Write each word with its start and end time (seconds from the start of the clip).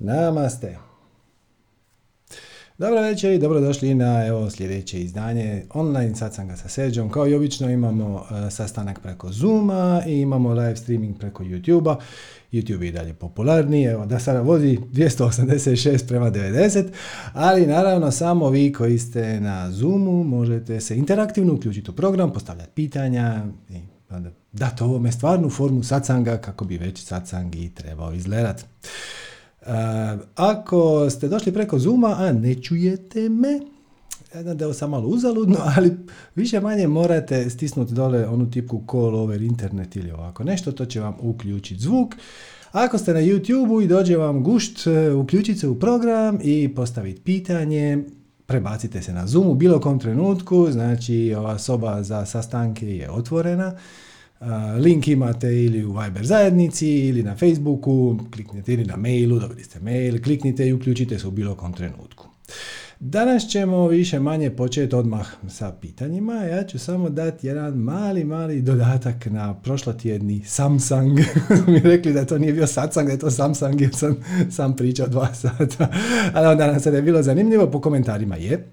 Namaste. 0.00 0.78
Dobro 2.78 3.00
večer 3.00 3.32
i 3.32 3.38
dobrodošli 3.38 3.94
na 3.94 4.26
evo 4.26 4.50
sljedeće 4.50 5.00
izdanje 5.00 5.64
online 5.74 6.16
satsanga 6.16 6.56
sa 6.56 6.68
Seđom. 6.68 7.10
Kao 7.10 7.28
i 7.28 7.34
obično 7.34 7.70
imamo 7.70 8.24
e, 8.46 8.50
sastanak 8.50 9.00
preko 9.00 9.32
Zooma 9.32 10.02
i 10.06 10.20
imamo 10.20 10.52
live 10.52 10.76
streaming 10.76 11.18
preko 11.18 11.44
YouTube-a. 11.44 11.96
YouTube 12.52 12.82
je 12.82 12.88
i 12.88 12.92
dalje 12.92 13.14
popularniji, 13.14 13.84
evo 13.84 14.06
da 14.06 14.18
sada 14.18 14.40
vozi 14.40 14.78
286 14.92 16.08
prema 16.08 16.30
90, 16.30 16.84
ali 17.32 17.66
naravno 17.66 18.10
samo 18.10 18.50
vi 18.50 18.72
koji 18.72 18.98
ste 18.98 19.40
na 19.40 19.70
Zoomu 19.70 20.24
možete 20.24 20.80
se 20.80 20.96
interaktivno 20.96 21.54
uključiti 21.54 21.90
u 21.90 21.94
program, 21.94 22.32
postavljati 22.32 22.70
pitanja 22.74 23.44
i 23.68 23.80
dati 24.52 24.82
ovome 24.82 25.12
stvarnu 25.12 25.50
formu 25.50 25.82
satsanga 25.82 26.36
kako 26.36 26.64
bi 26.64 26.78
već 26.78 27.04
satsang 27.04 27.56
i 27.56 27.74
trebao 27.74 28.12
izgledati. 28.12 28.64
Ako 30.34 31.10
ste 31.10 31.28
došli 31.28 31.52
preko 31.52 31.78
Zuma, 31.78 32.16
a 32.18 32.32
ne 32.32 32.54
čujete 32.54 33.28
me, 33.28 33.60
jedan 34.34 34.56
deo 34.56 34.72
sam 34.72 34.90
malo 34.90 35.08
uzaludno, 35.08 35.56
ali 35.76 35.96
više 36.34 36.60
manje 36.60 36.88
morate 36.88 37.50
stisnuti 37.50 37.94
dole 37.94 38.26
onu 38.26 38.50
tipku 38.50 38.82
call 38.90 39.14
over 39.14 39.42
internet 39.42 39.96
ili 39.96 40.10
ovako 40.10 40.44
nešto, 40.44 40.72
to 40.72 40.86
će 40.86 41.00
vam 41.00 41.16
uključiti 41.20 41.82
zvuk. 41.82 42.14
Ako 42.72 42.98
ste 42.98 43.14
na 43.14 43.20
YouTube-u 43.20 43.80
i 43.82 43.86
dođe 43.86 44.16
vam 44.16 44.42
gušt, 44.42 44.86
e, 44.86 45.12
uključite 45.12 45.60
se 45.60 45.68
u 45.68 45.78
program 45.78 46.38
i 46.42 46.74
postaviti 46.74 47.20
pitanje, 47.20 48.04
prebacite 48.46 49.02
se 49.02 49.12
na 49.12 49.26
Zoom 49.26 49.46
u 49.46 49.54
bilo 49.54 49.80
kom 49.80 49.98
trenutku, 49.98 50.70
znači 50.70 51.34
ova 51.38 51.58
soba 51.58 52.02
za 52.02 52.26
sastanke 52.26 52.96
je 52.96 53.10
otvorena. 53.10 53.76
Link 54.78 55.08
imate 55.08 55.64
ili 55.64 55.84
u 55.84 55.92
Viber 55.92 56.26
zajednici 56.26 56.88
ili 56.88 57.22
na 57.22 57.36
Facebooku, 57.36 58.18
kliknite 58.34 58.72
ili 58.72 58.84
na 58.84 58.96
mailu, 58.96 59.38
dobili 59.38 59.64
ste 59.64 59.80
mail, 59.80 60.22
kliknite 60.22 60.68
i 60.68 60.72
uključite 60.72 61.18
se 61.18 61.26
u 61.28 61.30
bilo 61.30 61.54
kom 61.54 61.72
trenutku. 61.72 62.26
Danas 63.00 63.48
ćemo 63.48 63.88
više 63.88 64.20
manje 64.20 64.50
početi 64.50 64.94
odmah 64.94 65.28
sa 65.48 65.72
pitanjima. 65.72 66.34
Ja 66.34 66.64
ću 66.64 66.78
samo 66.78 67.08
dati 67.08 67.46
jedan 67.46 67.74
mali, 67.74 68.24
mali 68.24 68.62
dodatak 68.62 69.26
na 69.26 69.54
prošlotjedni 69.54 70.42
Samsung. 70.44 71.18
mi 71.68 71.78
rekli 71.80 72.12
da 72.12 72.24
to 72.24 72.38
nije 72.38 72.52
bio 72.52 72.66
Satsang, 72.66 73.06
da 73.06 73.12
je 73.12 73.18
to 73.18 73.30
Samsung 73.30 73.80
jer 73.80 73.94
sam 73.94 74.16
sam 74.50 74.76
pričao 74.76 75.06
dva 75.06 75.34
sata. 75.34 75.88
Ali 76.34 76.46
onda 76.46 76.66
nam 76.66 76.80
se 76.80 76.90
je 76.90 77.02
bilo 77.02 77.22
zanimljivo, 77.22 77.70
po 77.70 77.80
komentarima 77.80 78.36
je. 78.36 78.68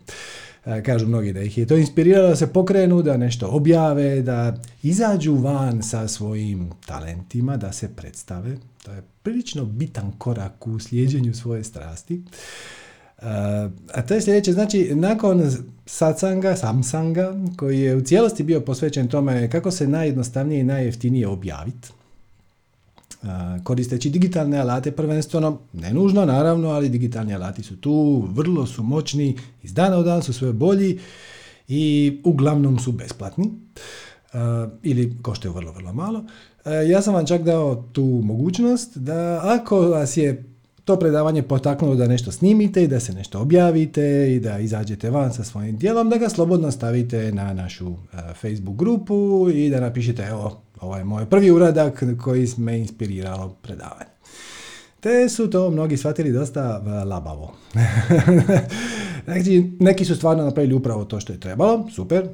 E, 0.67 0.83
kažu 0.83 1.07
mnogi 1.07 1.33
da 1.33 1.41
ih 1.41 1.57
je 1.57 1.65
to 1.65 1.77
inspiriralo 1.77 2.29
da 2.29 2.35
se 2.35 2.53
pokrenu, 2.53 3.01
da 3.01 3.17
nešto 3.17 3.47
objave, 3.47 4.21
da 4.21 4.57
izađu 4.83 5.35
van 5.35 5.83
sa 5.83 6.07
svojim 6.07 6.69
talentima, 6.85 7.57
da 7.57 7.71
se 7.71 7.89
predstave. 7.95 8.57
To 8.83 8.91
je 8.91 9.03
prilično 9.23 9.65
bitan 9.65 10.11
korak 10.17 10.67
u 10.67 10.79
slijeđenju 10.79 11.33
svoje 11.33 11.63
strasti. 11.63 12.21
E, 13.17 13.25
a 13.93 14.01
to 14.07 14.13
je 14.13 14.21
sljedeće, 14.21 14.53
znači 14.53 14.91
nakon 14.95 15.51
satsanga, 15.85 16.55
samsanga, 16.55 17.33
koji 17.57 17.79
je 17.79 17.95
u 17.95 18.01
cijelosti 18.01 18.43
bio 18.43 18.61
posvećen 18.61 19.07
tome 19.07 19.49
kako 19.49 19.71
se 19.71 19.87
najjednostavnije 19.87 20.61
i 20.61 20.63
najjeftinije 20.63 21.27
objaviti, 21.27 21.89
koristeći 23.63 24.09
digitalne 24.09 24.57
alate 24.57 24.91
prvenstveno, 24.91 25.59
ne 25.73 25.93
nužno 25.93 26.25
naravno, 26.25 26.69
ali 26.69 26.89
digitalni 26.89 27.35
alati 27.35 27.63
su 27.63 27.77
tu, 27.77 28.27
vrlo 28.31 28.65
su 28.65 28.83
moćni, 28.83 29.37
iz 29.63 29.73
dana 29.73 29.97
u 29.97 30.03
dan 30.03 30.23
su 30.23 30.33
sve 30.33 30.53
bolji 30.53 30.99
i 31.67 32.17
uglavnom 32.23 32.79
su 32.79 32.91
besplatni 32.91 33.49
ili 34.83 35.17
koštaju 35.21 35.53
vrlo, 35.53 35.71
vrlo 35.71 35.93
malo. 35.93 36.25
Ja 36.89 37.01
sam 37.01 37.13
vam 37.13 37.25
čak 37.25 37.43
dao 37.43 37.75
tu 37.75 38.03
mogućnost 38.03 38.97
da 38.97 39.41
ako 39.43 39.79
vas 39.79 40.17
je 40.17 40.43
to 40.85 40.99
predavanje 40.99 41.43
potaknulo 41.43 41.95
da 41.95 42.07
nešto 42.07 42.31
snimite 42.31 42.83
i 42.83 42.87
da 42.87 42.99
se 42.99 43.13
nešto 43.13 43.39
objavite 43.39 44.35
i 44.35 44.39
da 44.39 44.59
izađete 44.59 45.09
van 45.09 45.33
sa 45.33 45.43
svojim 45.43 45.77
dijelom, 45.77 46.09
da 46.09 46.17
ga 46.17 46.29
slobodno 46.29 46.71
stavite 46.71 47.31
na 47.31 47.53
našu 47.53 47.95
Facebook 48.41 48.77
grupu 48.77 49.49
i 49.53 49.69
da 49.69 49.79
napišete 49.79 50.23
evo 50.23 50.61
Ovo 50.81 50.97
je 50.97 51.03
moj 51.03 51.25
prvi 51.29 51.51
uradak 51.51 52.03
koji 52.21 52.47
me 52.57 52.79
inspiriralo 52.79 53.49
predavanje. 53.61 54.09
Te 54.99 55.29
su 55.29 55.49
to 55.49 55.69
mnogi 55.69 55.97
shvatili 55.97 56.31
dosta 56.31 56.77
labavo. 57.05 57.53
znači, 59.25 59.71
neki 59.79 60.05
su 60.05 60.15
stvarno 60.15 60.43
napravili 60.43 60.73
upravo 60.73 61.05
to 61.05 61.19
što 61.19 61.33
je 61.33 61.39
trebalo, 61.39 61.87
super, 61.95 62.27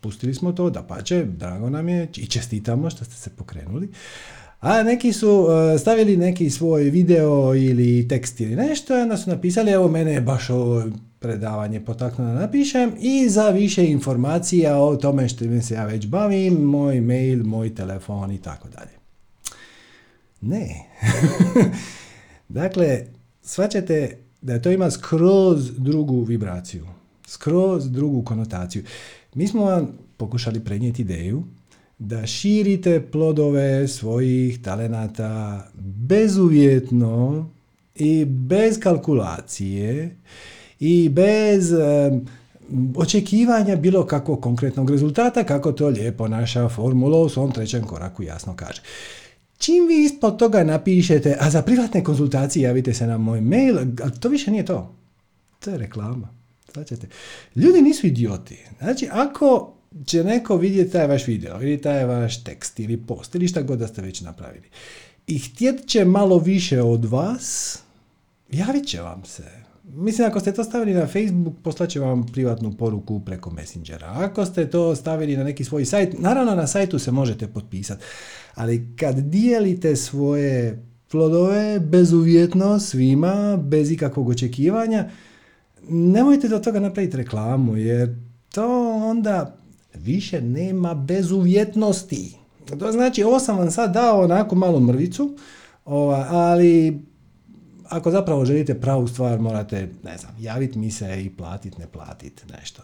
pustili 0.00 0.34
smo 0.34 0.52
to, 0.52 0.70
da 0.70 0.82
pače, 0.82 1.24
drago 1.24 1.70
nam 1.70 1.88
je 1.88 2.08
i 2.16 2.26
čestitamo 2.26 2.90
što 2.90 3.04
ste 3.04 3.14
se 3.14 3.30
pokrenuli. 3.30 3.88
A 4.60 4.82
neki 4.82 5.12
su 5.12 5.46
e, 5.74 5.78
stavili 5.78 6.16
neki 6.16 6.50
svoj 6.50 6.82
video 6.82 7.54
ili 7.54 8.08
tekst 8.08 8.40
ili 8.40 8.56
nešto 8.56 9.02
onda 9.02 9.16
su 9.16 9.30
napisali 9.30 9.70
evo 9.70 9.88
mene 9.88 10.12
je 10.12 10.20
baš 10.20 10.50
ovo 10.50 10.84
predavanje 11.18 11.84
potaknuo 11.84 12.26
da 12.26 12.34
napišem 12.34 12.92
i 13.00 13.28
za 13.28 13.48
više 13.48 13.86
informacija 13.86 14.78
o 14.78 14.96
tome 14.96 15.28
što 15.28 15.60
se 15.62 15.74
ja 15.74 15.84
već 15.84 16.06
bavim, 16.06 16.54
moj 16.54 17.00
mail, 17.00 17.44
moj 17.44 17.74
telefon 17.74 18.32
i 18.32 18.42
tako 18.42 18.68
dalje. 18.68 18.90
Ne. 20.40 20.84
dakle, 22.48 23.04
svaćate 23.42 24.18
da 24.40 24.62
to 24.62 24.70
ima 24.70 24.90
skroz 24.90 25.70
drugu 25.76 26.22
vibraciju, 26.22 26.86
skroz 27.26 27.90
drugu 27.90 28.22
konotaciju. 28.24 28.84
Mi 29.34 29.48
smo 29.48 29.64
vam 29.64 29.98
pokušali 30.16 30.64
prenijeti 30.64 31.02
ideju 31.02 31.44
da 31.98 32.26
širite 32.26 33.06
plodove 33.12 33.88
svojih 33.88 34.62
talenata 34.62 35.66
bezuvjetno 35.84 37.50
i 37.94 38.24
bez 38.24 38.80
kalkulacije 38.80 40.16
i 40.80 41.08
bez 41.08 41.72
očekivanja 42.96 43.76
bilo 43.76 44.06
kakvog 44.06 44.42
konkretnog 44.42 44.90
rezultata, 44.90 45.44
kako 45.44 45.72
to 45.72 45.88
lijepo 45.88 46.28
naša 46.28 46.68
formula 46.68 47.18
u 47.18 47.28
svom 47.28 47.52
trećem 47.52 47.84
koraku 47.84 48.22
jasno 48.22 48.56
kaže. 48.56 48.82
Čim 49.58 49.86
vi 49.86 50.04
ispod 50.04 50.38
toga 50.38 50.64
napišete, 50.64 51.36
a 51.40 51.50
za 51.50 51.62
privatne 51.62 52.04
konzultacije 52.04 52.62
javite 52.62 52.94
se 52.94 53.06
na 53.06 53.18
moj 53.18 53.40
mail, 53.40 53.78
ali 53.78 54.20
to 54.20 54.28
više 54.28 54.50
nije 54.50 54.64
to. 54.64 54.94
To 55.60 55.70
je 55.70 55.78
reklama. 55.78 56.28
Znači, 56.72 56.94
ljudi 57.56 57.82
nisu 57.82 58.06
idioti. 58.06 58.58
Znači, 58.78 59.08
ako 59.12 59.74
će 60.06 60.24
neko 60.24 60.56
vidjeti 60.56 60.92
taj 60.92 61.06
vaš 61.06 61.26
video 61.26 61.62
ili 61.62 61.80
taj 61.80 62.04
vaš 62.04 62.44
tekst 62.44 62.80
ili 62.80 62.96
post 62.96 63.34
ili 63.34 63.48
šta 63.48 63.62
god 63.62 63.78
da 63.78 63.88
ste 63.88 64.02
već 64.02 64.20
napravili 64.20 64.66
i 65.28 65.38
htjet 65.38 65.86
će 65.86 66.04
malo 66.04 66.38
više 66.38 66.82
od 66.82 67.04
vas, 67.04 67.78
javit 68.50 68.86
će 68.86 69.00
vam 69.00 69.24
se. 69.24 69.57
Mislim, 69.94 70.28
ako 70.28 70.40
ste 70.40 70.52
to 70.52 70.64
stavili 70.64 70.94
na 70.94 71.06
Facebook, 71.06 71.54
poslaće 71.62 72.00
vam 72.00 72.26
privatnu 72.26 72.72
poruku 72.72 73.20
preko 73.20 73.50
Messengera. 73.50 74.12
Ako 74.16 74.44
ste 74.44 74.70
to 74.70 74.96
stavili 74.96 75.36
na 75.36 75.44
neki 75.44 75.64
svoj 75.64 75.84
sajt, 75.84 76.18
naravno 76.18 76.54
na 76.54 76.66
sajtu 76.66 76.98
se 76.98 77.12
možete 77.12 77.46
potpisati, 77.46 78.04
ali 78.54 78.96
kad 78.96 79.16
dijelite 79.16 79.96
svoje 79.96 80.82
plodove 81.10 81.80
bezuvjetno 81.80 82.78
svima, 82.78 83.56
bez 83.56 83.90
ikakvog 83.90 84.28
očekivanja, 84.28 85.08
nemojte 85.88 86.48
do 86.48 86.58
toga 86.58 86.80
napraviti 86.80 87.16
reklamu, 87.16 87.76
jer 87.76 88.14
to 88.54 88.92
onda 88.92 89.56
više 89.94 90.40
nema 90.40 90.94
bezuvjetnosti. 90.94 92.36
To 92.78 92.92
znači, 92.92 93.22
ovo 93.22 93.40
sam 93.40 93.58
vam 93.58 93.70
sad 93.70 93.92
dao 93.92 94.24
onako 94.24 94.54
malo 94.54 94.80
mrvicu, 94.80 95.36
ali 95.84 97.02
ako 97.88 98.10
zapravo 98.10 98.44
želite 98.44 98.80
pravu 98.80 99.08
stvar, 99.08 99.40
morate, 99.40 99.88
ne 100.04 100.18
znam, 100.18 100.32
javiti 100.40 100.78
mi 100.78 100.90
se 100.90 101.22
i 101.24 101.30
platit, 101.30 101.78
ne 101.78 101.86
platit, 101.86 102.44
nešto. 102.58 102.82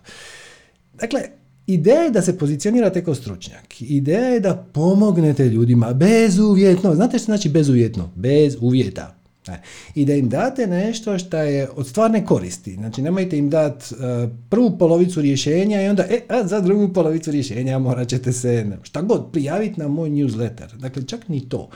Dakle, 0.95 1.21
Ideja 1.67 2.01
je 2.01 2.11
da 2.11 2.23
se 2.23 2.39
pozicionirate 2.39 3.05
kao 3.05 3.15
stručnjak. 3.15 3.81
Ideja 3.81 4.29
je 4.29 4.41
da 4.41 4.55
pomognete 4.73 5.49
ljudima 5.49 5.93
bezuvjetno. 5.93 6.95
Znate 6.95 7.19
što 7.19 7.25
znači 7.25 7.49
bezuvjetno? 7.49 8.11
Bez 8.15 8.57
uvjeta. 8.61 9.15
E, 9.49 9.53
I 9.95 10.05
da 10.05 10.15
im 10.15 10.29
date 10.29 10.67
nešto 10.67 11.19
što 11.19 11.37
je 11.37 11.69
od 11.77 11.89
stvarne 11.89 12.27
koristi. 12.27 12.75
Znači, 12.75 13.03
nemojte 13.03 13.39
im 13.39 13.51
dati 13.51 13.95
e, 13.95 14.29
prvu 14.51 14.79
polovicu 14.79 15.21
rješenja 15.21 15.83
i 15.83 15.89
onda, 15.89 16.03
e, 16.11 16.21
a 16.29 16.47
za 16.47 16.61
drugu 16.61 16.93
polovicu 16.93 17.31
rješenja 17.31 17.79
morat 17.79 18.09
ćete 18.09 18.33
se, 18.33 18.67
šta 18.83 19.03
god, 19.03 19.33
prijaviti 19.33 19.81
na 19.81 19.89
moj 19.89 20.11
newsletter. 20.11 20.77
Dakle, 20.77 21.03
čak 21.07 21.29
ni 21.29 21.49
to. 21.49 21.69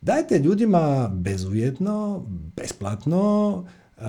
Dajte 0.00 0.38
ljudima 0.38 1.10
bezuvjetno, 1.14 2.26
besplatno, 2.56 3.64
e, 3.98 4.02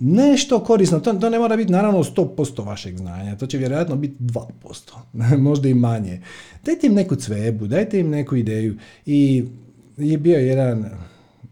nešto 0.00 0.60
korisno. 0.60 1.00
To, 1.00 1.12
to 1.12 1.30
ne 1.30 1.38
mora 1.38 1.56
biti 1.56 1.72
naravno 1.72 2.04
100% 2.04 2.66
vašeg 2.66 2.96
znanja, 2.96 3.36
to 3.36 3.46
će 3.46 3.58
vjerojatno 3.58 3.96
biti 3.96 4.16
2%, 4.20 5.36
možda 5.48 5.68
i 5.68 5.74
manje. 5.74 6.22
Dajte 6.64 6.86
im 6.86 6.94
neku 6.94 7.16
cvebu, 7.16 7.66
dajte 7.66 8.00
im 8.00 8.10
neku 8.10 8.36
ideju. 8.36 8.76
I 9.06 9.44
je 9.96 10.18
bio 10.18 10.38
jedan 10.38 10.90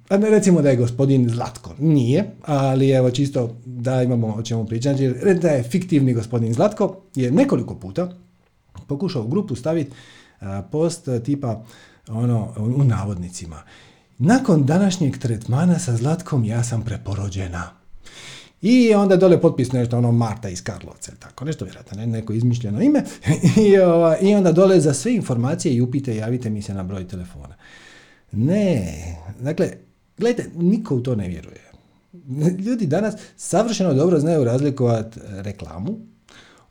recimo 0.08 0.62
da 0.62 0.70
je 0.70 0.76
gospodin 0.76 1.28
Zlatko. 1.28 1.74
Nije, 1.78 2.24
ali 2.42 2.90
evo 2.90 3.10
čisto 3.10 3.56
da 3.64 4.02
imamo 4.02 4.26
o 4.26 4.42
čemu 4.42 4.66
pričati. 4.66 5.08
Da 5.40 5.48
je 5.48 5.62
fiktivni 5.62 6.14
gospodin 6.14 6.54
Zlatko 6.54 6.96
je 7.14 7.30
nekoliko 7.30 7.74
puta 7.74 8.12
pokušao 8.86 9.22
u 9.22 9.28
grupu 9.28 9.56
staviti 9.56 9.90
post 10.70 11.08
tipa 11.24 11.64
ono 12.08 12.54
u 12.56 12.84
navodnicima. 12.84 13.62
nakon 14.18 14.66
današnjeg 14.66 15.18
tretmana 15.18 15.78
sa 15.78 15.96
Zlatkom 15.96 16.44
ja 16.44 16.64
sam 16.64 16.82
preporođena. 16.82 17.70
I 18.62 18.94
onda 18.94 19.16
dole 19.16 19.40
potpis 19.40 19.72
nešto, 19.72 19.98
ono 19.98 20.12
Marta 20.12 20.48
iz 20.48 20.62
Karlovca, 20.62 21.12
tako 21.18 21.44
nešto 21.44 21.64
vjerojatno, 21.64 21.98
ne, 21.98 22.06
neko 22.06 22.32
izmišljeno 22.32 22.82
ime. 22.82 23.04
I, 23.66 23.78
ova, 23.78 24.18
I 24.18 24.34
onda 24.34 24.52
dole 24.52 24.80
za 24.80 24.94
sve 24.94 25.14
informacije 25.14 25.74
i 25.74 25.80
upite 25.80 26.16
javite 26.16 26.50
mi 26.50 26.62
se 26.62 26.74
na 26.74 26.82
broj 26.82 27.08
telefona. 27.08 27.54
Ne, 28.32 28.94
dakle, 29.40 29.72
gledajte, 30.18 30.50
niko 30.54 30.96
u 30.96 31.00
to 31.00 31.14
ne 31.14 31.28
vjeruje. 31.28 31.70
Ljudi 32.58 32.86
danas 32.86 33.14
savršeno 33.36 33.94
dobro 33.94 34.20
znaju 34.20 34.44
razlikovati 34.44 35.20
reklamu 35.30 36.11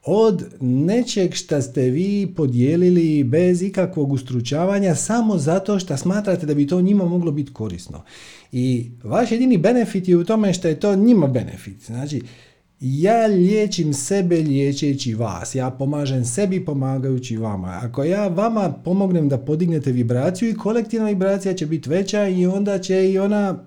od 0.05 0.45
nečeg 0.61 1.33
što 1.33 1.61
ste 1.61 1.81
vi 1.81 2.33
podijelili 2.35 3.23
bez 3.23 3.61
ikakvog 3.61 4.11
ustručavanja 4.11 4.95
samo 4.95 5.37
zato 5.37 5.79
što 5.79 5.97
smatrate 5.97 6.45
da 6.45 6.53
bi 6.53 6.67
to 6.67 6.81
njima 6.81 7.05
moglo 7.05 7.31
biti 7.31 7.53
korisno. 7.53 8.03
I 8.51 8.91
vaš 9.03 9.31
jedini 9.31 9.57
benefit 9.57 10.07
je 10.07 10.17
u 10.17 10.23
tome 10.23 10.53
što 10.53 10.67
je 10.67 10.79
to 10.79 10.95
njima 10.95 11.27
benefit. 11.27 11.85
Znači, 11.85 12.21
ja 12.79 13.25
liječim 13.25 13.93
sebe 13.93 14.35
liječeći 14.35 15.15
vas. 15.15 15.55
Ja 15.55 15.69
pomažem 15.69 16.25
sebi 16.25 16.65
pomagajući 16.65 17.37
vama. 17.37 17.79
Ako 17.83 18.03
ja 18.03 18.27
vama 18.27 18.73
pomognem 18.83 19.29
da 19.29 19.37
podignete 19.37 19.91
vibraciju 19.91 20.49
i 20.49 20.57
kolektivna 20.57 21.07
vibracija 21.07 21.53
će 21.53 21.65
biti 21.65 21.89
veća 21.89 22.27
i 22.27 22.45
onda 22.45 22.79
će 22.79 23.11
i 23.11 23.19
ona 23.19 23.63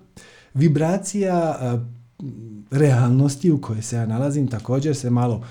vibracija 0.54 1.58
realnosti 2.70 3.50
u 3.50 3.60
kojoj 3.60 3.82
se 3.82 3.96
ja 3.96 4.06
nalazim 4.06 4.48
također 4.48 4.96
se 4.96 5.10
malo 5.10 5.44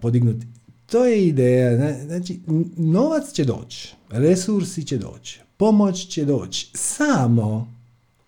podignuti. 0.00 0.46
To 0.86 1.04
je 1.04 1.26
ideja. 1.26 1.94
Znači, 2.06 2.40
novac 2.76 3.32
će 3.32 3.44
doći, 3.44 3.94
resursi 4.10 4.84
će 4.84 4.98
doći, 4.98 5.40
pomoć 5.56 6.06
će 6.08 6.24
doći. 6.24 6.70
Samo 6.74 7.71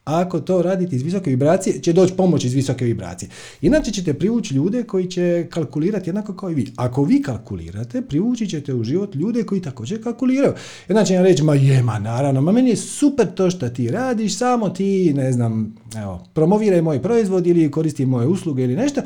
ako 0.04 0.40
to 0.40 0.62
radite 0.62 0.96
iz 0.96 1.02
visoke 1.02 1.30
vibracije, 1.30 1.82
će 1.82 1.92
doći 1.92 2.14
pomoć 2.14 2.44
iz 2.44 2.54
visoke 2.54 2.84
vibracije. 2.84 3.28
Inače 3.60 3.90
ćete 3.90 4.14
privući 4.14 4.54
ljude 4.54 4.82
koji 4.82 5.06
će 5.06 5.46
kalkulirati 5.50 6.08
jednako 6.08 6.36
kao 6.36 6.50
i 6.50 6.54
vi. 6.54 6.72
Ako 6.76 7.04
vi 7.04 7.22
kalkulirate, 7.22 8.02
privući 8.02 8.46
ćete 8.46 8.74
u 8.74 8.84
život 8.84 9.14
ljude 9.14 9.44
koji 9.44 9.62
također 9.62 10.02
kalkuliraju. 10.02 10.52
Jedna 10.88 11.04
će 11.04 11.22
reći, 11.22 11.42
ma 11.42 11.54
je, 11.54 11.82
ma 11.82 11.98
naravno, 11.98 12.40
ma 12.40 12.52
meni 12.52 12.70
je 12.70 12.76
super 12.76 13.34
to 13.34 13.50
što 13.50 13.68
ti 13.68 13.90
radiš, 13.90 14.38
samo 14.38 14.68
ti, 14.68 15.12
ne 15.14 15.32
znam, 15.32 15.76
evo, 15.96 16.26
promoviraj 16.32 16.82
moj 16.82 17.02
proizvod 17.02 17.46
ili 17.46 17.70
koristi 17.70 18.06
moje 18.06 18.26
usluge 18.26 18.64
ili 18.64 18.76
nešto. 18.76 19.00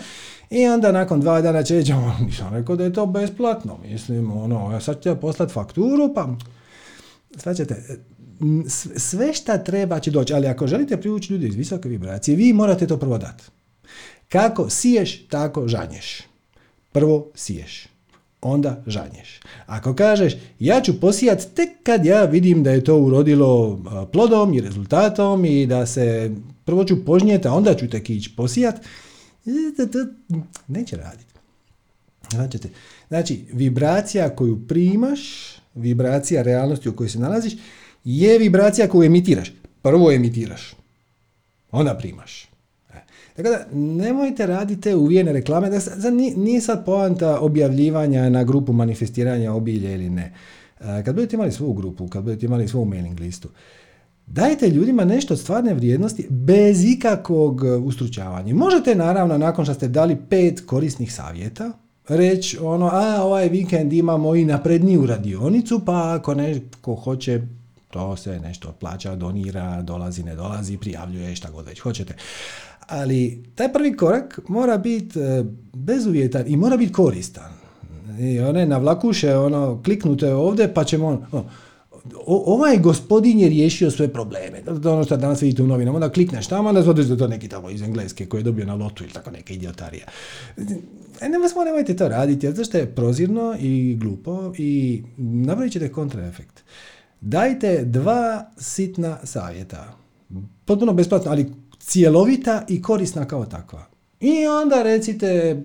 I 0.51 0.67
onda 0.67 0.93
nakon 0.93 1.21
dva 1.21 1.41
dana 1.41 1.63
će 1.63 1.75
reći, 1.75 1.93
nisam 2.27 2.55
rekao 2.55 2.77
da 2.77 2.85
je 2.85 2.93
to 2.93 3.07
besplatno, 3.07 3.79
mislim, 3.91 4.31
ono, 4.31 4.73
ja 4.73 4.81
sad 4.81 5.03
ću 5.03 5.17
poslati 5.21 5.53
fakturu, 5.53 6.15
pa, 6.15 6.37
ćete, 7.55 7.99
sve 8.97 9.35
šta 9.35 9.59
treba 9.59 10.01
će 10.01 10.11
doći, 10.11 10.35
ali 10.35 10.47
ako 10.47 10.67
želite 10.67 10.97
privući 10.97 11.33
ljude 11.33 11.47
iz 11.47 11.55
visoke 11.55 11.89
vibracije, 11.89 12.37
vi 12.37 12.53
morate 12.53 12.87
to 12.87 12.97
prvo 12.97 13.19
dati. 13.19 13.45
Kako 14.29 14.71
siješ, 14.71 15.27
tako 15.27 15.69
žanješ. 15.69 16.23
Prvo 16.93 17.31
siješ, 17.35 17.89
onda 18.41 18.83
žanješ. 18.87 19.41
Ako 19.67 19.95
kažeš, 19.95 20.37
ja 20.59 20.81
ću 20.81 21.01
posijati 21.01 21.47
tek 21.55 21.69
kad 21.83 22.05
ja 22.05 22.25
vidim 22.25 22.63
da 22.63 22.71
je 22.71 22.85
to 22.85 22.99
urodilo 22.99 23.81
plodom 24.13 24.55
i 24.55 24.61
rezultatom 24.61 25.45
i 25.45 25.67
da 25.67 25.87
se 25.87 26.31
prvo 26.65 26.85
ću 26.85 27.05
požnjeti, 27.05 27.49
a 27.49 27.53
onda 27.53 27.75
ću 27.75 27.91
tek 27.91 28.11
ići 28.11 28.33
posijat, 28.37 28.77
neće 30.67 30.97
raditi. 30.97 31.35
Znači, 32.31 32.59
znači, 33.09 33.45
vibracija 33.53 34.37
koju 34.37 34.67
primaš, 34.69 35.21
vibracija 35.75 36.43
realnosti 36.43 36.89
u 36.89 36.97
kojoj 36.97 37.09
se 37.09 37.19
nalaziš, 37.19 37.53
je 38.11 38.39
vibracija 38.39 38.89
koju 38.89 39.07
emitiraš. 39.07 39.53
Prvo 39.83 40.13
emitiraš, 40.13 40.75
onda 41.71 41.95
primaš. 41.95 42.45
E, 42.95 42.97
tako 43.37 43.49
da, 43.49 43.67
nemojte 43.73 44.47
raditi 44.47 44.81
te 44.81 44.97
uvijene 44.97 45.33
reklame. 45.33 45.71
Da, 45.71 45.81
sad, 45.81 46.15
nije 46.15 46.61
sad 46.61 46.85
poanta 46.85 47.41
objavljivanja 47.41 48.31
na 48.31 48.45
grupu 48.45 48.73
manifestiranja 48.73 49.53
obilje 49.53 49.95
ili 49.95 50.11
ne. 50.11 50.35
E, 50.81 51.03
kad 51.05 51.15
budete 51.15 51.37
imali 51.37 51.53
svoju 51.53 51.73
grupu, 51.73 52.09
kad 52.09 52.25
budete 52.25 52.47
imali 52.47 52.69
svoju 52.69 52.85
mailing 52.85 53.21
listu, 53.21 53.49
dajte 54.27 54.69
ljudima 54.69 55.05
nešto 55.05 55.35
od 55.35 55.41
stvarne 55.41 55.75
vrijednosti 55.75 56.27
bez 56.31 56.85
ikakvog 56.85 57.65
e, 57.65 57.71
ustručavanja. 57.71 58.55
Možete 58.55 58.95
naravno, 58.95 59.39
nakon 59.39 59.65
što 59.65 59.75
ste 59.75 59.89
dali 59.89 60.17
pet 60.31 60.61
korisnih 60.67 61.13
savjeta, 61.15 61.73
reći 62.09 62.59
ono, 62.61 62.87
a 62.93 63.23
ovaj 63.23 63.49
vikend 63.49 63.93
imamo 63.93 64.35
i 64.35 64.45
napredniju 64.45 65.07
radionicu, 65.07 65.81
pa 65.85 66.15
ako 66.15 66.35
neko 66.35 66.95
hoće 66.95 67.43
to 67.91 68.17
se 68.17 68.41
nešto 68.41 68.73
plaća, 68.73 69.17
donira, 69.17 69.83
dolazi, 69.83 70.23
ne 70.23 70.35
dolazi, 70.35 70.77
prijavljuje, 70.77 71.37
šta 71.37 71.51
god 71.51 71.67
već 71.67 71.81
hoćete. 71.81 72.15
Ali 72.87 73.45
taj 73.55 73.73
prvi 73.73 73.97
korak 73.97 74.41
mora 74.49 74.79
biti 74.79 75.21
e, 75.21 75.45
bezuvjetan 75.73 76.45
i 76.47 76.57
mora 76.57 76.77
biti 76.77 76.93
koristan. 76.93 77.53
I 78.21 78.41
one 78.41 78.67
na 78.67 78.79
vlakuše, 78.79 79.37
ono, 79.37 79.83
kliknute 79.83 80.35
ovdje, 80.35 80.75
pa 80.75 80.85
ćemo, 80.85 81.27
ono, 81.33 81.45
ovaj 82.27 82.79
gospodin 82.79 83.39
je 83.39 83.49
riješio 83.49 83.91
sve 83.91 84.09
probleme. 84.09 84.63
To 84.83 84.93
ono 84.93 85.05
što 85.05 85.17
danas 85.17 85.43
vidite 85.43 85.63
u 85.63 85.67
novinama, 85.67 85.97
onda 85.97 86.09
klikneš 86.09 86.47
tamo, 86.47 86.69
onda 86.69 86.83
zvodiš 86.83 87.07
da 87.07 87.17
to 87.17 87.29
neki 87.29 87.49
tamo 87.49 87.71
iz 87.71 87.83
Engleske 87.83 88.27
koji 88.27 88.41
je 88.41 88.45
dobio 88.45 88.67
na 88.67 88.75
lotu 88.75 89.05
ili 89.05 89.13
tako 89.13 89.31
neka 89.31 89.55
idiotarija. 89.55 90.07
E, 91.21 91.29
ne 91.29 91.39
vas 91.39 91.55
nemojte 91.65 91.97
to 91.97 92.09
raditi, 92.09 92.47
zato 92.47 92.65
što 92.65 92.79
je 92.79 92.95
prozirno 92.95 93.57
i 93.61 93.97
glupo 94.01 94.53
i 94.59 95.03
napravit 95.17 95.73
ćete 95.73 95.93
kontraefekt. 95.93 96.63
Dajte 97.21 97.85
dva 97.85 98.51
sitna 98.57 99.19
savjeta. 99.25 99.97
Potpuno 100.65 100.93
besplatno, 100.93 101.31
ali 101.31 101.53
cjelovita 101.81 102.65
i 102.69 102.83
korisna 102.83 103.25
kao 103.25 103.47
takva. 103.47 103.87
I 104.21 104.47
onda 104.47 104.83
recite, 104.83 105.63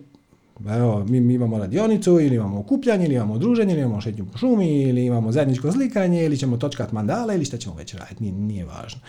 evo, 0.69 1.05
mi, 1.09 1.19
mi 1.19 1.33
imamo 1.33 1.57
radionicu, 1.57 2.19
ili 2.19 2.35
imamo 2.35 2.59
okupljanje, 2.59 3.05
ili 3.05 3.15
imamo 3.15 3.37
druženje, 3.37 3.73
ili 3.73 3.81
imamo 3.81 4.01
šetnju 4.01 4.25
po 4.25 4.37
šumi, 4.37 4.81
ili 4.81 5.05
imamo 5.05 5.31
zajedničko 5.31 5.71
slikanje, 5.71 6.25
ili 6.25 6.37
ćemo 6.37 6.57
točkat 6.57 6.91
mandale, 6.91 7.35
ili 7.35 7.45
šta 7.45 7.57
ćemo 7.57 7.75
već 7.75 7.93
raditi, 7.93 8.23
nije, 8.23 8.33
nije 8.33 8.65
važno. 8.65 8.99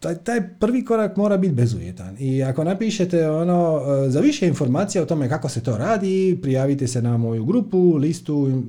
Taj, 0.00 0.14
taj 0.14 0.48
prvi 0.58 0.84
korak 0.84 1.16
mora 1.16 1.36
biti 1.36 1.54
bezuvjetan. 1.54 2.16
I 2.18 2.42
ako 2.42 2.64
napišete 2.64 3.30
ono, 3.30 3.82
za 4.08 4.20
više 4.20 4.48
informacija 4.48 5.02
o 5.02 5.06
tome 5.06 5.28
kako 5.28 5.48
se 5.48 5.62
to 5.62 5.76
radi, 5.78 6.38
prijavite 6.42 6.86
se 6.86 7.02
na 7.02 7.16
moju 7.16 7.44
grupu, 7.44 7.96
listu, 7.96 8.62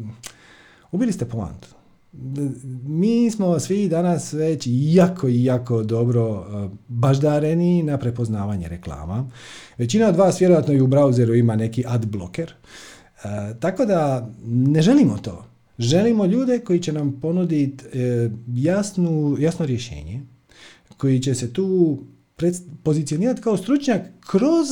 ubili 0.92 1.12
ste 1.12 1.26
poantu 1.26 1.79
mi 2.84 3.32
smo 3.32 3.60
svi 3.60 3.90
danas 3.90 4.34
već 4.34 4.68
jako 4.72 5.28
jako 5.28 5.84
dobro 5.84 6.32
uh, 6.32 6.72
baždareni 6.88 7.84
na 7.84 7.98
prepoznavanje 7.98 8.68
reklama. 8.68 9.30
Većina 9.78 10.08
od 10.08 10.16
vas 10.16 10.42
vjerojatno 10.42 10.74
i 10.74 10.82
u 10.82 10.88
brauzeru 10.88 11.36
ima 11.36 11.56
neki 11.56 11.84
ad 11.88 12.06
blocker. 12.06 12.54
Uh, 12.54 13.60
tako 13.60 13.86
da 13.86 14.30
ne 14.46 14.82
želimo 14.82 15.18
to. 15.18 15.46
Želimo 15.80 16.26
ljude 16.26 16.60
koji 16.60 16.80
će 16.80 16.94
nam 16.94 17.20
ponuditi 17.22 17.86
uh, 17.86 18.32
jasnu, 18.48 19.36
jasno 19.40 19.66
rješenje, 19.66 20.22
koji 20.98 21.20
će 21.20 21.36
se 21.36 21.54
tu 21.54 21.98
pozicionirati 22.84 23.42
kao 23.42 23.58
stručnjak 23.58 24.02
kroz 24.20 24.68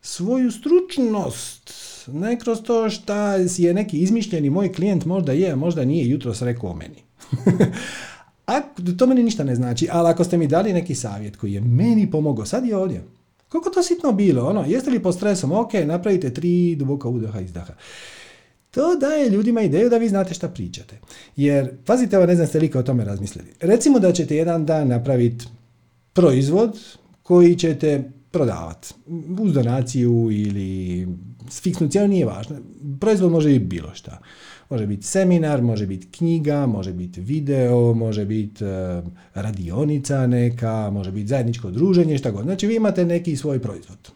svoju 0.00 0.50
stručnost 0.50 1.83
ne 2.12 2.38
kroz 2.38 2.62
to 2.62 2.90
šta 2.90 3.34
je 3.56 3.74
neki 3.74 3.98
izmišljeni 3.98 4.50
moj 4.50 4.72
klijent 4.72 5.04
možda 5.04 5.32
je, 5.32 5.56
možda 5.56 5.84
nije 5.84 6.08
jutros 6.08 6.42
rekao 6.42 6.74
meni. 6.74 7.02
A 8.46 8.60
to 8.98 9.06
meni 9.06 9.22
ništa 9.22 9.44
ne 9.44 9.54
znači, 9.54 9.88
ali 9.92 10.08
ako 10.08 10.24
ste 10.24 10.38
mi 10.38 10.46
dali 10.46 10.72
neki 10.72 10.94
savjet 10.94 11.36
koji 11.36 11.52
je 11.52 11.60
meni 11.60 12.10
pomogao, 12.10 12.46
sad 12.46 12.66
je 12.66 12.76
ovdje. 12.76 13.04
Koliko 13.48 13.70
to 13.70 13.82
sitno 13.82 14.12
bilo, 14.12 14.46
ono, 14.46 14.64
jeste 14.66 14.90
li 14.90 15.02
pod 15.02 15.14
stresom, 15.14 15.52
ok, 15.52 15.72
napravite 15.84 16.34
tri 16.34 16.76
duboka 16.76 17.08
udaha 17.08 17.40
i 17.40 17.44
izdaha. 17.44 17.72
To 18.70 18.96
daje 18.96 19.30
ljudima 19.30 19.62
ideju 19.62 19.90
da 19.90 19.98
vi 19.98 20.08
znate 20.08 20.34
šta 20.34 20.48
pričate. 20.48 20.98
Jer, 21.36 21.76
pazite, 21.84 22.18
ovo 22.18 22.26
ne 22.26 22.34
znam 22.34 22.46
ste 22.46 22.60
li 22.60 22.70
o 22.74 22.82
tome 22.82 23.04
razmislili. 23.04 23.48
Recimo 23.60 23.98
da 23.98 24.12
ćete 24.12 24.36
jedan 24.36 24.66
dan 24.66 24.88
napraviti 24.88 25.44
proizvod 26.12 26.78
koji 27.22 27.56
ćete 27.56 28.10
prodavati 28.30 28.94
uz 29.40 29.52
donaciju 29.52 30.28
ili 30.30 31.08
fiksnu 31.50 31.88
cijenu 31.88 32.08
nije 32.08 32.26
važno. 32.26 32.56
Proizvod 33.00 33.32
može 33.32 33.48
biti 33.48 33.64
bilo 33.64 33.94
šta. 33.94 34.18
Može 34.70 34.86
biti 34.86 35.06
seminar, 35.06 35.62
može 35.62 35.86
biti 35.86 36.06
knjiga, 36.10 36.66
može 36.66 36.92
biti 36.92 37.20
video, 37.20 37.94
može 37.94 38.24
biti 38.24 38.64
e, 38.64 39.02
radionica 39.34 40.26
neka, 40.26 40.90
može 40.90 41.10
biti 41.10 41.26
zajedničko 41.26 41.70
druženje, 41.70 42.18
šta 42.18 42.30
god. 42.30 42.44
Znači 42.44 42.66
vi 42.66 42.76
imate 42.76 43.04
neki 43.04 43.36
svoj 43.36 43.58
proizvod. 43.58 44.10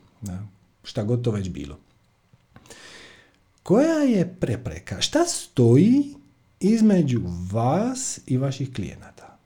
Šta 0.83 1.03
god 1.03 1.25
to 1.25 1.31
već 1.31 1.49
bilo. 1.49 1.79
Koja 3.63 3.99
je 4.03 4.35
prepreka? 4.41 5.01
Šta 5.01 5.25
stoji 5.25 6.15
između 6.61 7.21
vas 7.53 8.21
i 8.27 8.37
vaših 8.37 8.73
klijenata? 8.75 9.39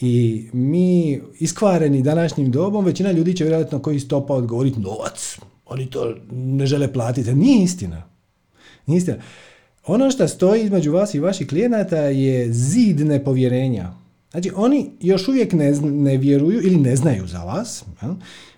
I 0.00 0.46
mi, 0.52 1.20
iskvareni 1.38 2.02
današnjim 2.02 2.50
dobom, 2.50 2.84
većina 2.84 3.12
ljudi 3.12 3.36
će 3.36 3.44
vjerojatno 3.44 3.78
koji 3.78 4.00
stopa 4.00 4.34
odgovoriti 4.34 4.80
novac. 4.80 5.38
Oni 5.66 5.90
to 5.90 6.14
ne 6.32 6.66
žele 6.66 6.92
platiti. 6.92 7.34
Nije 7.34 7.64
istina. 7.64 8.02
Nije 8.86 8.98
istina. 8.98 9.16
Ono 9.86 10.10
što 10.10 10.28
stoji 10.28 10.64
između 10.64 10.92
vas 10.92 11.14
i 11.14 11.20
vaših 11.20 11.48
klijenata 11.48 11.96
je 11.96 12.52
zid 12.52 13.00
nepovjerenja. 13.00 13.92
Znači, 14.30 14.50
oni 14.54 14.90
još 15.00 15.28
uvijek 15.28 15.52
ne, 15.52 15.72
ne 15.80 16.16
vjeruju 16.16 16.60
ili 16.62 16.76
ne 16.76 16.96
znaju 16.96 17.26
za 17.26 17.44
vas, 17.44 17.84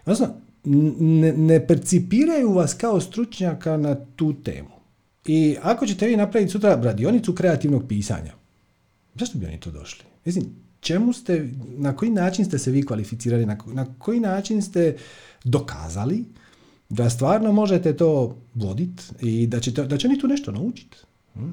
odnosno 0.04 0.34
ne, 0.64 1.32
ne 1.32 1.66
percipiraju 1.66 2.52
vas 2.52 2.74
kao 2.74 3.00
stručnjaka 3.00 3.76
na 3.76 3.96
tu 4.16 4.34
temu. 4.42 4.68
I 5.26 5.56
ako 5.62 5.86
ćete 5.86 6.06
vi 6.06 6.16
napraviti 6.16 6.52
sutra 6.52 6.80
radionicu 6.82 7.34
kreativnog 7.34 7.84
pisanja, 7.88 8.32
zašto 9.14 9.38
bi 9.38 9.46
oni 9.46 9.60
to 9.60 9.70
došli? 9.70 10.04
Mislim, 10.24 10.44
čemu 10.80 11.12
ste, 11.12 11.48
na 11.76 11.96
koji 11.96 12.10
način 12.10 12.44
ste 12.44 12.58
se 12.58 12.70
vi 12.70 12.86
kvalificirali, 12.86 13.46
na, 13.46 13.58
na 13.66 13.86
koji 13.98 14.20
način 14.20 14.62
ste 14.62 14.96
dokazali 15.44 16.24
da 16.88 17.10
stvarno 17.10 17.52
možete 17.52 17.96
to 17.96 18.36
voditi 18.54 19.02
i 19.20 19.46
da, 19.46 19.60
ćete, 19.60 19.84
da 19.84 19.96
će 19.96 20.08
oni 20.08 20.18
tu 20.18 20.28
nešto 20.28 20.52
naučiti. 20.52 20.96
Hm? 21.34 21.50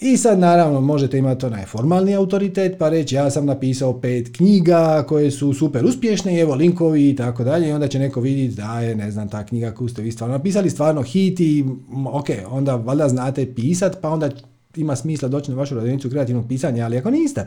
I 0.00 0.16
sad 0.16 0.38
naravno 0.38 0.80
možete 0.80 1.18
imati 1.18 1.46
onaj 1.46 1.66
formalni 1.66 2.14
autoritet 2.14 2.78
pa 2.78 2.88
reći 2.88 3.14
ja 3.14 3.30
sam 3.30 3.46
napisao 3.46 4.00
pet 4.00 4.36
knjiga 4.36 5.04
koje 5.08 5.30
su 5.30 5.54
super 5.54 5.84
uspješne 5.84 6.34
i 6.34 6.38
evo 6.38 6.54
linkovi 6.54 7.08
i 7.08 7.16
tako 7.16 7.44
dalje 7.44 7.68
i 7.68 7.72
onda 7.72 7.88
će 7.88 7.98
neko 7.98 8.20
vidjeti 8.20 8.56
da 8.56 8.80
je 8.80 8.94
ne 8.94 9.10
znam 9.10 9.28
ta 9.28 9.46
knjiga 9.46 9.70
koju 9.70 9.88
ste 9.88 10.02
vi 10.02 10.12
stvarno 10.12 10.36
napisali 10.36 10.70
stvarno 10.70 11.02
hit 11.02 11.40
i 11.40 11.64
ok, 12.12 12.26
onda 12.48 12.76
valjda 12.76 13.08
znate 13.08 13.54
pisat 13.54 13.98
pa 14.00 14.08
onda 14.08 14.30
ima 14.76 14.96
smisla 14.96 15.28
doći 15.28 15.50
na 15.50 15.56
vašu 15.56 15.74
radionicu 15.74 16.10
kreativnog 16.10 16.48
pisanja, 16.48 16.84
ali 16.84 16.98
ako 16.98 17.10
niste, 17.10 17.46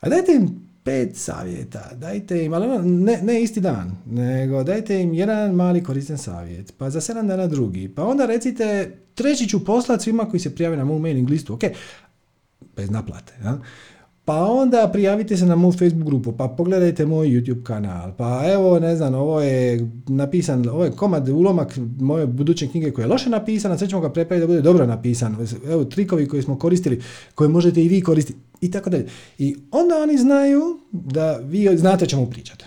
a 0.00 0.08
dajte 0.08 0.40
pet 0.86 1.16
savjeta, 1.16 1.90
dajte 1.94 2.44
im, 2.44 2.54
ali 2.54 2.66
ono, 2.66 2.82
ne, 2.82 3.18
ne 3.22 3.42
isti 3.42 3.60
dan, 3.60 3.96
nego 4.06 4.62
dajte 4.64 5.00
im 5.02 5.14
jedan 5.14 5.54
mali 5.54 5.82
koristan 5.82 6.18
savjet, 6.18 6.74
pa 6.78 6.90
za 6.90 7.00
sedam 7.00 7.28
dana 7.28 7.46
drugi, 7.46 7.88
pa 7.88 8.04
onda 8.04 8.26
recite 8.26 8.98
treći 9.14 9.48
ću 9.48 9.64
poslati 9.64 10.02
svima 10.02 10.28
koji 10.28 10.40
se 10.40 10.54
prijave 10.54 10.76
na 10.76 10.84
moju 10.84 10.98
mailing 10.98 11.30
listu, 11.30 11.54
ok, 11.54 11.60
bez 12.76 12.90
naplate, 12.90 13.34
ja? 13.44 13.58
Pa 14.26 14.44
onda 14.44 14.90
prijavite 14.92 15.36
se 15.36 15.46
na 15.46 15.56
moju 15.56 15.72
Facebook 15.72 16.06
grupu, 16.06 16.32
pa 16.32 16.48
pogledajte 16.48 17.06
moj 17.06 17.28
YouTube 17.28 17.62
kanal, 17.62 18.12
pa 18.16 18.42
evo, 18.52 18.78
ne 18.78 18.96
znam, 18.96 19.14
ovo 19.14 19.40
je 19.40 19.90
napisan, 20.06 20.68
ovo 20.68 20.84
je 20.84 20.90
komad 20.90 21.28
ulomak 21.28 21.78
moje 22.00 22.26
buduće 22.26 22.68
knjige 22.68 22.90
koja 22.90 23.04
je 23.04 23.08
loše 23.08 23.30
napisana, 23.30 23.78
sve 23.78 23.88
ćemo 23.88 24.02
ga 24.02 24.12
prepraviti 24.12 24.40
da 24.40 24.46
bude 24.46 24.60
dobro 24.60 24.86
napisan. 24.86 25.36
Evo, 25.70 25.84
trikovi 25.84 26.28
koje 26.28 26.42
smo 26.42 26.58
koristili, 26.58 27.02
koje 27.34 27.48
možete 27.48 27.84
i 27.84 27.88
vi 27.88 28.00
koristiti, 28.00 28.38
i 28.60 28.70
tako 28.70 28.90
dalje. 28.90 29.06
I 29.38 29.56
onda 29.70 29.94
oni 30.02 30.18
znaju 30.18 30.78
da 30.92 31.36
vi 31.36 31.76
znate 31.76 32.06
čemu 32.06 32.30
pričate. 32.30 32.66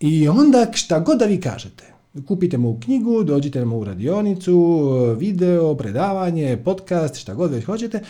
I 0.00 0.28
onda 0.28 0.66
šta 0.72 1.00
god 1.00 1.18
da 1.18 1.24
vi 1.24 1.40
kažete, 1.40 1.84
kupite 2.28 2.58
mu 2.58 2.80
knjigu, 2.84 3.24
dođite 3.24 3.64
mu 3.64 3.78
u 3.78 3.84
radionicu, 3.84 4.88
video, 5.18 5.74
predavanje, 5.74 6.56
podcast, 6.64 7.16
šta 7.16 7.34
god 7.34 7.50
već 7.52 7.64
hoćete, 7.64 8.00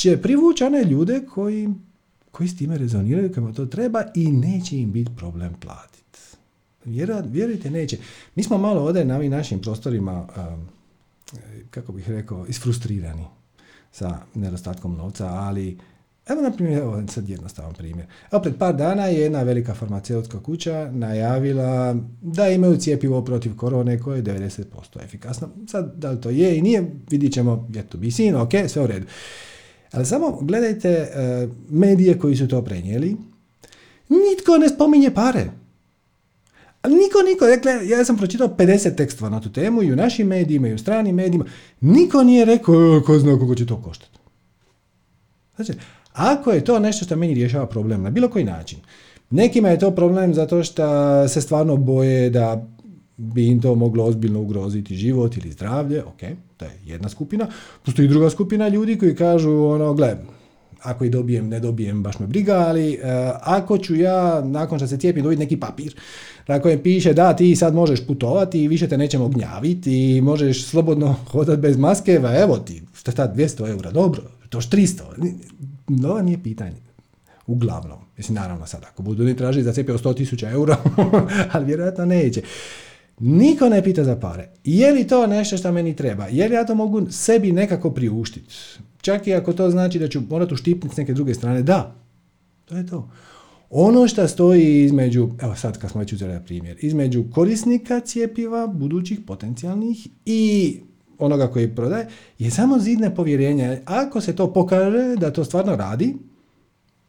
će 0.00 0.22
privući 0.22 0.64
one 0.64 0.84
ljude 0.84 1.22
koji, 1.34 1.68
koji 2.30 2.48
s 2.48 2.56
time 2.56 2.78
rezoniraju, 2.78 3.32
kojima 3.32 3.52
to 3.52 3.66
treba 3.66 4.04
i 4.14 4.32
neće 4.32 4.78
im 4.78 4.92
biti 4.92 5.10
problem 5.16 5.54
platiti. 5.60 6.18
vjerujte, 7.30 7.70
neće. 7.70 7.98
Mi 8.34 8.42
smo 8.42 8.58
malo 8.58 8.82
ovdje 8.82 9.04
na 9.04 9.16
ovim 9.16 9.30
našim 9.30 9.60
prostorima, 9.60 10.26
kako 11.70 11.92
bih 11.92 12.10
rekao, 12.10 12.46
isfrustrirani 12.46 13.24
sa 13.92 14.18
nedostatkom 14.34 14.96
novca, 14.96 15.26
ali 15.26 15.78
Evo, 16.28 16.42
na 16.42 16.50
primjer, 16.50 16.78
evo 16.78 17.02
sad 17.08 17.28
jednostavan 17.28 17.74
primjer. 17.74 18.06
Evo, 18.32 18.42
pred 18.42 18.56
par 18.58 18.76
dana 18.76 19.06
je 19.06 19.20
jedna 19.20 19.42
velika 19.42 19.74
farmaceutska 19.74 20.42
kuća 20.42 20.90
najavila 20.92 21.96
da 22.22 22.48
imaju 22.48 22.76
cijepivo 22.76 23.24
protiv 23.24 23.56
korone 23.56 23.98
koje 23.98 24.18
je 24.18 24.24
90% 24.24 24.64
efikasno. 25.04 25.48
Sad, 25.66 25.92
da 25.96 26.10
li 26.10 26.20
to 26.20 26.30
je 26.30 26.58
i 26.58 26.62
nije, 26.62 26.90
vidit 27.10 27.32
ćemo, 27.32 27.68
je 27.74 27.82
to 27.82 27.98
be 27.98 28.10
seen, 28.10 28.36
ok, 28.36 28.50
sve 28.68 28.82
u 28.82 28.86
redu. 28.86 29.06
Ali 29.92 30.06
samo 30.06 30.38
gledajte 30.42 30.88
e, 30.88 31.48
medije 31.70 32.18
koji 32.18 32.36
su 32.36 32.48
to 32.48 32.62
prenijeli. 32.62 33.16
Nitko 34.08 34.58
ne 34.58 34.68
spominje 34.68 35.14
pare. 35.14 35.50
Niko, 36.84 37.22
niko, 37.30 37.46
dakle, 37.46 37.88
ja 37.88 38.04
sam 38.04 38.16
pročitao 38.16 38.48
50 38.48 38.96
tekstova 38.96 39.30
na 39.30 39.40
tu 39.40 39.52
temu 39.52 39.82
i 39.82 39.92
u 39.92 39.96
našim 39.96 40.26
medijima 40.26 40.68
i 40.68 40.74
u 40.74 40.78
stranim 40.78 41.16
medijima. 41.16 41.44
Niko 41.80 42.22
nije 42.22 42.44
rekao, 42.44 42.74
e, 42.74 43.02
ko 43.06 43.18
zna 43.18 43.36
koliko 43.36 43.54
će 43.54 43.66
to 43.66 43.82
koštati. 43.82 44.18
Znači, 45.56 45.72
ako 46.12 46.50
je 46.50 46.64
to 46.64 46.78
nešto 46.78 47.04
što 47.04 47.16
meni 47.16 47.34
rješava 47.34 47.66
problem 47.66 48.02
na 48.02 48.10
bilo 48.10 48.28
koji 48.28 48.44
način, 48.44 48.78
nekima 49.30 49.68
je 49.68 49.78
to 49.78 49.90
problem 49.90 50.34
zato 50.34 50.62
što 50.62 51.28
se 51.28 51.40
stvarno 51.40 51.76
boje 51.76 52.30
da 52.30 52.66
bi 53.16 53.46
im 53.46 53.60
to 53.60 53.74
moglo 53.74 54.04
ozbiljno 54.04 54.40
ugroziti 54.40 54.96
život 54.96 55.36
ili 55.36 55.52
zdravlje, 55.52 56.04
ok, 56.04 56.20
to 56.60 56.64
je 56.64 56.70
jedna 56.84 57.08
skupina. 57.08 57.46
Postoji 57.84 58.08
druga 58.08 58.30
skupina 58.30 58.68
ljudi 58.68 58.98
koji 58.98 59.16
kažu, 59.16 59.50
ono, 59.50 59.94
gle, 59.94 60.16
ako 60.82 61.04
i 61.04 61.10
dobijem, 61.10 61.48
ne 61.48 61.60
dobijem, 61.60 62.02
baš 62.02 62.18
me 62.18 62.26
briga, 62.26 62.54
ali 62.68 62.92
uh, 62.92 63.08
ako 63.40 63.78
ću 63.78 63.96
ja, 63.96 64.44
nakon 64.44 64.78
što 64.78 64.88
se 64.88 64.98
cijepim, 64.98 65.22
dobiti 65.22 65.40
neki 65.40 65.60
papir 65.60 65.94
na 66.46 66.60
kojem 66.60 66.82
piše 66.82 67.12
da 67.12 67.36
ti 67.36 67.56
sad 67.56 67.74
možeš 67.74 68.06
putovati 68.06 68.62
i 68.62 68.68
više 68.68 68.88
te 68.88 68.98
nećemo 68.98 69.28
gnjaviti 69.28 70.16
i 70.16 70.20
možeš 70.20 70.64
slobodno 70.64 71.16
hodati 71.32 71.60
bez 71.60 71.76
maske, 71.76 72.18
va 72.18 72.36
evo 72.36 72.56
ti, 72.58 72.82
šta 72.94 73.12
ta 73.12 73.34
200 73.34 73.70
eura, 73.70 73.90
dobro, 73.90 74.22
to 74.48 74.58
još 74.58 74.68
300, 74.68 75.02
no 75.88 76.22
nije 76.22 76.42
pitanje. 76.42 76.76
Uglavnom, 77.46 77.98
mislim 78.16 78.34
naravno 78.34 78.66
sad, 78.66 78.84
ako 78.92 79.02
budu 79.02 79.24
ni 79.24 79.36
tražiti 79.36 79.64
za 79.64 79.72
cijepio 79.72 79.98
100 79.98 80.16
tisuća 80.16 80.50
eura, 80.50 80.76
ali 81.52 81.66
vjerojatno 81.66 82.04
neće. 82.04 82.42
Niko 83.20 83.68
ne 83.68 83.82
pita 83.82 84.04
za 84.04 84.16
pare. 84.16 84.48
Je 84.64 84.92
li 84.92 85.06
to 85.06 85.26
nešto 85.26 85.56
što 85.56 85.72
meni 85.72 85.96
treba? 85.96 86.26
Je 86.26 86.48
li 86.48 86.54
ja 86.54 86.66
to 86.66 86.74
mogu 86.74 87.06
sebi 87.10 87.52
nekako 87.52 87.90
priuštiti? 87.90 88.54
Čak 89.00 89.26
i 89.26 89.34
ako 89.34 89.52
to 89.52 89.70
znači 89.70 89.98
da 89.98 90.08
ću 90.08 90.20
morati 90.30 90.54
uštipniti 90.54 90.94
s 90.94 90.98
neke 90.98 91.14
druge 91.14 91.34
strane, 91.34 91.62
da. 91.62 91.96
To 92.64 92.76
je 92.76 92.86
to. 92.86 93.10
Ono 93.70 94.08
što 94.08 94.28
stoji 94.28 94.84
između, 94.84 95.30
evo 95.42 95.54
sad 95.54 95.78
kad 95.78 95.90
smo 95.90 96.00
već 96.00 96.12
uzeli 96.12 96.40
primjer, 96.46 96.76
između 96.80 97.24
korisnika 97.32 98.00
cijepiva, 98.00 98.66
budućih 98.66 99.20
potencijalnih 99.26 100.08
i 100.26 100.76
onoga 101.18 101.46
koji 101.46 101.74
prodaje, 101.74 102.08
je 102.38 102.50
samo 102.50 102.78
zidne 102.78 103.14
povjerenje. 103.14 103.80
Ako 103.84 104.20
se 104.20 104.36
to 104.36 104.52
pokaže 104.52 105.16
da 105.16 105.32
to 105.32 105.44
stvarno 105.44 105.76
radi, 105.76 106.16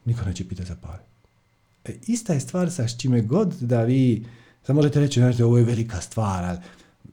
niko 0.05 0.25
neće 0.25 0.47
pitati 0.47 0.67
za 0.67 0.75
pare. 0.75 1.03
E, 1.85 1.93
ista 2.07 2.33
je 2.33 2.39
stvar 2.39 2.71
sa 2.71 2.87
čime 2.87 3.21
god 3.21 3.53
da 3.53 3.83
vi 3.83 4.25
Sad 4.63 4.75
možete 4.75 4.99
reći, 4.99 5.19
znači, 5.19 5.43
ovo 5.43 5.57
je 5.57 5.63
velika 5.63 6.01
stvar, 6.01 6.43
ali 6.43 6.57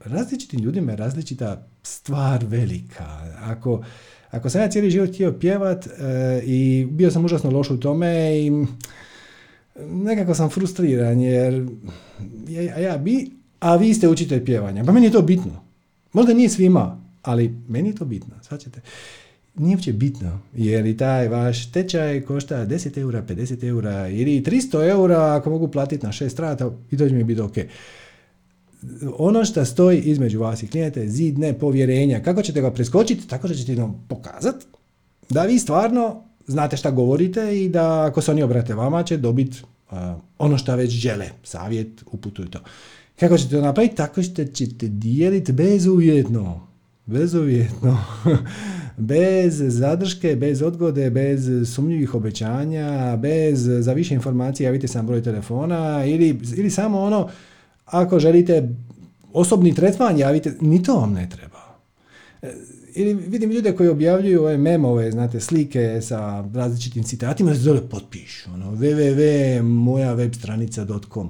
različitim 0.05 0.59
ljudima 0.59 0.91
je 0.91 0.97
različita 0.97 1.67
stvar 1.83 2.45
velika. 2.45 3.05
Ako, 3.43 3.83
ako 4.31 4.49
sam 4.49 4.61
ja 4.61 4.69
cijeli 4.69 4.91
život 4.91 5.09
htio 5.09 5.33
pjevat 5.39 5.87
e, 5.87 5.91
i 6.45 6.87
bio 6.91 7.11
sam 7.11 7.25
užasno 7.25 7.51
loš 7.51 7.69
u 7.69 7.79
tome 7.79 8.39
i 8.39 8.51
nekako 9.87 10.35
sam 10.35 10.49
frustriran 10.49 11.19
jer 11.19 11.67
ja, 12.47 12.79
ja 12.79 12.97
bi, 12.97 13.31
a 13.59 13.75
vi 13.75 13.93
ste 13.93 14.07
učitelj 14.07 14.45
pjevanja. 14.45 14.83
Pa 14.83 14.91
meni 14.91 15.05
je 15.05 15.11
to 15.11 15.21
bitno. 15.21 15.63
Možda 16.13 16.33
nije 16.33 16.49
svima, 16.49 17.01
ali 17.21 17.55
meni 17.67 17.89
je 17.89 17.95
to 17.95 18.05
bitno. 18.05 18.35
Svačete 18.41 18.81
nije 19.55 19.75
uopće 19.75 19.93
bitno, 19.93 20.39
jer 20.55 20.85
i 20.85 20.97
taj 20.97 21.27
vaš 21.27 21.71
tečaj 21.71 22.21
košta 22.21 22.65
10 22.65 22.97
eura, 22.97 23.23
50 23.23 23.67
eura 23.67 24.07
ili 24.07 24.43
300 24.43 24.89
eura 24.89 25.35
ako 25.35 25.49
mogu 25.49 25.67
platiti 25.67 26.05
na 26.05 26.11
šest 26.11 26.39
rata 26.39 26.71
i 26.91 26.97
to 26.97 27.09
će 27.09 27.15
mi 27.15 27.23
biti 27.23 27.41
ok. 27.41 27.57
Ono 29.17 29.45
što 29.45 29.65
stoji 29.65 29.99
između 29.99 30.39
vas 30.39 30.63
i 30.63 30.67
klijente 30.67 31.01
je 31.01 31.09
zid 31.09 31.39
nepovjerenja. 31.39 32.23
Kako 32.23 32.41
ćete 32.41 32.61
ga 32.61 32.71
preskočiti? 32.71 33.27
Tako 33.27 33.47
da 33.47 33.53
ćete 33.53 33.75
nam 33.75 34.05
pokazati 34.07 34.65
da 35.29 35.43
vi 35.43 35.59
stvarno 35.59 36.23
znate 36.47 36.77
šta 36.77 36.91
govorite 36.91 37.61
i 37.61 37.69
da 37.69 38.05
ako 38.05 38.21
se 38.21 38.31
oni 38.31 38.43
obrate 38.43 38.73
vama 38.73 39.03
će 39.03 39.17
dobiti 39.17 39.61
ono 40.37 40.57
što 40.57 40.75
već 40.75 40.91
žele. 40.91 41.29
Savjet, 41.43 42.03
uputuju 42.11 42.47
to. 42.47 42.59
Kako 43.19 43.37
ćete 43.37 43.49
to 43.49 43.61
napraviti? 43.61 43.95
Tako 43.95 44.23
što 44.23 44.45
ćete 44.45 44.87
dijeliti 44.87 45.51
bezuvjetno. 45.51 46.67
Bezuvjetno. 47.05 47.97
bez 48.99 49.61
zadrške, 49.67 50.35
bez 50.35 50.61
odgode, 50.61 51.09
bez 51.09 51.71
sumnjivih 51.73 52.15
obećanja, 52.15 53.17
bez 53.17 53.69
za 53.79 53.93
više 53.93 54.13
informacija 54.13 54.67
javite 54.67 54.87
sam 54.87 55.07
broj 55.07 55.23
telefona 55.23 56.05
ili, 56.05 56.39
ili 56.57 56.69
samo 56.69 57.01
ono 57.01 57.29
ako 57.85 58.19
želite 58.19 58.69
osobni 59.33 59.75
tretman 59.75 60.17
javite, 60.17 60.53
ni 60.61 60.83
to 60.83 60.95
vam 60.95 61.13
ne 61.13 61.29
treba. 61.29 61.77
E, 62.41 62.53
ili 62.95 63.13
vidim 63.13 63.51
ljude 63.51 63.75
koji 63.75 63.89
objavljuju 63.89 64.41
ove 64.41 64.57
memove, 64.57 65.11
znate, 65.11 65.39
slike 65.39 66.01
sa 66.01 66.45
različitim 66.53 67.03
citatima, 67.03 67.53
se 67.53 67.59
zove 67.59 67.89
potpišu, 67.89 68.49
ono, 68.53 68.71
www.mojawebstranica.com. 68.71 71.29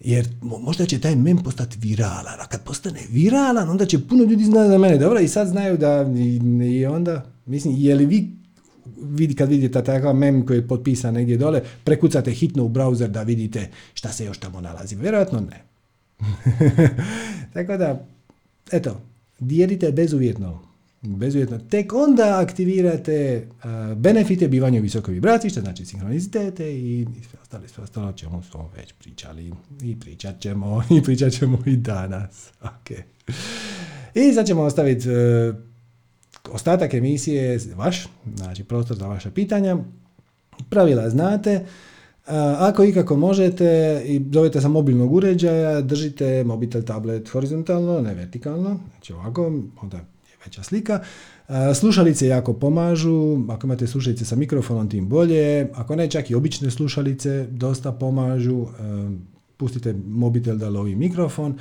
Jer 0.00 0.28
možda 0.42 0.86
će 0.86 1.00
taj 1.00 1.16
mem 1.16 1.38
postati 1.38 1.78
viralan, 1.80 2.40
a 2.40 2.46
kad 2.46 2.62
postane 2.62 3.00
viralan, 3.10 3.70
onda 3.70 3.86
će 3.86 4.06
puno 4.08 4.24
ljudi 4.24 4.44
znati 4.44 4.68
za 4.68 4.78
mene. 4.78 4.98
Dobro, 4.98 5.20
i 5.20 5.28
sad 5.28 5.48
znaju 5.48 5.76
da 5.76 6.06
i, 6.64 6.86
onda, 6.86 7.26
mislim, 7.46 7.74
je 7.76 7.94
li 7.94 8.06
vi 8.06 8.38
vidi, 9.02 9.34
kad 9.34 9.48
vidite 9.48 9.84
takav 9.84 10.14
mem 10.14 10.46
koji 10.46 10.58
je 10.58 10.68
potpisan 10.68 11.14
negdje 11.14 11.36
dole, 11.36 11.62
prekucate 11.84 12.30
hitno 12.30 12.64
u 12.64 12.68
browser 12.68 13.06
da 13.06 13.22
vidite 13.22 13.68
šta 13.94 14.12
se 14.12 14.24
još 14.24 14.38
tamo 14.38 14.60
nalazi. 14.60 14.96
Vjerojatno 14.96 15.40
ne. 15.40 15.62
Tako 17.54 17.76
da, 17.76 18.06
eto, 18.72 19.00
dijelite 19.38 19.92
bezuvjetno. 19.92 20.67
Bezuvjetno, 21.02 21.58
tek 21.58 21.92
onda 21.92 22.40
aktivirate 22.40 23.48
benefite 23.96 24.48
bivanja 24.48 24.80
u 24.80 24.82
visokoj 24.82 25.14
vibraciji, 25.14 25.50
što 25.50 25.60
znači 25.60 25.84
sinhronizitete 25.84 26.72
i 26.72 27.06
sve 27.30 27.38
ostale, 27.42 27.68
sve 27.68 27.84
ostalo 27.84 28.12
čemu 28.12 28.42
smo 28.42 28.70
već 28.76 28.92
pričali 28.92 29.52
i 29.82 30.00
pričat 30.00 30.40
ćemo 30.40 30.82
i 30.98 31.02
pričat 31.02 31.32
ćemo 31.32 31.58
i 31.66 31.76
danas. 31.76 32.50
Okay. 32.62 33.02
I 34.14 34.32
sad 34.32 34.46
ćemo 34.46 34.62
ostaviti 34.62 35.08
uh, 35.08 35.56
ostatak 36.52 36.94
emisije 36.94 37.58
vaš, 37.76 38.06
znači 38.36 38.64
prostor 38.64 38.96
za 38.96 39.06
vaše 39.06 39.30
pitanja. 39.30 39.76
Pravila 40.70 41.10
znate, 41.10 41.66
ako 42.58 42.84
ikako 42.84 43.16
možete 43.16 44.02
i 44.06 44.24
zovete 44.32 44.60
sa 44.60 44.68
mobilnog 44.68 45.12
uređaja, 45.12 45.80
držite 45.80 46.44
mobitel, 46.44 46.82
tablet 46.82 47.28
horizontalno, 47.28 48.00
ne 48.00 48.14
vertikalno, 48.14 48.80
znači 48.90 49.12
ovako, 49.12 49.52
onda 49.82 50.00
veća 50.44 50.62
slika. 50.62 51.00
Slušalice 51.74 52.26
jako 52.26 52.52
pomažu, 52.52 53.38
ako 53.48 53.66
imate 53.66 53.86
slušalice 53.86 54.24
sa 54.24 54.36
mikrofonom 54.36 54.90
tim 54.90 55.08
bolje, 55.08 55.68
ako 55.74 55.96
ne 55.96 56.10
čak 56.10 56.30
i 56.30 56.34
obične 56.34 56.70
slušalice 56.70 57.46
dosta 57.50 57.92
pomažu, 57.92 58.66
pustite 59.56 59.94
mobitel 60.06 60.56
da 60.56 60.68
lovi 60.68 60.94
mikrofon. 60.94 61.58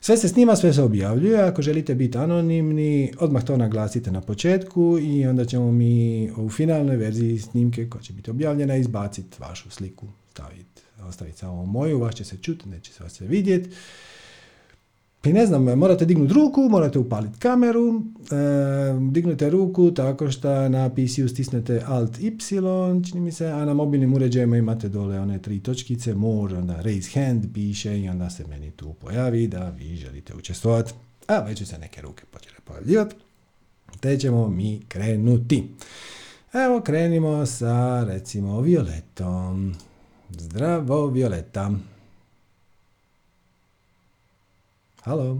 Sve 0.00 0.16
se 0.16 0.28
snima, 0.28 0.56
sve 0.56 0.72
se 0.72 0.82
objavljuje, 0.82 1.42
ako 1.42 1.62
želite 1.62 1.94
biti 1.94 2.18
anonimni, 2.18 3.12
odmah 3.18 3.44
to 3.44 3.56
naglasite 3.56 4.10
na 4.10 4.20
početku 4.20 4.98
i 5.02 5.26
onda 5.26 5.44
ćemo 5.44 5.72
mi 5.72 6.30
u 6.36 6.48
finalnoj 6.48 6.96
verziji 6.96 7.38
snimke 7.38 7.88
koja 7.88 8.02
će 8.02 8.12
biti 8.12 8.30
objavljena 8.30 8.76
izbaciti 8.76 9.36
vašu 9.38 9.70
sliku, 9.70 10.06
staviti, 10.30 10.82
ostaviti 11.08 11.38
samo 11.38 11.66
moju, 11.66 12.00
vaš 12.00 12.14
će 12.14 12.24
se 12.24 12.36
čuti, 12.36 12.68
neće 12.68 12.92
se 12.92 13.02
vas 13.02 13.12
se 13.12 13.26
vidjeti. 13.26 13.70
I 15.26 15.32
ne 15.32 15.46
znam, 15.46 15.64
morate 15.64 16.04
dignuti 16.04 16.34
ruku, 16.34 16.60
morate 16.70 16.98
upaliti 16.98 17.38
kameru, 17.38 18.02
e, 18.30 19.10
dignute 19.10 19.50
ruku 19.50 19.90
tako 19.90 20.30
što 20.30 20.68
na 20.68 20.90
PC-u 20.90 21.28
stisnete 21.28 21.82
Alt 21.86 22.18
Y, 22.18 22.38
čini 23.10 23.20
mi 23.20 23.32
se, 23.32 23.46
a 23.46 23.64
na 23.64 23.74
mobilnim 23.74 24.14
uređajima 24.14 24.56
imate 24.56 24.88
dole 24.88 25.20
one 25.20 25.42
tri 25.42 25.60
točkice, 25.60 26.14
more, 26.14 26.56
onda 26.56 26.80
raise 26.80 27.20
hand 27.20 27.44
piše 27.54 28.00
i 28.00 28.08
onda 28.08 28.30
se 28.30 28.46
meni 28.46 28.70
tu 28.70 28.92
pojavi 28.92 29.46
da 29.48 29.70
vi 29.70 29.96
želite 29.96 30.34
učestvovati. 30.34 30.92
A 31.26 31.38
već 31.38 31.68
se 31.68 31.78
neke 31.78 32.00
ruke 32.02 32.24
počele 32.30 32.56
pojavljivati. 32.64 33.14
Te 34.00 34.18
ćemo 34.18 34.48
mi 34.48 34.80
krenuti. 34.88 35.68
Evo 36.52 36.80
krenimo 36.80 37.46
sa 37.46 38.04
recimo 38.04 38.60
Violetom. 38.60 39.74
Zdravo 40.30 41.06
Violeta. 41.06 41.70
Halo? 45.06 45.38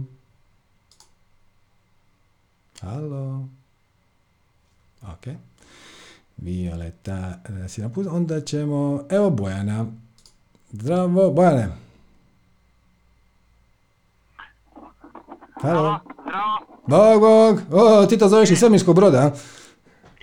Halo? 2.81 3.49
Ok. 5.03 5.27
Violeta 6.37 7.39
e, 7.65 7.67
si 7.67 7.81
napustila. 7.81 8.15
Onda 8.15 8.41
ćemo... 8.41 9.03
Evo 9.09 9.29
Bojana. 9.29 9.85
Zdravo, 10.71 11.31
Bojane. 11.31 11.67
Halo? 15.61 15.99
Zdravo. 16.23 16.59
Bog, 16.87 17.21
bog. 17.21 17.61
O, 17.71 18.05
ti 18.05 18.17
to 18.17 18.29
zoveš 18.29 18.51
iz 18.51 18.59
Svemirskog 18.59 18.95
broda, 18.95 19.33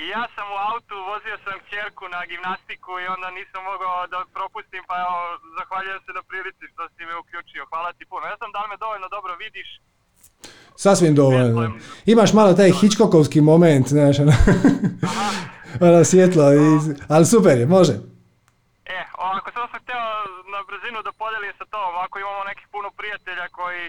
a? 0.05 0.11
Ja 0.15 0.23
sam 0.35 0.47
u 0.55 0.59
autu, 0.71 0.95
vozio 1.13 1.37
sam 1.45 1.57
čerku 1.71 2.05
na 2.15 2.21
gimnastiku 2.31 2.93
i 3.03 3.07
onda 3.15 3.29
nisam 3.39 3.61
mogao 3.71 3.97
da 4.13 4.19
propustim, 4.37 4.83
pa 4.89 4.95
evo, 5.05 5.17
zahvaljujem 5.59 6.01
se 6.07 6.11
na 6.19 6.23
prilici 6.31 6.65
što 6.73 6.83
si 6.95 7.03
me 7.09 7.15
uključio. 7.23 7.69
Hvala 7.71 7.91
ti 7.97 8.05
puno. 8.11 8.25
Ja 8.33 8.37
sam 8.41 8.51
da 8.55 8.59
li 8.63 8.69
me 8.73 8.77
dovoljno 8.85 9.09
dobro 9.17 9.33
vidiš? 9.45 9.69
Sasvim 10.85 11.15
dovoljno. 11.15 11.61
Imaš 12.13 12.31
malo 12.39 12.51
taj 12.59 12.71
Hitchcockovski 12.79 13.41
moment, 13.41 13.87
znaš, 13.97 14.17
ono, 14.25 14.35
ono 15.89 16.05
svjetlo, 16.11 16.45
i, 16.61 16.65
ali 17.15 17.25
super 17.35 17.55
je, 17.59 17.67
može. 17.77 17.95
E, 18.97 19.01
ovako, 19.27 19.49
samo 19.55 19.67
sam 19.71 19.81
htio 19.83 20.03
na 20.55 20.61
brzinu 20.69 20.99
da 21.07 21.13
podelim 21.23 21.53
sa 21.61 21.65
tom, 21.75 21.93
ako 22.05 22.15
imamo 22.19 22.41
nekih 22.51 22.67
puno 22.75 22.89
prijatelja 22.99 23.47
koji 23.59 23.83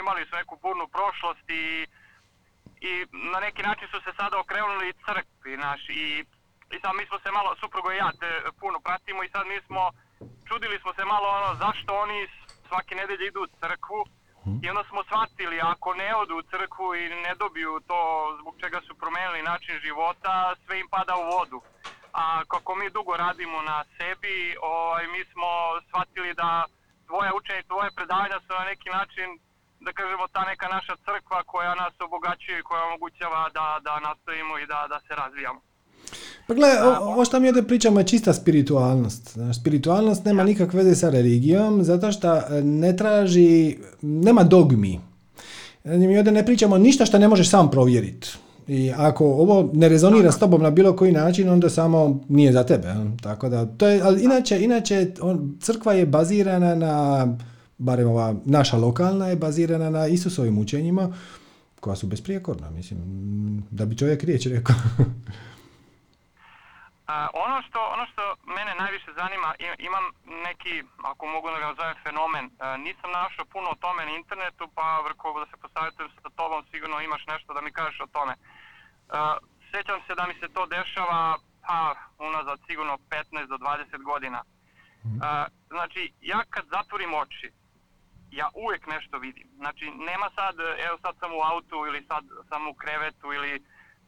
imali 0.00 0.22
su 0.28 0.32
neku 0.40 0.54
burnu 0.62 0.86
prošlost 0.96 1.46
i 1.62 1.64
i 2.80 3.06
na 3.32 3.40
neki 3.40 3.62
način 3.62 3.88
su 3.88 4.00
se 4.00 4.12
sada 4.16 4.38
okrenuli 4.40 4.92
crkvi, 5.06 5.56
naš, 5.56 5.82
i, 5.88 6.24
i 6.74 6.76
sad 6.82 6.92
mi 6.98 7.06
smo 7.06 7.18
se 7.18 7.30
malo, 7.30 7.56
suprugo 7.60 7.92
i 7.92 7.96
ja 7.96 8.10
te 8.20 8.30
puno 8.60 8.80
pratimo 8.80 9.22
i 9.22 9.32
sad 9.34 9.46
mi 9.46 9.58
smo, 9.66 9.90
čudili 10.48 10.78
smo 10.82 10.94
se 10.94 11.04
malo 11.04 11.28
ono, 11.38 11.50
zašto 11.64 11.90
oni 12.04 12.28
svake 12.68 12.94
nedelje 12.94 13.26
idu 13.26 13.40
u 13.42 13.52
crkvu 13.60 14.00
mhm. 14.46 14.58
i 14.62 14.70
onda 14.70 14.84
smo 14.90 15.00
shvatili, 15.04 15.56
ako 15.72 15.94
ne 15.94 16.16
odu 16.16 16.34
u 16.38 16.46
crkvu 16.52 16.94
i 16.94 17.02
ne 17.08 17.34
dobiju 17.42 17.80
to 17.88 17.98
zbog 18.40 18.54
čega 18.62 18.80
su 18.86 18.92
promijenili 18.94 19.42
način 19.42 19.74
života, 19.86 20.54
sve 20.64 20.80
im 20.80 20.88
pada 20.88 21.14
u 21.16 21.24
vodu. 21.34 21.60
A 22.12 22.42
kako 22.52 22.74
mi 22.74 22.90
dugo 22.90 23.16
radimo 23.16 23.62
na 23.62 23.84
sebi, 23.96 24.56
ovaj, 24.62 25.06
mi 25.06 25.24
smo 25.24 25.48
shvatili 25.88 26.34
da 26.34 26.64
tvoje 27.06 27.30
učenje, 27.38 27.62
tvoje 27.62 27.90
predavanja 27.96 28.38
su 28.40 28.52
na 28.58 28.64
neki 28.64 28.88
način 28.90 29.28
da 29.86 29.92
kažemo, 29.98 30.24
ta 30.34 30.42
neka 30.50 30.66
naša 30.76 30.94
crkva 31.06 31.38
koja 31.52 31.72
nas 31.82 31.94
obogaćuje 32.06 32.56
i 32.58 32.66
koja 32.68 32.82
omogućava 32.88 33.42
da, 33.56 33.66
da 33.86 33.94
nastojimo 34.06 34.54
i 34.58 34.66
da, 34.70 34.78
da 34.92 34.98
se 35.06 35.12
razvijamo. 35.22 35.60
Pa 36.46 36.54
gle, 36.54 36.68
ovo 37.00 37.24
što 37.24 37.40
mi 37.40 37.48
ovdje 37.48 37.62
pričamo 37.62 38.00
je 38.00 38.06
čista 38.06 38.32
spiritualnost. 38.32 39.38
Spiritualnost 39.60 40.24
nema 40.24 40.44
nikakve 40.44 40.82
veze 40.82 40.94
sa 40.94 41.10
religijom, 41.10 41.82
zato 41.82 42.12
što 42.12 42.36
e, 42.36 42.42
ne 42.62 42.96
traži, 42.96 43.78
nema 44.02 44.42
dogmi. 44.42 45.00
Mi 45.84 46.18
ovdje 46.18 46.32
ne 46.32 46.46
pričamo 46.46 46.78
ništa 46.78 47.06
što 47.06 47.18
ne 47.18 47.28
možeš 47.28 47.50
sam 47.50 47.70
provjeriti. 47.70 48.28
I 48.68 48.92
ako 48.96 49.24
ovo 49.24 49.70
ne 49.72 49.88
rezonira 49.88 50.32
s 50.32 50.38
tobom 50.38 50.62
na 50.62 50.70
bilo 50.70 50.96
koji 50.96 51.12
način, 51.12 51.48
onda 51.48 51.70
samo 51.70 52.20
nije 52.28 52.52
za 52.52 52.64
tebe. 52.64 52.94
Tako 53.22 53.48
da, 53.48 53.66
to 53.66 53.86
je, 53.86 54.02
ali 54.02 54.24
inače, 54.24 54.64
inače 54.64 55.12
on, 55.20 55.56
crkva 55.60 55.92
je 55.92 56.06
bazirana 56.06 56.74
na 56.74 57.26
barem 57.84 58.08
ova 58.08 58.34
naša 58.44 58.76
lokalna 58.76 59.26
je 59.28 59.36
bazirana 59.36 59.90
na 59.90 60.06
Isusovim 60.06 60.58
učenjima 60.58 61.08
koja 61.80 61.96
su 61.96 62.06
besprijekorna, 62.06 62.70
mislim, 62.70 62.98
da 63.70 63.84
bi 63.86 63.98
čovjek 63.98 64.24
riječ 64.24 64.46
rekao. 64.46 64.76
ono, 67.44 67.56
što, 67.66 67.78
ono 67.94 68.04
što 68.12 68.22
mene 68.56 68.72
najviše 68.82 69.10
zanima, 69.20 69.48
imam 69.88 70.04
neki, 70.46 70.74
ako 71.10 71.22
mogu 71.34 71.46
da 71.54 71.58
ga 71.62 71.74
zovem 71.80 71.96
fenomen, 72.04 72.44
nisam 72.86 73.10
našao 73.20 73.44
puno 73.54 73.68
o 73.70 73.80
tome 73.84 74.02
na 74.04 74.12
internetu, 74.20 74.64
pa 74.76 74.86
vrko 75.06 75.26
da 75.42 75.46
se 75.50 75.56
posavjetujem 75.64 76.10
sa 76.22 76.30
tobom, 76.38 76.60
sigurno 76.70 76.96
imaš 77.00 77.24
nešto 77.32 77.50
da 77.54 77.60
mi 77.60 77.76
kažeš 77.78 78.00
o 78.00 78.12
tome. 78.16 78.34
Sjećam 79.70 79.98
se 80.06 80.12
da 80.18 80.24
mi 80.26 80.34
se 80.40 80.48
to 80.54 80.62
dešava, 80.76 81.20
pa, 81.66 81.78
unazad 82.28 82.58
sigurno 82.68 82.94
15 83.10 83.46
do 83.52 83.56
20 83.56 84.02
godina. 84.10 84.40
Mhm. 85.06 85.18
Znači, 85.74 86.00
ja 86.32 86.40
kad 86.50 86.64
zatvorim 86.76 87.12
oči, 87.22 87.48
ja 88.36 88.48
uvijek 88.54 88.86
nešto 88.86 89.18
vidim. 89.18 89.48
Znači, 89.56 89.84
nema 90.10 90.28
sad, 90.34 90.54
evo 90.86 90.98
sad 91.02 91.14
sam 91.20 91.30
u 91.32 91.42
autu 91.52 91.76
ili 91.88 92.06
sad 92.10 92.24
sam 92.48 92.68
u 92.68 92.74
krevetu 92.74 93.32
ili 93.32 93.62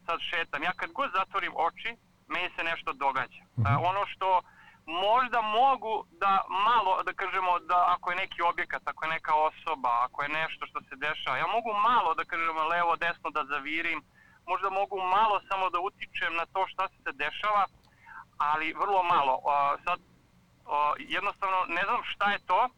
sad 0.06 0.18
šetam. 0.20 0.62
Ja 0.62 0.72
kad 0.72 0.90
god 0.92 1.10
zatvorim 1.18 1.52
oči, 1.56 1.90
meni 2.28 2.48
se 2.56 2.62
nešto 2.64 2.92
događa. 2.92 3.42
Mhm. 3.58 3.84
ono 3.90 4.06
što 4.06 4.42
možda 4.86 5.40
mogu 5.40 6.04
da 6.10 6.44
malo, 6.68 7.02
da 7.02 7.12
kažemo, 7.12 7.58
da 7.58 7.78
ako 7.94 8.10
je 8.10 8.16
neki 8.16 8.42
objekat, 8.42 8.82
ako 8.84 9.04
je 9.04 9.10
neka 9.10 9.34
osoba, 9.34 9.92
ako 10.06 10.22
je 10.22 10.28
nešto 10.28 10.66
što 10.66 10.80
se 10.80 10.96
dešava, 10.96 11.36
ja 11.36 11.46
mogu 11.46 11.72
malo, 11.90 12.14
da 12.14 12.24
kažemo, 12.24 12.64
levo, 12.64 12.96
desno 12.96 13.30
da 13.30 13.44
zavirim, 13.44 14.02
možda 14.46 14.70
mogu 14.70 14.96
malo 15.16 15.40
samo 15.48 15.70
da 15.70 15.80
utičem 15.80 16.34
na 16.36 16.46
to 16.46 16.66
šta 16.68 16.88
se 16.88 17.12
dešava, 17.12 17.64
ali 18.38 18.74
vrlo 18.80 19.02
malo. 19.02 19.34
sad, 19.84 20.00
jednostavno, 20.98 21.64
ne 21.68 21.82
znam 21.84 22.00
šta 22.04 22.32
je 22.32 22.38
to, 22.46 22.68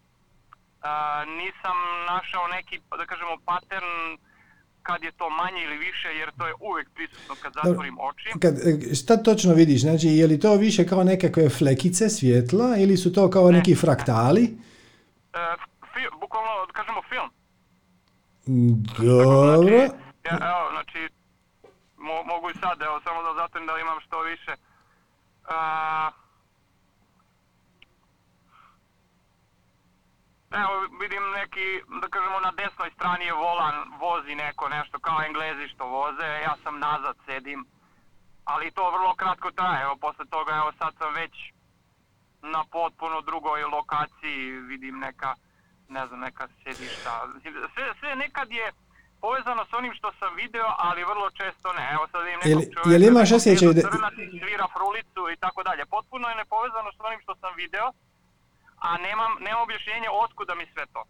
nisam 1.41 1.77
našao 2.07 2.47
neki, 2.49 2.81
da 2.99 3.07
kažemo, 3.07 3.37
pattern 3.45 4.19
kad 4.83 5.03
je 5.03 5.13
to 5.13 5.31
manje 5.31 5.61
ili 5.65 5.77
više, 5.79 6.09
jer 6.09 6.31
to 6.39 6.47
je 6.47 6.55
uvijek 6.61 6.89
prisutno 6.95 7.35
kad 7.43 7.53
zatvorim 7.53 7.97
oči. 8.01 8.29
Kad, 8.43 8.55
e, 8.69 8.95
šta 8.95 9.17
točno 9.17 9.55
vidiš? 9.55 9.81
Znači, 9.81 10.09
je 10.09 10.27
li 10.27 10.41
to 10.41 10.57
više 10.57 10.87
kao 10.87 11.05
nekakve 11.05 11.49
flekice 11.49 12.09
svjetla 12.09 12.77
ili 12.77 12.97
su 12.97 13.13
to 13.13 13.31
kao 13.31 13.51
neki 13.51 13.75
fraktali? 13.75 14.45
E, 15.33 15.39
bukvalno, 16.21 16.67
da 16.67 16.73
kažemo, 16.73 17.01
film. 17.11 17.29
Dobro. 18.99 19.79
Znači, 19.79 20.45
evo, 20.51 20.65
znači, 20.75 21.01
mogu 22.31 22.51
i 22.51 22.59
sad, 22.63 22.77
evo, 22.83 23.01
samo 23.05 23.19
da 23.23 23.41
zatvorim 23.41 23.67
da 23.67 23.75
imam 23.79 23.99
što 24.07 24.17
više. 24.23 24.53
Evo 30.51 30.73
vidim 31.01 31.23
neki, 31.31 31.67
da 32.01 32.09
kažemo 32.09 32.41
na 32.41 32.53
desnoj 32.53 32.91
strani 32.91 33.25
je 33.25 33.33
volan, 33.33 33.75
vozi 34.01 34.35
neko 34.35 34.69
nešto 34.69 34.99
kao 34.99 35.23
englezi 35.27 35.69
što 35.69 35.85
voze, 35.87 36.27
ja 36.49 36.55
sam 36.63 36.79
nazad 36.79 37.17
sedim, 37.27 37.67
ali 38.45 38.71
to 38.71 38.91
vrlo 38.91 39.15
kratko 39.15 39.51
traje, 39.51 39.83
evo 39.83 39.97
posle 39.97 40.25
toga 40.27 40.53
evo 40.55 40.73
sad 40.79 40.93
sam 40.99 41.15
već 41.15 41.35
na 42.43 42.65
potpuno 42.73 43.21
drugoj 43.21 43.63
lokaciji, 43.63 44.51
vidim 44.73 44.99
neka, 44.99 45.35
ne 45.89 46.07
znam, 46.07 46.21
neka 46.21 46.49
sedišta, 46.65 47.27
sve, 47.75 47.95
sve 48.01 48.17
nekad 48.17 48.51
je, 48.51 48.73
povezano 49.21 49.65
s 49.65 49.73
onim 49.73 49.95
što 49.95 50.13
sam 50.19 50.35
video, 50.37 50.67
ali 50.79 51.05
vrlo 51.05 51.31
često 51.31 51.73
ne. 51.73 51.91
Evo 51.93 52.07
sad 52.13 52.25
vidim 52.25 52.41
Jel- 52.41 52.59
nekog 52.59 52.75
čovjeka 52.75 52.91
jel 52.93 53.03
imaš 53.03 53.33
osjećaj 53.33 53.69
da- 53.73 53.91
svira 54.43 54.67
frulicu 54.77 55.23
i 55.33 55.37
tako 55.37 55.63
dalje. 55.63 55.87
Potpuno 55.87 56.29
je 56.29 56.35
nepovezano 56.43 56.91
s 56.93 57.01
onim 57.01 57.21
što 57.23 57.35
sam 57.35 57.53
video, 57.57 57.87
a 58.81 58.99
nemam, 58.99 59.33
nemam 59.41 59.63
objašnjenje 59.63 60.09
otkuda 60.25 60.55
mi 60.55 60.67
sve 60.73 60.87
to. 60.87 61.03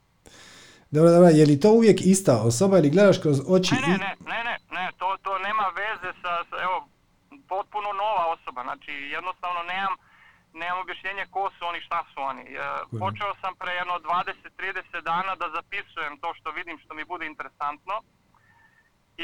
Dobro, 0.91 1.11
dobro, 1.11 1.29
je 1.29 1.47
li 1.47 1.61
to 1.61 1.71
uvijek 1.79 1.99
ista 2.01 2.35
osoba 2.51 2.79
ili 2.79 2.91
gledaš 2.91 3.19
kroz 3.19 3.39
oči? 3.57 3.75
Ne, 3.75 3.81
ne, 3.81 3.99
ne, 4.05 4.13
ne, 4.33 4.41
ne, 4.49 4.57
ne, 4.77 4.87
to, 4.99 5.17
to 5.25 5.39
nema 5.39 5.67
veze 5.83 6.11
sa, 6.23 6.33
sa, 6.49 6.57
evo, 6.67 6.77
potpuno 7.49 7.89
nova 8.05 8.25
osoba, 8.35 8.61
znači 8.69 8.93
jednostavno 9.17 9.61
nemam, 9.63 9.95
nemam 10.53 10.79
objašnjenje 10.85 11.25
ko 11.35 11.51
su 11.55 11.63
oni, 11.71 11.81
šta 11.87 12.01
su 12.11 12.19
oni. 12.31 12.43
E, 12.43 12.59
počeo 13.03 13.33
sam 13.41 13.53
pre 13.61 13.73
jedno 13.81 13.95
20-30 13.95 15.03
dana 15.11 15.33
da 15.41 15.47
zapisujem 15.57 16.15
to 16.23 16.29
što 16.39 16.49
vidim, 16.51 16.77
što 16.83 16.95
mi 16.95 17.05
bude 17.05 17.27
interesantno 17.27 17.97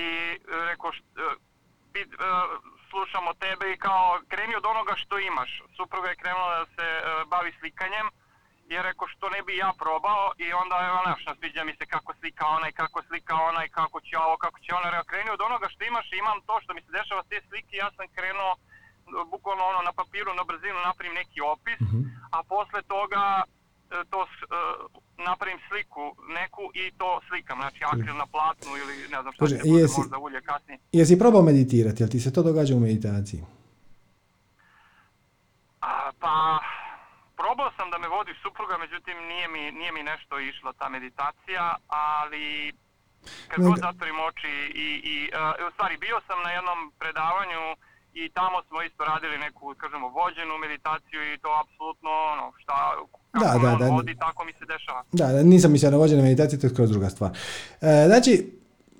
i 0.04 0.06
e, 0.06 0.38
rekao, 0.70 0.90
št- 0.98 1.18
e, 1.24 2.00
e, 2.00 2.04
slušamo 2.90 3.30
tebe 3.44 3.64
i 3.72 3.80
kao 3.86 4.06
kreni 4.28 4.54
od 4.56 4.66
onoga 4.72 4.94
što 5.02 5.18
imaš. 5.18 5.50
Supruga 5.76 6.08
je 6.08 6.20
krenula 6.22 6.58
da 6.58 6.66
se 6.76 6.86
e, 6.96 7.00
bavi 7.32 7.52
slikanjem 7.58 8.06
i 8.68 8.72
je 8.74 8.82
rekao 8.88 9.06
što 9.14 9.24
ne 9.34 9.40
bi 9.46 9.52
ja 9.64 9.70
probao 9.82 10.24
i 10.44 10.46
onda 10.62 10.76
je 10.84 10.90
ona 11.00 11.12
što 11.22 11.30
sviđa 11.38 11.62
mi 11.64 11.74
se 11.78 11.84
kako 11.94 12.10
slika 12.20 12.44
onaj, 12.56 12.72
kako 12.80 12.98
slika 13.08 13.34
onaj, 13.50 13.66
kako 13.78 13.96
će 14.06 14.14
ovo, 14.26 14.36
kako 14.44 14.58
će 14.64 14.70
ona. 14.78 14.88
Rekao 14.90 15.10
kreni 15.12 15.30
od 15.36 15.40
onoga 15.48 15.66
što 15.72 15.80
imaš 15.84 16.06
i 16.12 16.16
imam 16.22 16.38
to 16.48 16.54
što 16.62 16.70
mi 16.74 16.80
se 16.84 16.90
dešava 16.98 17.22
s 17.24 17.28
te 17.30 17.38
slike 17.48 17.74
ja 17.82 17.88
sam 17.96 18.06
krenuo 18.16 18.52
bukvalno 19.32 19.62
ono 19.72 19.80
na 19.88 19.92
papiru 20.00 20.30
na 20.34 20.44
brzinu 20.50 20.78
napravim 20.88 21.14
neki 21.20 21.38
opis, 21.54 21.78
a 22.36 22.38
posle 22.52 22.80
toga 22.94 23.24
e, 23.44 23.44
to 24.10 24.20
e, 24.22 24.28
napravim 25.28 25.58
sliku 25.68 26.04
neku 26.38 26.64
i 26.82 26.84
to 27.00 27.20
slikam, 27.28 27.58
znači 27.62 27.80
akril 27.92 28.16
na 28.22 28.26
platnu 28.34 28.70
ili 28.82 28.94
ne 29.14 29.18
znam 29.22 29.32
šta 29.32 29.42
Bože, 29.44 29.56
će 29.56 29.68
jesi- 29.68 30.00
možda 30.00 30.18
ulje 30.18 30.40
kasnije. 30.42 30.78
Jesi 30.92 31.18
probao 31.18 31.42
meditirati, 31.42 32.02
jel 32.02 32.10
ti 32.10 32.20
se 32.20 32.32
to 32.32 32.42
događa 32.42 32.74
u 32.74 32.80
meditaciji? 32.80 33.42
A, 35.80 36.10
pa, 36.20 36.58
probao 37.54 37.76
sam 37.78 37.88
da 37.92 37.98
me 38.02 38.08
vodi 38.16 38.32
supruga, 38.42 38.74
međutim 38.84 39.16
nije 39.30 39.46
mi, 39.54 39.62
nije 39.80 39.92
mi 39.96 40.02
nešto 40.12 40.32
išla 40.50 40.70
ta 40.80 40.86
meditacija, 40.96 41.64
ali 42.08 42.46
kad 43.50 43.58
god 43.68 43.78
zatvorim 43.86 44.18
oči 44.28 44.54
i, 44.86 44.88
i 45.12 45.16
e, 45.60 45.64
u 45.68 45.70
stvari 45.74 45.94
bio 46.06 46.16
sam 46.28 46.38
na 46.46 46.50
jednom 46.56 46.80
predavanju 47.00 47.62
i 48.20 48.22
tamo 48.38 48.56
smo 48.66 48.78
isto 48.88 49.02
radili 49.12 49.36
neku, 49.46 49.62
kažemo, 49.82 50.06
vođenu 50.18 50.54
meditaciju 50.66 51.20
i 51.24 51.38
to 51.42 51.50
apsolutno 51.62 52.10
ono, 52.32 52.46
šta, 52.60 52.76
kako 53.32 53.44
Da, 53.44 53.50
da, 53.64 53.70
da. 53.80 53.86
vodi, 53.96 54.14
tako 54.26 54.40
mi 54.48 54.52
se 54.58 54.64
dešava. 54.72 55.00
Da, 55.20 55.26
da, 55.34 55.38
nisam 55.54 55.72
mislio 55.72 55.90
na 55.94 56.02
vođene 56.02 56.22
meditacije, 56.28 56.60
to 56.60 56.66
je 56.66 56.74
skroz 56.74 56.90
druga 56.94 57.08
stvar. 57.14 57.30
E, 57.88 58.04
znači, 58.10 58.32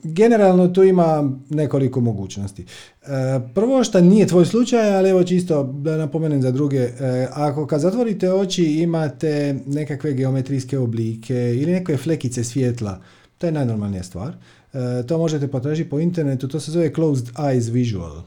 generalno 0.04 0.68
tu 0.68 0.82
ima 0.82 1.30
nekoliko 1.50 2.00
mogućnosti. 2.00 2.64
E, 3.02 3.06
prvo 3.54 3.84
što 3.84 4.00
nije 4.00 4.26
tvoj 4.26 4.46
slučaj, 4.46 4.96
ali 4.96 5.10
evo 5.10 5.24
čisto 5.24 5.62
da 5.62 5.96
napomenem 5.96 6.42
za 6.42 6.50
druge, 6.50 6.78
e, 6.78 7.28
ako 7.32 7.66
kad 7.66 7.80
zatvorite 7.80 8.32
oči 8.32 8.64
imate 8.64 9.56
nekakve 9.66 10.12
geometrijske 10.12 10.78
oblike 10.78 11.34
ili 11.34 11.72
neke 11.72 11.96
flekice 11.96 12.44
svjetla, 12.44 13.00
to 13.38 13.46
je 13.46 13.52
najnormalnija 13.52 14.02
stvar. 14.02 14.32
E, 14.72 15.06
to 15.06 15.18
možete 15.18 15.48
potražiti 15.48 15.90
po 15.90 16.00
internetu, 16.00 16.48
to 16.48 16.60
se 16.60 16.70
zove 16.70 16.94
closed 16.94 17.26
eyes 17.34 17.72
visual. 17.72 18.22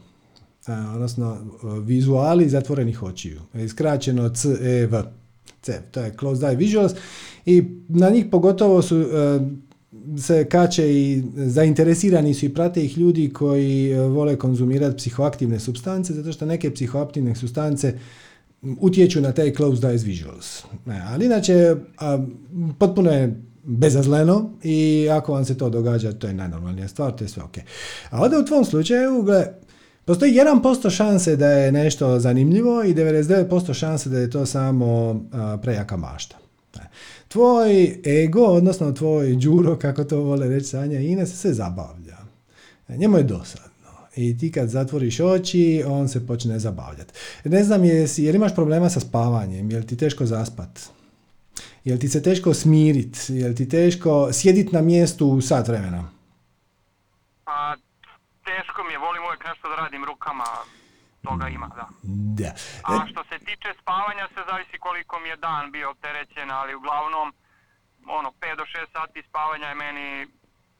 Odnosno 0.94 1.36
vizuali 1.84 2.48
zatvorenih 2.48 3.02
očiju. 3.02 3.40
Skraćeno 3.68 4.28
CEV. 4.28 4.94
To 5.90 6.00
je 6.00 6.12
Closed 6.18 6.44
Eye 6.44 6.56
Visuals 6.56 6.92
i 7.46 7.64
na 7.88 8.10
njih 8.10 8.26
pogotovo 8.30 8.82
su 8.82 9.04
se 10.18 10.44
kače 10.44 10.94
i 10.94 11.22
zainteresirani 11.36 12.34
su 12.34 12.46
i 12.46 12.54
prate 12.54 12.84
ih 12.84 12.98
ljudi 12.98 13.32
koji 13.32 13.90
e, 13.90 14.00
vole 14.00 14.36
konzumirati 14.36 14.96
psihoaktivne 14.96 15.60
substance 15.60 16.12
zato 16.12 16.32
što 16.32 16.46
neke 16.46 16.74
psihoaktivne 16.74 17.34
substance 17.34 17.98
utječu 18.62 19.20
na 19.20 19.32
taj 19.32 19.54
closed 19.54 19.84
eyes 19.84 20.04
visuals. 20.04 20.64
E, 20.64 21.00
ali 21.08 21.26
inače, 21.26 21.76
a, 21.98 22.26
potpuno 22.78 23.10
je 23.10 23.42
bezazleno 23.64 24.50
i 24.62 25.08
ako 25.12 25.32
vam 25.32 25.44
se 25.44 25.58
to 25.58 25.70
događa, 25.70 26.12
to 26.12 26.26
je 26.26 26.34
najnormalnija 26.34 26.88
stvar, 26.88 27.12
to 27.12 27.24
je 27.24 27.28
sve 27.28 27.42
ok. 27.42 27.58
A 28.10 28.22
ovdje 28.22 28.38
u 28.38 28.44
tvom 28.44 28.64
slučaju, 28.64 29.22
gle, 29.22 29.46
postoji 30.04 30.32
1% 30.32 30.90
šanse 30.90 31.36
da 31.36 31.48
je 31.48 31.72
nešto 31.72 32.20
zanimljivo 32.20 32.84
i 32.84 32.94
99% 32.94 33.74
šanse 33.74 34.08
da 34.08 34.18
je 34.18 34.30
to 34.30 34.46
samo 34.46 35.20
a, 35.32 35.58
prejaka 35.62 35.96
mašta. 35.96 36.47
Tvoj 37.28 38.00
ego, 38.24 38.44
odnosno 38.44 38.92
tvoj 38.92 39.36
đuro, 39.36 39.76
kako 39.76 40.04
to 40.04 40.20
vole 40.20 40.48
reći 40.48 40.66
Sanja 40.66 41.00
i 41.00 41.06
Ines, 41.06 41.40
se 41.40 41.52
zabavlja. 41.52 42.16
Njemu 42.88 43.16
je 43.16 43.22
dosadno. 43.22 43.68
I 44.16 44.38
ti 44.38 44.52
kad 44.52 44.68
zatvoriš 44.68 45.20
oči, 45.20 45.84
on 45.86 46.08
se 46.08 46.26
počne 46.26 46.58
zabavljati. 46.58 47.12
Ne 47.44 47.64
znam, 47.64 47.84
jesi, 47.84 48.24
jel 48.24 48.34
imaš 48.34 48.54
problema 48.54 48.90
sa 48.90 49.00
spavanjem? 49.00 49.70
Jel 49.70 49.82
ti 49.82 49.96
teško 49.96 50.26
zaspat? 50.26 50.90
Jel 51.84 51.98
ti 51.98 52.08
se 52.08 52.22
teško 52.22 52.54
smirit? 52.54 53.16
Jel 53.28 53.54
ti 53.54 53.68
teško 53.68 54.32
sjedit 54.32 54.72
na 54.72 54.80
mjestu 54.80 55.40
sat 55.40 55.68
vremena? 55.68 56.10
Pa, 57.44 57.76
teško 58.44 58.84
mi 58.84 58.92
je, 58.92 58.98
volim 58.98 59.22
uvijek 59.22 59.44
nešto 59.44 59.68
da 59.68 59.74
radim 59.74 60.04
rukama, 60.04 60.44
toga 61.26 61.48
ima, 61.48 61.68
da. 61.78 61.86
Da. 62.40 62.52
A 62.88 63.06
što 63.10 63.20
se 63.30 63.36
tiče 63.38 63.70
spavanja 63.82 64.24
se 64.34 64.40
zavisi 64.50 64.76
koliko 64.86 65.14
mi 65.22 65.28
je 65.28 65.36
dan 65.36 65.72
bio 65.72 65.90
opterećen, 65.90 66.50
ali 66.50 66.74
uglavnom 66.74 67.26
ono 68.18 68.28
5 68.40 68.56
do 68.56 68.64
6 68.64 68.92
sati 68.96 69.22
spavanja 69.28 69.66
je 69.68 69.74
meni 69.74 70.26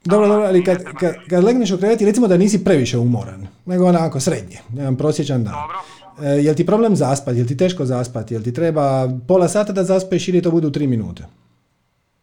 Dobro, 0.05 0.29
dobro, 0.29 0.47
ali 0.47 0.65
kad, 0.65 0.85
kad, 1.01 1.15
kad 1.31 1.45
legneš 1.45 1.71
u 1.71 1.79
krevet, 1.79 2.01
i 2.01 2.07
recimo 2.07 2.27
da 2.27 2.37
nisi 2.37 2.65
previše 2.65 2.99
umoran, 2.99 3.47
nego 3.67 3.87
onako 3.87 4.21
srednje, 4.21 4.59
jedan 4.75 4.97
prosječan 4.97 5.45
dan. 5.45 5.55
dobro. 5.55 5.79
E, 6.23 6.29
jel 6.29 6.55
ti 6.55 6.67
problem 6.67 6.97
zaspat, 6.97 7.37
jel 7.37 7.47
ti 7.47 7.57
teško 7.57 7.85
zaspat, 7.85 8.31
jel 8.31 8.43
ti 8.43 8.55
treba 8.55 9.09
pola 9.29 9.49
sata 9.49 9.73
da 9.73 9.85
zaspeš 9.85 10.29
ili 10.29 10.43
to 10.43 10.51
bude 10.51 10.67
u 10.67 10.71
tri 10.71 10.87
minute? 10.87 11.23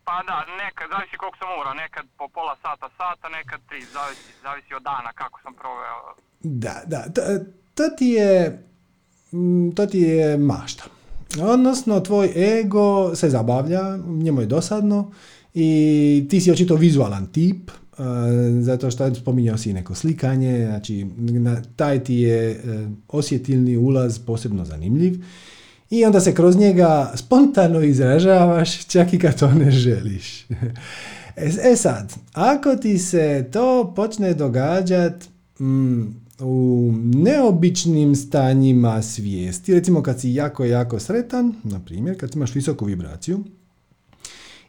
Pa 0.04 0.23
da, 0.28 0.45
nekad, 0.63 0.88
zavisi 0.89 1.17
koliko 1.17 1.38
sam 1.38 1.47
umora, 1.56 1.73
nekad 1.73 2.06
po 2.17 2.28
pola 2.28 2.56
sata, 2.62 2.89
sata, 2.97 3.30
nekad 3.30 3.60
tri, 3.69 3.82
zavisi, 3.82 4.32
zavisi 4.43 4.73
od 4.73 4.84
dana 4.84 5.12
kako 5.13 5.39
sam 5.43 5.54
proveo. 5.54 6.15
Da, 6.39 6.82
da, 6.86 6.99
to 7.75 7.83
ti 7.97 8.07
je, 8.07 8.63
mm, 9.31 9.71
to 9.71 9.85
ti 9.85 9.99
je 9.99 10.38
mašta. 10.38 10.83
Odnosno, 11.41 11.99
tvoj 11.99 12.59
ego 12.59 13.15
se 13.15 13.29
zabavlja, 13.29 13.97
njemu 13.97 14.41
je 14.41 14.47
dosadno 14.47 15.11
i 15.53 16.27
ti 16.29 16.41
si 16.41 16.51
očito 16.51 16.75
vizualan 16.75 17.27
tip, 17.27 17.69
e, 17.69 18.03
zato 18.61 18.91
što 18.91 19.15
spominjao 19.15 19.57
si 19.57 19.73
neko 19.73 19.95
slikanje, 19.95 20.65
znači 20.65 21.05
na, 21.17 21.61
taj 21.75 22.03
ti 22.03 22.15
je 22.15 22.51
e, 22.51 22.57
osjetilni 23.07 23.77
ulaz 23.77 24.19
posebno 24.19 24.65
zanimljiv 24.65 25.23
i 25.89 26.05
onda 26.05 26.19
se 26.19 26.35
kroz 26.35 26.57
njega 26.57 27.11
spontano 27.15 27.81
izražavaš 27.81 28.88
čak 28.88 29.13
i 29.13 29.19
kad 29.19 29.39
to 29.39 29.51
ne 29.51 29.71
želiš. 29.71 30.45
E, 31.38 31.71
e 31.71 31.75
sad, 31.75 32.13
ako 32.33 32.75
ti 32.75 32.99
se 32.99 33.49
to 33.51 33.93
počne 33.95 34.33
događat 34.33 35.13
mm, 35.59 36.03
u 36.39 36.91
neobičnim 37.13 38.15
stanjima 38.15 39.01
svijesti, 39.01 39.73
recimo 39.73 40.03
kad 40.03 40.21
si 40.21 40.33
jako, 40.33 40.65
jako 40.65 40.99
sretan, 40.99 41.53
na 41.63 41.79
primjer, 41.79 42.19
kad 42.19 42.35
imaš 42.35 42.55
visoku 42.55 42.85
vibraciju, 42.85 43.43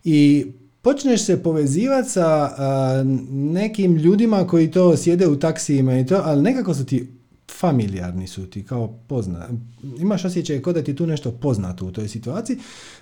i 0.05 0.46
počneš 0.83 1.24
se 1.24 1.42
povezivati 1.42 2.11
sa 2.11 2.26
a, 2.26 3.02
nekim 3.31 3.96
ljudima 3.96 4.46
koji 4.46 4.70
to 4.70 4.96
sjede 4.96 5.29
u 5.29 5.38
taksijima 5.38 5.98
i 5.98 6.07
to, 6.07 6.20
ali 6.24 6.42
nekako 6.42 6.74
su 6.74 6.85
ti 6.85 7.07
familijarni 7.50 8.26
su 8.26 8.50
ti, 8.50 8.64
kao 8.64 8.98
pozna. 9.07 9.48
Imaš 9.98 10.24
osjećaj 10.24 10.62
kao 10.62 10.72
da 10.72 10.83
ti 10.83 10.96
tu 10.96 11.07
nešto 11.07 11.31
poznato 11.31 11.87
u 11.87 11.90
toj 11.90 12.09
situaciji. 12.09 12.59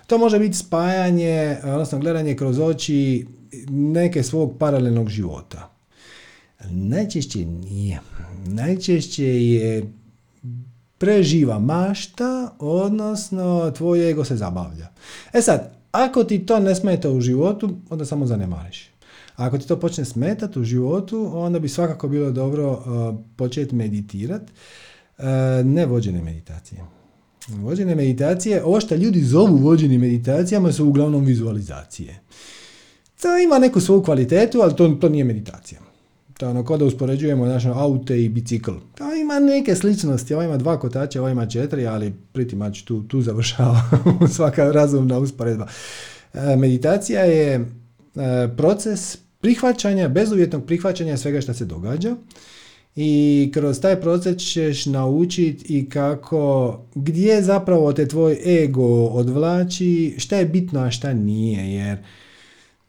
To 0.07 0.17
može 0.17 0.39
biti 0.39 0.57
spajanje, 0.57 1.57
odnosno 1.63 1.99
gledanje 1.99 2.35
kroz 2.35 2.59
oči 2.59 3.25
neke 3.69 4.23
svog 4.23 4.57
paralelnog 4.59 5.09
života. 5.09 5.74
Najčešće 6.71 7.45
nije. 7.45 7.99
Najčešće 8.45 9.43
je 9.43 9.93
preživa 10.97 11.59
mašta, 11.59 12.55
odnosno 12.59 13.71
tvoj 13.71 14.09
ego 14.09 14.25
se 14.25 14.35
zabavlja. 14.35 14.87
E 15.33 15.41
sad, 15.41 15.75
ako 15.91 16.23
ti 16.23 16.45
to 16.45 16.59
ne 16.59 16.75
smeta 16.75 17.11
u 17.11 17.21
životu, 17.21 17.69
onda 17.89 18.05
samo 18.05 18.25
zanemariš. 18.25 18.89
Ako 19.35 19.57
ti 19.57 19.67
to 19.67 19.79
počne 19.79 20.05
smetati 20.05 20.59
u 20.59 20.63
životu, 20.63 21.31
onda 21.33 21.59
bi 21.59 21.69
svakako 21.69 22.07
bilo 22.07 22.31
dobro 22.31 22.71
uh, 22.71 23.15
početi 23.35 23.75
meditirati. 23.75 24.53
Uh, 25.17 25.25
ne 25.63 25.85
vođene 25.85 26.21
meditacije. 26.21 26.81
Vođene 27.47 27.95
meditacije, 27.95 28.63
ovo 28.63 28.81
što 28.81 28.95
ljudi 28.95 29.21
zovu 29.21 29.57
vođenim 29.57 30.01
meditacijama 30.01 30.71
su 30.71 30.85
uglavnom 30.85 31.25
vizualizacije. 31.25 32.19
To 33.21 33.37
ima 33.37 33.59
neku 33.59 33.81
svoju 33.81 34.03
kvalitetu, 34.03 34.61
ali 34.61 34.75
to, 34.75 34.89
to 34.89 35.09
nije 35.09 35.23
meditacija. 35.23 35.79
To 36.37 36.49
ono 36.49 36.65
kao 36.65 36.77
da 36.77 36.85
uspoređujemo 36.85 37.45
naše 37.45 37.69
aute 37.69 38.23
i 38.23 38.29
bicikl. 38.29 38.71
To 38.97 39.15
ima 39.15 39.39
neke 39.39 39.75
sličnosti, 39.75 40.33
ovaj 40.33 40.45
ima 40.45 40.57
dva 40.57 40.79
kotača, 40.79 41.19
ovaj 41.19 41.31
ima 41.31 41.45
četiri, 41.45 41.87
ali 41.87 42.13
pretty 42.33 42.55
much 42.55 42.83
tu, 42.83 43.03
tu 43.03 43.21
završava 43.21 43.81
svaka 44.35 44.71
razumna 44.71 45.19
usporedba. 45.19 45.67
E, 46.33 46.55
meditacija 46.55 47.21
je 47.21 47.53
e, 47.55 47.65
proces 48.57 49.17
prihvaćanja, 49.41 50.09
bezuvjetnog 50.09 50.65
prihvaćanja 50.65 51.17
svega 51.17 51.41
što 51.41 51.53
se 51.53 51.65
događa 51.65 52.15
i 52.95 53.51
kroz 53.53 53.79
taj 53.79 54.01
proces 54.01 54.37
ćeš 54.37 54.85
naučiti 54.85 55.77
i 55.77 55.89
kako, 55.89 56.79
gdje 56.95 57.41
zapravo 57.41 57.93
te 57.93 58.07
tvoj 58.07 58.63
ego 58.63 59.05
odvlači, 59.05 60.15
šta 60.17 60.37
je 60.37 60.45
bitno, 60.45 60.79
a 60.79 60.91
šta 60.91 61.13
nije, 61.13 61.73
jer 61.73 61.97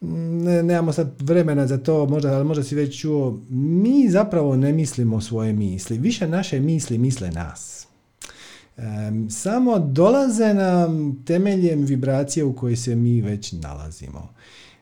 ne, 0.01 0.63
nemamo 0.63 0.93
sad 0.93 1.21
vremena 1.21 1.67
za 1.67 1.77
to, 1.77 2.05
možda, 2.05 2.33
ali 2.33 2.45
možda 2.45 2.63
si 2.63 2.75
već 2.75 3.01
čuo, 3.01 3.39
mi 3.49 4.09
zapravo 4.09 4.55
ne 4.55 4.73
mislimo 4.73 5.21
svoje 5.21 5.53
misli, 5.53 5.97
više 5.97 6.27
naše 6.27 6.59
misli 6.59 6.97
misle 6.97 7.31
nas. 7.31 7.87
samo 9.29 9.79
dolaze 9.79 10.53
nam 10.53 11.23
temeljem 11.25 11.85
vibracije 11.85 12.43
u 12.43 12.55
kojoj 12.55 12.75
se 12.75 12.95
mi 12.95 13.21
već 13.21 13.51
nalazimo. 13.51 14.29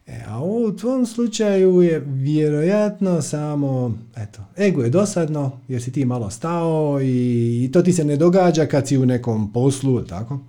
E, 0.08 0.24
a 0.28 0.44
u 0.44 0.72
tvom 0.72 1.06
slučaju 1.06 1.82
je 1.82 2.04
vjerojatno 2.06 3.22
samo, 3.22 3.98
eto, 4.18 4.42
ego 4.58 4.84
je 4.84 4.90
dosadno 4.90 5.60
jer 5.68 5.84
si 5.84 5.92
ti 5.92 6.06
malo 6.06 6.30
stao 6.30 7.00
i, 7.02 7.66
i 7.66 7.72
to 7.72 7.82
ti 7.82 7.94
se 7.94 8.04
ne 8.04 8.16
događa 8.18 8.66
kad 8.66 8.88
si 8.88 8.98
u 8.98 9.06
nekom 9.06 9.54
poslu, 9.54 10.04
tako? 10.04 10.40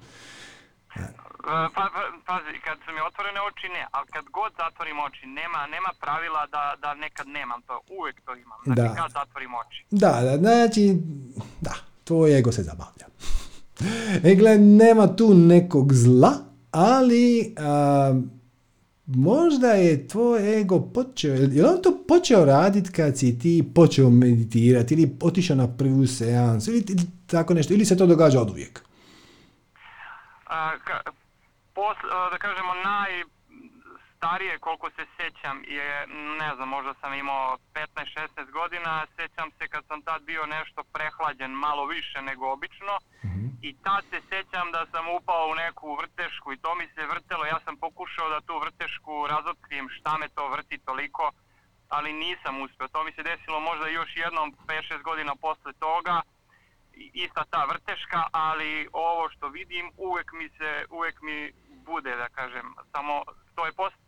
E, 0.96 1.00
pa, 1.44 1.70
pa, 1.74 1.82
pazi, 2.28 2.58
kad 2.66 2.76
su 2.84 2.88
mi 2.94 3.00
otvorene 3.08 3.40
oči 3.48 3.66
ne, 3.76 3.82
ali 3.96 4.06
kad 4.14 4.24
god 4.38 4.50
zatvorim 4.62 4.98
oči, 5.06 5.22
nema, 5.38 5.60
nema 5.74 5.90
pravila 6.02 6.42
da, 6.54 6.64
da 6.82 6.90
nekad 6.94 7.26
nemam 7.38 7.60
to, 7.68 7.74
uvijek 7.98 8.16
to 8.26 8.32
imam, 8.44 8.58
znači 8.64 8.80
da. 8.80 8.94
kad 8.98 9.10
zatvorim 9.18 9.52
oči. 9.62 9.78
Da, 10.02 10.12
da, 10.26 10.32
znači, 10.44 10.82
da, 11.66 11.74
tvoj 12.04 12.38
ego 12.38 12.52
se 12.52 12.62
zabavlja. 12.62 13.06
E, 14.24 14.34
gle, 14.34 14.58
nema 14.58 15.16
tu 15.16 15.34
nekog 15.34 15.92
zla, 15.92 16.32
ali 16.70 17.54
možda 19.06 19.68
je 19.68 20.08
tvoj 20.08 20.60
ego 20.60 20.80
počeo, 20.80 21.34
je 21.34 21.66
on 21.66 21.82
to 21.82 22.04
počeo 22.08 22.44
raditi 22.44 22.92
kad 22.92 23.18
si 23.18 23.38
ti 23.38 23.72
počeo 23.74 24.10
meditirati 24.10 24.94
ili 24.94 25.16
otišao 25.22 25.56
na 25.56 25.68
prvu 25.76 26.06
seansu 26.06 26.70
ili, 26.70 26.84
tako 27.26 27.54
nešto, 27.54 27.74
ili 27.74 27.84
se 27.84 27.96
to 27.96 28.06
događa 28.06 28.40
od 28.40 28.50
uvijek? 28.50 28.82
A, 30.46 30.78
ka, 30.84 31.02
pos, 31.76 31.96
da 32.32 32.38
kažemo, 32.38 32.72
najstarije 32.90 34.58
koliko 34.58 34.90
se 34.90 35.04
sjećam 35.16 35.56
je, 35.66 36.06
ne 36.42 36.50
znam, 36.54 36.68
možda 36.68 36.94
sam 37.00 37.14
imao 37.14 37.58
15-16 37.74 38.50
godina, 38.50 39.06
sjećam 39.16 39.48
se 39.58 39.68
kad 39.68 39.82
sam 39.88 40.02
tad 40.02 40.22
bio 40.22 40.46
nešto 40.46 40.80
prehlađen 40.92 41.50
malo 41.50 41.86
više 41.86 42.22
nego 42.22 42.52
obično, 42.52 42.94
i 43.62 43.70
tad 43.84 44.02
se 44.10 44.18
sjećam 44.28 44.72
da 44.72 44.86
sam 44.92 45.04
upao 45.18 45.48
u 45.48 45.54
neku 45.54 45.94
vrtešku 46.00 46.52
i 46.52 46.60
to 46.64 46.74
mi 46.74 46.86
se 46.94 47.06
vrtelo. 47.06 47.44
Ja 47.44 47.58
sam 47.64 47.76
pokušao 47.76 48.28
da 48.28 48.40
tu 48.40 48.58
vrtešku 48.58 49.26
razotkrijem 49.26 49.88
šta 49.88 50.18
me 50.18 50.28
to 50.28 50.48
vrti 50.48 50.78
toliko, 50.78 51.30
ali 51.88 52.12
nisam 52.12 52.60
uspio. 52.62 52.88
To 52.88 53.04
mi 53.04 53.12
se 53.12 53.22
desilo 53.22 53.60
možda 53.60 53.86
još 53.88 54.10
jednom 54.16 54.54
5-6 54.66 55.02
godina 55.02 55.32
posle 55.40 55.72
toga. 55.72 56.20
Ista 57.24 57.44
ta 57.50 57.64
vrteška, 57.64 58.20
ali 58.32 58.88
ovo 58.92 59.30
što 59.30 59.48
vidim 59.48 59.90
uvijek 59.96 60.32
mi 60.32 60.48
se, 60.48 60.84
uvijek 60.90 61.22
mi 61.22 61.52
bude, 61.90 62.16
da 62.22 62.28
kažem. 62.38 62.66
Samo 62.94 63.12
to 63.54 63.66
je 63.66 63.72
post, 63.72 64.00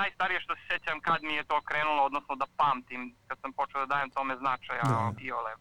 najstarije 0.00 0.40
što 0.40 0.54
se 0.54 0.60
sjećam 0.68 1.00
kad 1.00 1.18
mi 1.22 1.34
je 1.34 1.44
to 1.44 1.60
krenulo, 1.68 2.00
odnosno 2.08 2.32
da 2.34 2.46
pamtim, 2.56 3.14
kad 3.26 3.38
sam 3.42 3.52
počeo 3.52 3.80
da 3.80 3.86
dajem 3.94 4.10
tome 4.10 4.36
značaja 4.42 5.12
i 5.26 5.32
ole. 5.32 5.52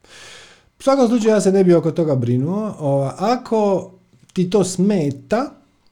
U 0.80 0.84
svakom 0.84 1.08
slučaju 1.08 1.34
ja 1.34 1.42
se 1.42 1.52
ne 1.52 1.64
bi 1.64 1.74
oko 1.74 1.92
toga 1.92 2.16
brinuo. 2.16 2.64
ako 3.20 3.92
ti 4.34 4.50
to 4.50 4.64
smeta 4.64 5.42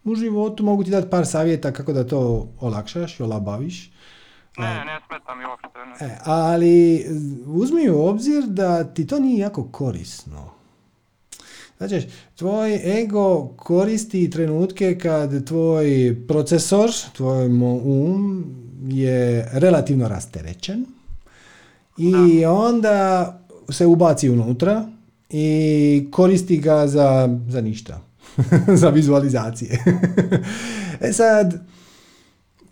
u 0.04 0.16
životu, 0.16 0.64
mogu 0.64 0.84
ti 0.84 0.90
dati 0.92 1.10
par 1.10 1.26
savjeta 1.26 1.74
kako 1.74 1.94
da 1.94 2.08
to 2.08 2.48
olakšaš 2.62 3.20
i 3.20 3.24
olabaviš. 3.24 3.92
Ne, 4.58 4.86
ne 4.86 5.00
smeta 5.08 5.36
mi 5.36 5.46
uopšte. 5.46 6.06
E, 6.06 6.18
ali 6.26 7.06
uzmi 7.46 7.90
u 7.90 8.06
obzir 8.08 8.44
da 8.44 8.84
ti 8.84 9.08
to 9.08 9.20
nije 9.20 9.40
jako 9.40 9.64
korisno. 9.72 10.55
Znači, 11.78 12.08
tvoj 12.36 13.02
ego 13.02 13.48
koristi 13.48 14.30
trenutke 14.30 14.98
kad 14.98 15.46
tvoj 15.46 16.18
procesor, 16.28 16.90
tvoj 17.16 17.46
um 17.46 18.46
je 18.88 19.50
relativno 19.54 20.08
rasterećen 20.08 20.86
i 21.98 22.46
onda 22.46 23.40
se 23.70 23.86
ubaci 23.86 24.30
unutra 24.30 24.86
i 25.30 26.08
koristi 26.12 26.58
ga 26.58 26.88
za, 26.88 27.38
za 27.50 27.62
ništa. 27.62 28.02
za 28.82 28.90
vizualizacije. 28.90 29.80
e 31.02 31.14
sad, 31.14 31.66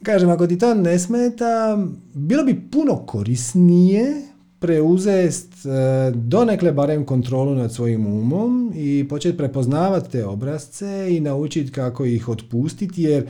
kažem, 0.03 0.29
ako 0.29 0.47
ti 0.47 0.57
to 0.57 0.73
ne 0.73 0.99
smeta, 0.99 1.77
bilo 2.13 2.43
bi 2.43 2.69
puno 2.71 3.05
korisnije 3.05 4.21
preuzest 4.59 5.52
donekle 6.13 6.71
barem 6.71 7.05
kontrolu 7.05 7.55
nad 7.55 7.73
svojim 7.73 8.07
umom 8.07 8.71
i 8.75 9.05
početi 9.09 9.37
prepoznavati 9.37 10.11
te 10.11 10.25
obrazce 10.25 11.07
i 11.11 11.19
naučiti 11.19 11.71
kako 11.71 12.05
ih 12.05 12.29
otpustiti 12.29 13.01
jer 13.01 13.29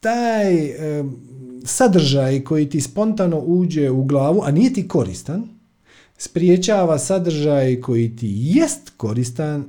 taj 0.00 0.64
e, 0.64 1.04
sadržaj 1.64 2.44
koji 2.44 2.68
ti 2.68 2.80
spontano 2.80 3.38
uđe 3.38 3.90
u 3.90 4.04
glavu, 4.04 4.42
a 4.44 4.50
nije 4.50 4.72
ti 4.72 4.88
koristan, 4.88 5.48
spriječava 6.18 6.98
sadržaj 6.98 7.80
koji 7.80 8.16
ti 8.16 8.28
jest 8.32 8.92
koristan 8.96 9.64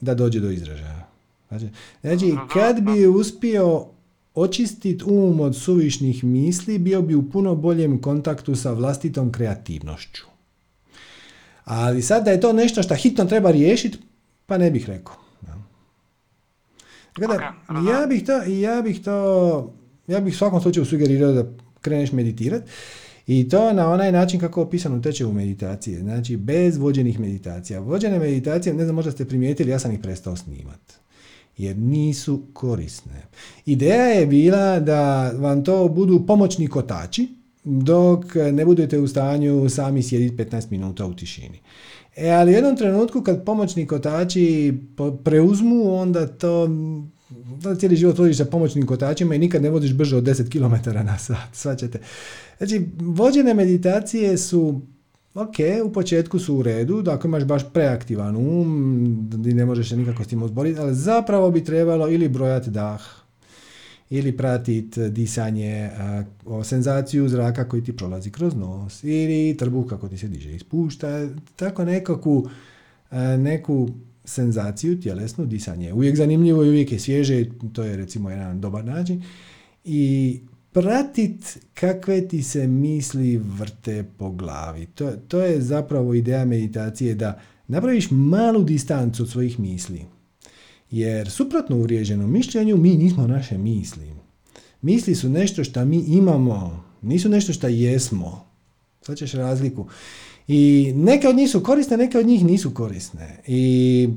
da 0.00 0.14
dođe 0.14 0.40
do 0.40 0.50
izražaja. 0.50 1.08
Znači, 1.48 1.68
znači 2.00 2.34
kad 2.52 2.80
bi 2.80 3.06
uspio 3.06 3.86
očistiti 4.34 5.04
um 5.04 5.40
od 5.40 5.56
suvišnih 5.56 6.24
misli, 6.24 6.78
bio 6.78 7.02
bi 7.02 7.14
u 7.14 7.30
puno 7.30 7.54
boljem 7.54 8.00
kontaktu 8.00 8.54
sa 8.54 8.72
vlastitom 8.72 9.32
kreativnošću. 9.32 10.33
Ali 11.64 12.02
sad 12.02 12.24
da 12.24 12.30
je 12.30 12.40
to 12.40 12.52
nešto 12.52 12.82
što 12.82 12.94
hitno 12.94 13.24
treba 13.24 13.50
riješiti, 13.50 13.98
pa 14.46 14.58
ne 14.58 14.70
bih 14.70 14.88
rekao. 14.88 15.14
Tako 17.20 17.34
ja 17.90 18.06
bih 18.06 18.24
to, 18.24 18.42
ja 18.42 18.82
bih 18.82 19.02
to, 19.04 19.74
ja 20.06 20.20
bih 20.20 20.34
u 20.34 20.36
svakom 20.36 20.60
slučaju 20.60 20.86
sugerirao 20.86 21.32
da 21.32 21.44
kreneš 21.80 22.12
meditirati 22.12 22.70
i 23.26 23.48
to 23.48 23.72
na 23.72 23.90
onaj 23.90 24.12
način 24.12 24.40
kako 24.40 24.60
je 24.60 24.64
opisano 24.64 25.02
u 25.28 25.32
meditacije, 25.32 26.00
znači 26.00 26.36
bez 26.36 26.76
vođenih 26.76 27.20
meditacija. 27.20 27.80
Vođene 27.80 28.18
meditacije, 28.18 28.74
ne 28.74 28.84
znam, 28.84 28.96
možda 28.96 29.10
ste 29.10 29.24
primijetili, 29.24 29.70
ja 29.70 29.78
sam 29.78 29.92
ih 29.92 29.98
prestao 30.02 30.36
snimati 30.36 30.94
jer 31.56 31.78
nisu 31.78 32.42
korisne. 32.52 33.22
Ideja 33.66 34.04
je 34.04 34.26
bila 34.26 34.80
da 34.80 35.30
vam 35.30 35.64
to 35.64 35.88
budu 35.88 36.26
pomoćni 36.26 36.68
kotači 36.68 37.28
dok 37.64 38.24
ne 38.52 38.64
budete 38.64 38.98
u 38.98 39.08
stanju 39.08 39.68
sami 39.68 40.02
sjediti 40.02 40.44
15 40.44 40.70
minuta 40.70 41.06
u 41.06 41.14
tišini. 41.14 41.60
E, 42.16 42.30
ali 42.30 42.50
u 42.50 42.54
jednom 42.54 42.76
trenutku 42.76 43.22
kad 43.22 43.44
pomoćni 43.44 43.86
kotači 43.86 44.74
preuzmu, 45.24 45.94
onda 45.94 46.26
to 46.26 46.68
da 47.62 47.74
cijeli 47.74 47.96
život 47.96 48.18
vodiš 48.18 48.36
sa 48.36 48.44
pomoćnim 48.44 48.86
kotačima 48.86 49.34
i 49.34 49.38
nikad 49.38 49.62
ne 49.62 49.70
vodiš 49.70 49.92
brže 49.92 50.16
od 50.16 50.24
10 50.24 50.50
km 50.50 50.90
na 51.06 51.18
sat, 51.18 51.48
svačate. 51.52 52.00
Znači, 52.58 52.86
vođene 52.98 53.54
meditacije 53.54 54.38
su 54.38 54.80
ok, 55.34 55.56
u 55.84 55.92
početku 55.92 56.38
su 56.38 56.56
u 56.56 56.62
redu, 56.62 57.02
da 57.02 57.14
ako 57.14 57.28
imaš 57.28 57.44
baš 57.44 57.62
preaktivan 57.72 58.36
um, 58.36 59.30
ne 59.44 59.66
možeš 59.66 59.88
se 59.88 59.96
nikako 59.96 60.24
s 60.24 60.26
tim 60.26 60.42
uzboriti, 60.42 60.80
ali 60.80 60.94
zapravo 60.94 61.50
bi 61.50 61.64
trebalo 61.64 62.08
ili 62.08 62.28
brojati 62.28 62.70
dah, 62.70 63.23
ili 64.10 64.36
pratiti 64.36 65.10
disanje, 65.10 65.90
o 66.44 66.64
senzaciju 66.64 67.28
zraka 67.28 67.68
koji 67.68 67.84
ti 67.84 67.96
prolazi 67.96 68.30
kroz 68.30 68.54
nos, 68.54 69.04
ili 69.04 69.56
trbuh 69.58 69.88
kako 69.88 70.08
ti 70.08 70.18
se 70.18 70.28
diže 70.28 70.54
i 70.54 70.58
spušta, 70.58 71.28
tako 71.56 71.84
nekakvu 71.84 72.48
neku 73.38 73.88
senzaciju, 74.24 75.00
tjelesnu, 75.00 75.46
disanje. 75.46 75.92
Uvijek 75.92 76.16
zanimljivo 76.16 76.64
i 76.64 76.68
uvijek 76.68 76.92
je 76.92 76.98
svježe, 76.98 77.46
to 77.72 77.82
je 77.82 77.96
recimo 77.96 78.30
jedan 78.30 78.60
dobar 78.60 78.84
način. 78.84 79.22
I 79.84 80.40
pratit 80.72 81.58
kakve 81.74 82.28
ti 82.28 82.42
se 82.42 82.66
misli 82.66 83.36
vrte 83.36 84.04
po 84.18 84.30
glavi. 84.30 84.86
To, 84.86 85.10
to 85.28 85.40
je 85.40 85.60
zapravo 85.60 86.14
ideja 86.14 86.44
meditacije 86.44 87.14
da 87.14 87.40
napraviš 87.68 88.08
malu 88.10 88.64
distancu 88.64 89.22
od 89.22 89.30
svojih 89.30 89.60
misli. 89.60 90.04
Jer 90.90 91.30
suprotno 91.30 91.76
uvriježenom 91.76 92.32
mišljenju 92.32 92.76
mi 92.76 92.96
nismo 92.96 93.26
naše 93.26 93.58
misli. 93.58 94.14
Misli 94.82 95.14
su 95.14 95.28
nešto 95.28 95.64
što 95.64 95.84
mi 95.84 95.96
imamo, 95.96 96.84
nisu 97.02 97.28
nešto 97.28 97.52
što 97.52 97.68
jesmo. 97.68 98.44
Sad 99.02 99.16
ćeš 99.16 99.32
razliku. 99.32 99.86
I 100.48 100.92
neke 100.96 101.28
od 101.28 101.36
njih 101.36 101.50
su 101.50 101.62
korisne, 101.62 101.96
neke 101.96 102.18
od 102.18 102.26
njih 102.26 102.44
nisu 102.44 102.70
korisne. 102.74 103.38
I 103.46 104.08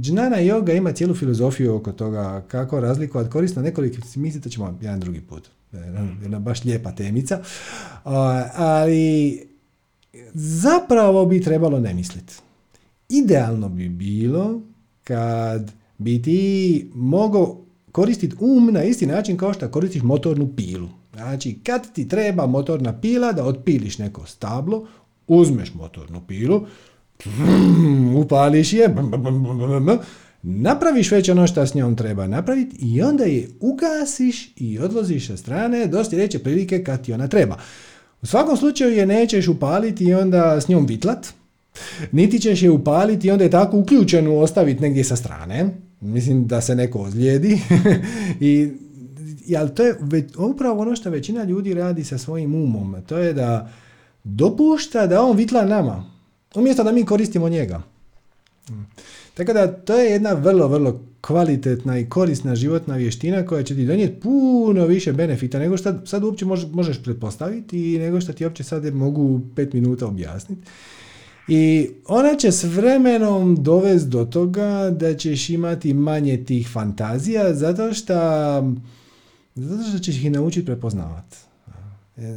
Džnana 0.00 0.36
yoga 0.36 0.76
ima 0.76 0.92
cijelu 0.92 1.14
filozofiju 1.14 1.74
oko 1.74 1.92
toga 1.92 2.44
kako 2.48 2.80
razlikovati 2.80 3.30
korisno 3.30 3.62
nekoliko 3.62 3.96
misli, 4.16 4.40
to 4.40 4.48
ćemo 4.48 4.78
jedan 4.82 5.00
drugi 5.00 5.20
put. 5.20 5.48
Jedna 6.22 6.38
baš 6.38 6.64
lijepa 6.64 6.92
temica. 6.92 7.42
Ali 8.54 9.42
zapravo 10.34 11.26
bi 11.26 11.42
trebalo 11.42 11.80
ne 11.80 11.94
misliti. 11.94 12.34
Idealno 13.08 13.68
bi 13.68 13.88
bilo 13.88 14.60
kad 15.04 15.72
bi 15.98 16.22
ti 16.22 16.90
mogao 16.94 17.64
koristiti 17.92 18.36
um 18.40 18.72
na 18.72 18.84
isti 18.84 19.06
način 19.06 19.36
kao 19.36 19.52
što 19.52 19.68
koristiš 19.68 20.02
motornu 20.02 20.52
pilu. 20.56 20.88
Znači, 21.14 21.58
kad 21.64 21.92
ti 21.92 22.08
treba 22.08 22.46
motorna 22.46 23.00
pila 23.00 23.32
da 23.32 23.44
otpiliš 23.44 23.98
neko 23.98 24.26
stablo, 24.26 24.86
uzmeš 25.26 25.74
motornu 25.74 26.22
pilu, 26.28 26.66
upališ 28.22 28.72
je, 28.72 28.94
napraviš 30.42 31.10
već 31.10 31.28
ono 31.28 31.46
što 31.46 31.66
s 31.66 31.74
njom 31.74 31.96
treba 31.96 32.26
napraviti 32.26 32.76
i 32.80 33.02
onda 33.02 33.24
je 33.24 33.48
ugasiš 33.60 34.52
i 34.56 34.78
odloziš 34.78 35.26
sa 35.26 35.36
strane 35.36 35.86
do 35.86 36.04
sljedeće 36.04 36.38
prilike 36.38 36.84
kad 36.84 37.04
ti 37.04 37.12
ona 37.12 37.28
treba. 37.28 37.58
U 38.22 38.26
svakom 38.26 38.56
slučaju 38.56 38.92
je 38.92 39.06
nećeš 39.06 39.48
upaliti 39.48 40.04
i 40.04 40.14
onda 40.14 40.60
s 40.60 40.68
njom 40.68 40.86
vitlat, 40.86 41.26
niti 42.12 42.40
ćeš 42.40 42.62
je 42.62 42.70
upaliti 42.70 43.28
i 43.28 43.30
onda 43.30 43.44
je 43.44 43.50
tako 43.50 43.78
uključenu 43.78 44.38
ostaviti 44.38 44.82
negdje 44.82 45.04
sa 45.04 45.16
strane. 45.16 45.70
Mislim 46.00 46.46
da 46.46 46.60
se 46.60 46.74
neko 46.74 46.98
ozlijedi. 46.98 47.60
I, 48.40 48.70
ali 49.56 49.74
to 49.74 49.84
je 49.84 49.96
upravo 50.38 50.82
ono 50.82 50.96
što 50.96 51.10
većina 51.10 51.44
ljudi 51.44 51.74
radi 51.74 52.04
sa 52.04 52.18
svojim 52.18 52.54
umom. 52.54 52.96
To 53.06 53.18
je 53.18 53.32
da 53.32 53.72
dopušta 54.24 55.06
da 55.06 55.22
on 55.22 55.36
vitla 55.36 55.64
nama. 55.64 56.10
Umjesto 56.54 56.84
da 56.84 56.92
mi 56.92 57.04
koristimo 57.04 57.48
njega. 57.48 57.82
Tako 59.34 59.52
da 59.52 59.72
to 59.72 59.94
je 59.94 60.10
jedna 60.10 60.32
vrlo, 60.32 60.68
vrlo 60.68 61.00
kvalitetna 61.20 61.98
i 61.98 62.08
korisna 62.08 62.56
životna 62.56 62.96
vještina 62.96 63.46
koja 63.46 63.62
će 63.62 63.74
ti 63.74 63.86
donijeti 63.86 64.20
puno 64.20 64.86
više 64.86 65.12
benefita 65.12 65.58
nego 65.58 65.76
što 65.76 66.06
sad 66.06 66.24
uopće 66.24 66.44
možeš 66.72 67.02
pretpostaviti 67.02 67.94
i 67.94 67.98
nego 67.98 68.20
što 68.20 68.32
ti 68.32 68.44
uopće 68.44 68.64
sad 68.64 68.94
mogu 68.94 69.40
pet 69.56 69.72
minuta 69.72 70.06
objasniti. 70.06 70.62
I 71.48 71.90
ona 72.06 72.36
će 72.36 72.52
s 72.52 72.64
vremenom 72.64 73.62
dovesti 73.62 74.08
do 74.08 74.24
toga 74.24 74.90
da 74.90 75.16
ćeš 75.16 75.50
imati 75.50 75.94
manje 75.94 76.44
tih 76.44 76.68
fantazija 76.72 77.54
zato 77.54 77.94
što, 77.94 78.14
zato 79.54 79.82
što 79.88 79.98
ćeš 79.98 80.16
ih 80.16 80.30
naučiti 80.30 80.66
prepoznavati. 80.66 81.36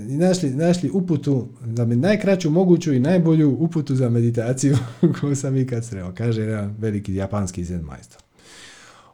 I 0.09 0.17
našli, 0.17 0.49
našli 0.49 0.89
uputu, 0.89 1.47
za 1.75 1.85
najkraću 1.85 2.49
moguću 2.49 2.93
i 2.93 2.99
najbolju 2.99 3.57
uputu 3.59 3.95
za 3.95 4.09
meditaciju 4.09 4.77
koju 5.21 5.35
sam 5.35 5.57
ikad 5.57 5.85
sreo, 5.85 6.13
kaže 6.17 6.41
jedan 6.41 6.75
veliki 6.79 7.15
japanski 7.15 7.63
zen 7.63 7.81
majstor. 7.81 8.21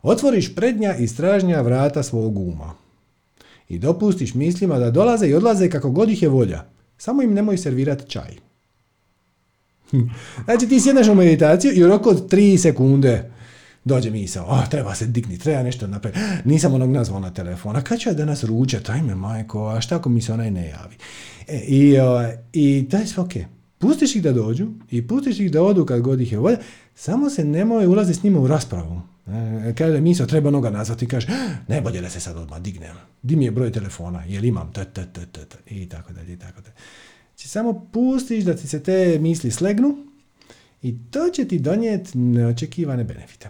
Otvoriš 0.01 0.55
prednja 0.55 0.95
i 0.95 1.07
stražnja 1.07 1.61
vrata 1.61 2.03
svog 2.03 2.37
uma 2.37 2.73
i 3.69 3.79
dopustiš 3.79 4.33
mislima 4.33 4.79
da 4.79 4.91
dolaze 4.91 5.27
i 5.27 5.33
odlaze 5.33 5.69
kako 5.69 5.89
god 5.89 6.09
ih 6.09 6.21
je 6.23 6.29
volja. 6.29 6.65
Samo 6.97 7.21
im 7.21 7.33
nemoj 7.33 7.57
servirati 7.57 8.09
čaj. 8.09 8.42
Znači 10.45 10.67
ti 10.67 10.79
sjedneš 10.79 11.07
u 11.07 11.15
meditaciju 11.15 11.73
i 11.75 11.83
u 11.83 11.87
roku 11.87 12.09
od 12.09 12.31
3 12.31 12.57
sekunde 12.57 13.31
dođe 13.85 14.09
misao, 14.09 14.45
oh, 14.49 14.69
treba 14.69 14.95
se 14.95 15.05
digni, 15.07 15.37
treba 15.37 15.63
nešto 15.63 15.87
napraviti, 15.87 16.21
nisam 16.45 16.73
onog 16.73 16.91
nazvao 16.91 17.19
na 17.19 17.33
telefona, 17.33 17.81
kad 17.81 17.99
ću 17.99 18.09
ja 18.09 18.13
danas 18.13 18.43
ručati, 18.43 18.91
ajme 18.91 19.15
majko, 19.15 19.67
a 19.67 19.81
šta 19.81 19.95
ako 19.95 20.09
mi 20.09 20.21
se 20.21 20.33
onaj 20.33 20.51
ne 20.51 20.67
javi? 20.67 20.95
E, 21.47 21.59
i, 21.59 21.99
o, 21.99 22.31
I 22.53 22.87
to 22.91 22.97
je 22.97 23.07
sve 23.07 23.23
ok. 23.23 23.33
Pustiš 23.77 24.15
ih 24.15 24.23
da 24.23 24.31
dođu 24.31 24.67
i 24.91 25.07
pustiš 25.07 25.39
ih 25.39 25.51
da 25.51 25.63
odu 25.63 25.85
kad 25.85 26.01
god 26.01 26.21
ih 26.21 26.31
je 26.31 26.39
volja, 26.39 26.57
samo 26.95 27.29
se 27.29 27.45
nemoj 27.45 27.85
ulaziti 27.85 28.19
s 28.19 28.23
njima 28.23 28.39
u 28.39 28.47
raspravu. 28.47 29.01
E, 29.27 29.73
kaže 29.77 30.01
misao, 30.01 30.25
treba 30.25 30.51
noga 30.51 30.69
nazvati 30.69 31.07
kaže, 31.07 31.27
ne 31.67 31.81
bolje 31.81 32.01
da 32.01 32.09
se 32.09 32.19
sad 32.19 32.37
odmah 32.37 32.61
dignem. 32.61 32.95
Di 33.21 33.35
mi 33.35 33.45
je 33.45 33.51
broj 33.51 33.71
telefona, 33.71 34.23
jel 34.23 34.45
imam, 34.45 34.71
t, 34.73 34.85
t, 34.85 35.05
t, 35.13 35.25
t, 35.31 35.57
i 35.67 35.89
tako 35.89 36.13
dalje, 36.13 36.33
i 36.33 36.37
tako 36.37 36.61
dalje. 36.61 36.75
Znači, 37.35 37.49
samo 37.49 37.89
pustiš 37.93 38.43
da 38.43 38.55
ti 38.55 38.67
se 38.67 38.83
te 38.83 39.19
misli 39.19 39.51
slegnu 39.51 39.97
i 40.81 40.95
to 41.11 41.29
će 41.29 41.45
ti 41.45 41.59
donijeti 41.59 42.17
neočekivane 42.17 43.03
benefite. 43.03 43.49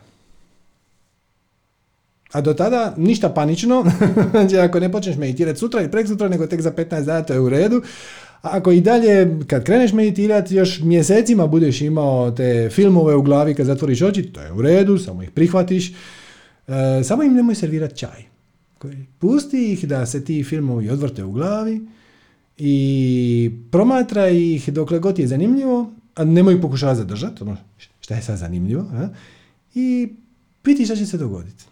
A 2.32 2.42
do 2.42 2.54
tada 2.54 2.94
ništa 2.98 3.30
panično, 3.30 3.86
znači 4.32 4.58
ako 4.58 4.80
ne 4.80 4.92
počneš 4.92 5.18
meditirati 5.18 5.60
sutra 5.60 5.82
i 5.82 5.92
prek 5.92 6.08
sutra, 6.08 6.30
nego 6.30 6.48
tek 6.48 6.62
za 6.62 6.72
15 6.72 7.06
dana, 7.06 7.24
to 7.24 7.34
je 7.34 7.40
u 7.40 7.50
redu. 7.50 7.82
A 8.42 8.50
ako 8.52 8.72
i 8.72 8.82
dalje, 8.82 9.40
kad 9.48 9.64
kreneš 9.64 9.94
meditirati, 9.94 10.56
još 10.56 10.80
mjesecima 10.80 11.48
budeš 11.48 11.82
imao 11.82 12.32
te 12.32 12.70
filmove 12.72 13.16
u 13.16 13.22
glavi 13.22 13.56
kad 13.56 13.66
zatvoriš 13.66 14.02
oči, 14.02 14.24
to 14.24 14.42
je 14.42 14.52
u 14.52 14.62
redu, 14.62 14.98
samo 14.98 15.24
ih 15.24 15.32
prihvatiš. 15.32 15.90
E, 15.90 15.94
samo 17.04 17.24
im 17.24 17.34
nemoj 17.34 17.56
servirati 17.56 17.98
čaj. 17.98 18.24
Pusti 19.20 19.72
ih 19.72 19.88
da 19.88 20.06
se 20.06 20.26
ti 20.26 20.44
filmovi 20.44 20.90
odvrte 20.90 21.24
u 21.24 21.32
glavi 21.32 21.82
i 22.58 23.52
promatra 23.72 24.28
ih 24.28 24.70
dokle 24.70 25.00
god 25.00 25.20
je 25.20 25.28
zanimljivo, 25.28 25.92
a 26.16 26.24
nemoj 26.24 26.54
ih 26.54 26.62
pokušavati 26.62 26.98
zadržati, 26.98 27.44
ono 27.44 27.58
šta 28.00 28.16
je 28.16 28.22
sad 28.22 28.38
zanimljivo, 28.38 28.86
a? 28.94 29.08
i 29.74 30.14
piti 30.62 30.86
šta 30.86 30.96
će 30.96 31.06
se 31.06 31.18
dogoditi. 31.18 31.66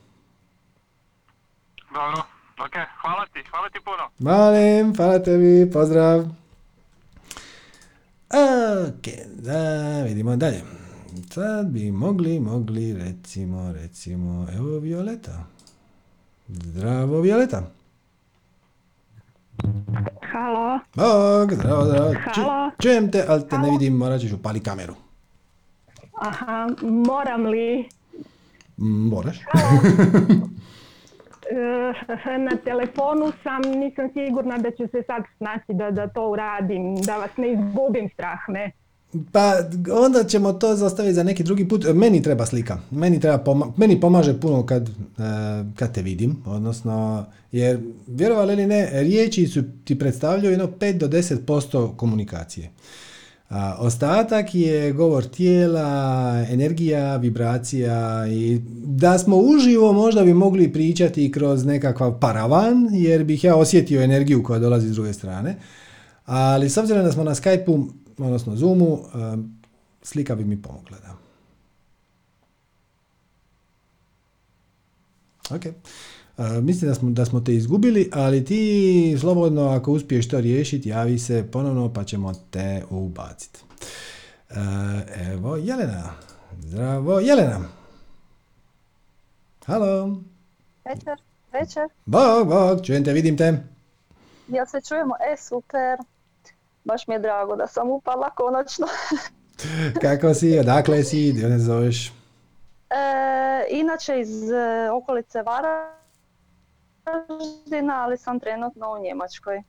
Dobro, 1.93 2.21
ok, 2.65 2.73
hvala 3.01 3.25
ti, 3.33 3.39
hvala 3.51 3.69
ti 3.69 3.79
puno. 3.85 4.09
Malim, 4.19 4.95
hvala 4.95 5.19
tebi, 5.19 5.71
pozdrav. 5.73 6.19
Ok, 8.29 9.07
da 9.35 10.03
vidimo 10.03 10.35
dalje. 10.35 10.61
Sad 11.33 11.67
bi 11.67 11.91
mogli, 11.91 12.39
mogli, 12.39 12.93
recimo, 12.93 13.73
recimo, 13.73 14.47
evo 14.53 14.79
Violeta. 14.79 15.45
Zdravo, 16.47 17.21
Violeta. 17.21 17.71
Halo. 20.31 20.79
Bog, 20.95 21.53
zdravo, 21.53 21.85
zdravo. 21.85 22.13
Halo. 22.25 22.71
čujem 22.81 23.11
te, 23.11 23.25
ali 23.27 23.47
te 23.49 23.57
ne 23.57 23.71
vidim, 23.71 23.93
morat 23.93 24.21
ćeš 24.21 24.31
upali 24.31 24.59
kameru. 24.59 24.93
Aha, 26.13 26.69
moram 26.81 27.45
li? 27.45 27.89
Moraš. 28.77 29.39
E, 31.51 32.37
na 32.37 32.57
telefonu 32.63 33.31
sam, 33.43 33.61
nisam 33.79 34.09
sigurna 34.13 34.57
da 34.57 34.71
ću 34.71 34.87
se 34.91 35.03
sad 35.07 35.23
snaći 35.37 35.73
da, 35.73 35.91
da 35.91 36.07
to 36.07 36.29
uradim, 36.29 36.95
da 36.95 37.17
vas 37.17 37.37
ne 37.37 37.51
izgubim 37.51 38.09
strah 38.13 38.39
me. 38.47 38.71
Pa 39.32 39.54
onda 39.91 40.24
ćemo 40.24 40.54
to 40.54 40.76
zastaviti 40.76 41.13
za 41.13 41.24
neki 41.24 41.43
drugi 41.43 41.67
put. 41.67 41.86
Meni 41.93 42.21
treba 42.21 42.45
slika. 42.45 42.80
Meni, 42.91 43.19
treba 43.19 43.43
meni 43.78 44.00
pomaže 44.00 44.39
puno 44.39 44.65
kad, 44.65 44.89
e, 44.89 44.93
kad 45.76 45.93
te 45.93 46.02
vidim. 46.02 46.43
Odnosno, 46.45 47.26
jer 47.52 47.80
vjerovali 48.08 48.54
ili 48.54 48.67
ne, 48.67 48.89
riječi 48.93 49.47
su 49.47 49.63
ti 49.84 50.00
predstavljaju 50.00 50.52
jedno 50.52 50.67
5 50.67 50.97
do 50.97 51.08
10% 51.08 51.95
komunikacije. 51.95 52.69
A 53.50 53.76
ostatak 53.80 54.56
je 54.56 54.91
govor 54.91 55.26
tijela, 55.26 56.45
energija, 56.50 57.17
vibracija 57.17 58.28
i 58.28 58.60
da 58.86 59.17
smo 59.17 59.38
uživo 59.38 59.93
možda 59.93 60.24
bi 60.24 60.34
mogli 60.34 60.74
pričati 60.74 61.32
kroz 61.32 61.65
nekakav 61.65 62.19
paravan 62.19 62.89
jer 62.91 63.24
bih 63.24 63.43
ja 63.43 63.56
osjetio 63.56 64.02
energiju 64.02 64.43
koja 64.43 64.60
dolazi 64.60 64.89
s 64.89 64.91
druge 64.91 65.13
strane. 65.13 65.56
Ali 66.26 66.69
s 66.69 66.78
obzirom 66.78 67.04
da 67.04 67.12
smo 67.12 67.24
na 67.24 67.36
Skype-u, 67.36 67.88
odnosno 68.25 68.55
Zoomu, 68.55 68.99
slika 70.01 70.36
bi 70.36 70.45
mi 70.45 70.62
pomogla. 70.62 70.97
Da. 70.99 71.15
Ok. 75.55 75.63
mislim 76.62 76.89
da 76.89 76.95
smo, 76.95 77.10
da 77.10 77.25
smo 77.25 77.41
te 77.41 77.55
izgubili, 77.55 78.10
ali 78.13 78.45
ti 78.45 79.15
slobodno 79.19 79.69
ako 79.69 79.91
uspiješ 79.91 80.27
to 80.27 80.39
riješiti, 80.39 80.89
javi 80.89 81.19
se 81.19 81.47
ponovno 81.51 81.93
pa 81.93 82.03
ćemo 82.03 82.34
te 82.49 82.84
ubaciti. 82.89 83.60
evo 85.31 85.57
Jelena. 85.57 86.13
Zdravo 86.60 87.19
Jelena. 87.19 87.60
Halo. 89.65 90.21
Večer, 90.86 91.17
večer. 91.53 91.84
Bog, 92.05 92.47
bog, 92.47 92.86
čujem 92.86 93.05
te, 93.05 93.13
vidim 93.13 93.38
te. 93.38 93.63
Ja 94.47 94.65
se 94.65 94.81
čujemo, 94.88 95.15
e 95.34 95.38
super. 95.38 95.97
Baš 96.83 97.07
mi 97.07 97.15
je 97.15 97.19
drago 97.19 97.55
da 97.55 97.67
sam 97.67 97.89
upala 97.89 98.29
konačno. 98.29 98.87
Kako 100.01 100.33
si, 100.33 100.59
odakle 100.59 101.03
si, 101.03 101.31
gdje 101.33 101.49
ne 101.49 101.59
zoveš? 101.59 102.09
E, 102.09 102.13
inače 103.69 104.19
iz 104.19 104.51
e, 104.51 104.89
okolice 104.91 105.41
Vara 105.41 105.95
ali 107.93 108.17
sam 108.17 108.39
trenutno 108.39 108.91
u 108.91 109.03
Njemačkoj. 109.03 109.63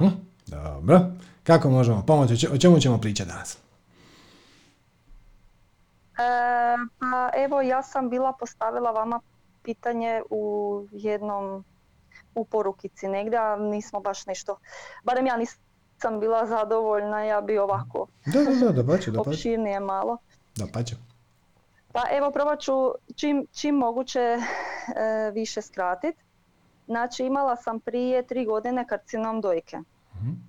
uh 0.00 0.12
dobro. 0.46 1.00
Kako 1.42 1.70
možemo 1.70 2.04
pomoći? 2.06 2.48
O 2.52 2.58
čemu 2.58 2.80
ćemo 2.80 3.00
pričati 3.00 3.30
danas? 3.30 3.54
E, 3.54 3.60
pa 6.98 7.30
evo, 7.44 7.62
ja 7.62 7.82
sam 7.82 8.10
bila 8.10 8.32
postavila 8.32 8.90
vama 8.90 9.20
pitanje 9.62 10.22
u 10.30 10.84
jednom 10.92 11.64
u 12.34 12.44
porukici 12.44 13.08
negdje, 13.08 13.38
a 13.38 13.56
nismo 13.56 14.00
baš 14.00 14.26
nešto, 14.26 14.58
barem 15.04 15.26
ja 15.26 15.36
nisam 15.36 15.67
bila 16.20 16.46
zadovoljna, 16.46 17.24
ja 17.24 17.40
bi 17.40 17.58
ovako 17.58 18.06
da, 18.26 18.40
da, 18.40 18.66
da, 18.66 18.82
da 18.82 18.86
pače, 18.86 19.10
da 19.10 19.20
opširnije 19.20 19.80
malo. 19.80 20.16
Da 20.56 20.66
pače. 20.72 20.96
Pa 21.92 22.02
evo 22.10 22.30
probat 22.30 22.60
ću 22.60 22.72
čim, 23.16 23.46
čim 23.52 23.74
moguće 23.74 24.20
e, 24.20 24.38
više 25.30 25.62
skratiti. 25.62 26.18
Znači 26.86 27.24
imala 27.24 27.56
sam 27.56 27.80
prije 27.80 28.22
tri 28.22 28.44
godine 28.44 28.86
karcinom 28.86 29.40
dojke. 29.40 29.76
uh 30.12 30.48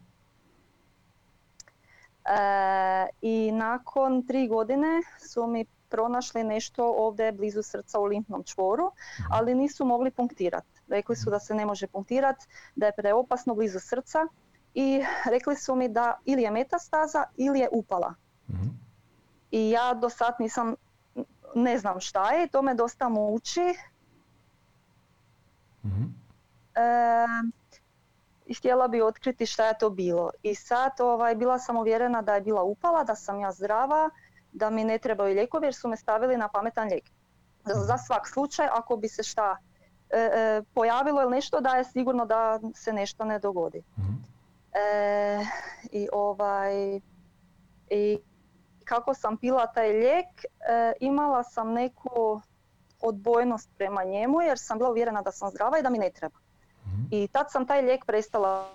E, 2.26 3.08
I 3.22 3.52
nakon 3.52 4.24
tri 4.24 4.48
godine 4.48 4.88
su 5.20 5.48
mi 5.48 5.66
pronašli 5.90 6.44
nešto 6.44 6.94
ovdje 6.98 7.32
blizu 7.32 7.64
srca 7.64 8.00
u 8.00 8.06
limfnom 8.06 8.44
čvoru, 8.44 8.92
Mhm. 9.20 9.34
ali 9.34 9.56
nisu 9.56 9.86
mogli 9.86 10.12
punktirati. 10.12 10.68
Rekli 10.88 11.16
su 11.16 11.30
da 11.30 11.40
se 11.40 11.54
ne 11.54 11.66
može 11.66 11.88
punktirati, 11.88 12.46
da 12.76 12.86
je 12.86 12.92
preopasno 12.98 13.56
blizu 13.56 13.80
srca 13.80 14.20
i 14.80 15.06
rekli 15.26 15.56
su 15.56 15.76
mi 15.76 15.90
da 15.90 16.20
ili 16.26 16.42
je 16.42 16.52
metastaza 16.52 17.24
ili 17.38 17.60
je 17.60 17.70
upala. 17.72 18.14
Mhm. 18.50 18.68
I 19.52 19.70
ja 19.70 19.94
do 19.94 20.10
sad 20.10 20.36
nisam, 20.40 20.76
ne 21.56 21.78
znam 21.78 22.00
šta 22.00 22.32
je, 22.32 22.48
to 22.48 22.62
me 22.62 22.74
dosta 22.74 23.10
muči. 23.10 23.74
Mhm. 25.86 26.04
E, 26.76 28.54
htjela 28.58 28.88
bi 28.88 29.02
otkriti 29.02 29.46
šta 29.46 29.68
je 29.68 29.78
to 29.78 29.90
bilo. 29.90 30.32
I 30.44 30.56
sad 30.56 30.92
ovaj, 31.00 31.36
bila 31.36 31.60
sam 31.60 31.78
uvjerena 31.78 32.22
da 32.22 32.36
je 32.36 32.42
bila 32.42 32.64
upala, 32.64 33.04
da 33.04 33.16
sam 33.16 33.40
ja 33.40 33.52
zdrava, 33.52 34.10
da 34.52 34.70
mi 34.70 34.84
ne 34.84 34.98
trebaju 34.98 35.36
lijekovi 35.36 35.66
jer 35.66 35.74
su 35.74 35.88
me 35.88 35.98
stavili 35.98 36.38
na 36.38 36.48
pametan 36.48 36.88
lijek. 36.88 37.04
Za, 37.66 37.74
za 37.74 37.98
svak 37.98 38.28
slučaj, 38.28 38.68
ako 38.72 38.98
bi 38.98 39.08
se 39.08 39.24
šta 39.24 39.58
e, 40.10 40.20
e, 40.20 40.62
pojavilo 40.74 41.22
ili 41.22 41.32
nešto, 41.32 41.62
da 41.62 41.70
je 41.70 41.84
sigurno 41.84 42.26
da 42.26 42.60
se 42.76 42.94
nešto 42.94 43.26
ne 43.26 43.40
dogodi. 43.40 43.84
Mhm. 43.98 44.39
E, 44.74 45.46
I 45.92 46.08
ovaj, 46.14 47.00
i 47.90 48.20
kako 48.86 49.14
sam 49.14 49.38
pila 49.38 49.68
taj 49.68 49.90
lijek, 49.90 50.26
e, 50.46 50.46
imala 51.00 51.44
sam 51.44 51.74
neku 51.74 52.42
odbojnost 53.02 53.70
prema 53.78 54.04
njemu 54.04 54.42
jer 54.42 54.60
sam 54.60 54.78
bila 54.78 54.90
uvjerena 54.90 55.22
da 55.22 55.32
sam 55.32 55.50
zdrava 55.50 55.80
i 55.80 55.84
da 55.84 55.90
mi 55.90 55.98
ne 55.98 56.10
treba. 56.10 56.38
Mhm. 56.86 57.02
I 57.12 57.28
tad 57.28 57.52
sam 57.52 57.68
taj 57.68 57.82
lijek 57.82 58.06
prestala 58.06 58.70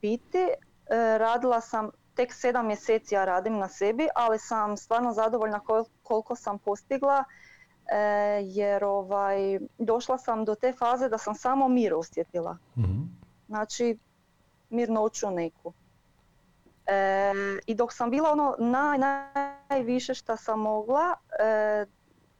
piti. 0.00 0.38
E, 0.38 0.48
radila 1.18 1.60
sam, 1.60 1.90
tek 2.14 2.32
sedam 2.32 2.66
mjeseci 2.66 3.14
ja 3.14 3.24
radim 3.24 3.58
na 3.58 3.68
sebi, 3.68 4.08
ali 4.14 4.38
sam 4.38 4.76
stvarno 4.76 5.12
zadovoljna 5.12 5.60
kol- 5.60 5.88
koliko 6.02 6.36
sam 6.36 6.58
postigla 6.58 7.24
e, 7.86 7.98
jer 8.42 8.84
ovaj, 8.84 9.36
došla 9.78 10.18
sam 10.18 10.44
do 10.44 10.54
te 10.54 10.72
faze 10.72 11.08
da 11.08 11.18
sam 11.18 11.34
samo 11.34 11.68
mir 11.68 11.94
osjetila. 11.94 12.56
Mhm. 12.76 13.02
Znači, 13.54 13.98
mirnoću 14.70 15.30
neku. 15.30 15.72
E, 16.86 17.32
I 17.66 17.74
dok 17.74 17.92
sam 17.92 18.10
bila 18.10 18.32
ono 18.32 18.56
naj, 18.58 18.98
najviše 19.70 20.14
što 20.14 20.36
sam 20.36 20.60
mogla, 20.60 21.14
e, 21.40 21.86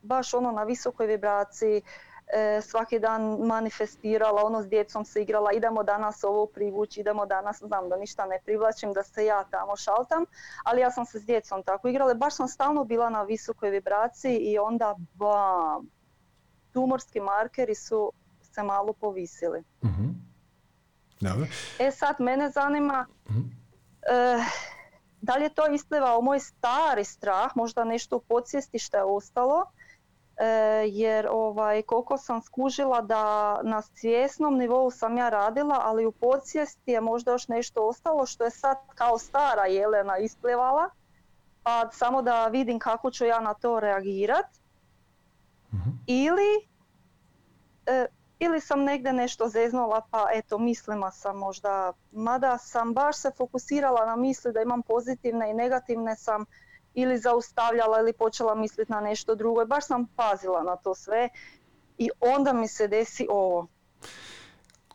baš 0.02 0.34
ono 0.34 0.52
na 0.52 0.64
visokoj 0.64 1.06
vibraciji, 1.06 1.82
e, 2.26 2.60
svaki 2.60 2.98
dan 2.98 3.38
manifestirala, 3.46 4.44
ono 4.44 4.62
s 4.62 4.68
djecom 4.68 5.04
se 5.04 5.22
igrala, 5.22 5.52
idemo 5.52 5.82
danas 5.82 6.24
ovo 6.24 6.46
privući, 6.46 7.00
idemo 7.00 7.26
danas, 7.26 7.62
znam 7.62 7.88
da 7.88 7.96
ništa 7.96 8.26
ne 8.26 8.40
privlačim, 8.44 8.92
da 8.92 9.02
se 9.02 9.24
ja 9.24 9.44
tamo 9.50 9.76
šaltam, 9.76 10.24
ali 10.64 10.80
ja 10.80 10.90
sam 10.90 11.06
se 11.06 11.20
s 11.20 11.26
djecom 11.26 11.62
tako 11.62 11.88
igrala, 11.88 12.14
baš 12.14 12.34
sam 12.34 12.48
stalno 12.48 12.84
bila 12.84 13.10
na 13.10 13.22
visokoj 13.22 13.70
vibraciji 13.70 14.36
i 14.36 14.58
onda 14.58 14.94
bam, 15.14 15.86
tumorski 16.72 17.20
markeri 17.20 17.74
su 17.74 18.12
se 18.42 18.62
malo 18.62 18.92
povisili. 18.92 19.62
Mhm. 19.84 20.33
Dobro. 21.24 21.46
E 21.78 21.90
sad, 21.90 22.16
mene 22.18 22.50
zanima 22.50 23.06
e, 23.28 24.44
da 25.20 25.36
li 25.36 25.42
je 25.42 25.54
to 25.54 25.66
isplivao 25.66 26.20
moj 26.20 26.40
stari 26.40 27.04
strah, 27.04 27.56
možda 27.56 27.84
nešto 27.84 28.16
u 28.16 28.20
podsvijesti 28.20 28.78
što 28.78 28.96
je 28.96 29.04
ostalo, 29.04 29.64
e, 30.36 30.46
jer 30.88 31.28
ovaj, 31.30 31.82
koliko 31.82 32.18
sam 32.18 32.42
skužila 32.42 33.00
da 33.00 33.60
na 33.62 33.82
svjesnom 33.82 34.58
nivou 34.58 34.90
sam 34.90 35.18
ja 35.18 35.28
radila, 35.28 35.80
ali 35.84 36.06
u 36.06 36.12
podsvijesti 36.12 36.90
je 36.90 37.00
možda 37.00 37.32
još 37.32 37.48
nešto 37.48 37.88
ostalo 37.88 38.26
što 38.26 38.44
je 38.44 38.50
sad 38.50 38.76
kao 38.94 39.18
stara 39.18 39.66
Jelena 39.66 40.18
isplivala, 40.18 40.90
pa 41.62 41.90
samo 41.92 42.22
da 42.22 42.46
vidim 42.46 42.78
kako 42.78 43.10
ću 43.10 43.24
ja 43.24 43.40
na 43.40 43.54
to 43.54 43.80
reagirat. 43.80 44.46
Mhm. 45.74 45.90
Ili 46.06 46.68
e, 47.86 48.06
ili 48.44 48.60
sam 48.60 48.84
negdje 48.84 49.12
nešto 49.12 49.48
zeznula 49.48 50.00
pa 50.10 50.26
eto 50.34 50.58
mislima 50.58 51.10
sam 51.10 51.36
možda, 51.38 51.92
mada 52.12 52.58
sam 52.58 52.94
baš 52.94 53.16
se 53.16 53.30
fokusirala 53.36 54.06
na 54.06 54.16
misli 54.16 54.52
da 54.52 54.62
imam 54.62 54.82
pozitivne 54.82 55.50
i 55.50 55.54
negativne 55.54 56.16
sam 56.16 56.44
ili 56.94 57.18
zaustavljala 57.18 58.00
ili 58.00 58.12
počela 58.12 58.54
misliti 58.54 58.92
na 58.92 59.00
nešto 59.00 59.34
drugo 59.34 59.62
i 59.62 59.66
baš 59.66 59.86
sam 59.86 60.06
pazila 60.16 60.62
na 60.62 60.76
to 60.76 60.94
sve 60.94 61.28
i 61.98 62.10
onda 62.20 62.52
mi 62.52 62.68
se 62.68 62.88
desi 62.88 63.26
ovo. 63.30 63.66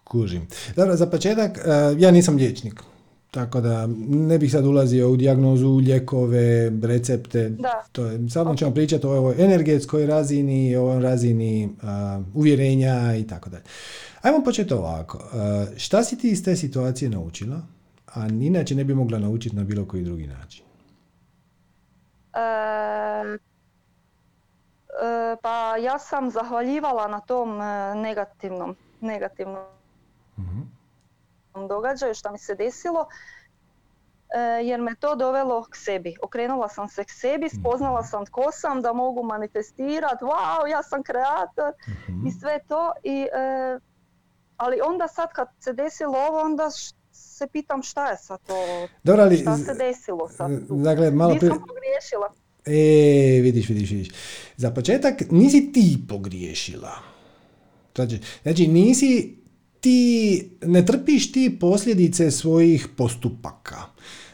Kužim. 0.04 0.48
Dobro, 0.76 0.96
za 0.96 1.08
početak, 1.08 1.58
e, 1.58 1.62
ja 1.98 2.12
nisam 2.12 2.36
liječnik. 2.36 2.84
Tako 3.32 3.62
da 3.62 3.88
ne 4.10 4.38
bih 4.38 4.52
sad 4.52 4.66
ulazio 4.66 5.12
u 5.12 5.18
dijagnozu, 5.18 5.76
lijekove, 5.76 6.72
recepte. 6.84 7.50
Da. 7.50 7.84
To 7.92 8.06
je, 8.06 8.30
samo 8.30 8.56
ćemo 8.56 8.72
pričati 8.72 9.08
o 9.08 9.18
ovoj 9.18 9.36
energetskoj 9.40 10.06
razini, 10.06 10.76
o 10.76 10.82
ovoj 10.82 11.02
razini 11.02 11.70
a, 11.84 12.22
uvjerenja 12.34 13.16
i 13.16 13.28
tako 13.28 13.50
dalje. 13.50 13.64
Ajmo 14.22 14.44
početi 14.44 14.74
ovako. 14.74 15.20
A, 15.34 15.66
šta 15.78 16.04
si 16.04 16.18
ti 16.18 16.30
iz 16.30 16.44
te 16.44 16.56
situacije 16.56 17.10
naučila, 17.10 17.62
a 18.14 18.28
inače 18.28 18.76
ne 18.76 18.84
bi 18.84 18.94
mogla 18.94 19.20
naučiti 19.20 19.56
na 19.56 19.64
bilo 19.64 19.86
koji 19.86 20.04
drugi 20.04 20.28
način? 20.28 20.66
E, 22.34 22.40
e, 22.40 23.38
pa 25.42 25.78
ja 25.78 26.00
sam 26.00 26.32
zahvaljivala 26.32 27.08
na 27.08 27.20
tom 27.20 27.62
e, 27.62 27.96
negativnom, 27.96 28.76
negativnom 29.02 29.64
Mhm. 30.40 30.79
Događaju 31.68 32.14
što 32.14 32.32
mi 32.32 32.38
se 32.40 32.56
desilo 32.56 33.06
e, 34.30 34.40
jer 34.62 34.82
me 34.82 34.96
to 34.96 35.16
dovelo 35.16 35.64
k 35.64 35.76
sebi. 35.76 36.16
Okrenula 36.22 36.70
sam 36.70 36.90
se 36.90 37.04
k 37.04 37.12
sebi, 37.12 37.50
spoznala 37.52 38.04
sam 38.04 38.26
tko 38.26 38.44
sam, 38.54 38.82
da 38.82 38.94
mogu 38.94 39.24
manifestirati, 39.24 40.24
wow, 40.24 40.68
ja 40.68 40.84
sam 40.84 41.04
kreator 41.04 41.74
Mhm. 42.08 42.28
i 42.28 42.32
sve 42.32 42.60
to. 42.62 42.92
I, 43.04 43.22
e, 43.24 43.80
ali 44.58 44.80
onda 44.84 45.08
sad 45.08 45.30
kad 45.30 45.48
se 45.60 45.74
desilo 45.74 46.18
ovo, 46.20 46.40
onda 46.42 46.64
š- 46.68 46.94
se 47.12 47.48
pitam 47.48 47.84
šta 47.84 48.08
je 48.08 48.18
sad 48.18 48.40
to, 48.42 48.56
Dobro, 49.04 49.24
ali, 49.24 49.38
šta 49.38 49.58
se 49.58 49.74
desilo 49.76 50.30
sad 50.30 50.68
tu. 50.68 50.76
dakle, 50.76 51.12
malo. 51.12 51.34
Nisam 51.34 51.64
pogriješila. 51.68 52.34
E, 52.66 52.72
vidiš, 53.42 53.70
vidiš, 53.70 53.92
vidiš. 53.92 54.10
Za 54.58 54.72
početak 54.72 55.32
nisi 55.32 55.72
ti 55.72 55.98
pogriješila. 56.10 56.92
Znači, 57.96 58.20
znači 58.44 58.68
nisi 58.68 59.39
ti, 59.82 60.50
ne 60.66 60.86
trpiš 60.86 61.32
ti 61.32 61.58
posljedice 61.60 62.32
svojih 62.32 62.88
postupaka. 62.96 63.78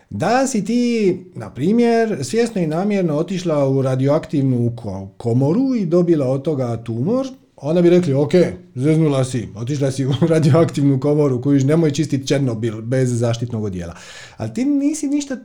Da 0.10 0.48
si 0.48 0.66
ti, 0.66 1.18
na 1.36 1.54
primjer, 1.54 2.26
svjesno 2.26 2.62
i 2.62 2.68
namjerno 2.68 3.16
otišla 3.16 3.70
u 3.70 3.82
radioaktivnu 3.82 4.76
ko- 4.76 5.10
komoru 5.18 5.76
i 5.76 5.86
dobila 5.86 6.28
od 6.28 6.42
toga 6.42 6.84
tumor, 6.84 7.28
onda 7.56 7.82
bi 7.82 7.90
rekli, 7.90 8.14
ok, 8.14 8.32
zeznula 8.76 9.26
si, 9.26 9.48
otišla 9.56 9.92
si 9.92 10.06
u 10.06 10.12
radioaktivnu 10.30 11.00
komoru 11.00 11.42
koju 11.42 11.66
nemoj 11.66 11.92
čistiti 11.92 12.28
Černobil 12.28 12.82
bez 12.82 13.20
zaštitnog 13.20 13.64
odjela. 13.64 13.96
Ali 14.38 14.54
ti 14.54 14.66
nisi 14.66 15.08
ništa 15.08 15.38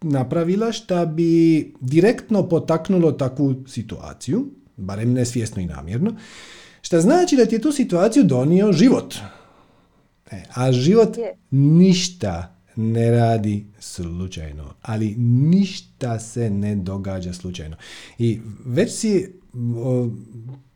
napravila 0.00 0.72
šta 0.72 1.06
bi 1.06 1.74
direktno 1.80 2.48
potaknulo 2.48 3.12
takvu 3.12 3.54
situaciju, 3.66 4.46
barem 4.76 5.12
ne 5.12 5.24
svjesno 5.24 5.62
i 5.62 5.66
namjerno, 5.66 6.12
šta 6.82 7.00
znači 7.00 7.36
da 7.36 7.46
ti 7.46 7.54
je 7.54 7.60
tu 7.60 7.72
situaciju 7.72 8.24
donio 8.24 8.72
život. 8.72 9.14
E, 10.30 10.42
a 10.54 10.72
život 10.72 11.16
ništa 11.50 12.54
ne 12.76 13.10
radi 13.10 13.66
slučajno, 13.78 14.74
ali 14.82 15.14
ništa 15.18 16.18
se 16.18 16.50
ne 16.50 16.76
događa 16.76 17.32
slučajno. 17.32 17.76
I 18.18 18.40
već 18.64 18.92
si 18.92 19.32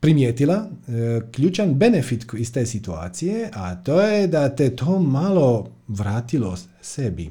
primijetila 0.00 0.68
e, 0.88 1.20
ključan 1.32 1.74
benefit 1.74 2.26
iz 2.38 2.52
te 2.52 2.66
situacije, 2.66 3.50
a 3.52 3.74
to 3.74 4.00
je 4.00 4.26
da 4.26 4.56
te 4.56 4.76
to 4.76 4.98
malo 4.98 5.70
vratilo 5.88 6.56
sebi. 6.80 7.30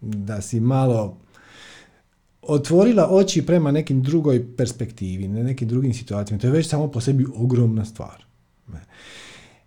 Da 0.00 0.40
si 0.40 0.60
malo 0.60 1.18
otvorila 2.42 3.08
oči 3.10 3.46
prema 3.46 3.70
nekim 3.70 4.02
drugoj 4.02 4.56
perspektivi, 4.56 5.28
na 5.28 5.42
nekim 5.42 5.68
drugim 5.68 5.94
situacijama. 5.94 6.40
To 6.40 6.46
je 6.46 6.52
već 6.52 6.68
samo 6.68 6.90
po 6.90 7.00
sebi 7.00 7.26
ogromna 7.36 7.84
stvar. 7.84 8.24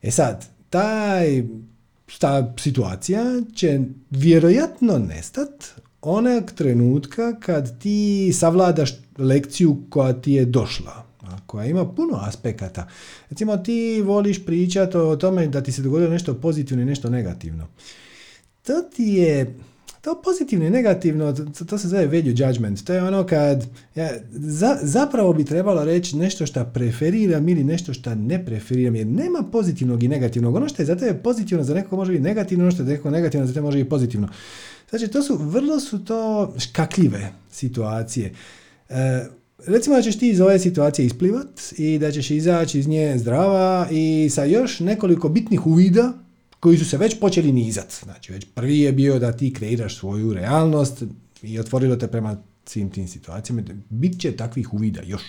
E 0.02 0.12
sad, 0.12 0.57
taj, 0.70 1.44
ta 2.20 2.54
situacija 2.58 3.24
će 3.56 3.80
vjerojatno 4.10 4.98
nestat 4.98 5.64
onog 6.02 6.52
trenutka 6.52 7.40
kad 7.40 7.80
ti 7.80 8.32
savladaš 8.34 8.92
lekciju 9.18 9.78
koja 9.90 10.14
ti 10.14 10.32
je 10.32 10.46
došla, 10.46 11.04
koja 11.46 11.66
ima 11.66 11.86
puno 11.86 12.20
aspekata. 12.22 12.88
Recimo 13.30 13.58
ti 13.58 14.02
voliš 14.02 14.46
pričati 14.46 14.98
o 14.98 15.16
tome 15.16 15.48
da 15.48 15.64
ti 15.64 15.72
se 15.72 15.82
dogodilo 15.82 16.12
nešto 16.12 16.34
pozitivno 16.34 16.84
i 16.84 16.86
nešto 16.86 17.10
negativno. 17.10 17.68
To 18.64 18.74
ti 18.96 19.04
je 19.04 19.56
to 20.08 20.22
pozitivno 20.22 20.66
i 20.66 20.70
negativno, 20.70 21.34
to, 21.34 21.66
to 21.66 21.78
se 21.78 21.88
zove 21.88 22.06
value 22.06 22.34
judgment. 22.38 22.84
To 22.84 22.94
je 22.94 23.04
ono 23.04 23.26
kad 23.26 23.66
ja, 23.96 24.10
za, 24.32 24.78
zapravo 24.82 25.34
bi 25.34 25.46
trebalo 25.46 25.86
reći 25.86 26.18
nešto 26.18 26.46
što 26.46 26.66
preferiram 26.66 27.50
ili 27.50 27.64
nešto 27.64 27.94
što 27.94 28.16
ne 28.16 28.46
preferiram, 28.46 28.96
jer 28.96 29.08
nema 29.08 29.44
pozitivnog 29.52 30.04
i 30.04 30.08
negativnog. 30.08 30.56
Ono 30.56 30.70
što 30.70 30.82
je 30.82 30.86
za 30.86 30.96
tebe 30.96 31.20
pozitivno, 31.24 31.64
za 31.64 31.74
nekog 31.74 32.00
može 32.00 32.12
biti 32.12 32.24
negativno, 32.24 32.64
ono 32.64 32.72
što 32.72 32.82
je 32.82 32.86
za 32.86 32.92
nekog 32.92 33.12
negativno, 33.12 33.48
za 33.48 33.54
tebe 33.54 33.64
može 33.64 33.78
biti 33.78 33.90
pozitivno. 33.90 34.28
Znači, 34.90 35.08
to 35.08 35.24
su, 35.24 35.38
vrlo 35.38 35.80
su 35.80 36.06
to 36.06 36.54
škakljive 36.58 37.32
situacije. 37.52 38.34
E, 38.90 39.26
recimo 39.66 39.96
da 39.96 40.02
ćeš 40.02 40.20
ti 40.20 40.30
iz 40.30 40.42
ove 40.42 40.60
situacije 40.60 41.06
isplivat 41.06 41.62
i 41.78 42.00
da 42.00 42.12
ćeš 42.12 42.32
izaći 42.32 42.80
iz 42.80 42.88
nje 42.88 43.18
zdrava 43.18 43.88
i 43.92 44.30
sa 44.32 44.44
još 44.44 44.80
nekoliko 44.80 45.30
bitnih 45.30 45.68
uvida 45.68 46.14
koji 46.60 46.78
su 46.78 46.86
se 46.86 46.98
već 46.98 47.20
počeli 47.20 47.52
nizat. 47.52 47.94
Znači, 48.04 48.34
već 48.34 48.46
prvi 48.54 48.80
je 48.80 48.92
bio 48.92 49.20
da 49.20 49.32
ti 49.32 49.54
kreiraš 49.54 49.98
svoju 49.98 50.34
realnost 50.34 51.04
i 51.42 51.60
otvorilo 51.60 51.96
te 51.96 52.08
prema 52.08 52.38
svim 52.66 52.90
tim 52.90 53.08
situacijama. 53.08 53.62
Bit 53.90 54.20
će 54.20 54.32
takvih 54.32 54.74
uvida 54.74 55.02
još. 55.02 55.22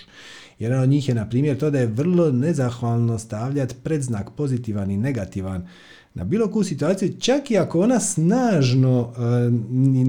Jedan 0.59 0.81
od 0.83 0.89
njih 0.89 1.09
je, 1.09 1.15
na 1.15 1.29
primjer, 1.29 1.57
to 1.57 1.69
da 1.69 1.79
je 1.79 1.85
vrlo 1.85 2.31
nezahvalno 2.31 3.19
stavljati 3.19 3.75
predznak 3.83 4.29
pozitivan 4.37 4.91
i 4.91 4.97
negativan 4.97 5.67
na 6.13 6.23
bilo 6.23 6.47
koju 6.47 6.63
situaciju, 6.63 7.13
čak 7.19 7.51
i 7.51 7.57
ako 7.57 7.81
ona 7.81 7.99
snažno 7.99 9.13
e, 9.17 9.21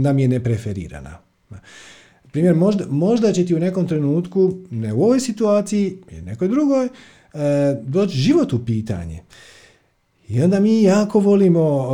nam 0.01 0.19
je 0.19 0.29
nepreferirana. 0.29 1.19
Primjer, 2.33 2.55
možda, 2.55 2.85
možda 2.91 3.33
će 3.33 3.47
ti 3.47 3.55
u 3.55 3.59
nekom 3.59 3.89
trenutku, 3.89 4.59
ne 4.71 4.93
u 4.93 5.03
ovoj 5.03 5.21
situaciji, 5.21 5.99
i 6.11 6.21
nekoj 6.21 6.49
drugoj, 6.49 6.85
e, 6.87 6.91
doći 7.83 8.17
život 8.17 8.53
u 8.53 8.65
pitanje. 8.65 9.23
I 10.31 10.43
onda 10.43 10.61
mi 10.61 10.83
jako 10.83 11.21
volimo 11.21 11.89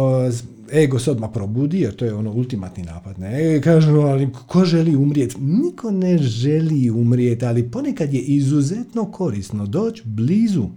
ego 0.72 0.98
se 0.98 1.10
odmah 1.10 1.30
probudi, 1.34 1.80
jer 1.80 1.96
to 1.96 2.04
je 2.04 2.14
ono 2.14 2.32
ultimatni 2.32 2.82
napad 2.82 3.16
i 3.56 3.60
kažu, 3.60 4.00
ali 4.00 4.28
ko 4.46 4.64
želi 4.64 4.96
umrijeti? 4.96 5.36
Niko 5.40 5.90
ne 5.90 6.18
želi 6.18 6.90
umrijeti, 6.90 7.44
ali 7.44 7.70
ponekad 7.70 8.14
je 8.14 8.20
izuzetno 8.20 9.12
korisno 9.12 9.66
doći 9.66 10.02
blizu 10.04 10.68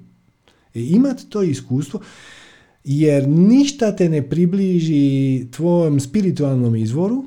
i 0.74 0.88
imati 0.88 1.30
to 1.30 1.44
iskustvo, 1.44 2.00
jer 2.84 3.28
ništa 3.28 3.96
te 3.96 4.10
ne 4.10 4.30
približi 4.30 5.48
tvojom 5.52 6.00
spiritualnom 6.00 6.76
izvoru, 6.76 7.26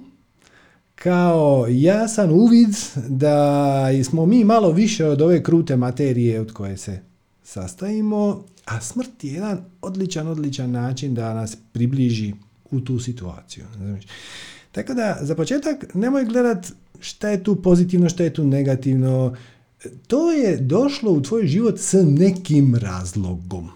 kao 0.94 1.66
jasan 1.70 2.30
uvid 2.30 2.76
da 3.08 3.88
smo 4.04 4.26
mi 4.26 4.44
malo 4.44 4.72
više 4.72 5.06
od 5.06 5.22
ove 5.22 5.42
krute 5.42 5.76
materije 5.76 6.40
od 6.40 6.52
koje 6.52 6.76
se 6.76 7.00
sastajimo, 7.42 8.44
a 8.72 8.80
smrt 8.80 9.24
je 9.24 9.32
jedan 9.32 9.64
odličan, 9.82 10.28
odličan 10.28 10.70
način 10.70 11.14
da 11.14 11.34
nas 11.34 11.56
približi 11.72 12.32
u 12.70 12.80
tu 12.80 12.98
situaciju. 12.98 13.64
Tako 14.72 14.94
da, 14.94 15.18
za 15.20 15.34
početak, 15.34 15.94
nemoj 15.94 16.24
gledat 16.24 16.66
šta 17.00 17.28
je 17.28 17.44
tu 17.44 17.62
pozitivno, 17.62 18.08
šta 18.08 18.24
je 18.24 18.34
tu 18.34 18.44
negativno. 18.44 19.36
To 20.06 20.32
je 20.32 20.56
došlo 20.56 21.12
u 21.12 21.22
tvoj 21.22 21.46
život 21.46 21.78
s 21.78 21.94
nekim 22.02 22.74
razlogom. 22.74 23.70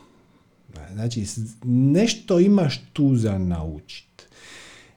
Znači, 0.92 1.26
nešto 1.64 2.40
imaš 2.40 2.84
tu 2.92 3.16
za 3.16 3.38
naučiti. 3.38 4.24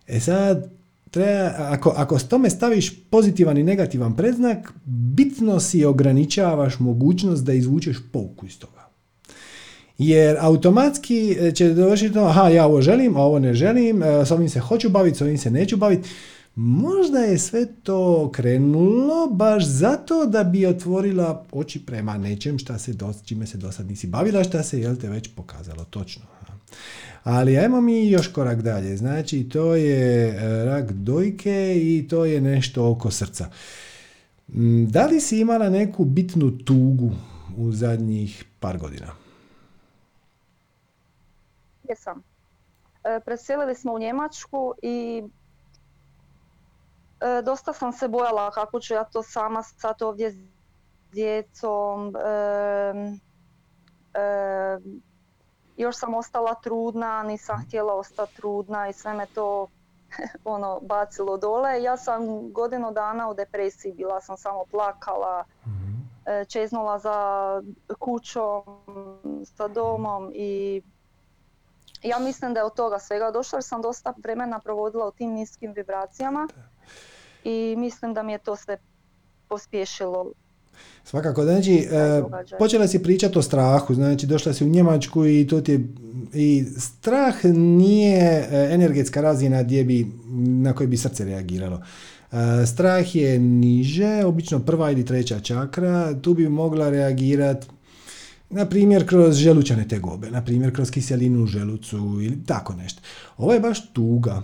E 0.08 0.20
sad, 0.20 0.72
treba, 1.12 1.52
ako, 1.58 1.94
ako 1.98 2.20
s 2.20 2.28
tome 2.28 2.50
staviš 2.50 2.94
pozitivan 3.10 3.58
i 3.58 3.64
negativan 3.64 4.16
predznak, 4.16 4.74
bitno 4.86 5.60
si 5.60 5.86
ograničavaš 5.86 6.80
mogućnost 6.80 7.44
da 7.44 7.54
izvučeš 7.54 7.98
pouku 8.12 8.46
iz 8.46 8.60
toga. 8.60 8.79
Jer 10.00 10.38
automatski 10.40 11.38
e, 11.40 11.52
će 11.52 11.74
dovršiti 11.74 12.14
to, 12.14 12.24
aha, 12.24 12.50
ja 12.50 12.66
ovo 12.66 12.82
želim, 12.82 13.18
a 13.18 13.22
ovo 13.22 13.40
ne 13.40 13.54
želim, 13.54 14.04
e, 14.04 14.26
s 14.26 14.32
ovim 14.32 14.50
se 14.50 14.60
hoću 14.60 14.90
baviti, 14.90 15.18
s 15.18 15.22
ovim 15.22 15.38
se 15.38 15.52
neću 15.52 15.78
baviti. 15.78 16.10
Možda 16.56 17.20
je 17.20 17.38
sve 17.38 17.66
to 17.84 18.32
krenulo 18.32 19.28
baš 19.28 19.66
zato 19.66 20.26
da 20.26 20.44
bi 20.44 20.66
otvorila 20.66 21.46
oči 21.52 21.86
prema 21.86 22.18
nečem 22.18 22.60
šta 22.60 22.80
se 22.80 22.94
do, 22.94 23.14
čime 23.26 23.48
se 23.48 23.58
do 23.58 23.72
sad 23.72 23.88
nisi 23.88 24.08
bavila, 24.08 24.44
šta 24.44 24.64
se 24.64 24.80
jel 24.80 24.96
te 24.96 25.10
već 25.10 25.30
pokazalo 25.36 25.84
točno. 25.84 26.24
Ali 27.24 27.58
ajmo 27.58 27.82
mi 27.82 28.10
još 28.10 28.28
korak 28.28 28.62
dalje. 28.62 28.98
Znači, 28.98 29.44
to 29.44 29.76
je 29.76 30.28
e, 30.28 30.66
rak 30.66 30.92
dojke 30.92 31.76
i 31.78 32.08
to 32.08 32.26
je 32.26 32.42
nešto 32.42 32.92
oko 32.92 33.12
srca. 33.12 33.50
Mm, 34.48 34.86
da 34.86 35.06
li 35.06 35.22
si 35.22 35.40
imala 35.40 35.70
neku 35.70 36.06
bitnu 36.06 36.58
tugu 36.58 37.12
u 37.58 37.72
zadnjih 37.72 38.46
par 38.60 38.78
godina? 38.78 39.29
Jesam. 41.90 42.24
E, 43.04 43.20
preselili 43.26 43.76
smo 43.76 43.94
u 43.94 44.00
Njemačku 44.00 44.74
i 44.82 45.24
e, 47.20 47.42
dosta 47.42 47.74
sam 47.74 47.94
se 47.94 48.08
bojala 48.08 48.52
kako 48.52 48.80
ću 48.80 48.94
ja 48.94 49.04
to 49.04 49.24
sama 49.24 49.64
sad 49.64 50.02
ovdje 50.02 50.32
s 50.32 50.38
djecom. 51.12 52.14
još 55.78 55.98
sam 55.98 56.14
ostala 56.14 56.56
trudna, 56.56 57.24
nisam 57.24 57.64
htjela 57.68 57.94
ostati 57.94 58.36
trudna 58.36 58.90
i 58.90 58.94
sve 58.94 59.14
me 59.14 59.26
to 59.26 59.68
ono 60.46 60.80
bacilo 60.80 61.38
dole. 61.38 61.84
Ja 61.84 61.98
sam 61.98 62.52
godinu 62.52 62.92
dana 62.92 63.30
u 63.30 63.34
depresiji 63.34 63.94
bila, 63.94 64.22
sam 64.22 64.38
samo 64.38 64.66
plakala, 64.72 65.44
mhm. 65.66 65.92
e, 66.26 66.46
čeznula 66.46 67.00
za 67.00 67.62
kućom, 68.00 68.64
sa 69.46 69.68
domom 69.68 70.32
i 70.36 70.82
ja 72.04 72.20
mislim 72.20 72.54
da 72.54 72.60
je 72.60 72.66
od 72.66 72.76
toga 72.76 73.00
svega 73.00 73.32
došlo 73.32 73.58
jer 73.58 73.64
sam 73.64 73.82
dosta 73.82 74.14
vremena 74.24 74.60
provodila 74.60 75.08
u 75.08 75.12
tim 75.12 75.32
niskim 75.32 75.74
vibracijama 75.74 76.48
i 77.44 77.76
mislim 77.78 78.14
da 78.14 78.24
mi 78.24 78.32
je 78.32 78.38
to 78.38 78.56
sve 78.56 78.78
pospješilo 79.48 80.32
Svakako, 81.04 81.44
znači, 81.44 81.88
e, 81.92 82.24
počela 82.60 82.88
si 82.88 83.04
pričati 83.04 83.40
o 83.40 83.42
strahu, 83.42 83.94
znači 83.94 84.28
došla 84.28 84.54
si 84.54 84.64
u 84.64 84.70
Njemačku 84.70 85.26
i 85.26 85.48
to 85.48 85.62
ti 85.62 85.72
je, 85.72 85.88
i 86.34 86.66
strah 86.78 87.46
nije 87.54 88.48
e, 88.52 88.70
energetska 88.72 89.22
razina 89.22 89.64
gdje 89.64 89.84
bi, 89.84 90.08
na 90.38 90.74
kojoj 90.74 90.88
bi 90.88 90.98
srce 90.98 91.26
reagiralo. 91.26 91.82
E, 92.32 92.66
strah 92.66 93.16
je 93.16 93.40
niže, 93.40 94.26
obično 94.26 94.60
prva 94.60 94.92
ili 94.92 95.06
treća 95.06 95.40
čakra, 95.40 96.14
tu 96.22 96.34
bi 96.34 96.50
mogla 96.50 96.90
reagirati 96.90 97.68
na 98.50 98.66
primjer 98.66 99.08
kroz 99.08 99.36
želučane 99.36 99.88
tegobe, 99.88 100.32
na 100.32 100.44
primjer 100.44 100.76
kroz 100.76 100.92
kiselinu 100.92 101.44
u 101.44 101.46
želucu 101.46 101.98
ili 101.98 102.44
tako 102.46 102.74
nešto. 102.76 103.02
Ovo 103.38 103.54
je 103.54 103.60
baš 103.60 103.94
tuga. 103.94 104.44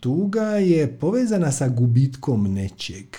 Tuga 0.00 0.44
je 0.44 0.98
povezana 0.98 1.52
sa 1.52 1.68
gubitkom 1.68 2.54
nečeg. 2.54 3.16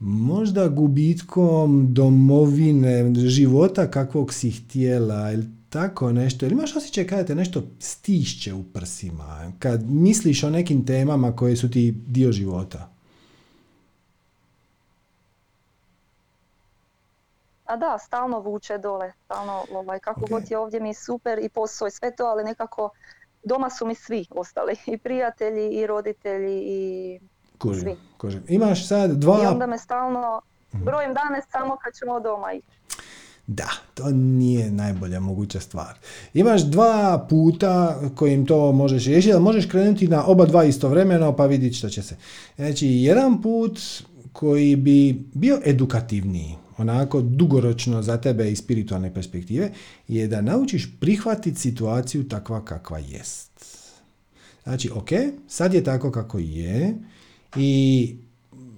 Možda 0.00 0.68
gubitkom 0.68 1.94
domovine, 1.94 3.14
života 3.14 3.90
kakvog 3.90 4.34
si 4.34 4.50
htjela 4.50 5.32
ili 5.32 5.46
tako 5.68 6.12
nešto. 6.12 6.46
Ili 6.46 6.52
imaš 6.52 6.76
osjećaj 6.76 7.06
kada 7.06 7.24
te 7.24 7.34
nešto 7.34 7.62
stišće 7.78 8.54
u 8.54 8.62
prsima, 8.62 9.52
kad 9.58 9.90
misliš 9.90 10.44
o 10.44 10.50
nekim 10.50 10.86
temama 10.86 11.36
koje 11.36 11.56
su 11.56 11.70
ti 11.70 11.90
dio 12.06 12.32
života? 12.32 12.99
A 17.70 17.76
da, 17.76 17.98
stalno 17.98 18.40
vuče 18.40 18.78
dole, 18.78 19.12
stalno, 19.24 19.64
ovaj, 19.72 19.98
kako 19.98 20.20
god 20.30 20.50
je 20.50 20.58
ovdje 20.58 20.80
mi 20.80 20.88
je 20.88 20.94
super 20.94 21.38
i 21.42 21.48
posao 21.48 21.88
i 21.88 21.90
sve 21.90 22.16
to, 22.16 22.24
ali 22.24 22.44
nekako 22.44 22.90
doma 23.44 23.70
su 23.70 23.86
mi 23.86 23.94
svi 23.94 24.26
ostali, 24.30 24.76
i 24.86 24.98
prijatelji, 24.98 25.70
i 25.70 25.86
roditelji, 25.86 26.62
i 26.64 27.20
kužim, 27.58 27.96
svi. 28.20 28.40
Imaš 28.48 28.88
sad 28.88 29.10
dva... 29.10 29.42
I 29.42 29.46
onda 29.46 29.66
me 29.66 29.78
stalno 29.78 30.40
mhm. 30.74 30.84
brojim 30.84 31.14
dane 31.14 31.42
samo 31.52 31.76
kad 31.84 31.94
ćemo 31.94 32.20
doma 32.20 32.52
ići. 32.52 32.66
Da, 33.46 33.68
to 33.94 34.10
nije 34.10 34.70
najbolja 34.70 35.20
moguća 35.20 35.60
stvar. 35.60 35.98
Imaš 36.34 36.62
dva 36.62 37.26
puta 37.30 38.00
kojim 38.14 38.46
to 38.46 38.72
možeš 38.72 39.06
riješiti, 39.06 39.32
ali 39.32 39.42
možeš 39.42 39.66
krenuti 39.66 40.08
na 40.08 40.26
oba 40.26 40.46
dva 40.46 40.64
istovremeno 40.64 41.36
pa 41.36 41.46
vidjeti 41.46 41.76
što 41.76 41.88
će 41.88 42.02
se. 42.02 42.16
Znači, 42.56 42.86
jedan 42.86 43.42
put 43.42 43.80
koji 44.32 44.76
bi 44.76 45.12
bio 45.34 45.60
edukativniji, 45.64 46.56
onako 46.80 47.20
dugoročno 47.20 48.02
za 48.02 48.16
tebe 48.16 48.50
iz 48.50 48.58
spiritualne 48.58 49.14
perspektive, 49.14 49.70
je 50.08 50.28
da 50.28 50.40
naučiš 50.40 50.92
prihvatiti 51.00 51.60
situaciju 51.60 52.28
takva 52.28 52.64
kakva 52.64 52.98
jest. 52.98 53.50
Znači, 54.62 54.90
ok, 54.94 55.08
sad 55.48 55.74
je 55.74 55.84
tako 55.84 56.10
kako 56.10 56.38
je 56.38 56.94
i 57.56 58.14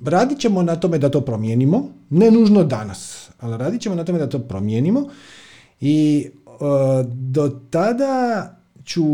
radit 0.04 0.38
ćemo 0.38 0.62
na 0.62 0.76
tome 0.76 0.98
da 0.98 1.10
to 1.10 1.20
promijenimo, 1.20 1.88
ne 2.10 2.30
nužno 2.30 2.64
danas, 2.64 3.30
ali 3.40 3.56
radit 3.56 3.80
ćemo 3.80 3.94
na 3.94 4.04
tome 4.04 4.18
da 4.18 4.28
to 4.28 4.38
promijenimo 4.38 5.08
i 5.80 6.26
uh, 6.46 6.52
do 7.06 7.60
tada 7.70 8.56
ću 8.84 9.04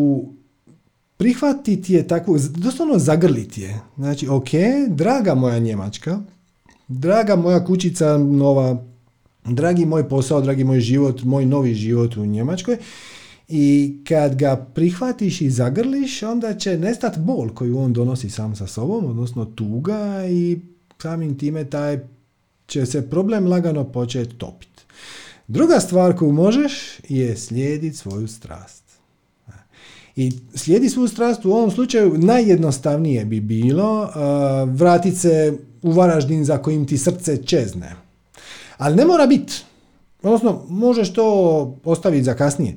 prihvatiti 1.17 1.95
je 1.95 2.09
takvu, 2.09 2.39
doslovno 2.39 2.99
zagrliti 2.99 3.63
je. 3.63 3.81
Znači, 3.97 4.29
ok, 4.29 4.49
draga 4.89 5.35
moja 5.35 5.59
Njemačka, 5.59 6.21
draga 6.89 7.37
moja 7.37 7.65
kućica 7.65 8.19
nova, 8.19 8.85
dragi 9.45 9.87
moj 9.87 10.09
posao, 10.09 10.41
dragi 10.41 10.65
moj 10.65 10.81
život, 10.81 11.23
moj 11.23 11.47
novi 11.47 11.75
život 11.75 12.17
u 12.17 12.27
Njemačkoj. 12.27 12.77
I 13.49 13.97
kad 14.09 14.37
ga 14.37 14.57
prihvatiš 14.75 15.41
i 15.41 15.51
zagrliš, 15.51 16.23
onda 16.23 16.55
će 16.55 16.79
nestat 16.79 17.19
bol 17.19 17.49
koju 17.55 17.79
on 17.79 17.93
donosi 17.93 18.31
sam 18.31 18.57
sa 18.57 18.67
sobom, 18.67 19.05
odnosno 19.05 19.45
tuga 19.45 20.27
i 20.31 20.61
samim 21.03 21.39
time 21.39 21.65
taj 21.65 21.99
će 22.67 22.87
se 22.87 23.11
problem 23.11 23.47
lagano 23.47 23.85
početi 23.85 24.35
topiti. 24.35 24.83
Druga 25.49 25.81
stvar 25.81 26.17
koju 26.17 26.33
možeš 26.33 27.01
je 27.09 27.37
slijediti 27.37 27.97
svoju 27.97 28.29
strast. 28.29 28.78
I 30.19 30.33
slijedi 30.55 30.89
svu 30.89 31.09
strast 31.09 31.45
u 31.45 31.53
ovom 31.53 31.71
slučaju 31.71 32.19
najjednostavnije 32.19 33.25
bi 33.25 33.41
bilo 33.41 34.03
uh, 34.03 34.11
vratiti 34.75 35.17
se 35.17 35.59
u 35.83 35.93
Varaždin 35.93 36.45
za 36.45 36.59
kojim 36.59 36.87
ti 36.87 36.99
srce 36.99 37.43
čezne. 37.43 37.95
Ali 38.77 38.97
ne 38.97 39.05
mora 39.05 39.27
biti. 39.27 39.53
Odnosno, 40.23 40.65
možeš 40.69 41.13
to 41.13 41.27
ostaviti 41.85 42.25
za 42.25 42.35
kasnije. 42.35 42.77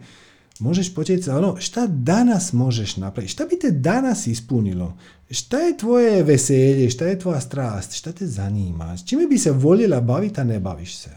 Možeš 0.60 0.96
početi 0.96 1.24
sa 1.24 1.38
ono, 1.38 1.56
šta 1.60 1.88
danas 1.88 2.54
možeš 2.54 2.98
napraviti? 2.98 3.32
Šta 3.32 3.46
bi 3.46 3.60
te 3.60 3.72
danas 3.72 4.28
ispunilo? 4.28 4.98
Šta 5.32 5.60
je 5.60 5.78
tvoje 5.78 6.24
veselje? 6.24 6.90
Šta 6.90 7.06
je 7.06 7.20
tvoja 7.20 7.42
strast? 7.42 7.94
Šta 7.94 8.12
te 8.12 8.28
zanima? 8.28 8.98
S 8.98 9.06
čime 9.06 9.28
bi 9.28 9.38
se 9.38 9.52
voljela 9.52 10.02
baviti, 10.02 10.42
a 10.42 10.44
ne 10.44 10.60
baviš 10.60 10.98
se? 10.98 11.10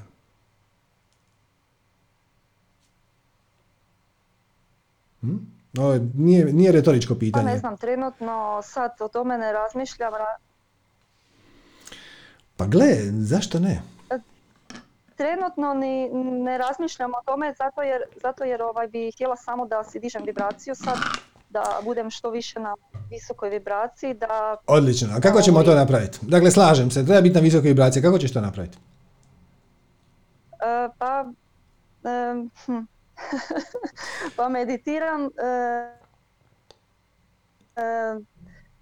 Hm? 5.20 5.53
Ovo 5.78 5.98
nije, 6.14 6.44
nije 6.44 6.72
retoričko 6.72 7.14
pitanje. 7.14 7.44
Pa 7.44 7.50
ne 7.50 7.58
znam, 7.58 7.76
trenutno 7.76 8.60
sad 8.62 8.90
o 9.00 9.08
tome 9.08 9.38
ne 9.38 9.52
razmišljam. 9.52 10.12
Pa 12.56 12.66
gle, 12.66 12.96
zašto 13.10 13.58
ne? 13.58 13.82
Trenutno 15.16 15.74
ni, 15.74 16.08
ne 16.42 16.58
razmišljam 16.58 17.10
o 17.10 17.22
tome 17.26 17.54
zato 17.58 17.82
jer, 17.82 18.02
zato 18.22 18.44
jer 18.44 18.62
ovaj, 18.62 18.88
bi 18.88 19.10
htjela 19.14 19.36
samo 19.36 19.66
da 19.66 19.84
si 19.84 20.00
dižem 20.00 20.22
vibraciju 20.24 20.74
sad, 20.74 20.98
da 21.50 21.80
budem 21.84 22.10
što 22.10 22.30
više 22.30 22.60
na 22.60 22.74
visokoj 23.10 23.50
vibraciji. 23.50 24.14
Da, 24.14 24.56
Odlično, 24.66 25.08
a 25.16 25.20
kako 25.20 25.42
ćemo 25.42 25.62
to 25.62 25.74
napraviti? 25.74 26.18
Dakle, 26.22 26.50
slažem 26.50 26.90
se, 26.90 27.04
treba 27.04 27.20
biti 27.20 27.34
na 27.34 27.40
visokoj 27.40 27.68
vibraciji, 27.68 28.02
kako 28.02 28.18
ćeš 28.18 28.32
to 28.32 28.40
napraviti? 28.40 28.78
E, 30.52 30.88
pa, 30.98 31.24
e, 32.04 32.34
hm. 32.66 32.93
Pa 34.36 34.48
meditiram, 34.48 35.24
e, 35.24 35.28
e, 37.76 38.20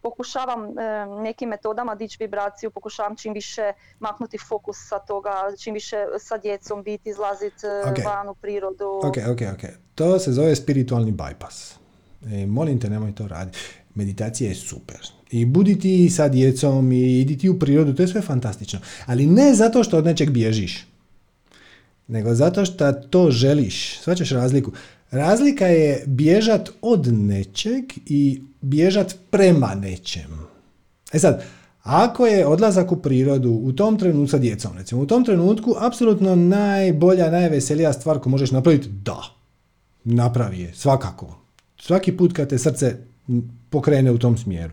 pokušavam 0.02 0.78
e, 0.78 1.06
nekim 1.22 1.48
metodama 1.48 1.94
dići 1.94 2.16
vibraciju, 2.20 2.70
pokušavam 2.70 3.16
čim 3.16 3.32
više 3.32 3.72
maknuti 4.00 4.38
fokus 4.38 4.76
sa 4.88 4.98
toga, 4.98 5.30
čim 5.58 5.74
više 5.74 5.96
sa 6.18 6.38
djecom 6.38 6.82
biti, 6.82 7.10
izlaziti 7.10 7.66
Ok. 7.90 8.04
van 8.04 8.28
u 8.28 8.34
prirodu. 8.34 9.00
Ok, 9.04 9.16
ok, 9.32 9.40
ok. 9.54 9.70
To 9.94 10.18
se 10.18 10.32
zove 10.32 10.56
spiritualni 10.56 11.12
bypass. 11.12 11.74
E, 12.32 12.46
molim 12.46 12.80
te, 12.80 12.90
nemoj 12.90 13.14
to 13.14 13.28
raditi. 13.28 13.58
Meditacija 13.94 14.48
je 14.48 14.54
super. 14.54 15.12
I 15.30 15.46
budi 15.46 15.78
ti 15.78 16.10
sa 16.10 16.28
djecom 16.28 16.92
i 16.92 17.20
idi 17.20 17.38
ti 17.38 17.48
u 17.48 17.58
prirodu, 17.58 17.94
to 17.94 18.02
je 18.02 18.08
sve 18.08 18.22
fantastično. 18.22 18.80
Ali 19.06 19.26
ne 19.26 19.54
zato 19.54 19.84
što 19.84 19.98
od 19.98 20.04
nečeg 20.04 20.30
bježiš. 20.30 20.91
Nego 22.12 22.34
zato 22.34 22.64
što 22.64 22.92
to 22.92 23.30
želiš. 23.30 23.98
Svaćaš 23.98 24.30
razliku. 24.30 24.72
Razlika 25.10 25.66
je 25.66 26.04
bježat 26.06 26.70
od 26.82 27.06
nečeg 27.12 27.84
i 28.06 28.42
bježat 28.60 29.16
prema 29.30 29.74
nečem. 29.74 30.46
E 31.12 31.18
sad, 31.18 31.44
ako 31.82 32.26
je 32.26 32.46
odlazak 32.46 32.92
u 32.92 32.96
prirodu 32.96 33.50
u 33.50 33.72
tom 33.72 33.98
trenutku 33.98 34.30
sa 34.30 34.38
djecom, 34.38 34.78
recimo, 34.78 35.00
u 35.00 35.06
tom 35.06 35.24
trenutku 35.24 35.74
apsolutno 35.80 36.36
najbolja, 36.36 37.30
najveselija 37.30 37.92
stvar 37.92 38.18
koju 38.18 38.30
možeš 38.30 38.50
napraviti, 38.50 38.88
da, 38.88 39.22
napravi 40.04 40.60
je, 40.60 40.74
svakako. 40.74 41.38
Svaki 41.78 42.16
put 42.16 42.32
kad 42.32 42.48
te 42.48 42.58
srce 42.58 42.96
pokrene 43.70 44.10
u 44.10 44.18
tom 44.18 44.38
smjeru. 44.38 44.72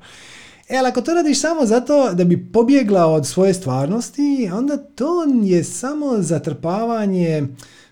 E, 0.70 0.78
ali 0.78 0.88
ako 0.88 1.02
to 1.02 1.14
radiš 1.14 1.42
samo 1.42 1.66
zato 1.66 2.14
da 2.14 2.24
bi 2.24 2.52
pobjegla 2.52 3.06
od 3.06 3.28
svoje 3.28 3.54
stvarnosti, 3.54 4.50
onda 4.54 4.78
to 4.78 5.26
je 5.44 5.64
samo 5.64 6.22
zatrpavanje, 6.22 7.48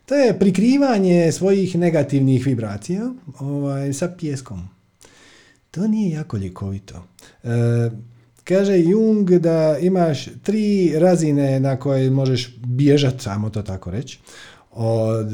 to 0.05 0.15
je 0.15 0.39
prikrivanje 0.39 1.31
svojih 1.31 1.75
negativnih 1.75 2.45
vibracija 2.45 3.09
ovaj, 3.39 3.93
sa 3.93 4.07
pjeskom. 4.17 4.69
To 5.71 5.87
nije 5.87 6.11
jako 6.11 6.37
ljekovito. 6.37 7.03
E, 7.43 7.47
kaže 8.43 8.79
Jung 8.79 9.29
da 9.29 9.77
imaš 9.81 10.27
tri 10.43 10.93
razine 10.99 11.59
na 11.59 11.79
koje 11.79 12.09
možeš 12.09 12.55
bježati, 12.65 13.23
samo 13.23 13.49
to 13.49 13.61
tako 13.61 13.91
reći, 13.91 14.19
od 14.71 15.31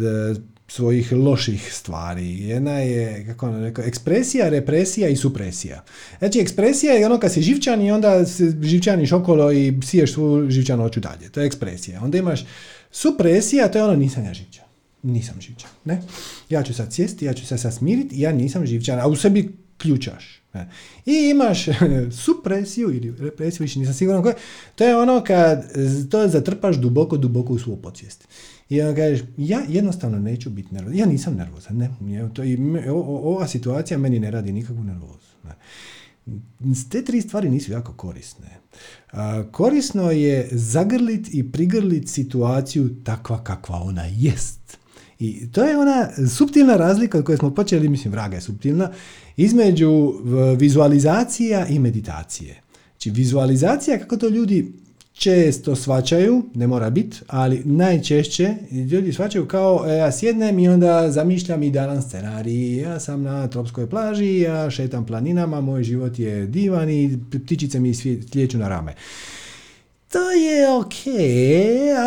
svojih 0.76 1.12
loših 1.12 1.74
stvari. 1.74 2.40
Jedna 2.40 2.72
je, 2.72 3.26
kako 3.26 3.48
ono 3.48 3.60
rekao, 3.60 3.86
ekspresija, 3.86 4.50
represija 4.50 5.10
i 5.10 5.16
supresija. 5.16 5.84
Znači, 6.20 6.40
ekspresija 6.40 6.94
je 6.94 7.06
ono 7.06 7.20
kad 7.20 7.34
si 7.34 7.42
živčan 7.42 7.82
i 7.82 7.92
onda 7.92 8.26
se 8.26 8.54
živčaniš 8.62 9.12
okolo 9.12 9.52
i 9.52 9.74
siješ 9.84 10.14
svu 10.14 10.50
živčanoću 10.50 11.00
dalje. 11.00 11.30
To 11.30 11.40
je 11.40 11.46
ekspresija. 11.46 12.02
Onda 12.04 12.18
imaš 12.18 12.46
supresija, 12.92 13.72
to 13.72 13.78
je 13.78 13.84
ono 13.84 13.96
nisam 13.96 14.26
ja 14.26 14.34
živčan. 14.34 14.66
Nisam 15.04 15.42
živčan. 15.42 15.70
Ne? 15.86 16.02
Ja 16.50 16.64
ću 16.64 16.74
sad 16.74 16.94
sjesti, 16.94 17.26
ja 17.26 17.34
ću 17.34 17.46
se 17.46 17.58
sad 17.58 17.74
smiriti, 17.74 18.20
ja 18.20 18.32
nisam 18.32 18.66
živčan, 18.66 19.00
a 19.00 19.08
u 19.08 19.16
sebi 19.16 19.56
ključaš. 19.78 20.42
Ne? 20.54 20.70
I 21.06 21.30
imaš 21.30 21.66
supresiju 22.24 22.96
ili 22.96 23.14
represiju, 23.20 23.64
više 23.64 23.80
nisam 23.80 23.94
siguran 23.94 24.24
koje. 24.24 24.36
To 24.76 24.84
je 24.84 24.98
ono 24.98 25.24
kad 25.24 25.74
to 26.12 26.28
zatrpaš 26.28 26.76
duboko, 26.76 27.18
duboko 27.18 27.54
u 27.54 27.60
svoju 27.60 27.78
podsvijest. 27.78 28.28
I 28.70 28.82
onda 28.82 28.95
kažeš, 28.95 29.22
ja 29.38 29.61
jednostavno 29.70 30.20
neću 30.20 30.49
biti 30.49 30.74
nervozan. 30.74 30.99
Ja 30.99 31.05
nisam 31.05 31.36
nervozan, 31.36 31.78
ne. 31.78 31.89
To, 32.34 32.43
i, 32.43 32.57
o- 32.89 33.34
ova 33.36 33.47
situacija 33.47 33.97
meni 33.97 34.20
ne 34.20 34.32
radi 34.32 34.51
nikakvu 34.51 34.84
nervozu. 34.84 35.28
Ne. 35.43 35.55
Te 36.89 37.03
tri 37.03 37.22
stvari 37.22 37.49
nisu 37.49 37.72
jako 37.72 37.93
korisne. 37.93 38.47
Korisno 39.51 40.11
je 40.11 40.49
zagrlit 40.51 41.34
i 41.34 41.51
prigrlit 41.51 42.09
situaciju 42.09 42.89
takva 43.03 43.43
kakva 43.43 43.82
ona 43.82 44.05
jest. 44.05 44.78
I 45.20 45.51
to 45.51 45.64
je 45.64 45.78
ona 45.78 46.09
suptilna 46.30 46.78
razlika 46.78 47.18
od 47.18 47.26
koje 47.26 47.38
smo 47.38 47.53
počeli, 47.53 47.89
mislim, 47.89 48.11
vraga 48.11 48.36
je 48.36 48.41
suptilna, 48.41 48.91
između 49.38 50.14
vizualizacija 50.57 51.68
i 51.68 51.80
meditacije. 51.80 52.61
Znači, 52.91 53.09
vizualizacija, 53.09 53.99
kako 53.99 54.18
to 54.18 54.30
ljudi 54.30 54.74
često 55.14 55.76
svačaju, 55.76 56.43
ne 56.53 56.68
mora 56.68 56.89
biti, 56.89 57.18
ali 57.28 57.61
najčešće 57.66 58.55
ljudi 58.91 59.14
svačaju 59.14 59.47
kao 59.47 59.86
e, 59.88 59.93
ja 59.93 60.11
sjednem 60.11 60.59
i 60.59 60.70
onda 60.70 61.11
zamišljam 61.11 61.64
idealan 61.64 62.01
scenarij, 62.01 62.78
ja 62.78 62.99
sam 62.99 63.22
na 63.22 63.47
tropskoj 63.47 63.89
plaži, 63.89 64.39
ja 64.39 64.70
šetam 64.70 65.05
planinama, 65.05 65.61
moj 65.61 65.84
život 65.84 66.20
je 66.20 66.47
divan 66.47 66.89
i 66.89 67.20
ptičice 67.45 67.80
mi 67.80 67.93
slijeću 67.93 68.57
na 68.57 68.70
rame. 68.70 68.93
To 70.14 70.32
je 70.32 70.70
ok, 70.70 70.93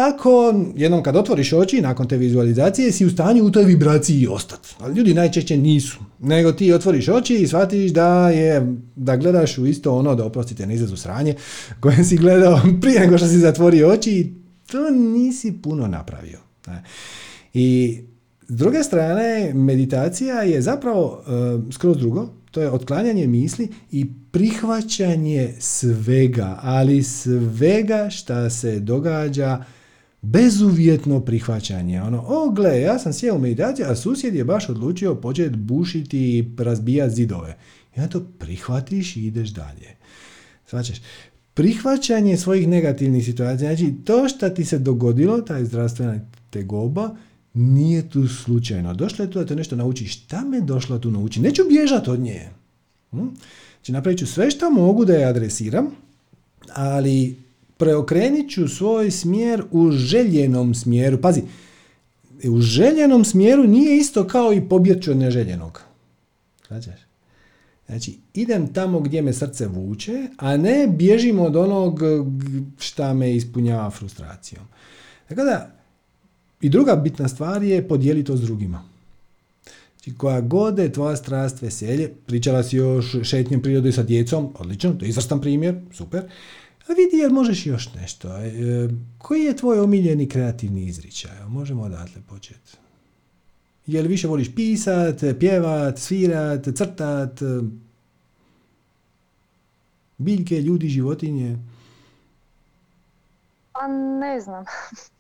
ako 0.09 0.55
jednom 0.77 1.03
kad 1.03 1.17
otvoriš 1.17 1.53
oči 1.53 1.81
nakon 1.81 2.09
te 2.09 2.17
vizualizacije 2.17 2.93
si 2.93 3.07
u 3.07 3.11
stanju 3.11 3.45
u 3.45 3.51
toj 3.51 3.65
vibraciji 3.65 4.27
ostati. 4.27 4.75
Ali 4.79 4.95
ljudi 4.95 5.15
najčešće 5.15 5.57
nisu. 5.57 5.99
Nego 6.19 6.53
ti 6.53 6.73
otvoriš 6.73 7.09
oči 7.09 7.35
i 7.35 7.47
shvatiš 7.47 7.91
da 7.91 8.31
je, 8.31 8.77
da 8.97 9.17
gledaš 9.17 9.59
u 9.59 9.67
isto 9.67 9.95
ono, 9.95 10.15
da 10.15 10.25
oprostite 10.25 10.67
na 10.67 10.73
izrazu 10.73 10.97
sranje, 10.97 11.35
koje 11.81 12.05
si 12.05 12.17
gledao 12.17 12.61
prije 12.83 13.01
nego 13.01 13.19
što 13.19 13.27
si 13.27 13.39
zatvorio 13.39 13.89
oči 13.89 14.33
to 14.67 14.91
nisi 14.91 15.53
puno 15.63 15.87
napravio. 15.87 16.39
I 17.55 17.99
s 18.49 18.57
druge 18.57 18.83
strane, 18.83 19.53
meditacija 19.55 20.43
je 20.43 20.63
zapravo 20.63 21.23
e, 21.27 21.73
skroz 21.73 21.97
drugo, 21.97 22.29
to 22.57 22.63
je 22.63 22.71
otklanjanje 22.71 23.27
misli 23.27 23.69
i 23.91 24.07
prihvaćanje 24.33 25.55
svega, 25.59 26.59
ali 26.63 27.03
svega 27.03 28.11
šta 28.11 28.51
se 28.51 28.81
događa 28.81 29.65
bezuvjetno 30.23 31.21
prihvaćanje. 31.21 32.03
Ono, 32.03 32.25
o 32.27 32.51
gle, 32.51 32.81
ja 32.81 32.99
sam 32.99 33.13
sjeo 33.13 33.35
u 33.35 33.39
meditaciju, 33.39 33.87
a 33.89 33.97
susjed 33.97 34.35
je 34.35 34.45
baš 34.45 34.69
odlučio 34.69 35.15
početi 35.15 35.57
bušiti 35.57 36.19
i 36.19 36.45
razbijati 36.59 37.15
zidove. 37.15 37.57
I 37.97 38.01
onda 38.01 38.09
to 38.13 38.27
prihvatiš 38.39 39.17
i 39.17 39.27
ideš 39.27 39.49
dalje. 39.49 39.97
Svačaš? 40.67 40.97
Prihvaćanje 41.55 42.37
svojih 42.37 42.69
negativnih 42.69 43.25
situacija, 43.25 43.75
znači 43.75 43.95
to 44.05 44.29
što 44.29 44.49
ti 44.49 44.65
se 44.65 44.79
dogodilo, 44.79 45.41
taj 45.41 45.65
zdravstvena 45.65 46.21
tegoba, 46.51 47.17
nije 47.57 48.09
tu 48.09 48.29
slučajno. 48.29 48.95
Došlo 48.95 49.25
je 49.25 49.31
tu 49.31 49.39
da 49.39 49.47
te 49.47 49.57
nešto 49.57 49.77
nauči. 49.77 50.07
Šta 50.07 50.45
me 50.45 50.61
došlo 50.61 50.99
tu 50.99 51.11
nauči? 51.11 51.41
Neću 51.41 51.63
bježati 51.69 52.11
od 52.11 52.21
nje. 52.21 52.49
Hm? 53.11 53.29
Znači 53.77 53.93
napravit 53.93 54.19
ću 54.19 54.27
sve 54.27 54.51
što 54.51 54.71
mogu 54.71 55.05
da 55.05 55.15
je 55.15 55.25
adresiram, 55.25 55.87
ali 56.75 57.37
preokrenit 57.77 58.51
ću 58.51 58.69
svoj 58.69 59.11
smjer 59.11 59.63
u 59.71 59.91
željenom 59.91 60.75
smjeru. 60.75 61.21
Pazi, 61.21 61.43
u 62.45 62.61
željenom 62.61 63.25
smjeru 63.25 63.65
nije 63.65 63.97
isto 63.97 64.27
kao 64.27 64.53
i 64.53 64.69
pobjeći 64.69 65.11
od 65.11 65.17
neželjenog. 65.17 65.83
Svađaš? 66.67 67.01
Znači, 67.87 68.19
idem 68.35 68.73
tamo 68.73 69.01
gdje 69.01 69.23
me 69.23 69.33
srce 69.33 69.67
vuče, 69.67 70.29
a 70.37 70.57
ne 70.57 70.87
bježim 70.87 71.39
od 71.39 71.57
onog 71.57 72.01
šta 72.79 73.15
me 73.15 73.35
ispunjava 73.35 73.91
frustracijom. 73.91 74.65
Tako 75.29 75.45
da, 75.45 75.76
i 76.61 76.69
druga 76.69 76.97
bitna 76.97 77.29
stvar 77.29 77.63
je 77.63 77.89
podijeli 77.89 78.25
to 78.25 78.37
s 78.37 78.41
drugima. 78.41 78.83
Znači, 79.97 80.19
koja 80.19 80.41
god 80.41 80.79
je 80.79 80.93
tvoja 80.93 81.17
strast, 81.17 81.63
veselje, 81.63 82.13
pričala 82.27 82.63
si 82.63 82.81
o 82.81 83.03
š- 83.03 83.25
šetnjem 83.25 83.63
prirode 83.63 83.93
sa 83.93 84.03
djecom, 84.03 84.53
odlično, 84.59 84.93
to 84.93 85.05
je 85.05 85.09
izvrstan 85.09 85.41
primjer, 85.41 85.81
super. 85.93 86.23
A 86.89 86.93
vidi 86.93 87.17
jel 87.17 87.31
možeš 87.31 87.67
još 87.67 87.95
nešto. 87.95 88.37
E, 88.37 88.51
koji 89.19 89.43
je 89.45 89.57
tvoj 89.57 89.81
omiljeni 89.81 90.29
kreativni 90.29 90.85
izričaj? 90.87 91.45
Možemo 91.49 91.83
odatle 91.83 92.23
početi. 92.29 92.77
Je 93.87 94.03
li 94.03 94.09
više 94.09 94.29
voliš 94.29 94.55
pisat, 94.55 95.25
pjevat, 95.41 95.99
svirat, 95.99 96.69
crtat, 96.75 97.41
biljke, 100.19 100.61
ljudi, 100.61 100.89
životinje? 100.89 101.59
Pa 103.73 103.87
ne 104.21 104.41
znam. 104.41 104.65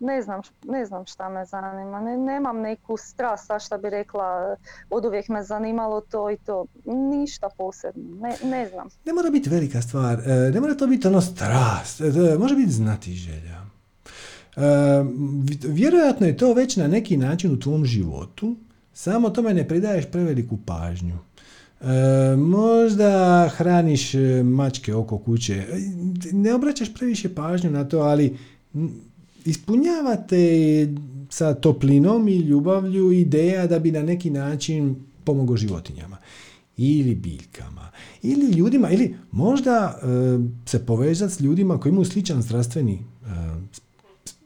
ne 0.00 0.22
znam, 0.22 0.40
ne 0.64 0.86
znam 0.86 1.06
šta 1.06 1.28
me 1.28 1.44
zanima. 1.44 2.00
Ne, 2.00 2.18
nemam 2.18 2.60
neku 2.60 2.96
strast, 2.96 3.50
a 3.50 3.58
šta 3.58 3.78
bi 3.78 3.90
rekla, 3.90 4.56
od 4.90 5.04
uvijek 5.04 5.28
me 5.28 5.42
zanimalo 5.42 6.00
to 6.00 6.30
i 6.30 6.36
to. 6.36 6.66
Ništa 6.84 7.48
posebno, 7.58 8.16
ne, 8.20 8.36
ne 8.50 8.68
znam. 8.68 8.88
Ne 9.04 9.12
mora 9.12 9.30
biti 9.30 9.50
velika 9.50 9.82
stvar, 9.82 10.20
e, 10.20 10.50
ne 10.54 10.60
mora 10.60 10.74
to 10.74 10.86
biti 10.86 11.06
ono 11.06 11.20
strast, 11.20 12.00
e, 12.00 12.38
može 12.38 12.56
biti 12.56 12.72
znati 12.72 13.12
želja. 13.12 13.64
E, 14.56 14.60
vjerojatno 15.68 16.26
je 16.26 16.36
to 16.36 16.52
već 16.52 16.76
na 16.76 16.86
neki 16.86 17.16
način 17.16 17.52
u 17.52 17.60
tvom 17.60 17.84
životu, 17.84 18.56
samo 18.92 19.30
tome 19.30 19.54
ne 19.54 19.68
pridaješ 19.68 20.10
preveliku 20.12 20.58
pažnju. 20.66 21.18
možda 22.36 23.48
hraniš 23.48 24.12
mačke 24.44 24.94
oko 24.94 25.18
kuće, 25.18 25.66
ne 26.32 26.54
obraćaš 26.54 26.94
previše 26.94 27.34
pažnju 27.34 27.70
na 27.70 27.88
to, 27.88 27.98
ali 27.98 28.38
ispunjavate 29.44 30.88
sa 31.30 31.54
toplinom 31.54 32.28
i 32.28 32.36
ljubavlju 32.36 33.12
ideja 33.12 33.66
da 33.66 33.78
bi 33.78 33.90
na 33.90 34.02
neki 34.02 34.30
način 34.30 34.96
pomogao 35.24 35.56
životinjama 35.56 36.16
ili 36.76 37.14
biljkama 37.14 37.90
ili 38.22 38.50
ljudima 38.50 38.90
ili 38.90 39.14
možda 39.32 39.98
e, 40.02 40.06
se 40.66 40.86
povezati 40.86 41.34
s 41.34 41.40
ljudima 41.40 41.80
koji 41.80 41.90
imaju 41.90 42.04
sličan 42.04 42.42
zdravstveni 42.42 42.94
e, 42.94 43.26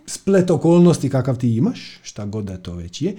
splet 0.07 0.51
okolnosti 0.51 1.11
kakav 1.11 1.39
ti 1.39 1.57
imaš, 1.57 2.01
šta 2.03 2.27
god 2.27 2.45
da 2.45 2.57
to 2.57 2.75
već 2.75 3.03
je, 3.03 3.17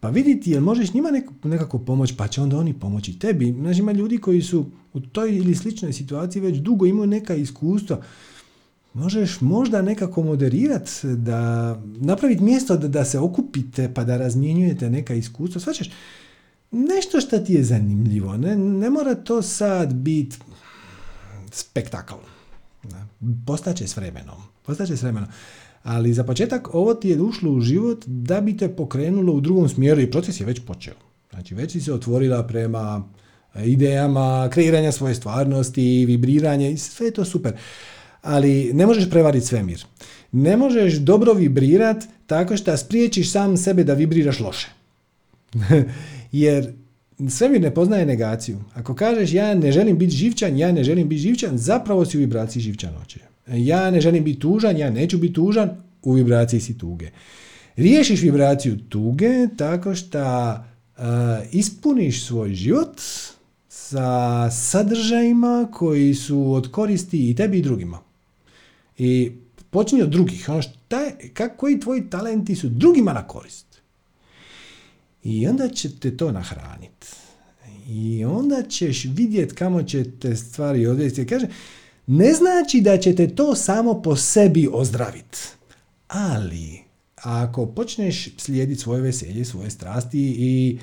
pa 0.00 0.08
vidjeti 0.08 0.50
jel 0.50 0.62
možeš 0.62 0.94
njima 0.94 1.08
nekako 1.44 1.78
pomoći, 1.78 2.16
pa 2.16 2.28
će 2.28 2.40
onda 2.40 2.58
oni 2.58 2.74
pomoći 2.74 3.18
tebi. 3.18 3.54
Znači 3.60 3.80
ima 3.80 3.92
ljudi 3.92 4.18
koji 4.18 4.42
su 4.42 4.66
u 4.92 5.00
toj 5.00 5.36
ili 5.36 5.54
sličnoj 5.54 5.92
situaciji 5.92 6.42
već 6.42 6.58
dugo 6.58 6.86
imaju 6.86 7.06
neka 7.06 7.34
iskustva 7.34 8.02
možeš 8.94 9.40
možda 9.40 9.82
nekako 9.82 10.22
moderirati, 10.22 10.90
da 11.02 11.74
napraviti 11.84 12.42
mjesto 12.42 12.76
da, 12.76 12.88
da 12.88 13.04
se 13.04 13.18
okupite 13.18 13.94
pa 13.94 14.04
da 14.04 14.16
razmjenjujete 14.16 14.90
neka 14.90 15.14
iskustva. 15.14 15.60
Svačeš, 15.60 15.90
nešto 16.70 17.20
što 17.20 17.38
ti 17.38 17.54
je 17.54 17.64
zanimljivo. 17.64 18.36
Ne, 18.36 18.56
ne 18.56 18.90
mora 18.90 19.14
to 19.14 19.42
sad 19.42 19.94
biti 19.94 20.36
spektakl. 21.52 22.14
Postaće 23.46 23.86
s 23.86 23.96
vremenom. 23.96 24.36
Postaće 24.66 24.96
s 24.96 25.02
vremenom. 25.02 25.28
Ali 25.82 26.12
za 26.12 26.24
početak 26.24 26.74
ovo 26.74 26.94
ti 26.94 27.08
je 27.08 27.20
ušlo 27.20 27.52
u 27.52 27.60
život 27.60 28.04
da 28.06 28.40
bi 28.40 28.56
te 28.56 28.68
pokrenulo 28.68 29.32
u 29.32 29.40
drugom 29.40 29.68
smjeru 29.68 30.00
i 30.00 30.10
proces 30.10 30.40
je 30.40 30.46
već 30.46 30.60
počeo. 30.66 30.94
Znači 31.30 31.54
već 31.54 31.72
si 31.72 31.80
se 31.80 31.92
otvorila 31.92 32.46
prema 32.46 33.04
idejama, 33.64 34.48
kreiranja 34.52 34.92
svoje 34.92 35.14
stvarnosti, 35.14 36.04
vibriranje 36.06 36.72
i 36.72 36.76
sve 36.76 37.06
je 37.06 37.12
to 37.12 37.24
super 37.24 37.52
ali 38.22 38.70
ne 38.74 38.86
možeš 38.86 39.10
prevariti 39.10 39.46
svemir. 39.46 39.84
Ne 40.32 40.56
možeš 40.56 40.94
dobro 40.94 41.32
vibrirat 41.32 42.04
tako 42.26 42.56
što 42.56 42.76
spriječiš 42.76 43.32
sam 43.32 43.56
sebe 43.56 43.84
da 43.84 43.94
vibriraš 43.94 44.40
loše. 44.40 44.68
Jer 46.32 46.72
svemir 47.28 47.60
ne 47.60 47.74
poznaje 47.74 48.06
negaciju. 48.06 48.58
Ako 48.74 48.94
kažeš 48.94 49.32
ja 49.32 49.54
ne 49.54 49.72
želim 49.72 49.98
biti 49.98 50.16
živčan, 50.16 50.58
ja 50.58 50.72
ne 50.72 50.84
želim 50.84 51.08
biti 51.08 51.22
živčan, 51.22 51.58
zapravo 51.58 52.04
si 52.04 52.16
u 52.16 52.20
vibraciji 52.20 52.62
živčanoće. 52.62 53.20
Ja 53.48 53.90
ne 53.90 54.00
želim 54.00 54.24
biti 54.24 54.40
tužan, 54.40 54.76
ja 54.76 54.90
neću 54.90 55.18
biti 55.18 55.34
tužan, 55.34 55.70
u 56.02 56.12
vibraciji 56.12 56.60
si 56.60 56.78
tuge. 56.78 57.10
Riješiš 57.76 58.22
vibraciju 58.22 58.78
tuge 58.88 59.48
tako 59.56 59.94
što 59.94 60.54
ispuniš 61.52 62.24
svoj 62.24 62.54
život 62.54 63.00
sa 63.68 64.50
sadržajima 64.50 65.68
koji 65.72 66.14
su 66.14 66.52
od 66.52 66.70
koristi 66.70 67.30
i 67.30 67.34
tebi 67.34 67.58
i 67.58 67.62
drugima. 67.62 67.98
I 69.02 69.32
počinje 69.70 70.02
od 70.02 70.10
drugih. 70.10 70.48
Ono 70.48 70.62
šta 70.62 71.00
je, 71.00 71.30
kak, 71.34 71.56
koji 71.56 71.80
tvoji 71.80 72.10
talenti 72.10 72.54
su 72.54 72.68
drugima 72.68 73.12
na 73.12 73.26
korist. 73.26 73.66
I 75.24 75.46
onda 75.46 75.68
će 75.68 75.98
te 75.98 76.16
to 76.16 76.32
nahraniti. 76.32 77.06
I 77.88 78.24
onda 78.24 78.62
ćeš 78.68 79.04
vidjeti 79.04 79.54
kamo 79.54 79.82
će 79.82 80.04
te 80.18 80.36
stvari 80.36 80.86
odvesti. 80.86 81.26
Kaže, 81.26 81.46
ne 82.06 82.32
znači 82.32 82.80
da 82.80 82.98
će 82.98 83.14
te 83.14 83.34
to 83.34 83.54
samo 83.54 84.02
po 84.02 84.16
sebi 84.16 84.68
ozdraviti. 84.72 85.38
Ali, 86.08 86.80
ako 87.14 87.66
počneš 87.66 88.28
slijediti 88.36 88.80
svoje 88.80 89.02
veselje, 89.02 89.44
svoje 89.44 89.70
strasti 89.70 90.34
i 90.38 90.78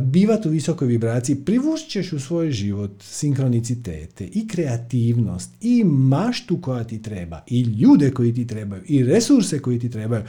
bivati 0.00 0.48
u 0.48 0.50
visokoj 0.50 0.88
vibraciji, 0.88 1.36
privušćeš 1.36 2.12
u 2.12 2.20
svoj 2.20 2.50
život 2.50 2.90
sinkronicitete 3.02 4.24
i 4.24 4.48
kreativnost 4.48 5.50
i 5.60 5.84
maštu 5.84 6.60
koja 6.60 6.84
ti 6.84 7.02
treba 7.02 7.42
i 7.46 7.60
ljude 7.60 8.10
koji 8.10 8.34
ti 8.34 8.46
trebaju 8.46 8.82
i 8.86 9.04
resurse 9.04 9.58
koji 9.58 9.78
ti 9.78 9.90
trebaju. 9.90 10.22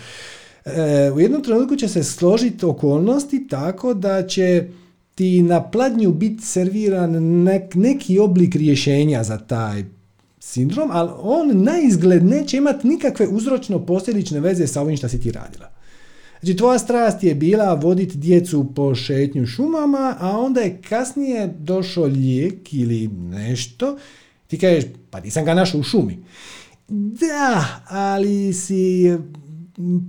E, 0.65 1.11
u 1.15 1.19
jednom 1.19 1.43
trenutku 1.43 1.75
će 1.75 1.87
se 1.87 2.03
složiti 2.03 2.65
okolnosti 2.65 3.47
tako 3.47 3.93
da 3.93 4.27
će 4.27 4.67
ti 5.15 5.41
na 5.41 5.63
pladnju 5.63 6.11
biti 6.11 6.43
serviran 6.45 7.43
neki 7.73 8.19
oblik 8.19 8.55
rješenja 8.55 9.23
za 9.23 9.37
taj 9.37 9.83
sindrom, 10.39 10.89
ali 10.91 11.11
on 11.21 11.63
na 11.63 11.79
izgled 11.79 12.25
neće 12.25 12.57
imati 12.57 12.87
nikakve 12.87 13.27
uzročno-posljedične 13.27 14.39
veze 14.39 14.67
sa 14.67 14.81
ovim 14.81 14.97
što 14.97 15.09
si 15.09 15.21
ti 15.21 15.31
radila. 15.31 15.78
Znači, 16.41 16.57
tvoja 16.57 16.79
strast 16.79 17.23
je 17.23 17.35
bila 17.35 17.73
voditi 17.73 18.17
djecu 18.17 18.65
po 18.75 18.95
šetnju 18.95 19.45
šumama, 19.45 20.15
a 20.19 20.37
onda 20.37 20.61
je 20.61 20.81
kasnije 20.89 21.53
došao 21.59 22.05
lijek 22.05 22.73
ili 22.73 23.07
nešto. 23.07 23.97
Ti 24.47 24.59
kažeš, 24.59 24.83
pa 25.09 25.19
nisam 25.19 25.45
ga 25.45 25.53
našao 25.53 25.79
u 25.79 25.83
šumi. 25.83 26.17
Da, 26.87 27.65
ali 27.87 28.53
si 28.53 29.17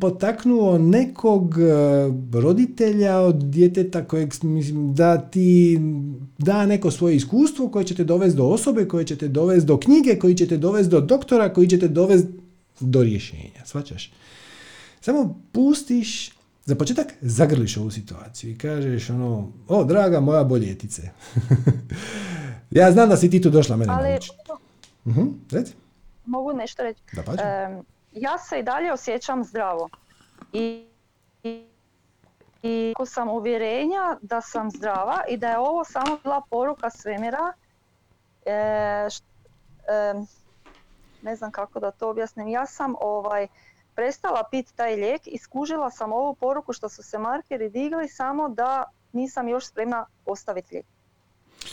potaknuo 0.01 0.79
nekog 0.79 1.55
e, 1.59 2.39
roditelja 2.41 3.19
od 3.19 3.37
djeteta 3.45 4.05
kojeg 4.05 4.33
mislim 4.43 4.95
da 4.95 5.19
ti 5.19 5.79
da 6.39 6.67
neko 6.67 6.91
svoje 6.91 7.17
iskustvo 7.17 7.69
koje 7.69 7.85
će 7.85 7.95
te 7.95 8.05
dovesti 8.05 8.37
do 8.37 8.45
osobe, 8.45 8.89
koje 8.89 9.05
će 9.05 9.17
te 9.17 9.29
dovesti 9.29 9.67
do 9.67 9.79
knjige, 9.79 10.19
koji 10.19 10.35
će 10.35 10.47
te 10.47 10.57
dovesti 10.57 10.91
do 10.91 11.01
doktora, 11.01 11.53
koji 11.53 11.69
će 11.69 11.79
te 11.79 11.89
dovesti 11.89 12.29
do 12.81 13.03
rješenja. 13.03 13.65
Svačaš? 13.65 14.13
Samo 15.11 15.35
pustiš, 15.53 16.33
za 16.65 16.75
početak 16.75 17.07
zagrliš 17.21 17.77
ovu 17.77 17.91
situaciju 17.91 18.51
i 18.51 18.59
kažeš 18.59 19.11
ono, 19.11 19.53
o 19.69 19.85
draga 19.85 20.21
moja 20.21 20.45
boljetice. 20.45 21.03
ja 22.81 22.93
znam 22.93 23.09
da 23.09 23.17
si 23.17 23.31
ti 23.31 23.43
tu 23.43 23.51
došla 23.51 23.77
mene 23.77 23.93
Ali, 23.93 24.11
naučiti. 24.11 24.37
uh 25.05 25.17
Mogu 26.25 26.53
nešto 26.53 26.83
reći. 26.83 27.01
Da, 27.13 27.23
pa 27.23 27.33
ja 28.13 28.39
se 28.39 28.59
i 28.59 28.63
dalje 28.63 28.93
osjećam 28.93 29.45
zdravo. 29.45 29.89
I, 30.53 30.87
i, 31.43 31.65
i 32.63 32.95
sam 33.07 33.29
uvjerenja 33.29 34.19
da 34.23 34.41
sam 34.41 34.71
zdrava 34.71 35.23
i 35.29 35.37
da 35.37 35.49
je 35.49 35.59
ovo 35.59 35.85
samo 35.85 36.19
bila 36.23 36.43
poruka 36.51 36.91
svemira. 36.91 37.53
E, 38.47 38.53
e, 38.53 39.09
ne 41.23 41.37
znam 41.37 41.51
kako 41.51 41.81
da 41.81 41.91
to 41.91 42.11
objasnim. 42.11 42.49
Ja 42.49 42.67
sam 42.67 42.95
ovaj 43.01 43.47
prestala 43.95 44.43
pit 44.51 44.73
taj 44.77 44.97
lijek 44.97 45.23
i 45.27 45.39
skužila 45.39 45.91
sam 45.91 46.13
ovu 46.13 46.35
poruku 46.35 46.73
što 46.73 46.89
su 46.89 47.03
se 47.03 47.19
markeri 47.19 47.71
digli 47.71 48.09
samo 48.09 48.49
da 48.49 48.85
nisam 49.13 49.49
još 49.49 49.67
spremna 49.67 50.07
ostaviti 50.27 50.75
lijek. 50.75 50.87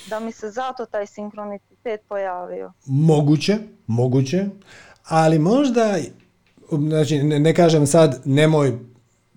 Da 0.10 0.20
mi 0.20 0.32
se 0.32 0.52
zato 0.52 0.86
taj 0.86 1.08
sinkronicitet 1.08 2.02
pojavio. 2.08 2.74
Moguće, 2.86 3.58
moguće, 3.88 4.46
ali 5.04 5.40
možda, 5.40 5.98
znači 6.72 7.24
ne, 7.24 7.54
kažem 7.54 7.88
sad 7.88 8.22
nemoj 8.26 8.78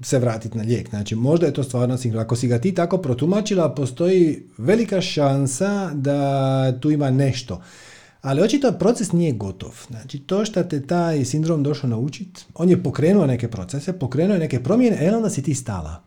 se 0.03 0.19
vratiti 0.19 0.59
na 0.59 0.65
lijek. 0.65 0.91
Znači, 0.91 1.15
možda 1.15 1.47
je 1.47 1.53
to 1.53 1.63
stvarno 1.63 1.97
sinkron. 1.97 2.23
Ako 2.23 2.37
si 2.37 2.49
ga 2.49 2.59
ti 2.59 2.75
tako 2.75 2.99
protumačila, 2.99 3.75
postoji 3.75 4.43
velika 4.59 5.01
šansa 5.01 5.91
da 5.95 6.81
tu 6.81 6.91
ima 6.91 7.11
nešto. 7.11 7.63
Ali 8.21 8.43
očito 8.43 8.73
proces 8.73 9.13
nije 9.13 9.33
gotov. 9.33 9.87
Znači 9.91 10.19
to 10.19 10.45
što 10.45 10.63
te 10.63 10.87
taj 10.87 11.25
sindrom 11.25 11.63
došao 11.63 11.91
naučiti, 11.91 12.45
on 12.55 12.71
je 12.71 12.83
pokrenuo 12.83 13.27
neke 13.27 13.49
procese, 13.49 13.99
pokrenuo 13.99 14.35
je 14.35 14.41
neke 14.41 14.63
promjene, 14.63 14.99
e 15.01 15.17
onda 15.17 15.31
si 15.31 15.43
ti 15.43 15.55
stala. 15.55 16.03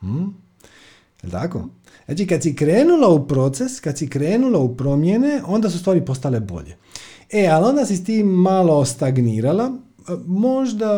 Hm? 0.00 0.24
Je 1.22 1.30
tako? 1.30 1.68
Znači 2.04 2.26
kad 2.26 2.42
si 2.42 2.56
krenula 2.56 3.08
u 3.08 3.28
proces, 3.28 3.80
kad 3.80 3.98
si 3.98 4.08
krenula 4.08 4.58
u 4.58 4.76
promjene, 4.76 5.42
onda 5.46 5.70
su 5.70 5.78
stvari 5.78 6.04
postale 6.04 6.40
bolje. 6.40 6.76
E, 7.30 7.48
ali 7.48 7.68
onda 7.68 7.86
si 7.86 8.04
ti 8.04 8.22
malo 8.22 8.84
stagnirala, 8.84 9.72
možda 10.26 10.90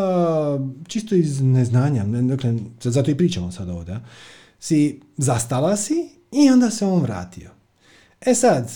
čisto 0.88 1.14
iz 1.14 1.40
neznanja, 1.40 2.04
dakle, 2.04 2.54
zato 2.80 3.10
i 3.10 3.16
pričamo 3.16 3.52
sad 3.52 3.68
ovdje, 3.68 4.00
si 4.58 5.00
zastala 5.16 5.76
si 5.76 6.08
i 6.32 6.50
onda 6.50 6.70
se 6.70 6.86
on 6.86 7.02
vratio. 7.02 7.50
E 8.20 8.34
sad, 8.34 8.72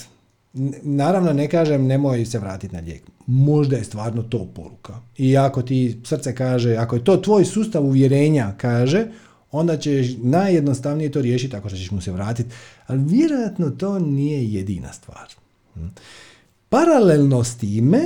Naravno 0.83 1.33
ne 1.33 1.49
kažem 1.49 1.87
nemoj 1.87 2.25
se 2.25 2.39
vratiti 2.39 2.75
na 2.75 2.81
lijek. 2.81 3.03
Možda 3.27 3.77
je 3.77 3.85
stvarno 3.85 4.23
to 4.23 4.49
poruka. 4.55 5.01
I 5.17 5.37
ako 5.37 5.63
ti 5.63 6.01
srce 6.05 6.35
kaže, 6.35 6.77
ako 6.77 6.97
je 6.97 7.05
to 7.05 7.17
tvoj 7.17 7.45
sustav 7.45 7.85
uvjerenja 7.85 8.55
kaže, 8.57 9.07
onda 9.51 9.77
ćeš 9.77 10.17
najjednostavnije 10.23 11.13
to 11.13 11.21
riješiti 11.21 11.57
što 11.67 11.77
ćeš 11.77 11.91
mu 11.91 12.01
se 12.01 12.13
vratiti. 12.13 12.51
Ali 12.87 13.05
vjerojatno 13.05 13.71
to 13.71 13.99
nije 13.99 14.53
jedina 14.53 14.93
stvar. 14.93 15.29
Hm. 15.75 15.87
Paralelno 16.69 17.45
s 17.45 17.57
time, 17.57 18.01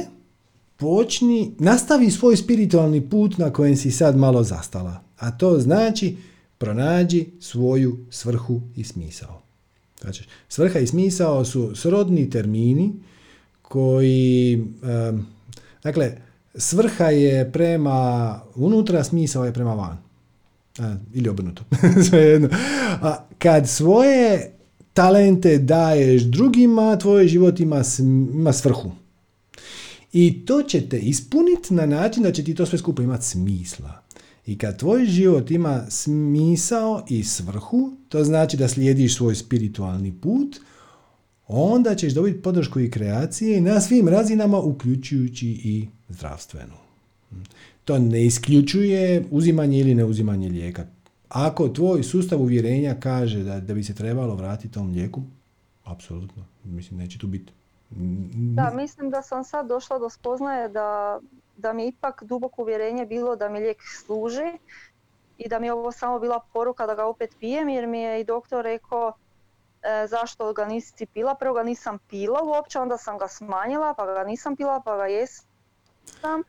počni, 0.77 1.55
nastavi 1.59 2.11
svoj 2.11 2.37
spiritualni 2.37 3.09
put 3.09 3.39
na 3.39 3.51
kojem 3.51 3.77
si 3.77 3.91
sad 3.91 4.17
malo 4.17 4.43
zastala. 4.43 5.03
A 5.19 5.31
to 5.31 5.59
znači, 5.59 6.17
pronađi 6.59 7.27
svoju 7.41 7.99
svrhu 8.11 8.61
i 8.77 8.85
smisao. 8.85 9.42
Znači, 10.03 10.25
svrha 10.49 10.79
i 10.79 10.87
smisao 10.87 11.45
su 11.45 11.77
srodni 11.77 12.31
termini 12.31 12.93
koji, 13.63 14.65
dakle, 15.83 16.17
svrha 16.55 17.05
je 17.05 17.53
prema 17.53 18.41
unutra, 18.55 19.05
smisao 19.05 19.45
je 19.45 19.53
prema 19.53 19.75
van. 19.75 19.99
A, 20.79 20.97
ili 21.15 21.29
obrnuto. 21.29 21.63
Svejedno. 22.09 22.49
A 23.03 23.27
kad 23.39 23.69
svoje 23.69 24.53
talente 24.93 25.59
daješ 25.59 26.23
drugima, 26.23 26.99
tvoj 26.99 27.29
život 27.29 27.61
ima, 27.61 27.83
ima 28.33 28.53
svrhu. 28.53 28.91
I 30.13 30.45
to 30.47 30.63
će 30.63 30.89
te 30.89 30.99
ispuniti 30.99 31.75
na 31.75 31.87
način 31.87 32.23
da 32.23 32.33
će 32.33 32.45
ti 32.45 32.55
to 32.55 32.67
sve 32.67 32.79
skupo 32.79 33.03
imati 33.03 33.27
smisla. 33.27 34.02
I 34.47 34.59
kad 34.59 34.79
tvoj 34.79 35.05
život 35.05 35.51
ima 35.51 35.83
smisao 35.89 37.05
i 37.09 37.25
svrhu, 37.25 37.93
to 38.09 38.25
znači 38.25 38.57
da 38.57 38.69
slijediš 38.69 39.17
svoj 39.17 39.35
spiritualni 39.35 40.13
put, 40.21 40.61
onda 41.47 41.95
ćeš 41.95 42.13
dobiti 42.13 42.43
podršku 42.43 42.81
i 42.81 42.91
kreacije 42.91 43.61
na 43.61 43.81
svim 43.81 44.09
razinama, 44.09 44.59
uključujući 44.59 45.49
i 45.49 45.89
zdravstvenu. 46.09 46.75
To 47.85 47.99
ne 47.99 48.27
isključuje 48.27 49.25
uzimanje 49.31 49.79
ili 49.79 49.95
neuzimanje 49.95 50.49
lijeka. 50.49 50.87
Ako 51.29 51.69
tvoj 51.69 52.03
sustav 52.03 52.43
uvjerenja 52.43 52.95
kaže 53.01 53.43
da, 53.43 53.61
da 53.61 53.75
bi 53.75 53.85
se 53.85 53.95
trebalo 53.95 54.35
vratiti 54.35 54.75
tom 54.75 54.93
lijeku, 54.93 55.23
apsolutno, 55.85 56.45
mislim, 56.65 56.99
neće 56.99 57.19
tu 57.19 57.27
biti. 57.27 57.53
Da, 58.35 58.73
mislim 58.77 59.11
da 59.11 59.23
sam 59.23 59.45
sad 59.45 59.69
došla 59.69 59.99
do 59.99 60.11
spoznaje 60.11 60.69
da, 60.69 61.21
da 61.57 61.73
mi 61.73 61.87
ipak 61.87 62.23
duboko 62.23 62.63
uvjerenje 62.63 63.07
bilo 63.07 63.37
da 63.37 63.49
mi 63.49 63.61
lijek 63.61 63.79
služi 64.05 64.59
i 65.39 65.49
da 65.49 65.59
mi 65.59 65.67
je 65.67 65.73
ovo 65.73 65.93
samo 65.93 66.19
bila 66.19 66.41
poruka 66.53 66.87
da 66.87 66.95
ga 66.95 67.05
opet 67.05 67.31
pijem 67.41 67.69
jer 67.69 67.87
mi 67.87 68.01
je 68.01 68.21
i 68.21 68.25
doktor 68.25 68.65
rekao 68.65 69.13
e, 69.83 70.07
zašto 70.07 70.53
ga 70.53 70.65
nisi 70.65 71.07
pila. 71.07 71.35
Prvo 71.35 71.55
ga 71.55 71.63
nisam 71.63 71.99
pila 71.99 72.43
uopće, 72.43 72.79
onda 72.79 72.97
sam 72.97 73.19
ga 73.19 73.29
smanjila 73.29 73.95
pa 73.95 74.07
ga 74.07 74.25
nisam 74.25 74.57
pila 74.57 74.81
pa 74.85 74.97
ga 74.97 75.07
jesam 75.07 76.43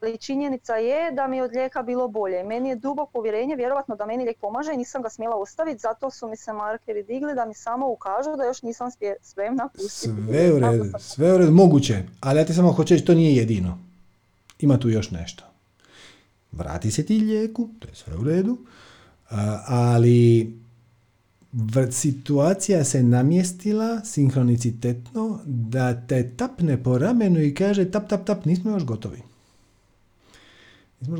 ali 0.00 0.18
činjenica 0.18 0.74
je 0.74 1.12
da 1.12 1.26
mi 1.26 1.36
je 1.36 1.42
od 1.42 1.50
lijeka 1.52 1.82
bilo 1.82 2.08
bolje. 2.08 2.44
Meni 2.44 2.68
je 2.68 2.76
duboko 2.76 3.18
uvjerenje, 3.18 3.56
vjerojatno 3.56 3.96
da 3.96 4.06
meni 4.06 4.24
lijek 4.24 4.38
pomaže 4.40 4.72
i 4.74 4.76
nisam 4.76 5.02
ga 5.02 5.08
smjela 5.08 5.36
ostaviti, 5.36 5.78
zato 5.78 6.10
su 6.10 6.28
mi 6.28 6.36
se 6.36 6.52
markeri 6.52 7.02
digli 7.02 7.34
da 7.34 7.44
mi 7.44 7.54
samo 7.54 7.88
ukažu 7.88 8.36
da 8.36 8.44
još 8.44 8.62
nisam 8.62 8.88
spremna 9.22 9.68
pustiti. 9.68 10.14
Sve 10.28 10.52
u 10.52 10.58
redu, 10.58 10.84
sve 10.98 11.34
u 11.34 11.38
redu, 11.38 11.50
moguće, 11.50 12.02
ali 12.20 12.38
ja 12.38 12.44
ti 12.44 12.54
samo 12.54 12.72
hoću 12.72 12.94
reći, 12.94 13.04
to 13.04 13.14
nije 13.14 13.36
jedino. 13.36 13.78
Ima 14.60 14.78
tu 14.78 14.88
još 14.88 15.10
nešto. 15.10 15.44
Vrati 16.52 16.90
se 16.90 17.06
ti 17.06 17.18
lijeku, 17.18 17.68
to 17.78 17.88
je 17.88 17.94
sve 17.94 18.16
u 18.16 18.24
redu, 18.24 18.58
ali 19.66 20.52
situacija 21.90 22.84
se 22.84 23.02
namjestila 23.02 24.04
sinhronicitetno 24.04 25.40
da 25.46 26.06
te 26.06 26.30
tapne 26.36 26.82
po 26.82 26.98
ramenu 26.98 27.42
i 27.42 27.54
kaže 27.54 27.90
tap, 27.90 28.08
tap, 28.08 28.26
tap, 28.26 28.44
nismo 28.44 28.70
još 28.70 28.84
gotovi. 28.84 29.22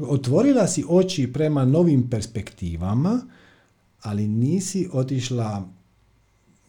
Otvorila 0.03 0.66
si 0.66 0.84
oči 0.88 1.32
prema 1.32 1.64
novim 1.64 2.11
perspektivama, 2.11 3.20
ali 4.03 4.28
nisi 4.28 4.88
otišla 4.93 5.68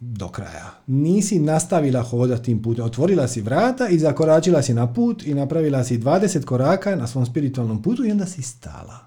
do 0.04 0.28
kraja. 0.30 0.72
Nisi 0.88 1.40
nastavila 1.40 2.02
hodati 2.02 2.44
tim 2.44 2.62
putem. 2.62 2.86
Otvorila 2.86 3.28
si 3.28 3.42
vrata 3.42 3.88
i 3.88 4.00
zakoračila 4.00 4.62
si 4.62 4.74
na 4.74 4.94
put 4.94 5.24
i 5.24 5.34
napravila 5.34 5.84
si 5.84 5.98
20 5.98 6.46
koraka 6.46 6.96
na 6.96 7.08
svom 7.08 7.26
spiritualnom 7.26 7.82
putu 7.82 8.06
i 8.06 8.12
onda 8.12 8.26
si 8.26 8.42
stala. 8.42 9.00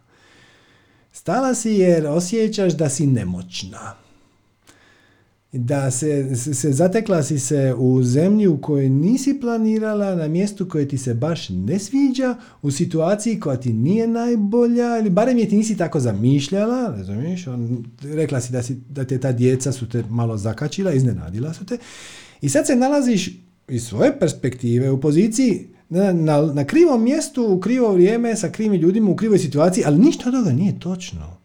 Stala 1.13 1.55
si 1.55 1.71
jer 1.71 2.07
osjećaš 2.07 2.73
da 2.73 2.89
si 2.89 3.07
nemoćna 3.07 4.04
da 5.57 5.91
se, 5.91 6.37
se 6.37 6.73
zatekla 6.73 7.23
si 7.23 7.39
se 7.39 7.75
u 7.79 8.03
zemlji 8.03 8.47
u 8.47 8.61
kojoj 8.61 8.89
nisi 8.89 9.41
planirala, 9.41 10.15
na 10.15 10.29
mjestu 10.29 10.69
koje 10.69 10.89
ti 10.89 10.99
se 10.99 11.15
baš 11.15 11.49
ne 11.49 11.79
sviđa, 11.79 12.37
u 12.63 12.71
situaciji 12.71 13.41
koja 13.41 13.57
ti 13.57 13.73
nije 13.73 14.07
najbolja, 14.07 14.99
ili 14.99 15.11
barem 15.11 15.39
je 15.39 15.49
ti 15.49 15.57
nisi 15.57 15.77
tako 15.77 16.01
zamišljala, 16.01 16.95
razumiješ, 16.97 17.47
on, 17.47 17.85
rekla 18.03 18.41
si 18.41 18.53
da, 18.53 18.63
si 18.63 18.75
da 18.89 19.05
te 19.05 19.21
ta 19.21 19.33
djeca 19.33 19.73
su 19.73 19.89
te 19.89 20.05
malo 20.11 20.37
zakačila, 20.37 20.93
iznenadila 20.93 21.55
su 21.55 21.67
te, 21.67 21.79
i 22.41 22.49
sad 22.49 22.67
se 22.67 22.77
nalaziš 22.77 23.31
iz 23.69 23.85
svoje 23.87 24.19
perspektive 24.19 24.91
u 24.91 25.01
poziciji 25.01 25.69
na, 25.89 26.13
na, 26.13 26.41
na 26.43 26.65
krivom 26.65 27.05
mjestu, 27.05 27.47
u 27.47 27.61
krivo 27.61 27.93
vrijeme, 27.93 28.37
sa 28.37 28.49
krivim 28.49 28.81
ljudima, 28.81 29.11
u 29.11 29.17
krivoj 29.17 29.39
situaciji, 29.39 29.85
ali 29.87 29.99
ništa 29.99 30.29
od 30.29 30.35
toga 30.35 30.53
nije 30.53 30.81
točno 30.81 31.44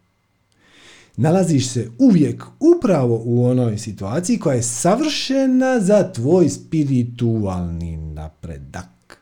nalaziš 1.20 1.68
se 1.70 1.92
uvijek 1.98 2.44
upravo 2.60 3.22
u 3.26 3.46
onoj 3.46 3.78
situaciji 3.78 4.40
koja 4.40 4.56
je 4.56 4.64
savršena 4.64 5.80
za 5.80 6.12
tvoj 6.14 6.50
spiritualni 6.50 7.98
napredak. 7.98 9.18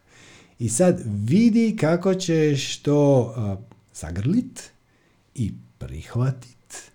I 0.59 0.69
sad 0.69 1.01
vidi 1.05 1.77
kako 1.79 2.13
ćeš 2.13 2.77
to 2.77 3.33
zagrlit 3.93 4.63
i 5.35 5.51
prihvatit 5.77 6.91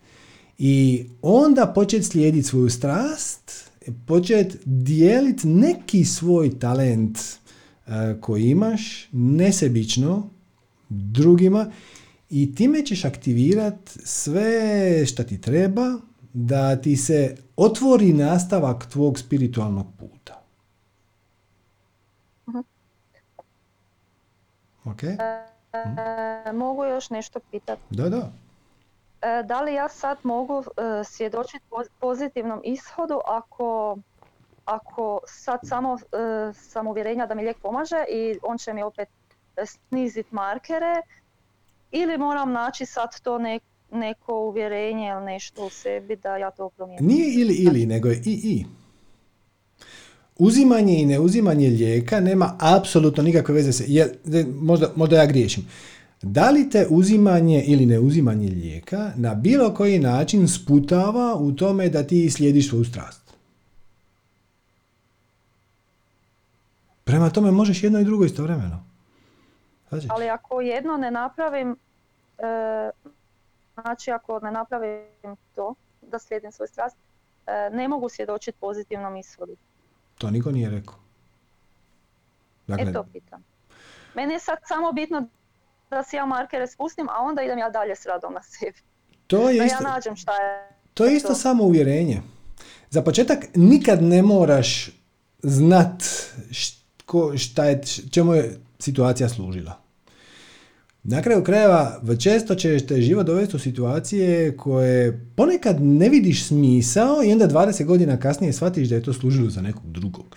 i 0.58 1.04
onda 1.22 1.72
početi 1.74 2.04
slijediti 2.04 2.48
svoju 2.48 2.70
strast, 2.70 3.70
početi 4.06 4.58
dijeliti 4.64 5.48
neki 5.48 6.04
svoj 6.04 6.58
talent 6.58 7.18
koji 8.20 8.44
imaš 8.44 9.08
nesebično 9.12 10.30
drugima 10.88 11.70
i 12.34 12.54
time 12.54 12.86
ćeš 12.86 13.04
aktivirati 13.04 13.92
sve 14.04 15.06
što 15.06 15.24
ti 15.24 15.40
treba 15.40 15.86
da 16.32 16.76
ti 16.76 16.96
se 16.96 17.36
otvori 17.56 18.12
nastavak 18.12 18.86
tvog 18.86 19.18
spiritualnog 19.18 19.86
puta. 19.98 20.42
uh 22.46 22.64
Ok? 24.84 25.02
E, 25.02 26.52
mogu 26.52 26.84
još 26.84 27.10
nešto 27.10 27.40
pitati? 27.50 27.82
Da, 27.90 28.08
da. 28.08 28.30
E, 29.22 29.42
da 29.42 29.60
li 29.60 29.74
ja 29.74 29.88
sad 29.88 30.18
mogu 30.22 30.64
e, 30.64 31.04
svjedočiti 31.04 31.64
pozitivnom 32.00 32.60
ishodu 32.64 33.20
ako, 33.26 33.98
ako 34.64 35.20
sad 35.26 35.60
samo 35.62 35.98
e, 35.98 36.52
sam 36.54 36.86
uvjerenja 36.86 37.26
da 37.26 37.34
mi 37.34 37.42
lijek 37.42 37.58
pomaže 37.58 38.04
i 38.08 38.38
on 38.42 38.58
će 38.58 38.72
mi 38.72 38.82
opet 38.82 39.08
sniziti 39.66 40.34
markere 40.34 41.02
ili 41.92 42.18
moram 42.18 42.52
naći 42.52 42.86
sad 42.86 43.20
to 43.20 43.38
neko 43.92 44.40
uvjerenje 44.48 45.08
ili 45.08 45.24
nešto 45.24 45.66
u 45.66 45.70
sebi 45.70 46.16
da 46.16 46.36
ja 46.36 46.50
to 46.50 46.68
promijenim. 46.68 47.06
Nije 47.06 47.34
ili 47.34 47.54
ili, 47.54 47.86
nego 47.86 48.08
je 48.08 48.22
i 48.24 48.40
i. 48.44 48.64
Uzimanje 50.38 50.98
i 50.98 51.06
neuzimanje 51.06 51.68
lijeka 51.68 52.20
nema 52.20 52.56
apsolutno 52.58 53.22
nikakve 53.22 53.54
veze 53.54 53.72
se. 53.72 53.84
Ja, 53.88 54.06
možda, 54.60 54.92
možda 54.96 55.16
ja 55.16 55.26
griješim. 55.26 55.68
Da 56.22 56.50
li 56.50 56.70
te 56.70 56.86
uzimanje 56.90 57.64
ili 57.66 57.86
neuzimanje 57.86 58.48
lijeka 58.48 59.12
na 59.16 59.34
bilo 59.34 59.74
koji 59.74 59.98
način 59.98 60.48
sputava 60.48 61.36
u 61.36 61.52
tome 61.52 61.88
da 61.88 62.02
ti 62.02 62.30
slijediš 62.30 62.68
svoju 62.68 62.84
strast? 62.84 63.22
Prema 67.04 67.30
tome 67.30 67.50
možeš 67.50 67.82
jedno 67.82 68.00
i 68.00 68.04
drugo 68.04 68.24
istovremeno. 68.24 68.91
Ali 70.08 70.28
ako 70.30 70.60
jedno 70.60 70.96
ne 70.96 71.10
napravim, 71.10 71.76
e, 72.38 72.90
znači 73.74 74.10
ako 74.10 74.40
ne 74.40 74.50
napravim 74.50 75.36
to, 75.54 75.74
da 76.02 76.18
slijedim 76.18 76.52
svoj 76.52 76.68
strast, 76.68 76.96
e, 77.46 77.70
ne 77.72 77.88
mogu 77.88 78.08
svjedočiti 78.08 78.58
pozitivnom 78.60 79.16
ishodu. 79.16 79.56
To 80.18 80.30
niko 80.30 80.50
nije 80.50 80.70
rekao. 80.70 80.94
Dakle... 82.66 82.90
E 82.90 82.92
to 82.92 83.04
pitam. 83.12 83.44
Meni 84.14 84.32
je 84.32 84.40
sad 84.40 84.58
samo 84.64 84.92
bitno 84.92 85.28
da 85.90 86.02
si 86.02 86.16
ja 86.16 86.26
markere 86.26 86.66
spustim, 86.66 87.08
a 87.08 87.22
onda 87.22 87.42
idem 87.42 87.58
ja 87.58 87.70
dalje 87.70 87.96
s 87.96 88.06
radom 88.06 88.32
na 88.32 88.42
sebi. 88.42 88.78
To 89.26 89.50
je 89.50 89.58
da 89.58 89.64
isto, 89.64 89.84
ja 89.84 89.90
nađem 89.90 90.16
šta 90.16 90.32
je. 90.32 90.68
To 90.94 91.04
je 91.04 91.16
isto 91.16 91.28
to. 91.28 91.34
samo 91.34 91.64
uvjerenje. 91.64 92.22
Za 92.90 93.02
početak 93.02 93.38
nikad 93.54 94.02
ne 94.02 94.22
moraš 94.22 94.90
znat 95.42 96.02
šta 97.36 97.64
je, 97.64 97.80
čemu 98.12 98.34
je 98.34 98.60
situacija 98.78 99.28
služila. 99.28 99.81
Na 101.04 101.22
kraju 101.22 101.44
krajeva, 101.44 102.00
često 102.18 102.54
ćeš 102.54 102.86
te 102.86 103.00
život 103.00 103.26
dovesti 103.26 103.56
u 103.56 103.58
situacije 103.58 104.56
koje 104.56 105.26
ponekad 105.36 105.82
ne 105.82 106.08
vidiš 106.08 106.44
smisao 106.44 107.24
i 107.24 107.32
onda 107.32 107.48
20 107.48 107.84
godina 107.84 108.16
kasnije 108.16 108.52
shvatiš 108.52 108.88
da 108.88 108.94
je 108.94 109.02
to 109.02 109.12
služilo 109.12 109.50
za 109.50 109.60
nekog 109.60 109.92
drugog. 109.92 110.36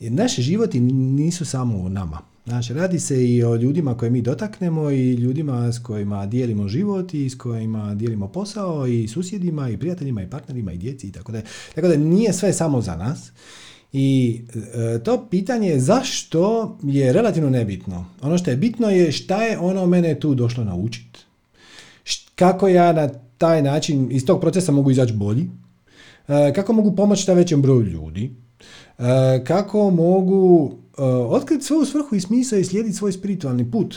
Jer 0.00 0.12
naši 0.12 0.42
životi 0.42 0.80
nisu 0.80 1.44
samo 1.44 1.78
u 1.78 1.88
nama. 1.88 2.18
Znači, 2.46 2.74
radi 2.74 3.00
se 3.00 3.28
i 3.28 3.44
o 3.44 3.56
ljudima 3.56 3.96
koje 3.96 4.10
mi 4.10 4.22
dotaknemo 4.22 4.90
i 4.90 5.12
ljudima 5.12 5.72
s 5.72 5.78
kojima 5.78 6.26
dijelimo 6.26 6.68
život 6.68 7.14
i 7.14 7.30
s 7.30 7.34
kojima 7.34 7.94
dijelimo 7.94 8.28
posao 8.28 8.86
i 8.86 9.08
susjedima 9.08 9.68
i 9.68 9.76
prijateljima 9.76 10.22
i 10.22 10.30
partnerima 10.30 10.72
i 10.72 10.78
djeci 10.78 11.06
i 11.06 11.12
tako 11.12 11.32
da. 11.32 11.40
Tako 11.74 11.88
da 11.88 11.96
nije 11.96 12.32
sve 12.32 12.52
samo 12.52 12.80
za 12.80 12.96
nas. 12.96 13.32
I 13.92 14.40
e, 14.74 14.98
to 14.98 15.26
pitanje 15.30 15.78
zašto 15.78 16.76
je 16.82 17.12
relativno 17.12 17.50
nebitno. 17.50 18.06
Ono 18.22 18.38
što 18.38 18.50
je 18.50 18.56
bitno 18.56 18.90
je 18.90 19.12
šta 19.12 19.42
je 19.42 19.58
ono 19.58 19.86
mene 19.86 20.20
tu 20.20 20.34
došlo 20.34 20.64
naučiti. 20.64 21.20
Kako 22.34 22.68
ja 22.68 22.92
na 22.92 23.08
taj 23.38 23.62
način 23.62 24.08
iz 24.10 24.26
tog 24.26 24.40
procesa 24.40 24.72
mogu 24.72 24.90
izaći 24.90 25.12
bolji. 25.12 25.50
E, 26.28 26.52
kako 26.54 26.72
mogu 26.72 26.96
pomoći 26.96 27.24
na 27.28 27.34
većem 27.34 27.62
broju 27.62 27.82
ljudi. 27.82 28.30
E, 28.98 29.44
kako 29.44 29.90
mogu 29.90 30.72
otkriti 31.28 31.64
svoju 31.64 31.86
svrhu 31.86 32.16
i 32.16 32.20
smisao 32.20 32.58
i 32.58 32.64
slijediti 32.64 32.96
svoj 32.96 33.12
spiritualni 33.12 33.70
put. 33.70 33.96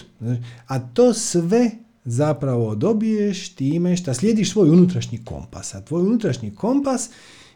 A 0.68 0.80
to 0.80 1.14
sve 1.14 1.72
zapravo 2.06 2.76
dobiješ 2.76 3.56
time 3.56 3.98
što 3.98 4.14
slijediš 4.14 4.52
svoj 4.52 4.70
unutrašnji 4.70 5.26
kompas. 5.26 5.76
A 5.76 5.82
tvoj 5.82 6.02
unutrašnji 6.02 6.56
kompas 6.56 7.10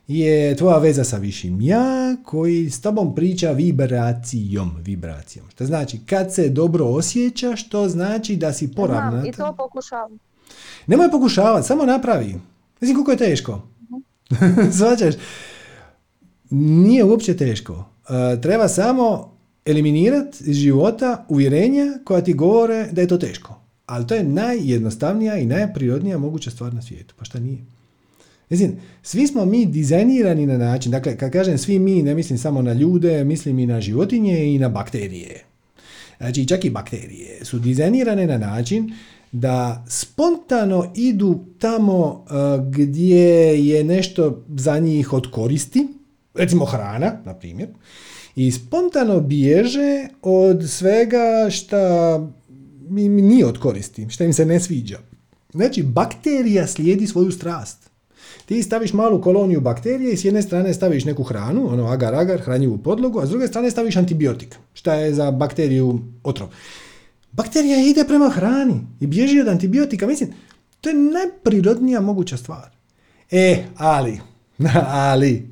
je 0.10 0.56
tvoja 0.56 0.78
veza 0.78 1.04
sa 1.04 1.18
višim 1.18 1.62
ja 1.62 2.16
koji 2.24 2.70
s 2.70 2.82
tobom 2.82 3.16
priča 3.16 3.52
vibracijom. 3.52 4.72
Vibracijom. 4.82 5.46
Što 5.50 5.66
znači 5.66 6.00
kad 6.06 6.34
se 6.34 6.50
dobro 6.50 6.86
osjećaš, 6.86 7.70
to 7.70 7.90
znači 7.90 8.36
da 8.36 8.54
si 8.54 8.72
poravnata. 8.72 9.28
I 9.28 9.32
to 9.32 9.56
pokušavam. 9.58 10.20
Nemoj 10.88 11.12
pokušavati, 11.12 11.68
samo 11.68 11.86
napravi. 11.86 12.36
Mislim 12.82 12.96
koliko 12.96 13.12
je 13.12 13.18
teško. 13.18 13.62
uh 14.80 15.18
Nije 16.50 17.04
uopće 17.04 17.38
teško. 17.38 17.74
Uh, 17.74 18.42
treba 18.42 18.68
samo 18.68 19.34
eliminirati 19.66 20.38
iz 20.46 20.58
života 20.58 21.26
uvjerenja 21.30 21.86
koja 22.06 22.22
ti 22.22 22.34
govore 22.34 22.88
da 22.92 23.02
je 23.02 23.08
to 23.08 23.18
teško. 23.18 23.62
Ali 23.86 24.08
to 24.08 24.16
je 24.16 24.24
najjednostavnija 24.24 25.38
i 25.38 25.46
najprirodnija 25.46 26.18
moguća 26.18 26.52
stvar 26.52 26.74
na 26.74 26.82
svijetu. 26.82 27.16
Pa 27.18 27.26
šta 27.26 27.40
nije? 27.40 27.66
Mislim, 28.50 28.76
svi 29.04 29.28
smo 29.28 29.46
mi 29.46 29.66
dizajnirani 29.66 30.46
na 30.46 30.58
način, 30.58 30.92
dakle, 30.92 31.18
kad 31.18 31.32
kažem 31.32 31.58
svi 31.58 31.80
mi, 31.80 32.04
ne 32.04 32.16
mislim 32.16 32.40
samo 32.40 32.62
na 32.62 32.74
ljude, 32.74 33.24
mislim 33.24 33.60
i 33.60 33.66
na 33.66 33.82
životinje 33.82 34.56
i 34.56 34.60
na 34.60 34.70
bakterije. 34.70 35.44
Znači, 36.18 36.48
čak 36.48 36.66
i 36.66 36.70
bakterije 36.70 37.46
su 37.46 37.60
dizajnirane 37.60 38.28
na 38.28 38.38
način 38.38 38.94
da 39.32 39.86
spontano 39.88 40.92
idu 40.96 41.40
tamo 41.60 42.06
uh, 42.06 42.68
gdje 42.68 43.68
je 43.68 43.84
nešto 43.84 44.44
za 44.58 44.80
njih 44.80 45.14
od 45.14 45.32
koristi, 45.32 45.88
recimo 46.34 46.66
hrana, 46.66 47.22
na 47.26 47.34
primjer, 47.34 47.70
i 48.36 48.52
spontano 48.52 49.22
bježe 49.22 50.08
od 50.22 50.70
svega 50.70 51.50
što 51.50 51.78
im 52.98 53.16
nije 53.16 53.46
od 53.46 53.60
koristi, 53.60 54.10
što 54.10 54.24
im 54.24 54.34
se 54.34 54.46
ne 54.46 54.60
sviđa. 54.60 55.00
Znači, 55.54 55.84
bakterija 55.84 56.68
slijedi 56.68 57.08
svoju 57.08 57.32
strast. 57.32 57.79
Ti 58.50 58.64
staviš 58.64 58.94
malu 58.94 59.22
koloniju 59.22 59.62
bakterije 59.62 60.14
i 60.14 60.18
s 60.18 60.26
jedne 60.26 60.42
strane 60.42 60.74
staviš 60.74 61.06
neku 61.06 61.24
hranu, 61.24 61.74
ono 61.74 61.86
agar 61.88 62.16
agar, 62.16 62.42
hranjivu 62.42 62.78
podlogu, 62.78 63.20
a 63.20 63.26
s 63.26 63.30
druge 63.30 63.48
strane 63.48 63.72
staviš 63.72 63.96
antibiotik, 63.96 64.56
šta 64.74 64.94
je 64.94 65.14
za 65.14 65.32
bakteriju 65.32 66.00
otrov. 66.24 66.50
Bakterija 67.32 67.78
ide 67.78 68.04
prema 68.08 68.30
hrani 68.30 68.82
i 69.00 69.08
bježi 69.08 69.40
od 69.40 69.48
antibiotika. 69.48 70.08
Mislim, 70.08 70.34
to 70.82 70.90
je 70.90 70.96
najprirodnija 70.96 72.02
moguća 72.02 72.38
stvar. 72.38 72.70
E, 73.32 73.64
ali, 73.78 74.20
ali, 75.12 75.50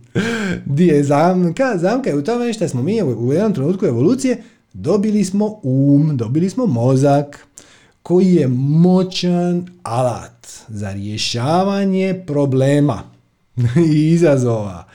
di 0.66 0.88
je 0.88 1.04
zamka? 1.04 1.78
Zamka 1.78 2.10
je 2.10 2.16
u 2.16 2.24
tome 2.24 2.54
što 2.54 2.68
smo 2.68 2.82
mi 2.82 3.04
u 3.04 3.34
jednom 3.34 3.54
trenutku 3.54 3.86
evolucije 3.86 4.44
dobili 4.74 5.24
smo 5.24 5.60
um, 5.64 6.18
dobili 6.18 6.50
smo 6.50 6.66
mozak 6.66 7.48
koji 8.08 8.36
je 8.36 8.48
moćan 8.48 9.68
alat 9.84 10.48
za 10.68 10.94
rješavanje 10.94 12.24
problema 12.28 13.04
i 13.94 14.12
izazova. 14.12 14.88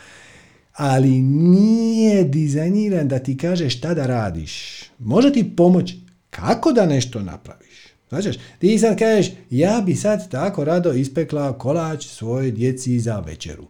Ali 0.73 1.23
nije 1.23 2.25
dizajniran 2.25 3.09
da 3.09 3.19
ti 3.19 3.37
kaže 3.37 3.71
šta 3.71 3.95
da 3.95 4.07
radiš. 4.07 4.83
Može 4.99 5.33
ti 5.33 5.57
pomoći 5.57 6.01
kako 6.31 6.73
da 6.73 6.87
nešto 6.87 7.23
napraviš. 7.23 7.79
Znači, 8.09 8.39
ti 8.59 8.79
sad 8.79 8.99
kažeš, 8.99 9.33
ja 9.51 9.83
bi 9.87 9.95
sad 9.95 10.31
tako 10.31 10.65
rado 10.65 10.93
ispekla 10.93 11.59
kolač 11.59 12.07
svoje 12.07 12.51
djeci 12.51 13.01
za 13.01 13.21
večeru. 13.21 13.67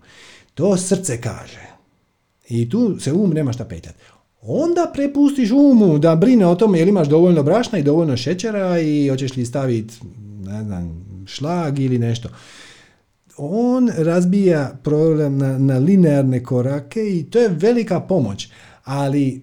To 0.54 0.76
srce 0.76 1.20
kaže. 1.20 1.66
I 2.48 2.70
tu 2.70 3.00
se 3.00 3.12
um 3.12 3.30
nema 3.30 3.52
šta 3.52 3.64
petljati 3.64 3.98
onda 4.42 4.90
prepustiš 4.94 5.50
umu 5.50 5.98
da 5.98 6.16
brine 6.16 6.46
o 6.46 6.54
tome 6.54 6.78
jel 6.78 6.88
imaš 6.88 7.08
dovoljno 7.08 7.42
brašna 7.42 7.78
i 7.78 7.82
dovoljno 7.82 8.16
šećera 8.16 8.80
i 8.80 9.08
hoćeš 9.08 9.36
li 9.36 9.46
staviti 9.46 9.94
ne 10.44 10.64
znam, 10.64 11.04
šlag 11.26 11.78
ili 11.78 11.98
nešto. 11.98 12.28
On 13.36 13.90
razbija 13.96 14.72
problem 14.82 15.38
na, 15.38 15.58
na 15.58 15.78
linearne 15.78 16.42
korake 16.42 17.00
i 17.18 17.24
to 17.30 17.38
je 17.38 17.48
velika 17.48 18.00
pomoć, 18.00 18.48
ali 18.84 19.42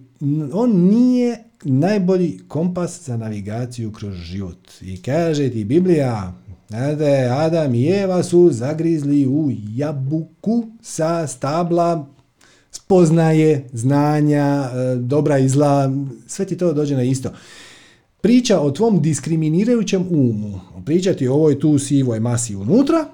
on 0.53 0.71
nije 0.71 1.43
najbolji 1.63 2.39
kompas 2.47 3.05
za 3.05 3.17
navigaciju 3.17 3.91
kroz 3.91 4.15
život. 4.15 4.71
I 4.81 5.01
kaže 5.01 5.49
ti 5.49 5.63
Biblija, 5.63 6.33
znate, 6.69 7.29
Adam 7.31 7.75
i 7.75 7.87
Eva 7.87 8.23
su 8.23 8.49
zagrizli 8.51 9.27
u 9.27 9.51
jabuku 9.75 10.67
sa 10.81 11.27
stabla 11.27 12.07
spoznaje, 12.89 13.69
znanja, 13.73 14.69
e, 14.73 14.95
dobra 14.95 15.37
i 15.37 15.49
zla, 15.49 15.91
sve 16.27 16.45
ti 16.45 16.57
to 16.57 16.73
dođe 16.73 16.95
na 16.95 17.03
isto. 17.03 17.29
Priča 18.21 18.59
o 18.59 18.71
tvom 18.71 19.01
diskriminirajućem 19.01 20.05
umu, 20.09 20.59
pričati 20.85 21.27
o 21.27 21.33
ovoj 21.33 21.59
tu 21.59 21.79
sivoj 21.79 22.19
masi 22.19 22.55
unutra, 22.55 23.05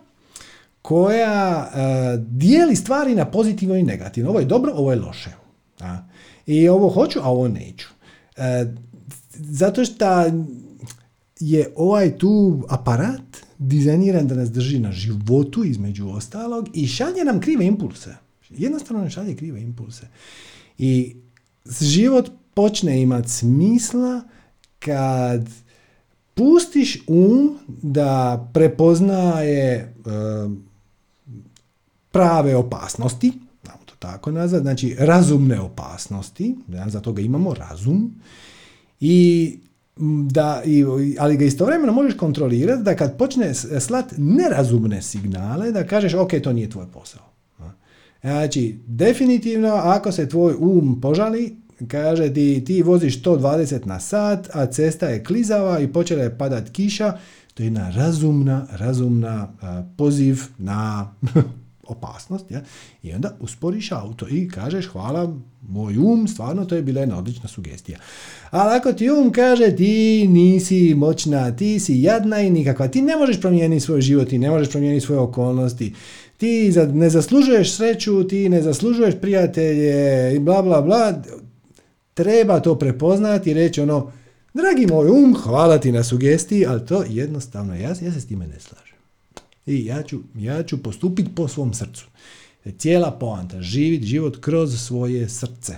koja 0.82 1.67
uh, 1.67 2.23
dijeli 2.28 2.76
stvari 2.76 3.15
na 3.15 3.26
pozitivno 3.26 3.76
i 3.76 3.84
negativno. 3.84 4.30
Ovo 4.30 4.39
je 4.39 4.45
dobro, 4.45 4.71
ovo 4.76 4.91
je 4.91 4.99
loše. 4.99 5.32
A? 5.80 5.97
I 6.45 6.69
ovo 6.69 6.89
hoću, 6.89 7.19
a 7.19 7.32
ovo 7.32 7.47
neću. 7.47 7.88
Uh, 8.38 8.43
zato 9.34 9.86
što 9.86 10.26
je 11.39 11.73
ovaj 11.76 12.17
tu 12.17 12.63
aparat 12.69 13.38
dizajniran 13.57 14.28
da 14.28 14.36
nas 14.36 14.51
drži 14.51 14.80
na 14.80 14.91
životu 14.91 15.63
između 15.63 16.09
ostalog 16.09 16.69
i 16.73 16.88
šalje 16.88 17.23
nam 17.26 17.39
krive 17.39 17.65
impulse. 17.65 18.24
Jednostavno 18.50 19.04
ne 19.04 19.10
šalje 19.10 19.36
krive 19.36 19.62
impulse. 19.62 20.08
I 20.78 21.16
život 21.82 22.32
počne 22.54 23.02
imati 23.02 23.30
smisla 23.30 24.22
kad 24.80 25.50
pustiš 26.34 27.04
um 27.08 27.58
da 27.68 28.50
prepoznaje 28.54 29.96
prave 32.12 32.56
opasnosti, 32.56 33.32
to 33.86 33.96
tako 34.00 34.32
nazvat, 34.32 34.62
znači 34.62 34.96
razumne 35.00 35.60
opasnosti, 35.60 36.56
za 36.88 37.00
toga 37.00 37.22
imamo 37.22 37.54
razum, 37.54 38.14
i 39.00 39.58
da, 40.30 40.62
ali 41.20 41.38
ga 41.38 41.46
istovremeno 41.46 41.93
možeš 41.93 42.18
kontrolirati 42.18 42.84
da 42.84 42.96
kad 42.96 43.18
počne 43.18 43.54
slat 43.80 44.14
nerazumne 44.18 45.02
signale, 45.02 45.72
da 45.72 45.88
kažeš 45.88 46.14
ok, 46.14 46.32
to 46.43 46.54
nije 46.54 46.70
tvoj 46.70 46.86
posao. 46.93 47.34
Znači, 48.26 48.80
definitivno, 48.88 49.67
ako 49.67 50.11
se 50.11 50.30
tvoj 50.30 50.55
um 50.59 51.01
požali, 51.01 51.55
kaže 51.88 52.34
ti, 52.34 52.63
ti 52.65 52.82
voziš 52.82 53.23
120 53.23 53.86
na 53.86 53.99
sat, 53.99 54.49
a 54.53 54.65
cesta 54.65 55.07
je 55.07 55.23
klizava 55.23 55.80
i 55.80 55.88
počela 55.88 56.23
je 56.23 56.38
padat 56.38 56.69
kiša, 56.69 57.17
to 57.53 57.63
je 57.63 57.67
jedna 57.67 57.89
razumna, 57.89 58.67
razumna 58.71 59.47
poziv 59.97 60.41
na 60.57 61.11
opasnost. 61.88 62.51
Ja? 62.51 62.61
I 63.03 63.13
onda 63.13 63.36
usporiš 63.39 63.91
auto 63.91 64.28
i 64.30 64.49
kažeš 64.49 64.88
hvala 64.88 65.34
moj 65.69 65.97
um, 65.97 66.28
stvarno 66.28 66.65
to 66.65 66.76
je 66.76 66.82
bila 66.82 67.01
jedna 67.01 67.17
odlična 67.17 67.49
sugestija. 67.49 67.99
Ali 68.51 68.76
ako 68.76 68.93
ti 68.93 69.09
um 69.09 69.32
kaže 69.32 69.76
ti 69.76 70.28
nisi 70.28 70.93
moćna, 70.97 71.55
ti 71.55 71.80
si 71.80 72.01
jadna 72.01 72.41
i 72.41 72.49
nikakva, 72.49 72.88
ti 72.88 73.01
ne 73.01 73.15
možeš 73.15 73.41
promijeniti 73.41 73.86
svoj 73.86 74.01
život, 74.01 74.28
ti 74.28 74.38
ne 74.38 74.49
možeš 74.49 74.69
promijeniti 74.69 75.05
svoje 75.05 75.19
okolnosti, 75.19 75.93
ti 76.38 76.73
ne 76.93 77.09
zaslužuješ 77.09 77.71
sreću, 77.71 78.27
ti 78.27 78.49
ne 78.49 78.61
zaslužuješ 78.61 79.15
prijatelje 79.21 80.36
i 80.36 80.39
bla 80.39 80.61
bla 80.61 80.81
bla, 80.81 81.13
treba 82.13 82.59
to 82.59 82.79
prepoznati 82.79 83.51
i 83.51 83.53
reći 83.53 83.81
ono, 83.81 84.11
dragi 84.53 84.88
moj 84.88 85.09
um, 85.09 85.36
hvala 85.36 85.77
ti 85.77 85.91
na 85.91 86.03
sugestiji, 86.03 86.65
ali 86.65 86.86
to 86.86 87.03
jednostavno, 87.09 87.75
ja, 87.75 87.89
ja 87.89 88.11
se 88.11 88.21
s 88.21 88.27
time 88.27 88.47
ne 88.47 88.59
slažem. 88.59 88.97
I 89.65 89.86
ja 89.86 90.03
ću, 90.03 90.19
ja 90.36 90.63
ću 90.63 90.83
postupiti 90.83 91.36
po 91.36 91.47
svom 91.47 91.73
srcu. 91.73 92.05
Cijela 92.77 93.11
poanta, 93.11 93.61
živit 93.61 94.03
život 94.03 94.38
kroz 94.41 94.81
svoje 94.81 95.29
srce. 95.29 95.75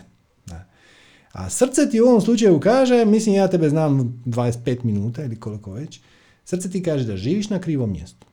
A 1.31 1.49
srce 1.49 1.89
ti 1.89 2.01
u 2.01 2.05
ovom 2.05 2.21
slučaju 2.21 2.59
kaže, 2.59 3.05
mislim 3.05 3.35
ja 3.35 3.47
tebe 3.47 3.69
znam 3.69 4.23
25 4.25 4.83
minuta 4.83 5.23
ili 5.23 5.39
koliko 5.39 5.71
već, 5.71 5.99
srce 6.45 6.69
ti 6.69 6.83
kaže 6.83 7.05
da 7.05 7.17
živiš 7.17 7.49
na 7.49 7.59
krivom 7.59 7.91
mjestu 7.91 8.26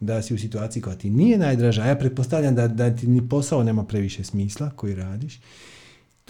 da 0.00 0.22
si 0.22 0.34
u 0.34 0.38
situaciji 0.38 0.82
koja 0.82 0.96
ti 0.96 1.10
nije 1.10 1.38
najdraža, 1.38 1.84
ja 1.84 1.96
pretpostavljam 1.96 2.54
da, 2.54 2.68
da 2.68 2.96
ti 2.96 3.06
ni 3.06 3.28
posao 3.28 3.64
nema 3.64 3.84
previše 3.84 4.24
smisla 4.24 4.70
koji 4.70 4.94
radiš 4.94 5.40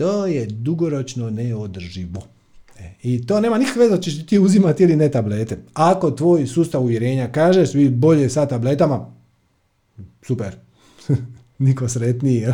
To 0.00 0.26
je 0.26 0.46
dugoročno 0.46 1.30
neodrživo. 1.30 2.22
E, 2.78 2.92
I 3.02 3.26
to 3.26 3.40
nema 3.40 3.58
nikakve 3.58 3.88
veze 3.88 4.02
ćeš 4.02 4.26
ti 4.26 4.38
uzimati 4.38 4.82
ili 4.82 4.96
ne 4.96 5.10
tablete. 5.10 5.58
Ako 5.74 6.10
tvoj 6.10 6.46
sustav 6.46 6.82
uvjerenja 6.82 7.32
kaže 7.32 7.66
svi 7.66 7.88
bolje 7.88 8.30
sa 8.30 8.46
tabletama, 8.46 9.12
super. 10.22 10.56
Niko 11.58 11.88
sretniji. 11.88 12.46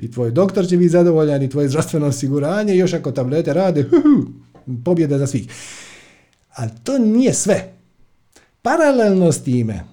I 0.00 0.10
tvoj 0.10 0.30
doktor 0.30 0.66
će 0.66 0.76
biti 0.76 0.88
zadovoljan 0.88 1.42
i 1.42 1.50
tvoje 1.50 1.68
zdravstveno 1.68 2.06
osiguranje. 2.06 2.76
Još 2.76 2.92
ako 2.92 3.12
tablete 3.12 3.52
rade, 3.52 3.88
pobjeda 4.84 5.18
za 5.18 5.26
svih. 5.26 5.48
Ali 6.54 6.70
to 6.84 6.98
nije 6.98 7.34
sve. 7.34 7.72
Paralelno 8.62 9.32
s 9.32 9.42
time, 9.42 9.84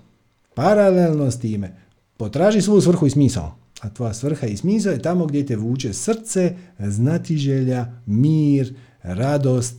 paralelno 0.59 1.31
s 1.31 1.39
time, 1.39 1.75
potraži 2.17 2.61
svu 2.61 2.81
svrhu 2.81 3.07
i 3.07 3.09
smisao. 3.09 3.55
A 3.81 3.89
tvoja 3.89 4.13
svrha 4.13 4.47
i 4.47 4.57
smisao 4.57 4.91
je 4.91 5.01
tamo 5.01 5.25
gdje 5.25 5.45
te 5.45 5.55
vuče 5.55 5.93
srce, 5.93 6.55
znatiželja, 6.79 7.85
mir, 8.05 8.73
radost. 9.03 9.75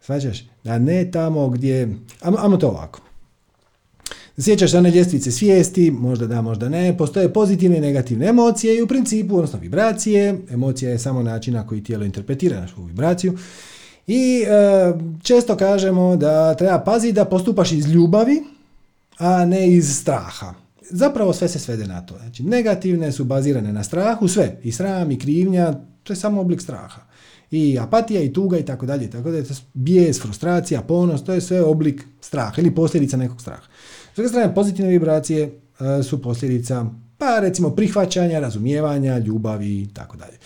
Svađaš? 0.00 0.44
A 0.64 0.78
ne 0.78 1.10
tamo 1.10 1.48
gdje... 1.48 1.96
Amo, 2.20 2.56
to 2.56 2.68
ovako. 2.68 3.00
Sjećaš 4.38 4.70
se 4.70 4.78
one 4.78 4.90
ljestvice 4.90 5.30
svijesti, 5.30 5.90
možda 5.90 6.26
da, 6.26 6.42
možda 6.42 6.68
ne, 6.68 6.98
postoje 6.98 7.32
pozitivne 7.32 7.78
i 7.78 7.80
negativne 7.80 8.26
emocije 8.26 8.76
i 8.76 8.82
u 8.82 8.86
principu, 8.86 9.34
odnosno 9.34 9.58
vibracije, 9.58 10.38
emocija 10.50 10.90
je 10.90 10.98
samo 10.98 11.22
način 11.22 11.54
na 11.54 11.66
koji 11.66 11.84
tijelo 11.84 12.04
interpretira 12.04 12.60
našu 12.60 12.84
vibraciju. 12.84 13.38
I 14.06 14.44
e, 14.46 14.92
često 15.22 15.56
kažemo 15.56 16.16
da 16.16 16.54
treba 16.54 16.78
paziti 16.78 17.12
da 17.12 17.24
postupaš 17.24 17.72
iz 17.72 17.86
ljubavi, 17.86 18.42
a 19.22 19.44
ne 19.44 19.72
iz 19.72 19.96
straha. 19.96 20.54
Zapravo 20.90 21.32
sve 21.32 21.48
se 21.48 21.58
svede 21.58 21.86
na 21.86 22.06
to. 22.06 22.18
Znači, 22.18 22.42
negativne 22.42 23.12
su 23.12 23.24
bazirane 23.24 23.72
na 23.72 23.84
strahu, 23.84 24.28
sve. 24.28 24.58
I 24.62 24.72
sram, 24.72 25.10
i 25.10 25.18
krivnja, 25.18 25.74
to 26.02 26.12
je 26.12 26.16
samo 26.16 26.40
oblik 26.40 26.60
straha. 26.60 27.00
I 27.50 27.78
apatija, 27.78 28.22
i 28.22 28.32
tuga, 28.32 28.58
i 28.58 28.64
tako 28.64 28.86
dalje. 28.86 29.10
Tako 29.10 29.30
da 29.30 29.36
je 29.36 29.44
bijes, 29.74 30.20
frustracija, 30.20 30.82
ponos, 30.82 31.24
to 31.24 31.34
je 31.34 31.40
sve 31.40 31.62
oblik 31.62 32.04
straha 32.20 32.60
ili 32.60 32.74
posljedica 32.74 33.16
nekog 33.16 33.40
straha. 33.40 33.62
S 34.12 34.16
druge 34.16 34.28
strane, 34.28 34.54
pozitivne 34.54 34.90
vibracije 34.90 35.42
e, 35.42 36.02
su 36.02 36.22
posljedica, 36.22 36.86
pa 37.18 37.38
recimo, 37.40 37.70
prihvaćanja, 37.70 38.40
razumijevanja, 38.40 39.18
ljubavi 39.18 39.82
i 39.82 39.88
tako 39.94 40.16
dalje. 40.16 40.38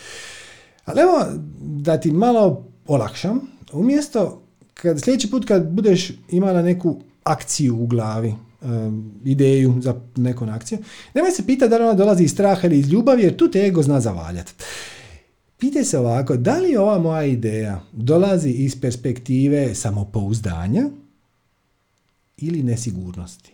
Ali 0.84 1.00
evo, 1.00 1.24
da 1.60 2.00
ti 2.00 2.10
malo 2.10 2.66
olakšam, 2.86 3.40
umjesto 3.72 4.42
kad 4.74 5.00
sljedeći 5.00 5.30
put 5.30 5.44
kad 5.44 5.70
budeš 5.70 6.10
imala 6.30 6.62
neku 6.62 7.00
akciju 7.24 7.82
u 7.82 7.86
glavi, 7.86 8.34
ideju 9.24 9.74
za 9.80 10.00
neku 10.16 10.44
akciju, 10.44 10.78
nemoj 11.14 11.30
se 11.30 11.46
pitati 11.46 11.70
da 11.70 11.76
li 11.76 11.84
ona 11.84 11.94
dolazi 11.94 12.24
iz 12.24 12.30
straha 12.30 12.66
ili 12.66 12.78
iz 12.78 12.88
ljubavi, 12.88 13.22
jer 13.22 13.36
tu 13.36 13.50
te 13.50 13.58
ego 13.58 13.82
zna 13.82 14.00
zavaljati. 14.00 14.52
Pitaj 15.58 15.84
se 15.84 15.98
ovako, 15.98 16.36
da 16.36 16.58
li 16.58 16.76
ova 16.76 16.98
moja 16.98 17.24
ideja 17.24 17.80
dolazi 17.92 18.50
iz 18.50 18.80
perspektive 18.80 19.74
samopouzdanja 19.74 20.82
ili 22.36 22.62
nesigurnosti? 22.62 23.52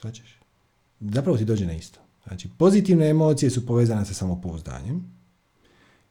Svačeš? 0.00 0.38
Zapravo 1.00 1.38
ti 1.38 1.44
dođe 1.44 1.66
na 1.66 1.72
isto. 1.72 2.00
Znači, 2.26 2.48
pozitivne 2.58 3.08
emocije 3.08 3.50
su 3.50 3.66
povezane 3.66 4.04
sa 4.04 4.14
samopouzdanjem, 4.14 5.04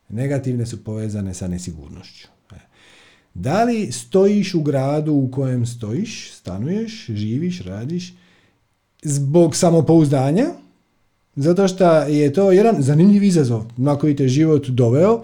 negativne 0.10 0.66
su 0.66 0.84
povezane 0.84 1.34
sa 1.34 1.48
nesigurnošću. 1.48 2.28
Da 3.40 3.64
li 3.64 3.92
stojiš 3.92 4.56
u 4.56 4.62
gradu 4.62 5.14
u 5.14 5.32
kojem 5.32 5.66
stojiš, 5.66 6.32
stanuješ, 6.34 7.06
živiš, 7.10 7.62
radiš, 7.62 8.14
zbog 9.04 9.56
samopouzdanja, 9.56 10.46
zato 11.36 11.68
što 11.68 11.92
je 11.92 12.34
to 12.34 12.52
jedan 12.52 12.82
zanimljiv 12.82 13.24
izazov 13.24 13.66
na 13.78 13.96
koji 13.96 14.16
te 14.16 14.28
život 14.28 14.68
doveo 14.68 15.24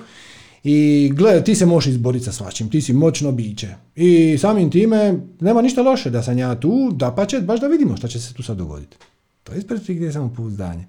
i 0.63 1.11
gledaj, 1.13 1.43
ti 1.43 1.55
se 1.55 1.65
možeš 1.65 1.91
izboriti 1.91 2.25
sa 2.25 2.31
svačim, 2.31 2.69
ti 2.69 2.81
si 2.81 2.93
moćno 2.93 3.31
biće. 3.31 3.75
I 3.95 4.37
samim 4.37 4.71
time 4.71 5.19
nema 5.39 5.61
ništa 5.61 5.81
loše 5.81 6.09
da 6.09 6.23
sam 6.23 6.37
ja 6.37 6.59
tu, 6.59 6.91
da 6.91 7.11
pa 7.11 7.25
će, 7.25 7.41
baš 7.41 7.59
da 7.59 7.67
vidimo 7.67 7.97
šta 7.97 8.07
će 8.07 8.19
se 8.19 8.33
tu 8.33 8.43
sad 8.43 8.57
dogoditi. 8.57 8.97
To 9.43 9.53
je 9.53 9.57
iz 9.57 9.67
perspektive 9.67 10.11
samopouzdanja. 10.11 10.85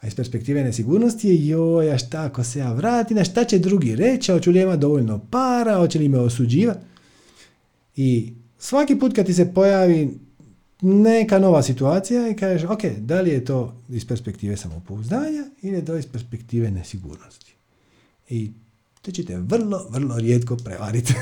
A 0.00 0.06
iz 0.06 0.14
perspektive 0.14 0.64
nesigurnosti 0.64 1.28
je 1.28 1.46
joj, 1.46 1.92
a 1.92 1.98
šta 1.98 2.24
ako 2.24 2.44
se 2.44 2.58
ja 2.58 2.72
vratim, 2.72 3.16
na 3.16 3.24
šta 3.24 3.44
će 3.44 3.58
drugi 3.58 3.96
reći, 3.96 4.32
hoću 4.32 4.50
li 4.50 4.60
imati 4.60 4.80
dovoljno 4.80 5.20
para, 5.30 5.76
hoće 5.76 5.98
li 5.98 6.08
me 6.08 6.18
osuđivati. 6.18 6.80
I 7.96 8.32
svaki 8.58 8.98
put 8.98 9.14
kad 9.14 9.26
ti 9.26 9.34
se 9.34 9.54
pojavi 9.54 10.18
neka 10.80 11.38
nova 11.38 11.62
situacija 11.62 12.28
i 12.28 12.36
kažeš, 12.36 12.70
ok, 12.70 12.84
da 12.98 13.20
li 13.20 13.30
je 13.30 13.44
to 13.44 13.74
iz 13.88 14.06
perspektive 14.06 14.56
samopouzdanja 14.56 15.44
ili 15.62 15.76
je 15.76 15.84
to 15.84 15.96
iz 15.96 16.06
perspektive 16.06 16.70
nesigurnosti. 16.70 17.54
I 18.28 18.50
to 19.02 19.10
ćete 19.10 19.38
vrlo, 19.38 19.86
vrlo 19.90 20.18
rijetko 20.18 20.56
prevariti. 20.56 21.14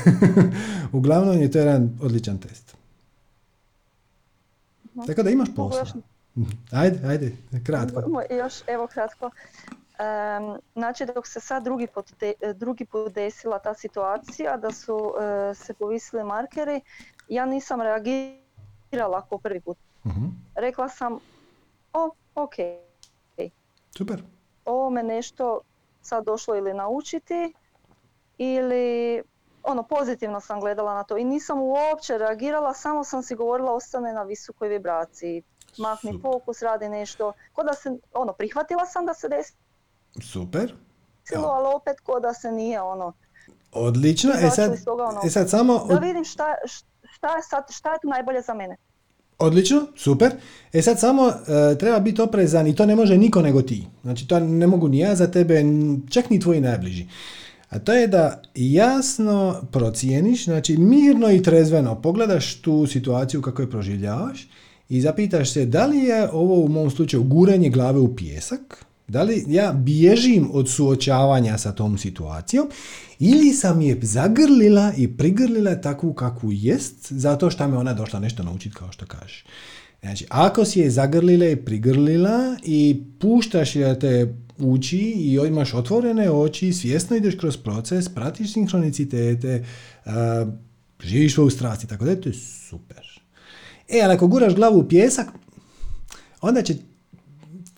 Uglavnom 0.91 1.41
je 1.41 1.51
to 1.51 1.59
jedan 1.59 1.97
odličan 2.01 2.37
test. 2.37 2.75
Tako 5.07 5.23
da 5.23 5.29
imaš 5.29 5.49
posla. 5.55 6.01
Ajde, 6.71 7.07
ajde, 7.07 7.31
kratko. 7.65 8.21
Još, 8.29 8.53
evo 8.67 8.87
kratko. 8.87 9.25
Um, 9.25 10.59
znači 10.73 11.05
dok 11.05 11.27
se 11.27 11.39
sad 11.39 11.63
drugi 11.63 11.87
put, 11.87 12.11
drugi 12.55 12.85
put 12.85 13.13
desila 13.13 13.59
ta 13.59 13.73
situacija 13.73 14.57
da 14.57 14.71
su 14.71 14.95
uh, 14.95 15.57
se 15.57 15.73
povisili 15.73 16.23
markeri, 16.23 16.81
ja 17.29 17.45
nisam 17.45 17.81
reagirala 17.81 19.25
kao 19.29 19.37
prvi 19.37 19.61
put. 19.61 19.77
Uh-huh. 20.03 20.31
Rekla 20.55 20.89
sam, 20.89 21.19
o, 21.93 22.09
ok. 22.35 22.53
Super. 23.97 24.23
Ovo 24.65 24.89
me 24.89 25.03
nešto 25.03 25.61
sad 26.01 26.25
došlo 26.25 26.55
ili 26.55 26.73
naučiti 26.73 27.53
ili 28.37 29.21
ono 29.63 29.83
pozitivno 29.83 30.39
sam 30.39 30.59
gledala 30.59 30.93
na 30.93 31.03
to 31.03 31.17
i 31.17 31.23
nisam 31.23 31.61
uopće 31.61 32.17
reagirala, 32.17 32.73
samo 32.73 33.03
sam 33.03 33.23
si 33.23 33.35
govorila 33.35 33.73
ostane 33.73 34.13
na 34.13 34.23
visokoj 34.23 34.69
vibraciji 34.69 35.43
makni 35.77 36.19
fokus, 36.21 36.61
radi 36.61 36.89
nešto. 36.89 37.33
Ko 37.53 37.63
da 37.63 37.73
se, 37.73 37.97
ono, 38.13 38.33
prihvatila 38.33 38.85
sam 38.85 39.05
da 39.05 39.13
se 39.13 39.29
desi. 39.29 39.53
Super. 40.21 40.73
Silo, 41.23 41.47
ali 41.47 41.75
opet 41.75 41.99
ko 41.99 42.19
da 42.19 42.33
se 42.33 42.51
nije, 42.51 42.81
ono. 42.81 43.13
Odlično. 43.71 44.31
E 44.41 44.49
sad, 44.49 44.77
ono, 44.87 45.21
e 45.25 45.29
sad 45.29 45.49
samo... 45.49 45.85
Da 45.89 45.95
vidim 45.95 46.25
šta, 46.25 46.55
šta, 47.13 47.35
je 47.35 47.43
sad, 47.49 47.63
šta 47.69 47.93
je 47.93 47.99
tu 48.01 48.07
najbolje 48.07 48.41
za 48.41 48.53
mene. 48.53 48.77
Odlično, 49.39 49.87
super. 49.95 50.31
E 50.73 50.81
sad 50.81 50.99
samo 50.99 51.27
e, 51.27 51.77
treba 51.77 51.99
biti 51.99 52.21
oprezan 52.21 52.67
i 52.67 52.75
to 52.75 52.85
ne 52.85 52.95
može 52.95 53.17
niko 53.17 53.41
nego 53.41 53.61
ti. 53.61 53.87
Znači 54.01 54.27
to 54.27 54.39
ne 54.39 54.67
mogu 54.67 54.87
ni 54.87 54.99
ja 54.99 55.15
za 55.15 55.31
tebe, 55.31 55.63
čak 56.09 56.29
ni 56.29 56.39
tvoji 56.39 56.61
najbliži. 56.61 57.05
A 57.69 57.79
to 57.79 57.93
je 57.93 58.07
da 58.07 58.41
jasno 58.55 59.61
procijeniš, 59.71 60.45
znači 60.45 60.77
mirno 60.77 61.31
i 61.31 61.43
trezveno 61.43 62.01
pogledaš 62.01 62.61
tu 62.61 62.87
situaciju 62.87 63.41
kako 63.41 63.61
je 63.61 63.69
proživljavaš 63.69 64.47
i 64.89 65.01
zapitaš 65.01 65.51
se 65.51 65.65
da 65.65 65.85
li 65.85 65.97
je 65.97 66.29
ovo 66.31 66.65
u 66.65 66.67
mom 66.67 66.91
slučaju 66.91 67.23
guranje 67.23 67.69
glave 67.69 67.99
u 67.99 68.15
pjesak, 68.15 68.85
da 69.07 69.23
li 69.23 69.43
ja 69.47 69.71
bježim 69.71 70.49
od 70.53 70.69
suočavanja 70.69 71.57
sa 71.57 71.71
tom 71.71 71.97
situacijom 71.97 72.67
ili 73.19 73.53
sam 73.53 73.81
je 73.81 73.99
zagrlila 74.01 74.93
i 74.97 75.17
prigrlila 75.17 75.75
takvu 75.75 76.13
kakvu 76.13 76.51
jest 76.51 77.11
zato 77.13 77.49
što 77.49 77.67
me 77.67 77.77
ona 77.77 77.93
došla 77.93 78.19
nešto 78.19 78.43
naučiti 78.43 78.75
kao 78.75 78.91
što 78.91 79.05
kaže. 79.05 79.43
Znači, 80.01 80.25
ako 80.29 80.65
si 80.65 80.79
je 80.79 80.89
zagrlila 80.89 81.45
i 81.45 81.55
prigrlila 81.55 82.57
i 82.63 83.03
puštaš 83.19 83.75
je 83.75 83.85
da 83.85 83.99
te 83.99 84.35
uči 84.57 84.97
i 84.97 85.39
imaš 85.47 85.73
otvorene 85.73 86.31
oči, 86.31 86.73
svjesno 86.73 87.15
ideš 87.15 87.35
kroz 87.35 87.57
proces, 87.57 88.09
pratiš 88.09 88.53
sinhronicitete, 88.53 89.65
živiš 91.03 91.33
svoju 91.33 91.49
strast 91.49 91.83
i 91.83 91.87
tako 91.87 92.05
da, 92.05 92.21
to 92.21 92.29
je 92.29 92.33
super. 92.69 93.06
E, 93.87 94.01
ali 94.03 94.13
ako 94.13 94.27
guraš 94.27 94.55
glavu 94.55 94.79
u 94.79 94.87
pjesak, 94.87 95.27
onda 96.41 96.61
će 96.61 96.75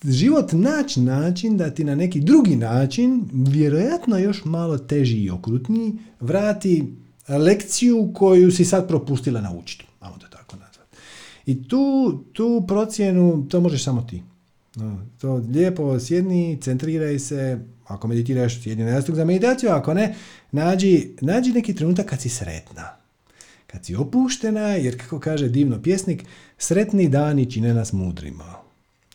život 0.03 0.51
naći 0.51 1.01
način 1.01 1.57
da 1.57 1.69
ti 1.69 1.83
na 1.83 1.95
neki 1.95 2.19
drugi 2.19 2.55
način, 2.55 3.29
vjerojatno 3.33 4.17
još 4.17 4.45
malo 4.45 4.77
teži 4.77 5.17
i 5.17 5.29
okrutniji, 5.29 5.93
vrati 6.19 6.93
lekciju 7.27 8.11
koju 8.15 8.51
si 8.51 8.65
sad 8.65 8.87
propustila 8.87 9.41
naučiti. 9.41 9.85
Ajmo 9.99 10.17
to 10.17 10.27
tako 10.27 10.55
nazvati. 10.55 10.97
I 11.45 11.67
tu, 11.67 12.17
tu 12.33 12.63
procjenu, 12.67 13.47
to 13.49 13.61
možeš 13.61 13.83
samo 13.83 14.01
ti. 14.01 14.23
To 15.21 15.33
lijepo 15.35 15.99
sjedni, 15.99 16.57
centriraj 16.61 17.19
se, 17.19 17.59
ako 17.87 18.07
meditiraš, 18.07 18.63
sjedni 18.63 18.83
na 18.83 19.01
za 19.01 19.25
meditaciju, 19.25 19.69
ako 19.69 19.93
ne, 19.93 20.15
nađi, 20.51 21.15
nađi 21.21 21.51
neki 21.51 21.75
trenutak 21.75 22.05
kad 22.05 22.21
si 22.21 22.29
sretna 22.29 22.98
kad 23.71 23.85
si 23.85 23.95
opuštena, 23.95 24.67
jer 24.67 25.01
kako 25.01 25.19
kaže 25.19 25.49
divno 25.49 25.81
pjesnik, 25.81 26.25
sretni 26.57 27.09
dani 27.09 27.51
čine 27.51 27.73
nas 27.73 27.93
mudrima. 27.93 28.55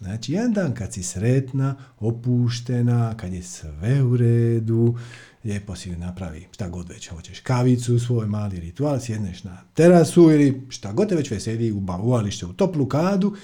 Znači, 0.00 0.32
jedan 0.32 0.52
dan 0.52 0.74
kad 0.74 0.92
si 0.92 1.02
sretna, 1.02 1.76
opuštena, 2.00 3.16
kad 3.16 3.32
je 3.32 3.42
sve 3.42 4.02
u 4.02 4.16
redu, 4.16 4.98
lijepo 5.44 5.76
si 5.76 5.96
napravi 5.96 6.46
šta 6.52 6.68
god 6.68 6.88
već 6.88 7.08
hoćeš, 7.08 7.40
kavicu, 7.40 7.98
svoj 7.98 8.26
mali 8.26 8.60
ritual, 8.60 9.00
sjedneš 9.00 9.44
na 9.44 9.58
terasu 9.74 10.30
ili 10.30 10.62
šta 10.68 10.92
god 10.92 11.08
te 11.08 11.14
već 11.14 11.30
veseli, 11.30 11.72
uvališ 11.72 12.38
se 12.38 12.46
u 12.46 12.52
toplu 12.52 12.86
kadu 12.86 13.36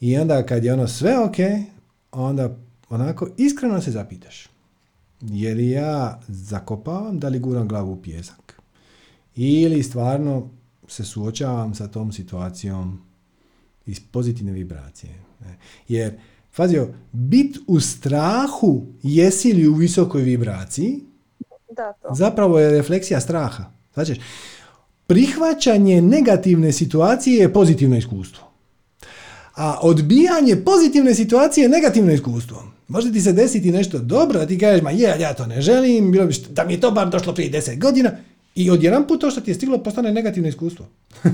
i 0.00 0.18
onda 0.18 0.46
kad 0.46 0.64
je 0.64 0.72
ono 0.72 0.88
sve 0.88 1.18
ok, 1.18 1.36
onda 2.12 2.56
onako 2.88 3.28
iskreno 3.36 3.80
se 3.80 3.90
zapitaš. 3.90 4.48
Jer 5.20 5.58
ja 5.58 6.20
zakopavam 6.28 7.18
da 7.18 7.28
li 7.28 7.38
guram 7.38 7.68
glavu 7.68 7.92
u 7.92 8.02
pjesak. 8.02 8.57
Ili 9.38 9.82
stvarno 9.82 10.50
se 10.88 11.04
suočavam 11.04 11.74
sa 11.74 11.88
tom 11.88 12.12
situacijom 12.12 12.98
iz 13.86 14.00
pozitivne 14.02 14.52
vibracije. 14.52 15.12
Jer, 15.88 16.12
fazio, 16.52 16.88
bit 17.12 17.58
u 17.66 17.80
strahu 17.80 18.86
jesi 19.02 19.52
li 19.52 19.68
u 19.68 19.74
visokoj 19.74 20.22
vibraciji, 20.22 21.00
Da, 21.70 21.92
to. 21.92 22.08
zapravo 22.12 22.58
je 22.58 22.70
refleksija 22.70 23.20
straha. 23.20 23.64
Znači, 23.94 24.20
prihvaćanje 25.06 26.02
negativne 26.02 26.72
situacije 26.72 27.36
je 27.36 27.52
pozitivno 27.52 27.96
iskustvo. 27.96 28.44
A 29.54 29.78
odbijanje 29.82 30.56
pozitivne 30.56 31.14
situacije 31.14 31.62
je 31.62 31.68
negativno 31.68 32.12
iskustvo. 32.12 32.64
Može 32.88 33.12
ti 33.12 33.20
se 33.20 33.32
desiti 33.32 33.70
nešto 33.70 33.98
dobro, 33.98 34.40
a 34.40 34.46
ti 34.46 34.58
kažeš, 34.58 34.82
ma 34.82 34.90
je, 34.90 35.16
ja 35.20 35.34
to 35.34 35.46
ne 35.46 35.60
želim, 35.60 36.12
bilo 36.12 36.26
bi 36.26 36.32
što- 36.32 36.52
da 36.52 36.64
mi 36.64 36.72
je 36.72 36.80
to 36.80 36.90
bar 36.90 37.10
došlo 37.10 37.34
prije 37.34 37.50
10 37.52 37.78
godina, 37.78 38.10
i 38.58 38.70
odjedan 38.70 39.06
put 39.06 39.20
to 39.20 39.30
što 39.30 39.40
ti 39.40 39.50
je 39.50 39.54
stiglo 39.54 39.82
postane 39.82 40.12
negativno 40.12 40.48
iskustvo. 40.48 40.86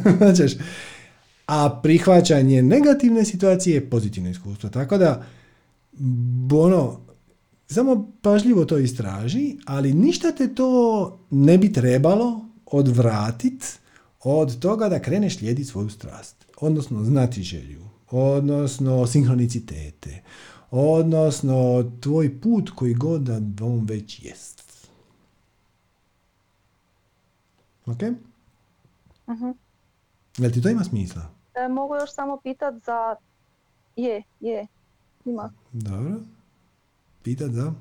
A 1.46 1.80
prihvaćanje 1.82 2.62
negativne 2.62 3.24
situacije 3.24 3.74
je 3.74 3.90
pozitivno 3.90 4.30
iskustvo. 4.30 4.70
Tako 4.70 4.98
da, 4.98 5.24
ono, 6.52 7.00
samo 7.66 8.12
pažljivo 8.22 8.64
to 8.64 8.78
istraži, 8.78 9.56
ali 9.64 9.92
ništa 9.92 10.32
te 10.32 10.54
to 10.54 11.18
ne 11.30 11.58
bi 11.58 11.72
trebalo 11.72 12.44
odvratit 12.66 13.78
od 14.22 14.58
toga 14.58 14.88
da 14.88 15.02
kreneš 15.02 15.38
slijediti 15.38 15.68
svoju 15.68 15.90
strast. 15.90 16.36
Odnosno 16.60 17.04
znati 17.04 17.42
želju, 17.42 17.84
odnosno 18.10 19.06
sinhronicitete, 19.06 20.22
odnosno 20.70 21.92
tvoj 22.00 22.40
put 22.40 22.70
koji 22.70 22.94
god 22.94 23.22
da 23.22 23.64
on 23.64 23.84
već 23.84 24.22
jest. 24.22 24.53
Ok? 27.86 28.02
Mhm. 29.28 29.50
Jel 30.36 30.50
ti 30.52 30.62
to 30.62 30.68
ima 30.68 30.84
smisla? 30.84 31.22
E, 31.54 31.68
mogu 31.68 31.94
još 31.94 32.14
samo 32.14 32.40
pitat 32.40 32.74
za... 32.74 33.16
Je, 33.96 34.22
je, 34.40 34.66
ima. 35.24 35.52
Dobro. 35.72 36.12
Pitat 37.22 37.50
za? 37.50 37.72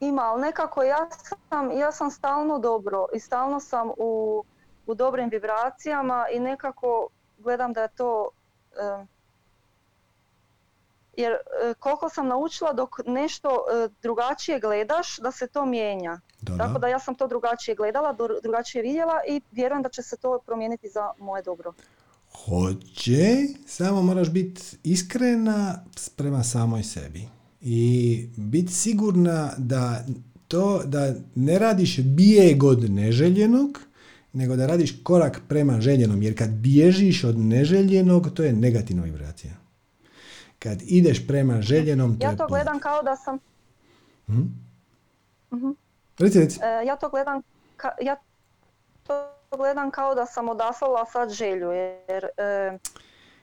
Ima, 0.00 0.22
ali 0.22 0.40
nekako 0.40 0.82
ja 0.82 1.08
sam, 1.48 1.70
ja 1.70 1.92
sam 1.92 2.10
stalno 2.10 2.58
dobro 2.58 3.06
i 3.14 3.20
stalno 3.20 3.60
sam 3.60 3.90
u, 3.98 4.44
u 4.86 4.94
dobrim 4.94 5.28
vibracijama 5.30 6.26
i 6.34 6.40
nekako 6.40 7.08
gledam 7.38 7.72
da 7.72 7.82
je 7.82 7.88
to... 7.88 8.28
e, 8.76 9.06
jer 11.16 11.32
e, 11.32 11.38
koliko 11.78 12.08
sam 12.08 12.28
naučila 12.28 12.72
dok 12.72 13.00
nešto 13.06 13.48
e, 13.48 13.88
drugačije 14.02 14.60
gledaš 14.60 15.18
da 15.18 15.32
se 15.32 15.46
to 15.46 15.66
mijenja. 15.66 16.20
Dobro. 16.42 16.66
Tako 16.66 16.78
da 16.78 16.88
ja 16.88 16.98
sam 16.98 17.14
to 17.14 17.28
drugačije 17.28 17.74
gledala, 17.74 18.16
dru- 18.16 18.42
drugačije 18.42 18.82
vidjela 18.82 19.14
i 19.28 19.40
vjerujem 19.52 19.82
da 19.82 19.88
će 19.88 20.02
se 20.02 20.16
to 20.16 20.40
promijeniti 20.46 20.88
za 20.88 21.10
moje 21.18 21.42
dobro. 21.42 21.72
Hoće, 22.44 23.36
samo 23.66 24.02
moraš 24.02 24.30
biti 24.30 24.62
iskrena 24.82 25.84
prema 26.16 26.42
samoj 26.42 26.82
sebi. 26.82 27.28
I 27.60 28.26
biti 28.36 28.72
sigurna 28.72 29.52
da 29.58 30.04
to 30.48 30.82
da 30.84 31.14
ne 31.34 31.58
radiš 31.58 32.00
bijeg 32.00 32.62
od 32.62 32.90
neželjenog, 32.90 33.80
nego 34.32 34.56
da 34.56 34.66
radiš 34.66 35.02
korak 35.02 35.40
prema 35.48 35.80
željenom. 35.80 36.22
Jer 36.22 36.38
kad 36.38 36.50
bježiš 36.50 37.24
od 37.24 37.38
neželjenog, 37.38 38.30
to 38.34 38.42
je 38.42 38.52
negativna 38.52 39.02
vibracija. 39.02 39.52
Kad 40.58 40.82
ideš 40.82 41.26
prema 41.26 41.62
željenom, 41.62 42.18
to 42.18 42.26
Ja 42.26 42.30
je 42.30 42.36
to 42.36 42.46
gledam 42.46 42.78
kao 42.80 43.02
da 43.02 43.16
sam... 43.16 43.38
Mhm. 44.28 44.42
Mhm. 45.52 45.70
Reci, 46.18 46.38
reci. 46.38 46.60
E, 46.62 46.86
ja 46.86 46.96
to 46.96 47.08
gledam 47.08 47.42
ka- 47.76 48.02
ja 48.02 48.16
to 49.02 49.12
gledam 49.52 49.90
kao 49.90 50.14
da 50.14 50.26
sam 50.26 50.48
odaslala 50.48 51.06
sad 51.06 51.30
želju 51.30 51.70
jer 51.70 52.24
e, 52.24 52.78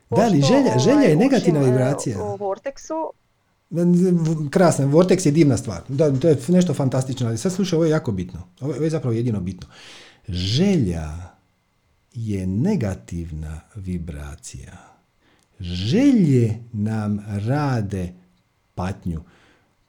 Da 0.10 0.26
li 0.26 0.42
želja- 0.42 0.80
želja 0.80 1.02
je 1.02 1.16
negativna 1.16 1.60
učim, 1.60 1.72
vibracija. 1.72 2.22
o 2.22 2.38
Vortexu, 2.38 3.10
Krasno, 4.50 4.86
Vortex 4.88 5.26
je 5.26 5.32
divna 5.32 5.58
stvar. 5.58 5.82
Da, 5.88 6.12
to 6.12 6.28
je 6.28 6.38
nešto 6.48 6.74
fantastično, 6.74 7.28
ali 7.28 7.38
sad 7.38 7.54
slušaj, 7.54 7.78
ovo 7.78 7.86
je 7.86 7.92
jako 7.92 8.12
bitno. 8.12 8.40
Ovo, 8.62 8.74
ovo 8.74 8.84
je 8.84 8.90
zapravo 8.90 9.14
jedino 9.14 9.40
bitno. 9.40 9.68
Želja 10.28 11.10
je 12.14 12.48
negativna 12.48 13.62
vibracija. 13.76 14.72
Želje 15.60 16.60
nam 16.74 17.20
rade 17.48 18.14
patnju. 18.76 19.22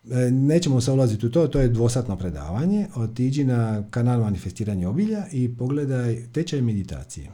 E, 0.05 0.31
Nećemo 0.31 0.81
se 0.81 0.93
ulaziti 0.93 1.27
u 1.27 1.31
to, 1.31 1.47
to 1.47 1.61
je 1.61 1.69
dvosatno 1.69 2.17
predavanje. 2.17 2.87
Otiđi 2.95 3.45
na 3.45 3.85
kanal 3.91 4.21
Manifestiranje 4.21 4.89
obilja 4.89 5.25
i 5.33 5.57
pogledaj 5.57 6.27
tečaj 6.33 6.63
meditacije. 6.63 7.31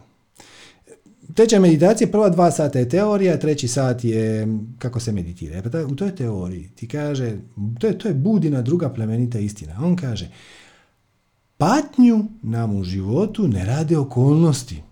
Tečaj 1.34 1.60
meditacije, 1.60 2.12
prva 2.12 2.28
dva 2.28 2.50
sata 2.50 2.78
je 2.78 2.88
teorija, 2.88 3.38
treći 3.38 3.68
sat 3.68 4.04
je 4.04 4.48
kako 4.78 5.00
se 5.00 5.12
meditira. 5.12 5.56
E 5.56 5.62
pa 5.62 5.78
u 5.86 5.94
toj 5.94 6.14
teoriji 6.14 6.68
ti 6.68 6.88
kaže, 6.88 7.36
to 7.80 7.86
je, 7.86 7.98
to 7.98 8.08
je 8.08 8.14
budina 8.14 8.62
druga 8.62 8.88
plemenita 8.88 9.38
istina. 9.38 9.80
On 9.82 9.96
kaže, 9.96 10.30
patnju 11.56 12.24
nam 12.42 12.76
u 12.76 12.84
životu 12.84 13.48
ne 13.48 13.64
rade 13.64 13.98
okolnosti. 13.98 14.82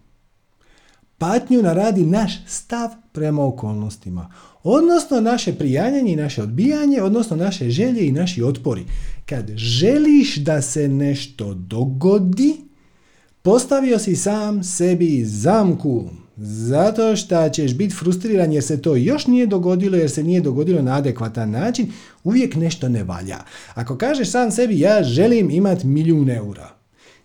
Patnju 1.19 1.63
naradi 1.63 2.07
naš 2.07 2.47
stav 2.47 2.91
prema 3.13 3.47
okolnostima. 3.47 4.31
Odnosno 4.65 5.21
naše 5.21 5.53
prijanjanje 5.53 6.13
i 6.13 6.17
naše 6.17 6.43
odbijanje, 6.43 7.03
odnosno 7.03 7.37
naše 7.37 7.71
želje 7.71 8.07
i 8.07 8.13
naši 8.13 8.43
otpori. 8.43 8.85
Kad 9.27 9.51
želiš 9.57 10.37
da 10.37 10.63
se 10.63 10.89
nešto 10.89 11.55
dogodi, 11.55 12.57
Postavio 13.45 13.99
si 13.99 14.17
sam 14.17 14.63
sebi 14.63 15.25
zamku, 15.25 16.05
zato 16.37 17.17
što 17.17 17.49
ćeš 17.49 17.75
biti 17.75 17.95
frustriran 17.95 18.53
jer 18.53 18.65
se 18.65 18.83
to 18.83 18.97
još 18.97 19.27
nije 19.27 19.47
dogodilo, 19.47 19.97
jer 19.97 20.11
se 20.11 20.23
nije 20.23 20.41
dogodilo 20.41 20.83
na 20.83 20.97
adekvatan 20.97 21.51
način, 21.51 21.93
uvijek 22.25 22.55
nešto 22.55 22.89
ne 22.89 23.05
valja. 23.05 23.39
Ako 23.75 23.97
kažeš 23.97 24.31
sam 24.31 24.51
sebi 24.51 24.81
ja 24.81 25.03
želim 25.03 25.51
imati 25.51 25.87
milijun 25.87 26.31
eura, 26.31 26.74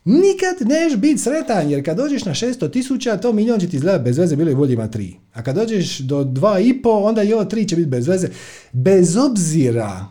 nikad 0.06 0.68
neš 0.68 0.96
biti 0.96 1.18
sretan, 1.18 1.70
jer 1.70 1.86
kad 1.86 1.98
dođeš 1.98 2.26
na 2.26 2.34
600 2.34 2.72
tisuća, 2.72 3.18
to 3.18 3.34
milijun 3.34 3.60
će 3.60 3.70
ti 3.70 3.76
izgledati 3.76 4.04
bez 4.04 4.18
veze, 4.18 4.36
bilo 4.36 4.50
je 4.50 4.56
bolje 4.56 4.74
ima 4.74 4.88
tri. 4.88 5.16
A 5.34 5.44
kad 5.44 5.56
dođeš 5.56 6.00
do 6.00 6.24
dva 6.24 6.60
i 6.60 6.82
po, 6.82 6.90
onda 6.90 7.24
i 7.24 7.34
ovo 7.34 7.46
tri 7.46 7.68
će 7.68 7.76
biti 7.76 7.90
bez 7.90 8.08
veze. 8.08 8.28
Bez 8.72 9.18
obzira 9.18 10.06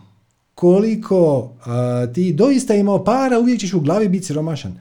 koliko 0.55 1.51
a, 1.65 2.07
ti 2.13 2.33
doista 2.33 2.75
imao 2.75 3.03
para, 3.03 3.39
uvijek 3.39 3.59
ćeš 3.59 3.73
u 3.73 3.79
glavi 3.79 4.09
biti 4.09 4.25
siromašan. 4.25 4.79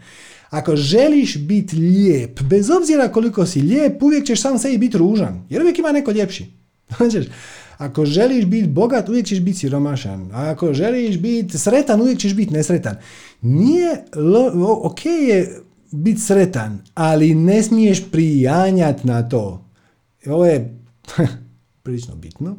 Ako 0.50 0.76
želiš 0.76 1.38
biti 1.38 1.76
lijep, 1.76 2.40
bez 2.40 2.70
obzira 2.70 3.08
koliko 3.08 3.46
si 3.46 3.60
lijep, 3.60 4.02
uvijek 4.02 4.26
ćeš 4.26 4.40
sam 4.40 4.58
sebi 4.58 4.78
biti 4.78 4.98
ružan, 4.98 5.46
jer 5.50 5.62
uvijek 5.62 5.78
ima 5.78 5.92
neko 5.92 6.10
ljepši. 6.10 6.46
Znaš, 6.96 7.24
ako 7.78 8.06
želiš 8.06 8.44
biti 8.44 8.68
bogat, 8.68 9.08
uvijek 9.08 9.26
ćeš 9.26 9.40
biti 9.40 9.58
siromašan. 9.58 10.30
A 10.32 10.50
ako 10.50 10.72
želiš 10.74 11.18
biti 11.18 11.58
sretan, 11.58 12.00
uvijek 12.00 12.18
ćeš 12.18 12.34
biti 12.34 12.54
nesretan. 12.54 12.96
Nije, 13.40 14.04
ok 14.82 15.04
je 15.04 15.60
biti 15.90 16.20
sretan, 16.20 16.78
ali 16.94 17.34
ne 17.34 17.62
smiješ 17.62 18.10
prijanjati 18.10 19.06
na 19.06 19.28
to. 19.28 19.64
Ovo 20.26 20.46
je 20.46 20.78
prilično 21.82 22.14
bitno. 22.14 22.56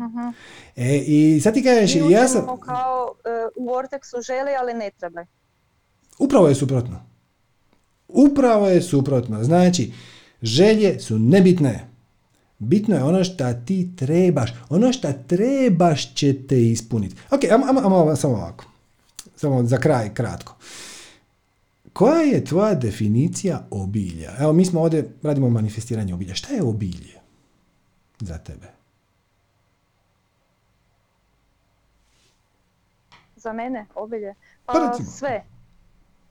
E, 0.76 0.98
I 0.98 1.42
sad 1.44 1.54
ti 1.54 1.64
kažeš, 1.64 1.96
mi 1.96 2.12
ja 2.12 2.28
sam... 2.28 2.46
kao 2.66 3.16
e, 3.26 3.30
u 3.56 3.66
Vortexu 3.66 4.26
želi, 4.26 4.52
ali 4.60 4.74
ne 4.74 4.92
treba. 4.98 5.26
Upravo 6.20 6.48
je 6.48 6.56
suprotno. 6.56 7.00
Upravo 8.08 8.68
je 8.68 8.82
suprotno. 8.82 9.44
Znači, 9.44 9.94
želje 10.42 11.00
su 11.00 11.20
nebitne. 11.20 11.90
Bitno 12.60 12.96
je 12.96 13.04
ono 13.04 13.24
što 13.24 13.54
ti 13.54 13.90
trebaš. 13.96 14.50
Ono 14.70 14.94
što 14.94 15.14
trebaš 15.28 16.14
će 16.14 16.48
te 16.48 16.62
ispuniti. 16.62 17.16
Ok, 17.32 17.44
ajmo, 17.44 17.66
ajmo, 17.68 17.80
ajmo 17.80 18.16
samo 18.16 18.34
ovako. 18.34 18.66
Samo 19.40 19.64
za 19.64 19.78
kraj, 19.78 20.14
kratko. 20.14 20.56
Koja 21.94 22.22
je 22.22 22.46
tvoja 22.46 22.76
definicija 22.76 23.68
obilja? 23.72 24.32
Evo, 24.40 24.54
mi 24.54 24.66
smo 24.66 24.82
ovdje, 24.82 25.12
radimo 25.24 25.50
manifestiranje 25.50 26.14
obilja. 26.14 26.36
Šta 26.36 26.54
je 26.54 26.64
obilje 26.64 27.20
za 28.20 28.38
tebe? 28.38 28.68
Za 33.36 33.54
mene 33.54 33.86
obilje. 33.96 34.36
Pa 34.66 34.74
Pa 34.74 35.04
sve. 35.04 35.44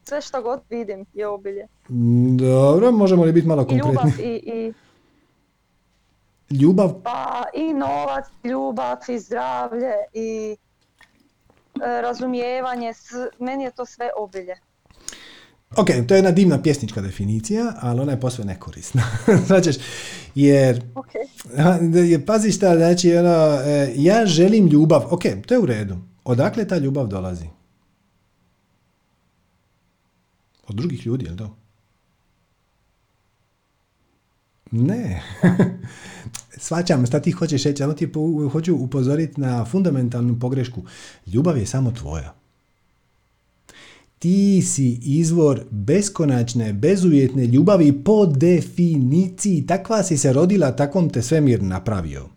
Sve 0.05 0.21
što 0.21 0.43
god 0.43 0.61
vidim 0.71 1.05
je 1.15 1.27
obilje. 1.27 1.67
Mm, 1.89 2.37
Dobro, 2.37 2.93
možemo 2.93 3.25
li 3.25 3.33
biti 3.33 3.49
malo 3.49 3.67
I 3.71 3.75
ljubav 3.75 3.95
konkretni? 3.95 4.25
i, 4.25 4.37
i, 4.37 4.73
Ljubav, 6.55 7.03
pa, 7.03 7.45
i 7.55 7.73
novac, 7.75 8.25
ljubav 8.45 8.97
i 9.09 9.19
zdravlje 9.19 9.93
i 10.13 10.57
razumijevanje. 11.81 12.95
s- 12.95 13.11
meni 13.39 13.65
je 13.65 13.71
to 13.71 13.87
sve 13.87 14.09
obilje. 14.17 14.55
Ok, 15.71 15.87
to 16.09 16.15
je 16.15 16.19
jedna 16.19 16.31
divna 16.31 16.63
pjesnička 16.63 17.01
definicija, 17.01 17.73
ali 17.77 18.01
ona 18.01 18.13
je 18.13 18.21
posve 18.21 18.45
nekorisna. 18.45 19.03
Značiš, 19.47 19.77
jer, 20.35 20.83
Ok. 20.95 21.07
a, 21.59 21.79
da 21.81 21.99
je, 21.99 22.27
pazi 22.27 22.53
šta, 22.53 22.77
znači, 22.77 23.17
ono, 23.17 23.31
e, 23.57 23.93
ja 23.97 24.27
želim 24.27 24.67
ljubav, 24.67 25.05
ok, 25.11 25.23
to 25.47 25.55
je 25.55 25.61
u 25.61 25.67
redu. 25.67 25.97
Odakle 26.25 26.69
ta 26.69 26.79
ljubav 26.79 27.07
dolazi? 27.07 27.47
Od 30.69 30.75
drugih 30.75 31.07
ljudi, 31.07 31.25
jel 31.25 31.37
to? 31.37 31.57
Ne. 34.71 35.23
Svačam 36.57 37.07
šta 37.07 37.21
ti 37.21 37.31
hoćeš 37.31 37.65
reći, 37.65 37.83
ali 37.83 37.97
ti 37.97 38.09
hoću 38.53 38.77
upozoriti 38.77 39.41
na 39.41 39.65
fundamentalnu 39.65 40.39
pogrešku. 40.41 40.83
Ljubav 41.27 41.59
je 41.59 41.67
samo 41.67 41.91
tvoja. 41.91 42.35
Ti 44.19 44.63
si 44.63 44.99
izvor 45.03 45.61
beskonačne, 45.71 46.73
bezuvjetne 46.73 47.47
ljubavi 47.47 48.05
po 48.05 48.27
definiciji. 48.27 49.67
Takva 49.67 50.03
si 50.03 50.17
se 50.17 50.33
rodila, 50.33 50.77
takvom 50.77 51.11
te 51.11 51.23
svemir 51.23 51.63
napravio. 51.63 52.29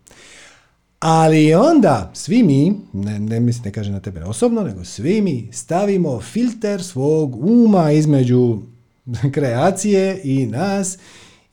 Ali 1.02 1.54
onda 1.54 2.10
svi 2.14 2.42
mi, 2.42 2.74
ne, 2.92 3.18
ne 3.18 3.40
mislim, 3.40 3.64
ne 3.64 3.72
kažem 3.72 3.92
na 3.92 4.00
tebe 4.00 4.24
osobno, 4.24 4.62
nego 4.62 4.84
svi 4.84 5.22
mi 5.22 5.48
stavimo 5.52 6.20
filter 6.20 6.82
svog 6.82 7.44
uma 7.44 7.92
između 7.92 8.58
kreacije 9.34 10.20
i 10.24 10.46
nas 10.46 10.98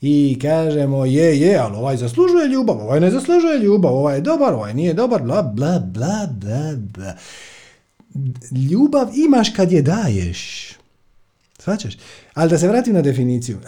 i 0.00 0.38
kažemo 0.42 1.04
je, 1.04 1.40
je, 1.40 1.58
ali 1.58 1.76
ovaj 1.76 1.96
zaslužuje 1.96 2.48
ljubav, 2.48 2.80
ovaj 2.80 3.00
ne 3.00 3.10
zaslužuje 3.10 3.58
ljubav, 3.58 3.94
ovaj 3.94 4.16
je 4.16 4.20
dobar, 4.20 4.54
ovaj 4.54 4.74
nije 4.74 4.94
dobar, 4.94 5.22
bla, 5.22 5.42
bla, 5.42 5.78
bla, 5.78 6.28
bla, 6.40 6.76
bla. 6.76 7.14
Ljubav 8.70 9.08
imaš 9.14 9.50
kad 9.50 9.72
je 9.72 9.82
daješ. 9.82 10.72
Svačaš? 11.58 11.94
Ali 12.34 12.50
da 12.50 12.58
se 12.58 12.68
vratim 12.68 12.94
na 12.94 13.02
definiciju. 13.02 13.58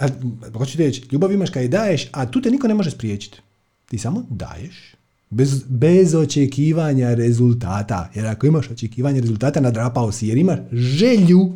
Hoću 0.54 0.78
reći, 0.78 1.02
ljubav 1.12 1.32
imaš 1.32 1.50
kad 1.50 1.62
je 1.62 1.68
daješ, 1.68 2.08
a 2.12 2.30
tu 2.30 2.42
te 2.42 2.50
niko 2.50 2.68
ne 2.68 2.74
može 2.74 2.90
spriječiti. 2.90 3.40
Ti 3.88 3.98
samo 3.98 4.26
daješ. 4.30 4.94
Bez, 5.30 5.62
bez 5.68 6.14
očekivanja 6.14 7.14
rezultata. 7.14 8.10
Jer 8.14 8.26
ako 8.26 8.46
imaš 8.46 8.70
očekivanje 8.70 9.20
rezultata, 9.20 9.60
nadrapao 9.60 10.12
si. 10.12 10.28
Jer 10.28 10.38
imaš 10.38 10.58
želju 10.72 11.52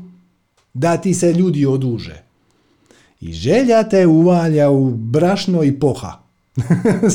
da 0.74 0.96
ti 0.96 1.14
se 1.14 1.32
ljudi 1.32 1.66
oduže. 1.66 2.25
I 3.26 3.32
želja 3.32 3.88
te 3.88 4.06
uvalja 4.06 4.70
u 4.70 4.90
brašno 4.90 5.62
i 5.62 5.78
poha. 5.80 6.12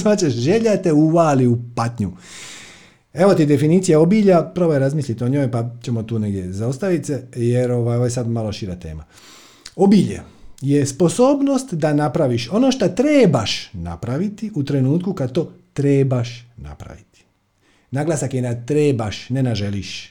Svačaš, 0.02 0.34
želja 0.48 0.82
te 0.82 0.94
uvali 0.94 1.48
u 1.48 1.58
patnju. 1.76 2.12
Evo 3.14 3.34
ti 3.34 3.46
definicija 3.46 4.00
obilja, 4.00 4.44
probaj 4.44 4.80
razmisliti 4.80 5.24
o 5.24 5.30
njoj 5.30 5.52
pa 5.52 5.70
ćemo 5.82 6.04
tu 6.04 6.20
negdje 6.20 6.54
zaustaviti 6.54 7.06
se 7.06 7.28
jer 7.36 7.72
ovaj, 7.72 7.96
ovo 7.96 8.06
je 8.06 8.12
sad 8.12 8.28
malo 8.28 8.52
šira 8.52 8.76
tema. 8.76 9.04
Obilje 9.76 10.22
je 10.62 10.86
sposobnost 10.86 11.74
da 11.74 11.94
napraviš 11.94 12.50
ono 12.52 12.72
što 12.72 12.88
trebaš 12.88 13.70
napraviti 13.74 14.52
u 14.56 14.64
trenutku 14.64 15.14
kad 15.14 15.32
to 15.32 15.52
trebaš 15.74 16.48
napraviti. 16.58 17.26
Naglasak 17.92 18.34
je 18.34 18.42
na 18.42 18.66
trebaš, 18.66 19.30
ne 19.30 19.44
na 19.44 19.56
želiš. 19.56 20.11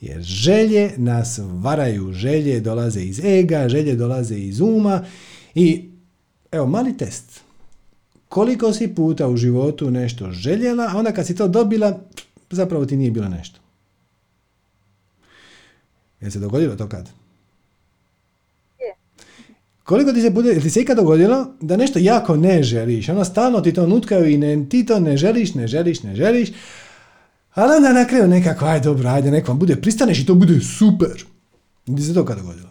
Jer 0.00 0.22
želje 0.22 0.92
nas 0.96 1.38
varaju, 1.42 2.12
želje 2.12 2.60
dolaze 2.60 3.00
iz 3.00 3.24
ega, 3.24 3.68
želje 3.68 3.94
dolaze 3.96 4.36
iz 4.38 4.60
uma 4.60 5.04
i 5.54 5.90
evo 6.52 6.66
mali 6.66 6.96
test. 6.96 7.40
Koliko 8.28 8.72
si 8.72 8.94
puta 8.94 9.28
u 9.28 9.36
životu 9.36 9.90
nešto 9.90 10.30
željela, 10.30 10.90
a 10.92 10.98
onda 10.98 11.12
kad 11.12 11.26
si 11.26 11.36
to 11.36 11.48
dobila, 11.48 12.00
zapravo 12.50 12.86
ti 12.86 12.96
nije 12.96 13.10
bilo 13.10 13.28
nešto. 13.28 13.60
Je 16.20 16.30
se 16.30 16.38
dogodilo 16.38 16.76
to 16.76 16.88
kad? 16.88 17.08
Koliko 19.88 20.12
ti 20.12 20.22
se 20.22 20.30
bude, 20.30 20.60
ti 20.60 20.70
se 20.70 20.80
ikad 20.80 20.96
dogodilo 20.96 21.46
da 21.60 21.76
nešto 21.76 21.98
jako 21.98 22.36
ne 22.36 22.62
želiš, 22.62 23.08
ono 23.08 23.24
stalno 23.24 23.60
ti 23.60 23.72
to 23.72 23.86
nutkaju 23.86 24.28
i 24.28 24.38
ne, 24.38 24.66
ti 24.68 24.86
to 24.86 25.00
ne 25.00 25.16
želiš, 25.16 25.54
ne 25.54 25.66
želiš, 25.66 26.02
ne 26.02 26.16
želiš, 26.16 26.48
ali 27.58 27.76
onda 27.76 27.92
na 27.92 28.04
kraju 28.04 28.28
nekako, 28.28 28.64
aj 28.64 28.80
dobro, 28.80 29.08
ajde, 29.08 29.30
neko 29.30 29.52
vam 29.52 29.58
bude, 29.58 29.76
pristaneš 29.76 30.20
i 30.20 30.26
to 30.26 30.34
bude 30.34 30.60
super. 30.60 31.24
Ti 31.84 32.02
se 32.02 32.14
to 32.14 32.24
kad 32.24 32.38
dogodilo? 32.38 32.68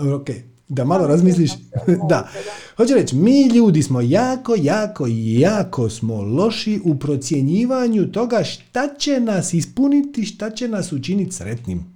ok, 0.16 0.28
da 0.68 0.84
malo 0.84 1.06
razmisliš. 1.06 1.50
da. 2.10 2.28
Hoću 2.76 2.94
reći, 2.94 3.16
mi 3.16 3.46
ljudi 3.46 3.82
smo 3.82 4.00
jako, 4.00 4.54
jako, 4.58 5.06
jako 5.08 5.90
smo 5.90 6.22
loši 6.22 6.80
u 6.84 6.98
procjenjivanju 6.98 8.12
toga 8.12 8.44
šta 8.44 8.88
će 8.98 9.20
nas 9.20 9.54
ispuniti, 9.54 10.24
šta 10.24 10.50
će 10.50 10.68
nas 10.68 10.92
učiniti 10.92 11.32
sretnim. 11.32 11.93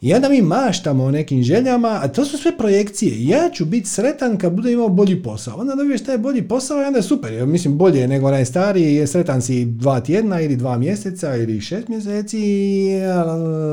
I 0.00 0.14
onda 0.14 0.28
mi 0.28 0.42
maštamo 0.42 1.04
o 1.04 1.10
nekim 1.10 1.42
željama, 1.42 2.00
a 2.02 2.08
to 2.08 2.24
su 2.24 2.38
sve 2.38 2.56
projekcije. 2.58 3.26
Ja 3.26 3.50
ću 3.54 3.64
biti 3.64 3.88
sretan 3.88 4.38
kad 4.38 4.52
budem 4.52 4.72
imao 4.72 4.88
bolji 4.88 5.22
posao. 5.22 5.60
Onda 5.60 5.74
dobiješ 5.74 6.04
taj 6.04 6.18
bolji 6.18 6.48
posao 6.48 6.82
i 6.82 6.84
onda 6.84 6.98
je 6.98 7.02
super. 7.02 7.46
Mislim 7.46 7.78
bolje 7.78 8.08
nego 8.08 8.26
onaj 8.26 8.44
stariji, 8.44 8.94
je 8.94 9.06
sretan 9.06 9.42
si 9.42 9.64
dva 9.64 10.00
tjedna 10.00 10.40
ili 10.40 10.56
dva 10.56 10.78
mjeseca 10.78 11.36
ili 11.36 11.60
šest 11.60 11.88
mjeseci 11.88 12.38
i 12.40 12.88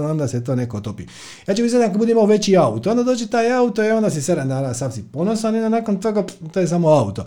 onda 0.09 0.27
se 0.27 0.43
to 0.43 0.55
neko 0.55 0.81
topi. 0.81 1.03
Ja 1.47 1.53
ću 1.53 1.61
biti 1.61 1.69
sretan 1.69 1.89
kad 1.89 1.97
budem 1.97 2.11
imao 2.11 2.25
veći 2.25 2.57
auto. 2.57 2.91
Onda 2.91 3.03
dođe 3.03 3.27
taj 3.27 3.51
auto 3.51 3.83
i 3.83 3.91
onda 3.91 4.09
si 4.09 4.21
sretan, 4.21 4.49
da, 4.49 4.73
sam 4.73 4.91
si 4.91 5.03
ponosan 5.11 5.55
i 5.55 5.69
nakon 5.69 6.01
toga 6.01 6.23
to 6.53 6.59
je 6.59 6.67
samo 6.67 6.87
auto. 6.89 7.25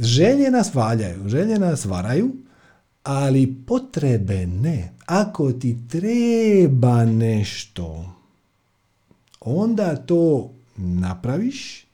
Želje 0.00 0.50
nas 0.50 0.74
valjaju, 0.74 1.28
želje 1.28 1.58
nas 1.58 1.84
varaju, 1.84 2.30
ali 3.02 3.54
potrebe 3.66 4.46
ne. 4.46 4.92
Ako 5.06 5.52
ti 5.52 5.76
treba 5.88 7.04
nešto, 7.04 8.14
onda 9.40 9.96
to 9.96 10.50
napraviš 10.76 11.86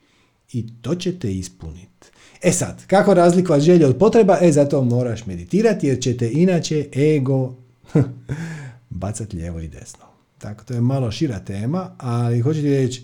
i 0.53 0.67
to 0.81 0.95
će 0.95 1.19
te 1.19 1.33
ispuniti. 1.33 2.07
E 2.43 2.51
sad, 2.51 2.85
kako 2.87 3.13
razlikovati 3.13 3.65
želje 3.65 3.85
od 3.85 3.97
potreba? 3.97 4.37
E, 4.41 4.51
zato 4.51 4.83
moraš 4.83 5.25
meditirati 5.25 5.87
jer 5.87 6.01
će 6.01 6.17
te 6.17 6.31
inače 6.31 6.89
ego 6.95 7.53
bacati 8.89 9.37
lijevo 9.37 9.59
i 9.59 9.67
desno. 9.67 10.05
Tako, 10.37 10.63
to 10.63 10.73
je 10.73 10.81
malo 10.81 11.11
šira 11.11 11.39
tema, 11.39 11.95
ali 11.97 12.39
hoću 12.39 12.61
reći, 12.61 13.03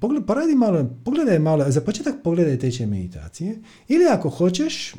pogled, 0.00 0.24
poradi 0.26 0.54
malo, 0.54 0.90
pogledaj 1.04 1.38
malo, 1.38 1.70
za 1.70 1.80
početak 1.80 2.14
pogledaj 2.24 2.58
teče 2.58 2.86
meditacije 2.86 3.58
ili 3.88 4.04
ako 4.12 4.30
hoćeš, 4.30 4.94
e, 4.94 4.96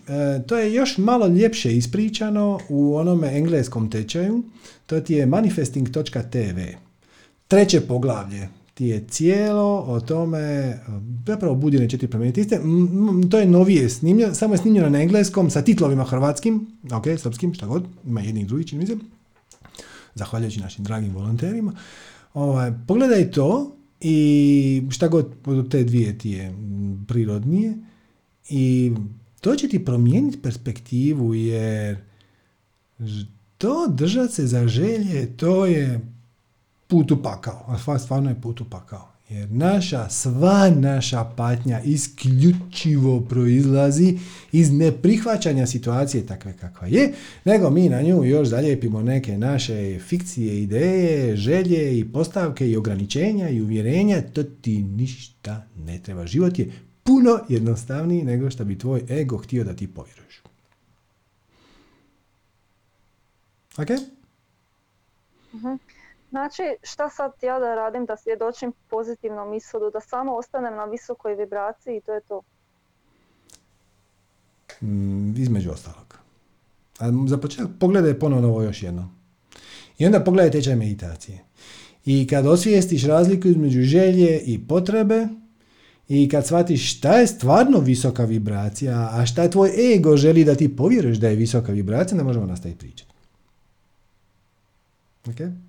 to 0.48 0.58
je 0.58 0.74
još 0.74 0.98
malo 0.98 1.28
ljepše 1.28 1.78
ispričano 1.78 2.60
u 2.70 2.96
onome 2.96 3.38
engleskom 3.38 3.92
tečaju, 3.92 4.44
to 4.86 5.00
ti 5.02 5.14
je 5.14 5.26
manifesting.tv. 5.26 6.60
Treće 7.48 7.82
poglavlje 7.82 8.48
ti 8.74 8.86
je 8.86 9.06
cijelo 9.10 9.84
o 9.88 10.00
tome, 10.00 10.78
zapravo 11.28 11.56
budine 11.56 11.90
četiri 11.90 12.08
plemenitiste, 12.08 12.60
to 13.32 13.40
je 13.40 13.46
novije 13.46 13.90
snimljeno, 13.90 14.36
samo 14.36 14.54
je 14.54 14.58
snimljeno 14.58 14.90
na 14.90 15.02
engleskom 15.02 15.50
sa 15.50 15.62
titlovima 15.62 16.04
hrvatskim, 16.04 16.68
ok, 16.92 17.06
srpskim, 17.18 17.54
šta 17.54 17.66
god, 17.66 17.84
ima 18.06 18.22
jedni 18.22 18.42
i 18.42 18.46
drugi, 18.46 18.68
čini 18.68 18.82
mi 18.82 18.88
se, 18.88 18.98
zahvaljujući 20.16 20.60
našim 20.60 20.84
dragim 20.84 21.14
volonterima. 21.14 21.74
Ovaj, 22.38 22.74
pogledaj 22.88 23.32
to 23.32 23.76
i 24.00 24.84
šta 24.90 25.08
god 25.08 25.34
od 25.46 25.72
te 25.72 25.84
dvije 25.84 26.18
ti 26.18 26.30
je 26.30 26.56
prirodnije 27.08 27.78
i 28.50 28.92
to 29.42 29.56
će 29.56 29.68
ti 29.68 29.86
promijeniti 29.86 30.42
perspektivu 30.42 31.34
jer 31.34 31.98
to 33.58 33.88
držati 33.88 34.34
se 34.34 34.48
za 34.48 34.68
želje 34.68 35.38
to 35.38 35.66
je 35.66 36.00
put 36.88 37.12
u 37.12 37.24
pakao. 37.24 37.78
Stvarno 38.00 38.30
je 38.30 38.42
put 38.42 38.62
u 38.62 38.66
pakao. 38.70 39.12
Jer 39.30 39.52
naša, 39.52 40.10
sva 40.10 40.70
naša 40.70 41.24
patnja 41.24 41.82
isključivo 41.82 43.22
proizlazi 43.22 44.18
iz 44.52 44.72
neprihvaćanja 44.72 45.68
situacije 45.68 46.26
takve 46.26 46.54
kakva 46.54 46.88
je, 46.88 47.14
nego 47.46 47.70
mi 47.70 47.90
na 47.90 48.02
nju 48.02 48.24
još 48.24 48.48
zalijepimo 48.48 49.02
neke 49.02 49.38
naše 49.38 50.00
fikcije, 50.00 50.64
ideje, 50.64 51.36
želje 51.36 52.00
i 52.00 52.06
postavke 52.06 52.70
i 52.70 52.78
ograničenja 52.78 53.50
i 53.50 53.62
uvjerenja, 53.62 54.22
to 54.22 54.44
ti 54.44 54.82
ništa 54.82 55.68
ne 55.86 56.00
treba. 56.00 56.28
Život 56.28 56.60
je 56.60 56.72
puno 57.04 57.40
jednostavniji 57.50 58.24
nego 58.24 58.50
što 58.50 58.66
bi 58.66 58.80
tvoj 58.80 59.02
ego 59.10 59.38
htio 59.38 59.64
da 59.64 59.74
ti 59.74 59.88
povjeruješ. 59.88 60.42
Ok? 63.78 63.90
uh 65.54 65.97
Znači, 66.30 66.64
šta 66.84 67.10
sad 67.10 67.32
ja 67.42 67.60
da 67.60 67.76
radim 67.76 68.06
da 68.06 68.18
svjedočim 68.18 68.74
pozitivnom 68.90 69.54
ishodu, 69.54 69.90
da 69.94 70.00
samo 70.00 70.36
ostanem 70.36 70.76
na 70.76 70.86
visokoj 70.86 71.36
vibraciji 71.36 71.98
i 71.98 72.02
to 72.02 72.14
je 72.14 72.22
to? 72.22 72.42
Mm, 74.82 75.42
između 75.42 75.72
ostalog. 75.72 76.18
A 77.00 77.06
za 77.28 77.38
početak 77.38 77.68
pogledaj 77.80 78.20
ponovno 78.20 78.48
ovo 78.48 78.62
još 78.62 78.84
jedno. 78.84 79.10
I 79.98 80.06
onda 80.06 80.24
pogledaj 80.24 80.52
tečaj 80.52 80.76
meditacije. 80.76 81.44
I 82.06 82.28
kad 82.28 82.46
osvijestiš 82.46 83.06
razliku 83.06 83.48
između 83.48 83.82
želje 83.82 84.40
i 84.40 84.68
potrebe, 84.68 85.28
i 86.08 86.30
kad 86.30 86.46
shvatiš 86.46 86.98
šta 86.98 87.18
je 87.18 87.28
stvarno 87.28 87.80
visoka 87.80 88.26
vibracija, 88.26 89.10
a 89.14 89.26
šta 89.26 89.50
tvoj 89.50 89.96
ego 89.96 90.18
želi 90.18 90.44
da 90.44 90.56
ti 90.56 90.76
povjeruješ 90.76 91.18
da 91.18 91.28
je 91.28 91.36
visoka 91.36 91.72
vibracija, 91.72 92.18
ne 92.18 92.24
možemo 92.24 92.46
nastaviti 92.46 92.80
pričati. 92.80 93.12
Okay? 95.26 95.67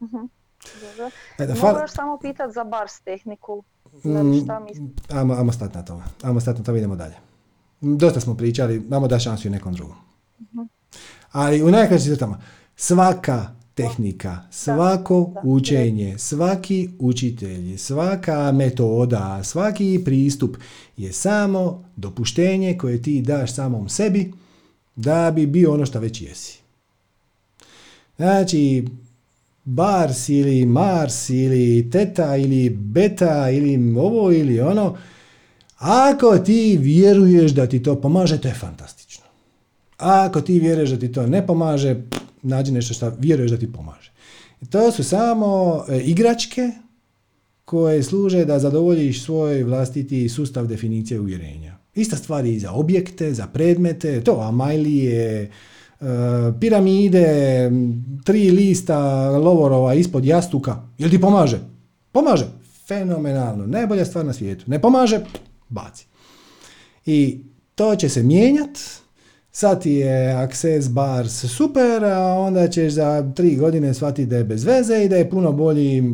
Uh-huh. 0.00 0.28
Dobro. 1.60 1.88
samo 1.88 2.18
pitati 2.18 2.52
za 2.52 2.64
bars 2.64 3.00
tehniku. 3.00 3.64
Mm, 4.04 5.16
ajmo, 5.16 5.34
ajmo 5.34 5.52
stati 5.52 5.76
na 5.76 5.84
tome. 5.84 6.04
Ajmo 6.22 6.40
stati 6.40 6.58
na 6.58 6.64
tome, 6.64 6.78
idemo 6.78 6.96
dalje. 6.96 7.14
dosta 7.80 8.20
smo 8.20 8.36
pričali, 8.36 8.82
vamo 8.88 9.08
da 9.08 9.18
šansu 9.18 9.48
i 9.48 9.50
nekom 9.50 9.74
drugom. 9.74 9.96
Ali 11.32 11.62
u 11.62 11.70
najkraćim 11.70 12.12
crtama, 12.12 12.40
svaka 12.76 13.46
tehnika, 13.74 14.38
svako 14.50 15.32
učenje, 15.44 16.18
svaki 16.18 16.90
učitelj, 16.98 17.76
svaka 17.76 18.52
metoda, 18.52 19.40
svaki 19.44 20.02
pristup 20.04 20.56
je 20.96 21.12
samo 21.12 21.84
dopuštenje 21.96 22.78
koje 22.78 23.02
ti 23.02 23.22
daš 23.22 23.54
samom 23.54 23.88
sebi 23.88 24.32
da 24.96 25.30
bi 25.30 25.46
bio 25.46 25.74
ono 25.74 25.86
što 25.86 26.00
već 26.00 26.22
jesi. 26.22 26.60
Znači, 28.16 28.84
Bars 29.74 30.28
ili 30.28 30.66
Mars 30.66 31.30
ili 31.30 31.90
Teta 31.90 32.36
ili 32.36 32.70
Beta 32.70 33.50
ili 33.50 33.94
ovo 33.98 34.32
ili 34.32 34.60
ono, 34.60 34.96
ako 35.78 36.38
ti 36.38 36.78
vjeruješ 36.80 37.52
da 37.52 37.66
ti 37.66 37.82
to 37.82 38.00
pomaže, 38.00 38.40
to 38.40 38.48
je 38.48 38.54
fantastično. 38.54 39.24
Ako 39.98 40.40
ti 40.40 40.58
vjeruješ 40.58 40.90
da 40.90 40.98
ti 40.98 41.12
to 41.12 41.26
ne 41.26 41.46
pomaže, 41.46 41.96
nađi 42.42 42.72
nešto 42.72 42.94
što 42.94 43.12
vjeruješ 43.18 43.50
da 43.50 43.56
ti 43.56 43.72
pomaže. 43.72 44.10
To 44.70 44.92
su 44.92 45.04
samo 45.04 45.84
e, 45.88 45.98
igračke 45.98 46.70
koje 47.64 48.02
služe 48.02 48.44
da 48.44 48.58
zadovoljiš 48.58 49.24
svoj 49.24 49.62
vlastiti 49.62 50.28
sustav 50.28 50.66
definicije 50.66 51.20
uvjerenja. 51.20 51.76
Ista 51.94 52.16
stvar 52.16 52.46
i 52.46 52.58
za 52.58 52.72
objekte, 52.72 53.34
za 53.34 53.46
predmete, 53.46 54.20
to 54.24 54.40
amajlije, 54.40 55.50
piramide, 56.60 57.70
tri 58.24 58.50
lista 58.50 59.30
lovorova 59.30 59.94
ispod 59.94 60.24
jastuka. 60.24 60.82
Jel 60.98 61.10
ti 61.10 61.20
pomaže? 61.20 61.58
Pomaže. 62.12 62.46
Fenomenalno. 62.88 63.66
Najbolja 63.66 64.04
stvar 64.04 64.24
na 64.24 64.32
svijetu. 64.32 64.64
Ne 64.66 64.80
pomaže? 64.80 65.20
Baci. 65.68 66.06
I 67.06 67.40
to 67.74 67.96
će 67.96 68.08
se 68.08 68.22
mijenjati 68.22 68.80
sad 69.52 69.82
ti 69.82 69.90
je 69.90 70.32
Access 70.32 70.88
Bars 70.88 71.44
super, 71.44 72.04
a 72.04 72.34
onda 72.38 72.68
ćeš 72.68 72.92
za 72.92 73.32
tri 73.36 73.56
godine 73.56 73.94
shvatiti 73.94 74.26
da 74.26 74.36
je 74.36 74.44
bez 74.44 74.64
veze 74.64 75.04
i 75.04 75.08
da 75.08 75.16
je 75.16 75.30
puno 75.30 75.52
bolji 75.52 75.98
e, 75.98 76.04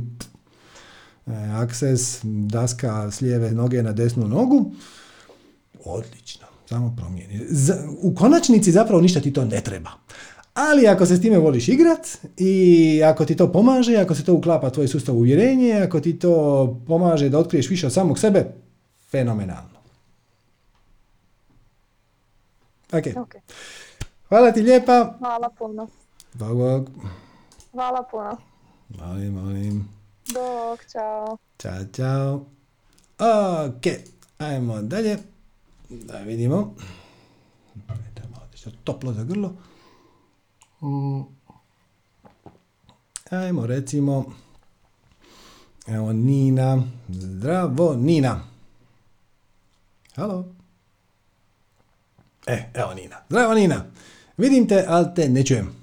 Access 1.53 2.21
daska 2.25 3.11
s 3.11 3.21
lijeve 3.21 3.51
noge 3.51 3.83
na 3.83 3.93
desnu 3.93 4.29
nogu. 4.29 4.73
Odlično, 5.85 6.46
samo 6.69 6.95
promijeni. 6.97 7.41
U 8.03 8.15
konačnici 8.15 8.73
zapravo 8.73 9.01
ništa 9.01 9.21
ti 9.21 9.33
to 9.33 9.45
ne 9.45 9.61
treba. 9.61 9.91
Ali 10.55 10.89
ako 10.89 11.07
se 11.07 11.17
s 11.17 11.21
time 11.21 11.39
voliš 11.39 11.69
igrat 11.69 12.09
i 12.37 13.03
ako 13.05 13.25
ti 13.25 13.37
to 13.37 13.53
pomaže, 13.53 13.97
ako 13.97 14.15
se 14.15 14.25
to 14.25 14.35
uklapa 14.35 14.71
tvoj 14.71 14.89
sustav 14.89 15.17
uvjerenje, 15.17 15.73
ako 15.73 16.01
ti 16.01 16.19
to 16.19 16.81
pomaže 16.87 17.29
da 17.29 17.39
otkriješ 17.39 17.71
više 17.71 17.87
od 17.87 17.93
samog 17.93 18.19
sebe, 18.19 18.47
fenomenalno. 19.11 19.77
Ok. 22.93 23.05
okay. 23.05 23.41
Hvala 24.29 24.53
ti 24.53 24.63
lijepa. 24.63 25.15
Hvala 25.19 25.49
puno. 25.59 25.89
Bog, 26.35 26.57
bog. 26.57 26.91
Hvala 27.73 28.03
puno. 28.11 28.37
Molim, 28.89 29.35
molim. 29.35 29.89
Bog, 30.35 30.79
čao. 30.93 31.37
Ćao, 31.59 31.85
čao. 31.93 32.35
Ok, 33.19 33.87
ajmo 34.39 34.83
dalje. 34.83 35.36
Da 35.89 36.19
vidimo. 36.19 36.75
Malo 37.89 38.07
toplo 38.85 39.13
za 39.13 39.25
grlo. 39.25 39.57
Ajmo 43.31 43.67
recimo. 43.67 44.25
Evo 45.87 46.13
Nina. 46.13 46.83
Zdravo 47.09 47.95
Nina. 47.95 48.41
Halo. 50.15 50.45
E, 52.47 52.71
evo 52.75 52.95
Nina. 52.95 53.17
Zdravo 53.29 53.55
Nina. 53.55 53.85
Vidim 54.37 54.69
te, 54.69 54.85
ali 54.89 55.15
te 55.15 55.29
ne 55.29 55.45
čujem. 55.45 55.75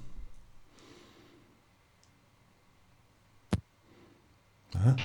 Aha, 4.74 4.96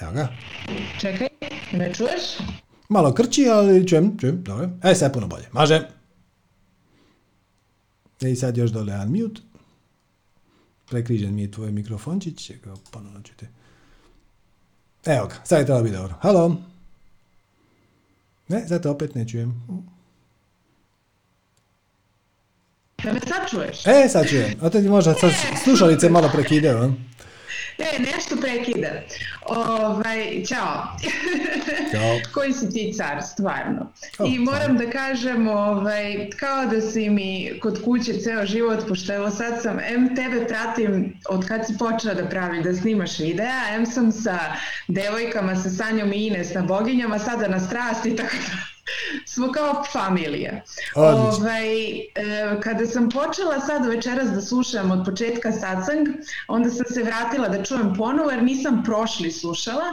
evo 0.00 0.12
ga. 0.12 0.28
Čekaj, 1.00 1.28
ne 1.72 1.94
čuješ? 1.94 2.22
Malo 2.92 3.14
krči, 3.14 3.48
ali 3.48 3.88
čujem, 3.88 4.18
čujem, 4.18 4.42
dobro. 4.42 4.70
E, 4.82 4.94
sad 4.94 5.12
puno 5.12 5.26
bolje. 5.26 5.48
Maže. 5.52 5.88
I 8.20 8.36
sad 8.36 8.56
još 8.56 8.70
dole 8.70 8.94
unmute. 8.94 9.40
Prekrižen 10.88 11.34
mi 11.34 11.42
je 11.42 11.50
tvoj 11.50 11.70
mikrofončić, 11.70 12.46
čekaj, 12.46 12.72
ponovno 12.90 13.22
ćete. 13.22 13.48
Evo 15.04 15.26
ga, 15.26 15.34
sad 15.44 15.58
je 15.58 15.66
trebalo 15.66 15.84
biti 15.84 15.96
dobro. 15.96 16.14
Halo. 16.20 16.56
Ne, 18.48 18.68
sad 18.68 18.82
te 18.82 18.88
opet 18.88 19.14
ne 19.14 19.28
čujem. 19.28 19.62
Da 23.04 23.12
me 23.12 23.20
sad 23.20 23.50
čuješ? 23.50 23.86
E, 23.86 24.08
sad 24.08 24.28
čujem. 24.28 24.54
A 24.60 24.70
ti 24.70 24.88
možda 24.88 25.14
sad 25.14 25.30
slušalice 25.64 26.08
malo 26.08 26.30
prekidaju, 26.32 26.92
E, 27.78 27.98
nešto 27.98 28.36
prekida. 28.36 28.88
Ovaj, 29.46 30.44
čao. 30.48 30.96
Ćao. 31.92 32.18
Koji 32.34 32.52
si 32.52 32.70
ti 32.70 32.94
car, 32.96 33.22
stvarno. 33.22 33.92
I 34.26 34.38
moram 34.38 34.78
da 34.78 34.90
kažem, 34.90 35.48
ovaj, 35.48 36.30
kao 36.30 36.66
da 36.66 36.80
si 36.80 37.10
mi 37.10 37.52
kod 37.62 37.84
kuće 37.84 38.20
ceo 38.20 38.46
život, 38.46 38.88
pošto 38.88 39.14
evo 39.14 39.30
sad 39.30 39.62
sam, 39.62 39.78
M 39.78 40.16
tebe 40.16 40.46
pratim 40.46 41.20
od 41.28 41.48
kad 41.48 41.66
si 41.66 41.78
počela 41.78 42.14
da 42.14 42.28
pravi, 42.28 42.62
da 42.62 42.74
snimaš 42.74 43.18
videa, 43.18 43.74
M 43.74 43.86
sam 43.86 44.12
sa 44.12 44.38
devojkama, 44.88 45.56
sa 45.56 45.70
Sanjom 45.70 46.12
i 46.12 46.26
Ines 46.26 46.54
na 46.54 46.62
boginjama, 46.62 47.18
sada 47.18 47.48
na 47.48 47.60
strasti, 47.60 48.16
tako 48.16 48.36
da 48.36 48.71
smo 49.26 49.52
kao 49.52 49.84
familija. 49.92 50.60
Ovaj, 50.94 51.96
e, 51.96 52.02
kada 52.62 52.86
sam 52.86 53.10
počela 53.10 53.60
sad 53.60 53.86
večeras 53.86 54.30
da 54.30 54.40
slušam 54.40 54.90
od 54.90 55.04
početka 55.04 55.52
satsang, 55.52 56.08
onda 56.48 56.70
sam 56.70 56.86
se 56.94 57.02
vratila 57.02 57.48
da 57.48 57.64
čujem 57.64 57.94
ponovo 57.94 58.30
jer 58.30 58.42
nisam 58.42 58.82
prošli 58.84 59.30
slušala 59.30 59.84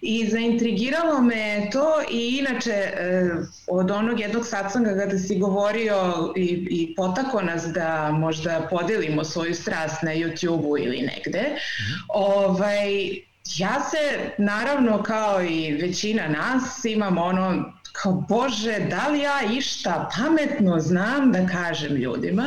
i 0.00 0.28
zaintrigiralo 0.30 1.20
me 1.20 1.70
to 1.72 2.02
i 2.10 2.38
inače 2.38 2.70
e, 2.70 3.30
od 3.66 3.90
onog 3.90 4.20
jednog 4.20 4.46
satsanga 4.46 4.96
kada 4.98 5.18
si 5.18 5.38
govorio 5.38 6.32
i, 6.36 6.66
i 6.70 6.94
potako 6.94 7.42
nas 7.42 7.62
da 7.62 8.10
možda 8.12 8.66
podelimo 8.70 9.24
svoju 9.24 9.54
strast 9.54 10.02
na 10.02 10.10
YouTube-u 10.10 10.78
ili 10.78 11.00
negde, 11.00 11.42
mm 11.42 11.96
ovaj, 12.08 13.16
ja 13.56 13.80
se 13.90 14.30
naravno 14.38 15.02
kao 15.02 15.42
i 15.42 15.72
većina 15.72 16.28
nas 16.28 16.84
imam 16.84 17.18
ono 17.18 17.72
kao 18.02 18.12
Bože, 18.28 18.78
da 18.90 19.08
li 19.08 19.20
ja 19.20 19.40
išta 19.58 20.10
pametno 20.16 20.80
znam 20.80 21.32
da 21.32 21.46
kažem 21.46 21.96
ljudima, 21.96 22.44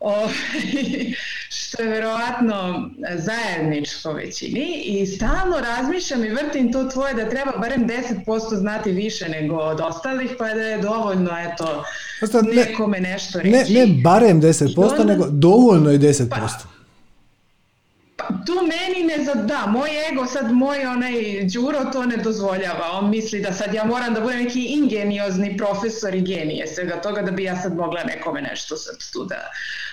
o, 0.00 0.28
što 1.56 1.82
je 1.82 1.88
verovatno 1.88 2.90
zajedničko 3.16 4.12
većini 4.12 4.82
i 4.84 5.06
stalno 5.06 5.60
razmišljam 5.60 6.24
i 6.24 6.28
vrtim 6.28 6.72
to 6.72 6.84
tvoje 6.84 7.14
da 7.14 7.28
treba 7.28 7.52
barem 7.58 7.88
10% 8.26 8.56
znati 8.58 8.92
više 8.92 9.28
nego 9.28 9.56
od 9.56 9.80
ostalih, 9.80 10.30
pa 10.38 10.44
da 10.44 10.62
je 10.62 10.78
dovoljno 10.78 11.30
eto, 11.38 11.84
nekome 12.52 13.00
nešto 13.00 13.38
reći. 13.38 13.72
Ne, 13.72 13.86
ne 13.86 14.02
barem 14.02 14.42
10%, 14.42 15.04
nego 15.06 15.26
dovoljno 15.30 15.90
je 15.90 15.98
10%. 15.98 16.28
Pa, 16.28 16.79
tu 18.50 18.66
meni 18.66 19.06
ne 19.06 19.24
za, 19.24 19.34
da, 19.34 19.66
moj 19.66 19.90
ego, 20.10 20.26
sad 20.26 20.52
moj 20.52 20.86
onaj 20.86 21.12
Đuro 21.54 21.84
to 21.92 22.06
ne 22.06 22.16
dozvoljava, 22.16 22.90
on 22.92 23.10
misli 23.10 23.40
da 23.40 23.52
sad 23.52 23.74
ja 23.74 23.84
moram 23.84 24.14
da 24.14 24.20
budem 24.20 24.42
neki 24.42 24.64
ingeniozni 24.64 25.56
profesor 25.56 26.14
i 26.14 26.20
genije 26.20 26.66
svega 26.66 27.00
toga 27.00 27.22
da 27.22 27.30
bi 27.30 27.44
ja 27.44 27.56
sad 27.62 27.76
mogla 27.76 28.04
nekome 28.04 28.42
nešto 28.42 28.76
sad 28.76 29.10
tu 29.12 29.24
da 29.24 29.50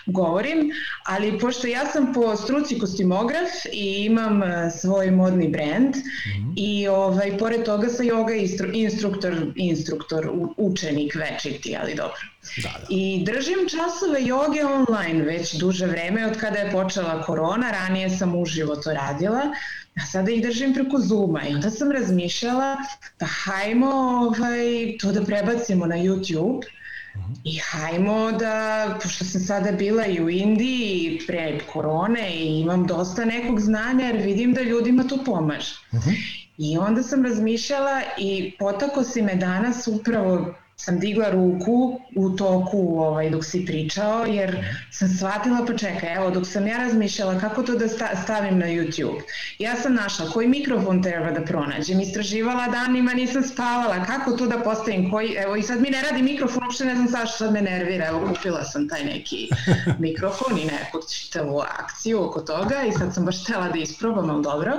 govorim, 0.08 0.72
ali 1.06 1.40
pošto 1.40 1.68
ja 1.68 1.86
sam 1.86 2.14
po 2.14 2.36
struci 2.36 2.80
kostimograf 2.80 3.50
i 3.74 4.06
imam 4.06 4.44
e, 4.44 4.72
svoj 4.72 5.12
modni 5.12 5.48
brand 5.48 5.96
mm-hmm. 5.96 6.54
i 6.56 6.88
ovaj, 6.88 7.38
pored 7.38 7.64
toga 7.64 7.90
sam 7.90 8.06
yoga 8.06 8.72
instruktor, 8.74 9.36
instruktor, 9.56 10.30
učenik 10.58 11.16
večiti, 11.16 11.78
ali 11.82 11.96
dobro. 11.96 12.22
Da, 12.64 12.70
da. 12.70 12.86
I 12.90 13.24
držim 13.26 13.60
časove 13.70 14.26
joge 14.26 14.66
online 14.66 15.24
već 15.24 15.54
duže 15.54 15.86
vreme 15.86 16.28
od 16.28 16.38
kada 16.38 16.60
je 16.60 16.72
počela 16.72 17.24
korona, 17.24 17.72
ranije 17.72 18.10
sam 18.10 18.36
uživo 18.36 18.76
to 18.76 18.94
radila, 18.94 19.42
a 19.98 20.06
sada 20.12 20.32
ih 20.32 20.44
držim 20.44 20.74
preko 20.74 21.00
Zuma 21.00 21.48
i 21.48 21.54
onda 21.56 21.70
sam 21.70 21.92
razmišljala 21.92 22.78
da 23.20 23.26
hajmo 23.26 23.92
ovaj, 23.96 24.98
to 25.02 25.12
da 25.12 25.26
prebacimo 25.26 25.86
na 25.86 25.96
YouTube 25.96 26.62
i 27.44 27.60
hajmo 27.72 28.32
da, 28.32 28.98
pošto 29.04 29.26
sam 29.26 29.42
sada 29.42 29.72
bila 29.72 30.06
i 30.06 30.22
u 30.22 30.30
Indiji 30.30 31.20
pre 31.28 31.60
korone 31.74 32.36
i 32.36 32.60
imam 32.60 32.88
dosta 32.88 33.26
nekog 33.26 33.60
znanja 33.60 34.06
jer 34.06 34.18
vidim 34.18 34.54
da 34.54 34.62
ljudima 34.62 35.04
to 35.04 35.18
pomaže. 35.26 35.76
Uh-huh. 35.92 36.14
I 36.58 36.78
onda 36.78 37.04
sam 37.04 37.26
razmišljala 37.26 38.02
i 38.18 38.56
potako 38.60 39.04
si 39.04 39.22
me 39.22 39.36
danas 39.36 39.88
upravo 39.88 40.54
sam 40.80 41.00
digla 41.00 41.30
ruku 41.30 42.00
u 42.16 42.30
toku 42.30 43.00
ovaj, 43.00 43.30
dok 43.30 43.46
si 43.46 43.66
pričao, 43.66 44.26
jer 44.26 44.66
sam 44.92 45.10
shvatila, 45.10 45.66
pa 45.68 45.78
čekaj, 45.78 46.16
evo, 46.16 46.30
dok 46.30 46.48
sam 46.48 46.68
ja 46.68 46.78
razmišljala 46.78 47.40
kako 47.40 47.64
to 47.64 47.76
da 47.76 47.88
stavim 48.24 48.60
na 48.60 48.66
YouTube. 48.66 49.22
Ja 49.60 49.76
sam 49.76 49.94
našla 49.94 50.30
koji 50.30 50.48
mikrofon 50.48 51.04
treba 51.04 51.32
da 51.32 51.42
pronađem, 51.42 52.00
istraživala 52.00 52.68
danima, 52.68 53.14
nisam 53.14 53.44
spavala, 53.44 54.06
kako 54.06 54.32
to 54.32 54.48
da 54.48 54.60
postavim, 54.60 55.12
koji, 55.12 55.34
evo, 55.34 55.56
i 55.56 55.64
sad 55.64 55.82
mi 55.82 55.90
ne 55.90 56.02
radi 56.02 56.22
mikrofon, 56.22 56.64
uopšte 56.64 56.86
ne 56.86 56.96
znam 56.96 57.08
zašto 57.08 57.38
sad 57.38 57.54
me 57.54 57.62
nervira, 57.62 58.08
evo, 58.08 58.28
kupila 58.28 58.64
sam 58.64 58.90
taj 58.90 59.04
neki 59.04 59.50
mikrofon 60.08 60.58
i 60.58 60.66
neku 60.66 61.00
čitavu 61.14 61.60
akciju 61.60 62.24
oko 62.24 62.42
toga 62.42 62.84
i 62.84 62.92
sad 62.92 63.14
sam 63.14 63.26
baš 63.26 63.44
htela 63.44 63.70
da 63.70 63.80
isprobam, 63.80 64.30
ali 64.30 64.44
dobro. 64.44 64.74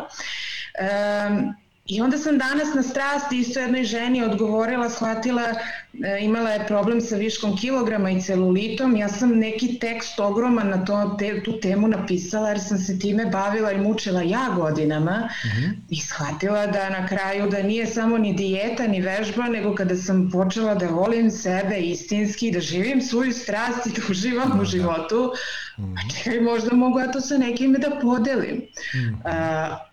Um, 0.79 1.55
I 1.89 2.01
onda 2.01 2.19
sam 2.19 2.39
danas 2.39 2.74
na 2.74 2.82
strasti 2.82 3.39
isto 3.39 3.60
jednoj 3.60 3.85
ženi 3.85 4.24
odgovorila, 4.24 4.90
shvatila, 4.90 5.43
e, 5.43 6.19
imala 6.20 6.51
je 6.51 6.66
problem 6.66 7.01
sa 7.01 7.16
viškom 7.16 7.56
kilograma 7.56 8.10
i 8.10 8.20
celulitom. 8.23 8.97
Ja 8.97 9.09
sam 9.09 9.39
neki 9.39 9.78
tekst 9.78 10.20
ogroman 10.20 10.69
na 10.69 10.85
to, 10.85 11.16
te, 11.19 11.43
tu 11.43 11.60
temu 11.60 11.89
napisala 11.89 12.48
jer 12.48 12.60
sam 12.60 12.78
se 12.78 12.98
time 12.98 13.27
bavila 13.27 13.73
i 13.73 13.81
mučila 13.81 14.23
ja 14.23 14.48
godinama 14.56 15.28
uh 15.44 15.51
mhm. 15.51 15.65
-huh. 15.65 15.74
i 15.90 15.97
shvatila 16.01 16.66
da 16.66 16.90
na 16.90 17.06
kraju 17.06 17.51
da 17.51 17.62
nije 17.62 17.86
samo 17.86 18.19
ni 18.19 18.32
dijeta 18.32 18.86
ni 18.86 19.01
vežba, 19.01 19.48
nego 19.48 19.74
kada 19.74 19.97
sam 19.97 20.31
počela 20.32 20.74
da 20.74 20.86
volim 20.86 21.31
sebe 21.31 21.81
istinski, 21.81 22.51
da 22.51 22.60
živim 22.60 23.01
svoju 23.01 23.32
strast 23.32 23.86
i 23.86 23.90
da 23.90 24.02
uživam 24.10 24.52
u 24.52 24.59
da. 24.59 24.65
životu, 24.65 25.32
uh 25.78 25.85
-huh. 25.85 25.94
a 25.98 26.15
čekaj, 26.15 26.40
možda 26.40 26.77
mogu 26.77 26.98
ja 26.98 27.12
to 27.12 27.20
sa 27.20 27.39
nekim 27.39 27.73
da 27.73 27.98
podelim. 28.01 28.62
-huh. 28.94 29.70
uh, 29.70 29.89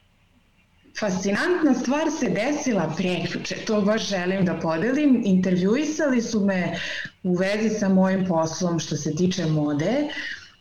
Fascinantna 0.99 1.73
stvar 1.73 2.11
se 2.19 2.29
desila 2.29 2.93
prekjuče, 2.97 3.55
to 3.67 3.81
baš 3.81 4.09
želim 4.09 4.45
da 4.45 4.53
podelim. 4.59 5.21
Intervjuisali 5.25 6.21
su 6.21 6.45
me 6.45 6.79
u 7.23 7.35
vezi 7.35 7.69
sa 7.69 7.89
mojim 7.89 8.25
poslom 8.25 8.79
što 8.79 8.95
se 8.95 9.15
tiče 9.15 9.45
mode 9.45 10.07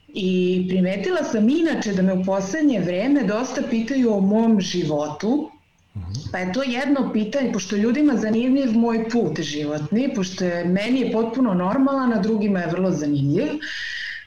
i 0.09 0.65
primetila 0.69 1.25
sam 1.25 1.49
inače 1.49 1.93
da 1.93 2.03
me 2.03 2.13
u 2.13 2.25
poslednje 2.25 2.81
vreme 2.81 3.25
dosta 3.25 3.63
pitaju 3.71 4.15
o 4.15 4.21
mom 4.21 4.61
životu, 4.61 5.51
Pa 6.33 6.39
je 6.39 6.53
to 6.53 6.63
jedno 6.63 7.13
pitanje, 7.13 7.53
pošto 7.53 7.77
ljudima 7.77 8.17
zanimljiv 8.17 8.73
moj 8.73 9.09
put 9.09 9.41
životni, 9.41 10.09
pošto 10.15 10.45
je 10.45 10.65
meni 10.65 11.01
je 11.01 11.13
potpuno 11.13 11.55
normalan, 11.55 12.13
a 12.13 12.19
drugima 12.23 12.61
je 12.61 12.71
vrlo 12.71 12.91
zanimljiv, 12.91 13.47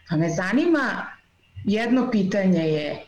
pa 0.09 0.15
me 0.15 0.29
zanima 0.29 1.05
Jedno 1.67 2.11
pitanje 2.11 2.59
je 2.59 2.91
e, 2.91 3.01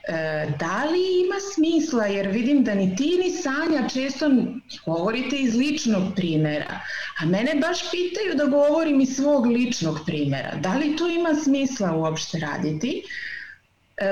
da 0.60 0.84
li 0.84 1.00
ima 1.26 1.36
smisla, 1.54 2.06
jer 2.06 2.28
vidim 2.28 2.64
da 2.64 2.76
ni 2.76 2.96
ti 2.96 3.20
ni 3.24 3.32
Sanja 3.32 3.90
često 3.90 4.26
govorite 4.86 5.36
iz 5.36 5.56
ličnog 5.56 6.04
primera, 6.16 6.80
a 7.22 7.26
mene 7.26 7.56
baš 7.62 7.92
pitaju 7.92 8.36
da 8.36 8.46
govorim 8.46 9.02
iz 9.02 9.16
svog 9.16 9.46
ličnog 9.46 10.00
primera. 10.06 10.56
Da 10.56 10.78
li 10.78 10.96
to 10.96 11.08
ima 11.08 11.36
smisla 11.44 11.96
uopšte 11.96 12.40
raditi? 12.40 13.04
E, 13.98 14.10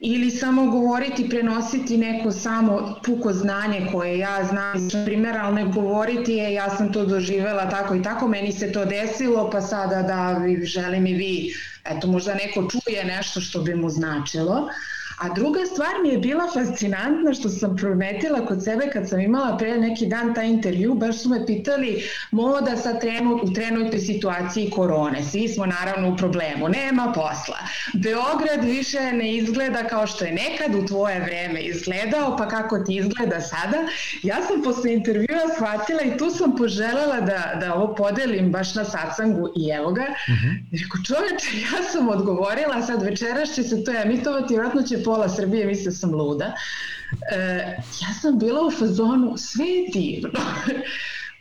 ili 0.00 0.30
samo 0.30 0.70
govoriti, 0.70 1.28
prenositi 1.28 1.96
neko 1.96 2.30
samo 2.30 3.00
puko 3.06 3.32
znanje 3.32 3.88
koje 3.92 4.18
ja 4.18 4.44
znam 4.44 4.86
iz 4.86 4.92
primjera, 5.04 5.40
ali 5.44 5.54
ne 5.54 5.64
govoriti 5.64 6.32
je 6.32 6.52
ja 6.52 6.70
sam 6.70 6.92
to 6.92 7.06
doživela 7.06 7.70
tako 7.70 7.94
i 7.94 8.02
tako, 8.02 8.28
meni 8.28 8.52
se 8.52 8.72
to 8.72 8.84
desilo, 8.84 9.50
pa 9.50 9.60
sada 9.60 10.02
da 10.02 10.40
želim 10.64 11.06
i 11.06 11.14
vi, 11.14 11.54
eto 11.84 12.06
možda 12.06 12.34
neko 12.34 12.68
čuje 12.70 13.04
nešto 13.04 13.40
što 13.40 13.62
bi 13.62 13.74
mu 13.74 13.90
značilo. 13.90 14.68
A 15.22 15.28
druga 15.34 15.66
stvar 15.66 15.94
mi 16.02 16.08
je 16.08 16.18
bila 16.18 16.44
fascinantna 16.54 17.34
što 17.34 17.48
sam 17.48 17.76
prometila 17.76 18.46
kod 18.46 18.64
sebe 18.64 18.90
kad 18.92 19.08
sam 19.08 19.20
imala 19.20 19.58
pre 19.58 19.76
neki 19.78 20.06
dan 20.06 20.34
taj 20.34 20.48
intervju, 20.48 20.94
baš 20.94 21.22
su 21.22 21.28
me 21.28 21.46
pitali 21.46 22.02
moda 22.30 22.76
sa 22.76 22.98
trenu, 22.98 23.40
u 23.42 23.52
trenutnoj 23.52 24.00
situaciji 24.00 24.70
korone. 24.70 25.22
Svi 25.22 25.48
smo 25.48 25.66
naravno 25.66 26.08
u 26.12 26.16
problemu, 26.16 26.68
nema 26.68 27.12
posla. 27.14 27.58
Beograd 27.92 28.64
više 28.64 29.12
ne 29.12 29.34
izgleda 29.34 29.84
kao 29.88 30.06
što 30.06 30.24
je 30.24 30.32
nekad 30.32 30.74
u 30.74 30.86
tvoje 30.86 31.20
vreme 31.20 31.60
izgledao, 31.60 32.36
pa 32.36 32.48
kako 32.48 32.78
ti 32.78 32.96
izgleda 32.96 33.40
sada. 33.40 33.78
Ja 34.22 34.36
sam 34.42 34.62
posle 34.62 34.92
intervjua 34.92 35.54
shvatila 35.54 36.02
i 36.02 36.16
tu 36.18 36.30
sam 36.30 36.56
poželjela 36.56 37.20
da, 37.20 37.58
da 37.60 37.74
ovo 37.74 37.94
podelim 37.94 38.52
baš 38.52 38.74
na 38.74 38.84
satsangu 38.84 39.48
i 39.56 39.70
evo 39.70 39.92
ga. 39.92 40.02
Uh 40.02 40.34
mhm. 40.34 40.48
-huh. 40.48 40.82
Rekao, 40.82 40.98
čoveče, 41.06 41.46
ja 41.66 41.82
sam 41.92 42.08
odgovorila, 42.08 42.82
sad 42.82 43.02
večeras 43.02 43.54
će 43.54 43.62
se 43.62 43.84
to 43.84 43.92
emitovati, 44.04 44.56
vratno 44.56 44.82
će 44.82 45.02
pola 45.12 45.28
Srbije 45.28 45.66
misle 45.66 45.92
sam 45.92 46.14
luda. 46.14 46.54
E, 47.32 47.36
ja 48.02 48.14
sam 48.20 48.38
bila 48.38 48.66
u 48.66 48.70
fazonu, 48.70 49.34
sve 49.36 49.66
je 49.66 49.88
divno. 49.92 50.40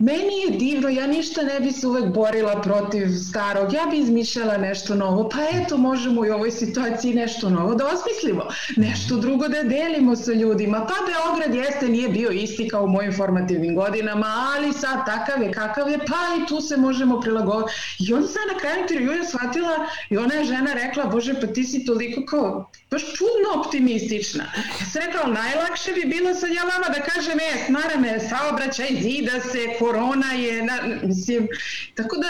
Meni 0.02 0.40
je 0.45 0.57
divno, 0.57 0.90
ja 0.90 1.07
ništa 1.07 1.41
ne 1.41 1.60
bi 1.60 1.72
se 1.72 1.88
uvek 1.88 2.06
borila 2.06 2.61
protiv 2.61 3.07
starog, 3.30 3.73
ja 3.73 3.86
bi 3.91 3.98
izmišljala 3.98 4.57
nešto 4.57 4.95
novo, 4.95 5.30
pa 5.30 5.38
eto 5.53 5.78
možemo 5.78 6.26
i 6.26 6.30
u 6.30 6.34
ovoj 6.34 6.52
situaciji 6.52 7.14
nešto 7.14 7.49
novo 7.49 7.76
da 7.76 7.88
osmislimo, 7.88 8.48
nešto 8.76 9.18
drugo 9.18 9.48
da 9.48 9.64
delimo 9.64 10.15
sa 10.15 10.34
ljudima, 10.34 10.88
pa 10.90 10.95
Beograd 11.06 11.56
jeste 11.56 11.88
nije 11.88 12.10
bio 12.10 12.30
isti 12.30 12.68
kao 12.68 12.84
u 12.84 12.88
mojim 12.88 13.14
formativnim 13.14 13.76
godinama, 13.76 14.28
ali 14.56 14.73
sad 14.73 15.06
takav 15.06 15.44
je 15.44 15.52
kakav 15.52 15.90
je, 15.90 15.98
pa 15.98 16.44
i 16.44 16.48
tu 16.48 16.61
se 16.61 16.78
možemo 16.78 17.22
prilagoditi. 17.22 17.73
I 17.99 18.14
onda 18.14 18.28
sam 18.28 18.41
na 18.53 18.60
kraju 18.60 18.82
intervjuja 18.82 19.26
shvatila 19.26 19.88
i 20.10 20.18
ona 20.18 20.34
je 20.34 20.45
žena 20.45 20.73
rekla, 20.73 21.06
bože 21.06 21.34
pa 21.41 21.48
ti 21.48 21.64
si 21.64 21.86
toliko 21.86 22.26
kao, 22.26 22.72
baš 22.91 23.02
čudno 23.02 23.61
optimistična. 23.65 24.44
Ja 24.80 24.86
sam 24.91 25.02
rekla, 25.06 25.28
najlakše 25.28 25.91
bi 25.91 26.06
bilo 26.06 26.36
sad 26.36 26.49
ja 26.52 26.64
vama 26.64 26.88
da 26.95 27.02
kažem, 27.14 27.40
e, 27.40 27.65
smara 27.65 27.98
me 27.99 28.19
saobraćaj, 28.19 28.88
zida 29.02 29.40
se, 29.52 29.60
korona 29.91 30.31
je, 30.34 30.63
na, 30.63 30.73
mislim, 31.03 31.47
tako 31.95 32.18
da 32.18 32.27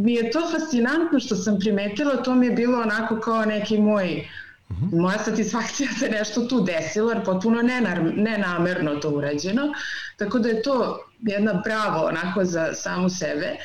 mi 0.00 0.14
je 0.14 0.30
to 0.30 0.50
fascinantno 0.50 1.20
što 1.20 1.36
sam 1.36 1.58
primetila, 1.60 2.22
to 2.22 2.34
mi 2.34 2.46
je 2.46 2.52
bilo 2.52 2.80
onako 2.80 3.20
kao 3.20 3.44
neki 3.44 3.78
moj, 3.78 4.28
mhm. 4.72 5.00
moja 5.00 5.18
satisfakcija 5.18 5.88
se 5.98 6.08
nešto 6.08 6.40
tu 6.40 6.60
desilo, 6.60 7.12
jer 7.12 7.24
potpuno 7.24 7.62
nenar, 7.62 8.02
nenamerno 8.16 8.96
to 8.96 9.10
urađeno, 9.10 9.72
tako 10.16 10.38
da 10.38 10.48
je 10.48 10.62
to 10.62 11.06
jedna 11.20 11.62
bravo 11.64 12.06
onako 12.06 12.44
za 12.44 12.74
samu 12.74 13.10
sebe. 13.10 13.56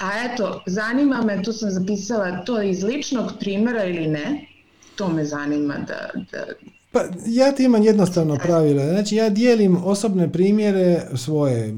A 0.00 0.10
eto, 0.24 0.62
zanima 0.66 1.22
me, 1.22 1.42
tu 1.42 1.52
sam 1.52 1.70
zapisala 1.70 2.44
to 2.44 2.62
iz 2.62 2.82
ličnog 2.82 3.32
primjera 3.40 3.84
ili 3.84 4.06
ne, 4.06 4.46
to 4.96 5.08
me 5.08 5.24
zanima 5.24 5.74
da, 5.74 6.10
da 6.32 6.44
pa 6.92 7.04
ja 7.26 7.52
ti 7.52 7.64
imam 7.64 7.82
jednostavno 7.82 8.36
pravilo. 8.36 8.82
Znači 8.84 9.16
ja 9.16 9.30
dijelim 9.30 9.76
osobne 9.84 10.32
primjere 10.32 11.06
svoje 11.14 11.74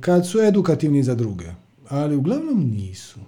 kad 0.00 0.26
su 0.26 0.40
edukativni 0.40 1.02
za 1.02 1.14
druge, 1.14 1.46
ali 1.88 2.16
uglavnom 2.16 2.70
nisu. 2.76 3.20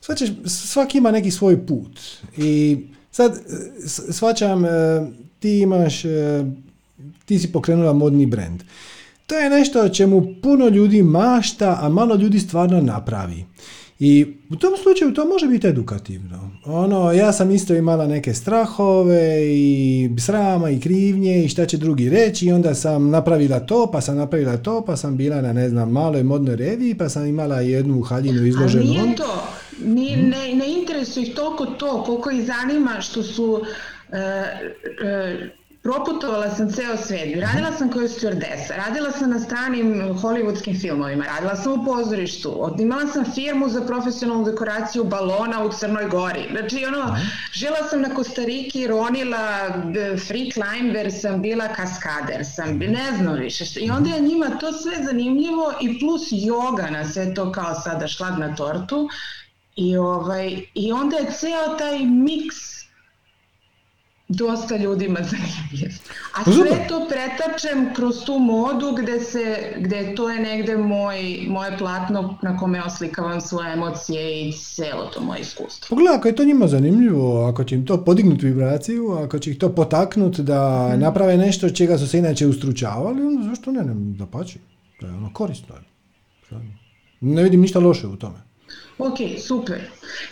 Svačeš, 0.00 0.30
svaki 0.46 0.98
ima 0.98 1.10
neki 1.10 1.30
svoj 1.30 1.66
put 1.66 2.00
i 2.36 2.78
sad 3.10 3.40
svačam 4.10 4.62
ti 5.38 5.58
imaš 5.58 6.02
ti 7.24 7.38
si 7.38 7.52
pokrenula 7.52 7.92
modni 7.92 8.26
brand. 8.26 8.62
To 9.26 9.34
je 9.38 9.50
nešto 9.50 9.80
o 9.80 9.88
čemu 9.88 10.26
puno 10.42 10.68
ljudi 10.68 11.02
mašta, 11.02 11.78
a 11.80 11.88
malo 11.88 12.14
ljudi 12.14 12.40
stvarno 12.40 12.80
napravi. 12.80 13.44
I 13.98 14.26
u 14.50 14.56
tom 14.56 14.72
slučaju 14.82 15.14
to 15.14 15.24
može 15.24 15.46
biti 15.46 15.66
edukativno. 15.66 16.50
Ono, 16.64 17.12
ja 17.12 17.32
sam 17.32 17.50
isto 17.50 17.74
imala 17.74 18.06
neke 18.06 18.34
strahove 18.34 19.46
i 19.46 20.10
srama 20.18 20.70
i 20.70 20.80
krivnje 20.80 21.44
i 21.44 21.48
šta 21.48 21.66
će 21.66 21.76
drugi 21.76 22.08
reći 22.08 22.46
i 22.46 22.52
onda 22.52 22.74
sam 22.74 23.10
napravila 23.10 23.60
to, 23.60 23.90
pa 23.92 24.00
sam 24.00 24.16
napravila 24.16 24.56
to, 24.56 24.84
pa 24.86 24.96
sam 24.96 25.16
bila 25.16 25.40
na 25.40 25.52
ne 25.52 25.68
znam 25.68 25.90
maloj 25.90 26.22
modnoj 26.22 26.56
reviji, 26.56 26.94
pa 26.94 27.08
sam 27.08 27.26
imala 27.26 27.60
jednu 27.60 28.02
haljinu 28.02 28.46
izloženu. 28.46 28.84
A 28.84 28.86
nije 28.86 29.16
to, 29.16 29.42
nije, 29.84 30.16
hmm? 30.16 30.28
ne, 30.28 30.54
ne 30.54 30.80
interesuje 30.80 31.26
ih 31.26 31.34
toliko 31.34 31.66
to, 31.66 32.02
koliko 32.02 32.30
ih 32.30 32.46
zanima 32.46 33.00
što 33.00 33.22
su 33.22 33.44
uh, 33.44 33.52
uh, 33.52 33.66
Proputovala 35.82 36.50
sam 36.54 36.72
ceo 36.72 36.96
svet, 36.96 37.40
radila 37.40 37.72
sam 37.72 37.90
kao 37.90 38.02
stewardesa, 38.02 38.76
radila 38.76 39.10
sam 39.10 39.30
na 39.30 39.40
stranim 39.40 39.94
hollywoodskim 40.18 40.80
filmovima, 40.80 41.24
radila 41.24 41.56
sam 41.56 41.72
u 41.72 41.84
pozorištu, 41.84 42.76
imala 42.78 43.06
sam 43.06 43.24
firmu 43.34 43.68
za 43.68 43.80
profesionalnu 43.80 44.44
dekoraciju 44.44 45.04
balona 45.04 45.64
u 45.64 45.72
Crnoj 45.72 46.08
Gori. 46.08 46.46
Znači, 46.50 46.84
ono, 46.84 47.16
žila 47.52 47.88
sam 47.90 48.00
na 48.00 48.14
Kostariki, 48.14 48.86
ronila, 48.86 49.70
free 50.28 50.50
climber 50.50 51.12
sam, 51.20 51.42
bila 51.42 51.68
kaskader 51.68 52.46
sam, 52.54 52.78
ne 52.78 53.16
znam 53.16 53.34
više. 53.34 53.80
I 53.80 53.90
onda 53.90 54.10
je 54.10 54.20
njima 54.20 54.50
to 54.60 54.72
sve 54.72 55.04
zanimljivo 55.04 55.72
i 55.80 55.98
plus 56.00 56.28
joga 56.30 56.90
na 56.90 57.04
sve 57.04 57.34
to 57.34 57.52
kao 57.52 57.74
sada 57.74 58.08
šlag 58.08 58.38
na 58.38 58.56
tortu. 58.56 59.08
I, 59.76 59.96
ovaj, 59.96 60.62
I 60.74 60.92
onda 60.92 61.16
je 61.16 61.32
ceo 61.32 61.76
taj 61.78 61.98
miks 61.98 62.71
dosta 64.36 64.76
ljudima 64.76 65.18
zanimljiv. 65.22 65.92
A 66.34 66.44
pa 66.44 66.52
sve 66.52 66.86
to 66.88 67.08
pretačem 67.08 67.94
kroz 67.94 68.24
tu 68.24 68.38
modu 68.38 68.96
gde, 69.02 69.20
se, 69.20 69.74
gde 69.78 70.14
to 70.14 70.30
je 70.30 70.40
negde 70.40 70.76
moj, 70.76 71.46
moje 71.48 71.78
platno 71.78 72.38
na 72.42 72.56
kome 72.56 72.82
oslikavam 72.82 73.40
svoje 73.40 73.72
emocije 73.72 74.48
i 74.48 74.52
celo 74.52 75.06
to 75.14 75.20
moje 75.20 75.40
iskustvo. 75.40 75.96
Pogledaj, 75.96 76.16
ako 76.16 76.28
je 76.28 76.36
to 76.36 76.44
njima 76.44 76.66
zanimljivo, 76.66 77.46
ako 77.46 77.64
će 77.64 77.74
im 77.74 77.86
to 77.86 78.04
podignuti 78.04 78.46
vibraciju, 78.46 79.12
ako 79.12 79.38
će 79.38 79.50
ih 79.50 79.58
to 79.58 79.68
potaknuti 79.68 80.42
da 80.42 80.88
hmm. 80.90 81.00
naprave 81.00 81.36
nešto 81.36 81.70
čega 81.70 81.98
su 81.98 82.08
se 82.08 82.18
inače 82.18 82.46
ustručavali, 82.46 83.22
onda 83.22 83.42
zašto 83.42 83.72
ne, 83.72 83.84
ne 83.84 83.94
da 83.94 84.26
pači. 84.26 84.58
To 85.00 85.06
je 85.06 85.12
ono 85.12 85.32
korisno. 85.32 85.74
Ne 87.20 87.42
vidim 87.42 87.60
ništa 87.60 87.78
loše 87.78 88.06
u 88.06 88.16
tome. 88.16 88.51
Ok, 89.02 89.18
super. 89.46 89.80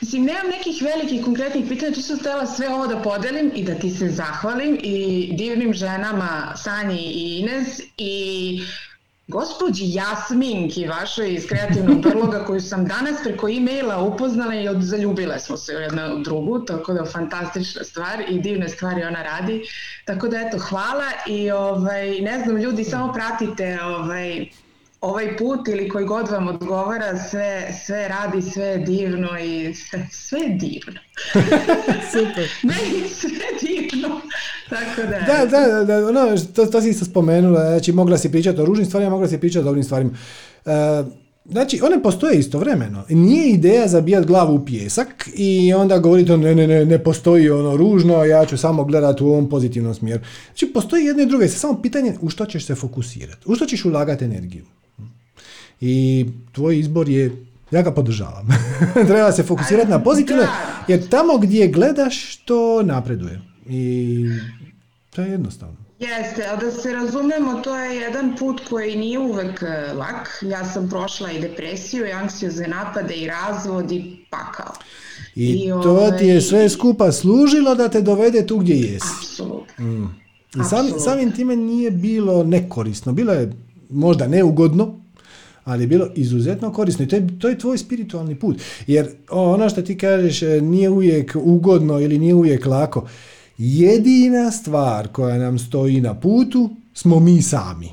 Mislim, 0.00 0.24
nemam 0.24 0.46
nekih 0.50 0.82
velikih 0.82 1.24
konkretnih 1.24 1.64
pitanja, 1.68 1.94
čisto 1.94 2.16
htjela 2.16 2.46
sve 2.46 2.68
ovo 2.74 2.86
da 2.86 3.02
podelim 3.02 3.52
i 3.54 3.64
da 3.64 3.74
ti 3.74 3.90
se 3.90 4.08
zahvalim 4.08 4.78
i 4.82 5.28
divnim 5.38 5.72
ženama 5.74 6.52
Sanji 6.56 6.98
i 6.98 7.38
Ines 7.38 7.80
i 7.96 8.60
gospođi 9.28 9.84
Jasminki 9.86 10.86
vašoj 10.86 11.34
iz 11.34 11.46
kreativnog 11.46 12.02
brloga 12.10 12.44
koju 12.44 12.60
sam 12.60 12.86
danas 12.86 13.22
preko 13.24 13.48
e-maila 13.48 14.02
upoznala 14.02 14.54
i 14.54 14.68
od, 14.68 14.82
zaljubile 14.82 15.38
smo 15.38 15.56
se 15.56 15.76
u 15.76 15.80
jednu 15.80 16.22
drugu, 16.24 16.64
tako 16.64 16.92
da 16.92 17.04
fantastična 17.04 17.84
stvar 17.84 18.22
i 18.28 18.40
divne 18.40 18.68
stvari 18.68 19.02
ona 19.02 19.22
radi. 19.22 19.62
Tako 20.04 20.28
da 20.28 20.40
eto, 20.40 20.58
hvala 20.58 21.10
i 21.26 21.50
ovaj, 21.50 22.20
ne 22.20 22.38
znam, 22.44 22.56
ljudi, 22.56 22.84
samo 22.84 23.12
pratite 23.12 23.78
ovaj, 23.82 24.46
ovaj 25.00 25.36
put 25.36 25.68
ili 25.68 25.88
koji 25.88 26.06
god 26.06 26.28
vam 26.28 26.48
odgovara, 26.48 27.18
sve, 27.18 27.74
sve 27.86 28.08
radi, 28.08 28.42
sve 28.42 28.64
je 28.64 28.78
divno 28.78 29.38
i 29.38 29.74
sve, 29.74 30.08
sve 30.12 30.40
je 30.40 30.48
divno. 30.48 31.00
Super. 32.12 32.48
Meni 32.62 33.08
sve 33.08 33.30
divno. 33.60 34.20
Tako 34.68 35.02
da... 35.02 35.18
Da, 35.26 35.46
da, 35.46 35.84
da, 35.84 36.08
ono, 36.08 36.36
to, 36.54 36.66
to 36.66 36.80
si 36.80 36.88
isto 36.88 37.04
spomenula, 37.04 37.60
znači 37.60 37.92
mogla 37.92 38.18
si 38.18 38.30
pričati 38.30 38.60
o 38.60 38.64
ružnim 38.64 38.86
stvarima, 38.86 39.10
mogla 39.10 39.28
si 39.28 39.38
pričati 39.38 39.60
o 39.60 39.64
dobrim 39.64 39.84
stvarima. 39.84 40.10
Uh, 40.64 40.72
Znači, 41.50 41.80
one 41.82 42.02
postoje 42.02 42.38
istovremeno. 42.38 43.04
Nije 43.08 43.50
ideja 43.50 43.88
zabijati 43.88 44.26
glavu 44.26 44.54
u 44.54 44.64
pjesak 44.64 45.28
i 45.34 45.74
onda 45.74 45.98
govoriti 45.98 46.36
ne, 46.36 46.54
ne, 46.54 46.66
ne, 46.66 46.84
ne 46.84 46.98
postoji 47.04 47.50
ono 47.50 47.76
ružno, 47.76 48.24
ja 48.24 48.46
ću 48.46 48.56
samo 48.58 48.84
gledati 48.84 49.24
u 49.24 49.28
ovom 49.28 49.48
pozitivnom 49.48 49.94
smjeru. 49.94 50.22
Znači, 50.46 50.66
postoji 50.66 51.04
jedno 51.04 51.22
i 51.22 51.26
drugo. 51.26 51.48
Samo 51.48 51.82
pitanje 51.82 52.14
u 52.20 52.28
što 52.28 52.46
ćeš 52.46 52.66
se 52.66 52.74
fokusirati. 52.74 53.42
U 53.46 53.54
što 53.54 53.66
ćeš 53.66 53.84
ulagati 53.84 54.24
energiju. 54.24 54.64
I 55.80 56.26
tvoj 56.52 56.78
izbor 56.78 57.08
je, 57.08 57.36
ja 57.70 57.82
ga 57.82 57.90
podržavam. 57.94 58.48
Treba 59.08 59.32
se 59.32 59.42
fokusirati 59.42 59.90
na 59.90 60.02
pozitivno, 60.02 60.42
jer 60.88 61.08
tamo 61.08 61.38
gdje 61.38 61.68
gledaš, 61.68 62.36
to 62.36 62.82
napreduje. 62.82 63.40
I 63.66 64.24
to 65.10 65.22
je 65.22 65.30
jednostavno. 65.30 65.76
Jeste, 66.00 66.44
ali 66.50 66.60
da 66.60 66.70
se 66.70 66.92
razumemo, 66.92 67.60
to 67.64 67.76
je 67.76 67.96
jedan 67.96 68.36
put 68.38 68.60
koji 68.68 68.96
nije 68.96 69.18
uvek 69.18 69.62
e, 69.62 69.92
lak. 69.92 70.38
Ja 70.42 70.64
sam 70.64 70.88
prošla 70.88 71.30
i 71.30 71.40
depresiju, 71.40 72.06
i 72.06 72.12
anksiozne 72.12 72.68
napade, 72.68 73.14
i 73.14 73.26
razvod, 73.26 73.92
i 73.92 74.16
pakao. 74.30 74.72
I, 75.34 75.46
I 75.46 75.68
to 75.68 75.90
ovaj... 75.90 76.18
ti 76.18 76.26
je 76.26 76.40
sve 76.40 76.68
skupa 76.68 77.12
služilo 77.12 77.74
da 77.74 77.88
te 77.88 78.00
dovede 78.00 78.46
tu 78.46 78.58
gdje 78.58 78.74
jesi. 78.74 79.06
Apsolutno. 79.18 79.84
Mm. 79.84 80.20
I 80.60 80.64
sam, 80.68 80.86
samim 80.98 81.32
time 81.32 81.56
nije 81.56 81.90
bilo 81.90 82.44
nekorisno. 82.44 83.12
Bilo 83.12 83.32
je 83.32 83.52
možda 83.90 84.26
neugodno, 84.28 85.00
ali 85.64 85.82
je 85.82 85.86
bilo 85.86 86.06
izuzetno 86.14 86.72
korisno 86.72 87.04
i 87.04 87.08
to 87.08 87.16
je, 87.16 87.38
to 87.38 87.48
je 87.48 87.58
tvoj 87.58 87.78
spiritualni 87.78 88.34
put. 88.34 88.62
Jer 88.86 89.08
ono 89.30 89.68
što 89.68 89.82
ti 89.82 89.98
kažeš 89.98 90.42
e, 90.42 90.60
nije 90.60 90.90
uvijek 90.90 91.36
ugodno 91.42 92.00
ili 92.00 92.18
nije 92.18 92.34
uvijek 92.34 92.66
lako. 92.66 93.08
Jedina 93.58 94.50
stvar 94.50 95.08
koja 95.08 95.38
nam 95.38 95.58
stoji 95.58 96.00
na 96.00 96.14
putu 96.20 96.70
smo 96.94 97.20
mi 97.20 97.42
sami. 97.42 97.88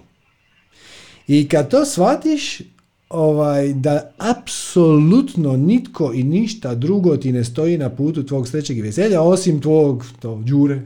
I 1.27 1.47
kad 1.49 1.69
to 1.69 1.85
shvatiš, 1.85 2.61
ovaj, 3.09 3.73
da 3.73 4.11
apsolutno 4.17 5.57
nitko 5.57 6.13
i 6.13 6.23
ništa 6.23 6.75
drugo 6.75 7.17
ti 7.17 7.31
ne 7.31 7.43
stoji 7.43 7.77
na 7.77 7.89
putu 7.89 8.23
tvog 8.23 8.47
srećeg 8.47 8.77
i 8.77 8.81
veselja, 8.81 9.21
osim 9.21 9.61
tvog 9.61 10.05
to, 10.19 10.41
džure, 10.45 10.81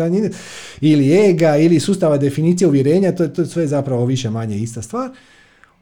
ili 0.80 1.28
ega, 1.28 1.56
ili 1.56 1.80
sustava 1.80 2.18
definicije 2.18 2.68
uvjerenja, 2.68 3.16
to, 3.16 3.28
to 3.28 3.42
je 3.42 3.46
sve 3.46 3.66
zapravo 3.66 4.06
više 4.06 4.30
manje 4.30 4.58
ista 4.58 4.82
stvar, 4.82 5.10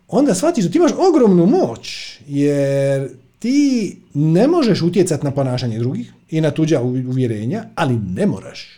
onda 0.08 0.34
shvatiš 0.34 0.64
da 0.64 0.70
ti 0.70 0.78
imaš 0.78 0.92
ogromnu 1.08 1.46
moć, 1.46 2.18
jer 2.26 3.08
ti 3.38 3.96
ne 4.14 4.48
možeš 4.48 4.82
utjecati 4.82 5.24
na 5.24 5.30
ponašanje 5.30 5.78
drugih 5.78 6.12
i 6.30 6.40
na 6.40 6.50
tuđa 6.50 6.80
uvjerenja, 6.80 7.64
ali 7.74 7.98
ne 8.14 8.26
moraš. 8.26 8.68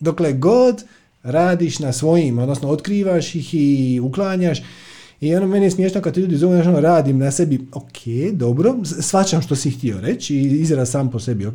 Dokle 0.00 0.32
god 0.32 0.84
radiš 1.22 1.78
na 1.78 1.92
svojim, 1.92 2.38
odnosno 2.38 2.68
otkrivaš 2.68 3.34
ih 3.34 3.54
i 3.54 4.00
uklanjaš, 4.02 4.62
i 5.20 5.34
ono 5.34 5.46
meni 5.46 5.66
je 5.66 5.70
smiješno 5.70 6.00
kad 6.00 6.14
ti 6.14 6.20
ljudi 6.20 6.36
zovu, 6.36 6.52
ono, 6.52 6.80
radim 6.80 7.18
na 7.18 7.30
sebi, 7.30 7.60
ok, 7.72 8.32
dobro, 8.32 8.76
svačam 9.00 9.42
što 9.42 9.56
si 9.56 9.70
htio 9.70 10.00
reći 10.00 10.36
i 10.36 10.60
izraz 10.60 10.90
sam 10.90 11.10
po 11.10 11.20
sebi, 11.20 11.46
ok, 11.46 11.54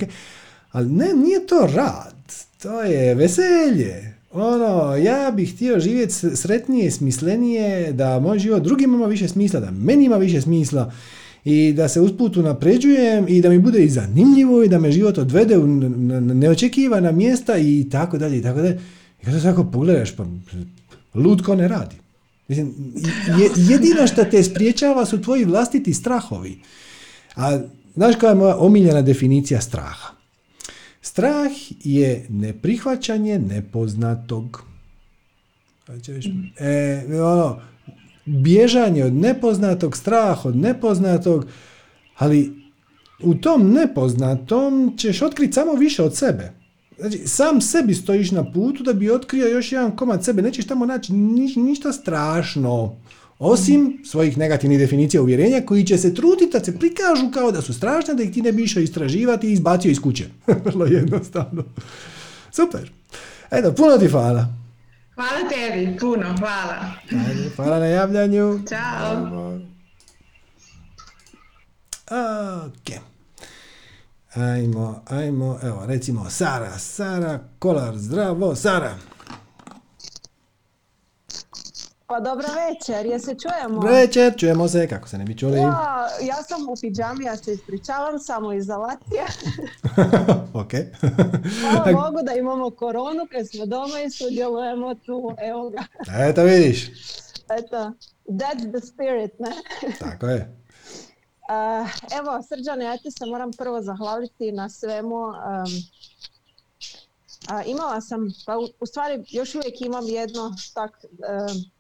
ali 0.72 0.90
ne, 0.92 1.14
nije 1.14 1.48
to 1.48 1.68
rad, 1.74 2.34
to 2.62 2.82
je 2.82 3.16
veselje. 3.16 4.16
Ono, 4.34 4.96
ja 4.96 5.32
bih 5.36 5.56
htio 5.56 5.80
živjeti 5.80 6.14
sretnije, 6.36 6.92
smislenije, 6.92 7.94
da 7.94 8.20
moj 8.20 8.40
život 8.40 8.64
drugima 8.64 8.98
ima 8.98 9.06
više 9.06 9.28
smisla, 9.28 9.60
da 9.60 9.72
meni 9.72 10.06
ima 10.06 10.18
više 10.18 10.42
smisla 10.42 10.92
i 11.46 11.74
da 11.74 11.88
se 11.88 12.02
usput 12.02 12.38
unapređujem 12.38 13.26
i 13.28 13.42
da 13.42 13.50
mi 13.50 13.60
bude 13.60 13.84
i 13.84 13.90
zanimljivo 13.90 14.64
i 14.64 14.68
da 14.68 14.80
me 14.80 14.92
život 14.92 15.18
odvede 15.18 15.58
u 15.58 15.68
neočekivana 15.68 17.12
mjesta 17.12 17.58
i 17.58 17.88
tako 17.92 18.18
dalje 18.18 18.38
i 18.38 18.42
tako 18.42 18.62
dalje. 18.62 18.80
I 19.22 19.26
kada 19.26 19.40
tako 19.40 19.64
pogledaš, 19.64 20.16
pa 20.16 20.26
lutko 21.16 21.56
ne 21.56 21.68
radi. 21.68 21.96
Mislim, 22.48 22.94
jedino 23.56 24.08
što 24.08 24.26
te 24.26 24.44
spriječava 24.44 25.06
su 25.06 25.22
tvoji 25.22 25.46
vlastiti 25.46 25.94
strahovi. 25.94 26.62
A 27.36 27.60
znaš 27.96 28.16
koja 28.16 28.30
je 28.30 28.36
moja 28.36 28.58
omiljena 28.58 29.02
definicija 29.02 29.62
straha? 29.62 30.08
Strah 31.02 31.52
je 31.84 32.26
neprihvaćanje 32.30 33.40
nepoznatog. 33.40 34.64
E, 36.60 37.06
ono, 37.22 37.62
bježanje 38.26 39.04
od 39.04 39.14
nepoznatog, 39.14 39.98
strah 39.98 40.46
od 40.46 40.56
nepoznatog, 40.56 41.46
ali 42.18 42.62
u 43.24 43.36
tom 43.36 43.72
nepoznatom 43.72 44.94
ćeš 44.98 45.22
otkriti 45.22 45.54
samo 45.54 45.74
više 45.74 46.04
od 46.04 46.18
sebe. 46.18 46.61
Znači, 47.02 47.28
sam 47.28 47.62
sebi 47.62 47.94
stojiš 47.94 48.32
na 48.32 48.52
putu 48.52 48.84
da 48.84 48.94
bi 48.94 49.12
otkrio 49.12 49.48
još 49.48 49.72
jedan 49.72 49.96
komad 49.96 50.26
sebe. 50.26 50.42
Nećeš 50.42 50.68
tamo 50.68 50.86
naći 50.86 51.14
ništa 51.56 51.94
strašno. 51.94 52.96
Osim 53.40 54.02
svojih 54.06 54.38
negativnih 54.38 54.80
definicija 54.80 55.22
uvjerenja 55.22 55.62
koji 55.66 55.86
će 55.86 55.98
se 55.98 56.16
truditi 56.16 56.50
da 56.52 56.64
se 56.64 56.80
prikažu 56.80 57.32
kao 57.34 57.52
da 57.52 57.62
su 57.62 57.74
strašne, 57.74 58.14
da 58.14 58.24
ih 58.24 58.34
ti 58.34 58.42
ne 58.42 58.52
bi 58.52 58.64
išao 58.64 58.82
istraživati 58.82 59.48
i 59.48 59.52
izbacio 59.52 59.92
iz 59.92 60.00
kuće. 60.00 60.26
Vrlo 60.66 60.86
jednostavno. 60.86 61.64
Super. 62.52 62.92
Eto, 63.52 63.74
puno 63.74 63.98
ti 63.98 64.08
hvala. 64.08 64.48
Hvala 65.16 65.50
tebi, 65.50 65.98
puno, 66.00 66.36
hvala. 66.40 66.94
Ajde, 67.28 67.50
hvala 67.56 67.80
na 67.80 67.86
javljanju. 67.86 68.60
Ćao. 68.70 69.60
Ok. 72.68 73.11
Ajmo, 74.36 75.02
ajmo, 75.10 75.60
evo, 75.64 75.86
recimo 75.86 76.30
Sara, 76.30 76.80
Sara 76.80 77.40
Kolar, 77.60 77.98
zdravo, 77.98 78.56
Sara. 78.56 78.96
Pa 82.08 82.20
dobra 82.20 82.48
večer, 82.48 83.06
je 83.06 83.20
se 83.20 83.36
čujemo? 83.36 83.82
Večer, 83.82 84.34
čujemo 84.38 84.68
se, 84.68 84.88
kako 84.88 85.08
se 85.08 85.18
ne 85.18 85.26
bi 85.26 85.38
čuli? 85.38 85.58
Ja, 85.58 86.08
ja 86.22 86.44
sam 86.44 86.70
u 86.70 86.76
pijami, 86.82 87.26
ja 87.26 87.38
se 87.38 87.54
ispričavam, 87.54 88.20
samo 88.20 88.54
izolacija. 88.54 89.26
ok. 90.62 90.72
Hvala 91.62 91.92
Bogu 91.92 92.24
da 92.26 92.34
imamo 92.34 92.70
koronu, 92.70 93.28
kad 93.32 93.50
smo 93.50 93.66
doma 93.66 94.02
i 94.08 94.10
sudjelujemo 94.10 94.96
tu, 94.96 95.36
evo 95.42 95.70
ga. 95.70 95.84
Eto 96.30 96.44
vidiš. 96.44 96.90
Eto, 97.60 97.94
that's 98.28 98.72
the 98.72 98.88
spirit, 98.88 99.40
ne? 99.40 99.52
Tako 100.00 100.26
je. 100.26 100.61
Uh, 101.52 101.90
evo, 102.20 102.44
Srđane, 102.48 102.86
ja 102.86 102.98
ti 102.98 103.12
se 103.12 103.26
moram 103.26 103.52
prvo 103.52 103.82
zahvaliti 103.82 104.52
na 104.52 104.70
svemu. 104.70 105.18
Imala 107.66 108.02
sam, 108.02 108.34
pa 108.46 108.58
u, 108.80 108.86
stvari 108.86 109.24
još 109.30 109.56
uvijek 109.56 109.82
imam 109.82 110.06
jedno 110.08 110.56
tak 110.74 111.06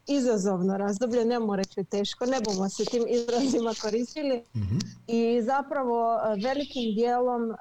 izazovno 0.07 0.77
razdoblje, 0.77 1.25
ne 1.25 1.39
mogu 1.39 1.55
reći 1.55 1.83
teško, 1.83 2.25
ne 2.25 2.37
bomo 2.45 2.69
se 2.69 2.85
tim 2.85 3.03
izrazima 3.07 3.73
koristili. 3.81 4.43
Mm-hmm. 4.55 4.79
I 5.07 5.41
zapravo 5.41 6.15
uh, 6.15 6.43
velikim 6.43 6.95
dijelom 6.95 7.53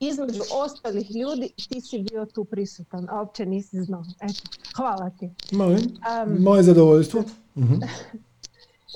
između 0.00 0.42
ostalih 0.52 1.10
ljudi 1.16 1.48
ti 1.68 1.80
si 1.80 1.98
bio 1.98 2.26
tu 2.26 2.44
prisutan, 2.44 3.06
a 3.10 3.20
uopće 3.20 3.46
nisi 3.46 3.82
znao. 3.82 4.04
Eto, 4.20 4.42
hvala 4.76 5.10
ti. 5.10 5.30
Moje, 5.52 5.76
um, 5.76 6.42
moje 6.42 6.62
zadovoljstvo. 6.62 7.20
Mm-hmm. 7.56 7.80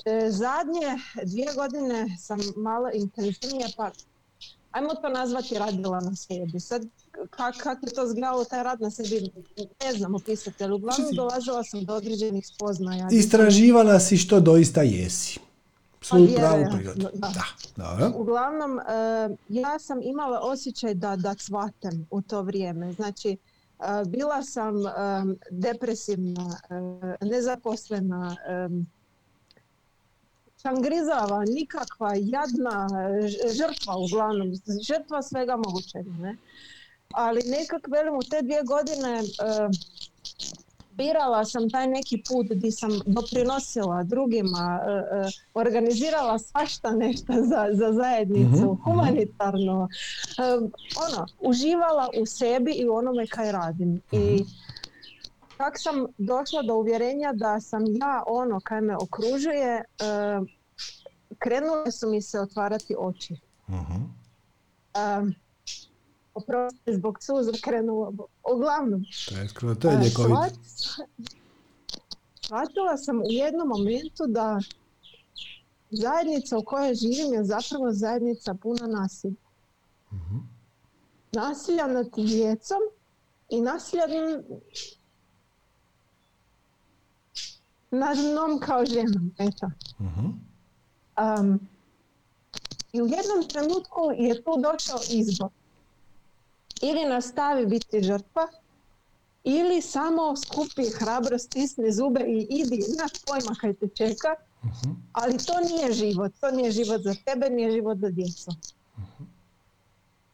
E, 0.05 0.31
zadnje 0.31 0.97
dvije 1.23 1.47
godine 1.55 2.17
sam 2.19 2.39
malo 2.55 2.89
intenzivnije, 2.93 3.67
pa 3.77 3.91
ajmo 4.71 4.93
to 4.93 5.09
nazvati 5.09 5.57
radila 5.57 5.99
na 5.99 6.15
sebi. 6.15 6.59
Sad, 6.59 6.85
kak, 7.29 7.55
kak 7.57 7.77
je 7.83 7.93
to 7.93 8.07
zgledalo 8.07 8.43
taj 8.45 8.63
rad 8.63 8.81
na 8.81 8.91
sebi, 8.91 9.31
ne 9.83 9.93
znam 9.93 10.15
opisati, 10.15 10.63
ali 10.63 10.73
uglavnom 10.73 11.11
dolazila 11.15 11.63
sam 11.63 11.85
do 11.85 11.93
određenih 11.93 12.47
spoznaja. 12.47 13.07
Istraživala 13.11 13.99
si 13.99 14.17
što 14.17 14.39
doista 14.39 14.81
jesi. 14.81 15.39
Svoju 16.01 16.27
pa 16.35 16.41
pravu 16.41 16.65
prirodu. 16.75 17.07
Da. 17.13 17.45
da. 17.75 18.11
Uglavnom, 18.15 18.71
uh, 18.77 19.37
ja 19.49 19.79
sam 19.79 20.01
imala 20.01 20.39
osjećaj 20.39 20.93
da, 20.93 21.15
da 21.15 21.35
cvatem 21.35 22.07
u 22.11 22.21
to 22.21 22.41
vrijeme. 22.41 22.93
Znači, 22.93 23.37
uh, 23.79 24.07
bila 24.07 24.43
sam 24.43 24.75
depresivna, 25.51 26.57
nezaposlena, 27.21 28.35
čangrizava, 30.61 31.45
nikakva, 31.45 32.15
jadna, 32.15 32.87
žrtva 33.57 33.97
uglavnom, 33.97 34.51
žrtva 34.87 35.21
svega 35.21 35.55
mogućeg, 35.55 36.07
ne? 36.19 36.37
Ali 37.11 37.41
nekak, 37.45 37.87
velim, 37.87 38.15
u 38.15 38.23
te 38.23 38.41
dvije 38.41 38.63
godine 38.63 39.19
e, 39.19 39.23
birala 40.91 41.45
sam 41.45 41.69
taj 41.69 41.87
neki 41.87 42.23
put 42.27 42.47
gdje 42.49 42.71
sam 42.71 42.99
doprinosila 43.05 44.03
drugima, 44.03 44.79
e, 44.87 44.91
e, 44.91 45.29
organizirala 45.53 46.39
svašta 46.39 46.91
nešto 46.91 47.33
za, 47.33 47.67
za 47.71 47.93
zajednicu, 47.93 48.65
Mhm, 48.65 48.83
humanitarno, 48.83 49.89
ono, 51.07 51.25
uživala 51.39 52.09
u 52.21 52.25
sebi 52.25 52.71
i 52.71 52.87
u 52.89 52.93
onome 52.93 53.27
kaj 53.27 53.51
radim. 53.51 54.01
I 54.11 54.45
kak 55.61 55.73
sam 55.77 55.97
došla 56.17 56.61
do 56.61 56.75
uvjerenja 56.75 57.33
da 57.33 57.59
sam 57.59 57.83
ja 57.87 58.23
ono 58.27 58.59
kaj 58.59 58.81
me 58.81 58.95
okružuje, 58.97 59.75
e, 59.75 59.83
krenule 61.37 61.91
su 61.91 62.09
mi 62.09 62.21
se 62.21 62.39
otvarati 62.39 62.95
oči. 62.99 63.35
Mhm. 63.69 64.01
Um, 65.19 65.35
oprosti, 66.33 66.93
zbog 66.93 67.17
suza 67.21 67.51
krenulo. 67.63 68.13
Uglavnom, 68.53 69.03
To 69.29 69.35
je, 69.35 69.47
to 69.75 69.91
ljekovito. 69.93 70.35
shvat- 70.35 71.05
shvatila 72.37 72.97
sam 72.97 73.17
u 73.17 73.27
jednom 73.27 73.67
momentu 73.67 74.23
da 74.27 74.59
zajednica 75.91 76.57
u 76.57 76.63
kojoj 76.63 76.95
živim 76.95 77.33
je 77.33 77.43
zapravo 77.45 77.91
zajednica 77.91 78.53
puna 78.53 78.87
nasilja. 78.89 79.35
Mhm. 80.11 80.37
Nasilja 81.31 81.87
nad 81.87 82.07
djecom 82.17 82.79
i 83.49 83.61
nasilja 83.61 84.03
nad 87.91 88.17
mnom 88.19 88.59
kao 88.59 88.85
ženom. 88.85 89.31
Eto. 89.37 89.71
Mhm. 89.99 90.25
Um, 91.39 91.59
I 92.93 93.01
u 93.01 93.05
jednom 93.05 93.47
trenutku 93.49 93.99
je 94.17 94.43
tu 94.43 94.51
došao 94.61 94.99
izbor. 95.11 95.49
Ili 96.81 97.05
nastavi 97.05 97.65
biti 97.65 98.03
žrtva, 98.03 98.47
ili 99.43 99.81
samo 99.81 100.35
skupi 100.37 100.83
hrabrost, 100.89 101.45
stisni 101.45 101.91
zube 101.91 102.19
i 102.21 102.47
idi, 102.49 102.81
znaš 102.81 103.11
pojma 103.21 103.55
kaj 103.55 103.73
te 103.73 103.87
čeka, 103.87 104.27
Mhm. 104.63 104.89
ali 105.13 105.37
to 105.37 105.53
nije 105.61 105.93
život, 105.93 106.31
to 106.39 106.51
nije 106.51 106.71
život 106.71 107.01
za 107.01 107.15
tebe, 107.25 107.49
nije 107.49 107.71
život 107.71 107.97
za 107.97 108.09
djecu. 108.09 108.51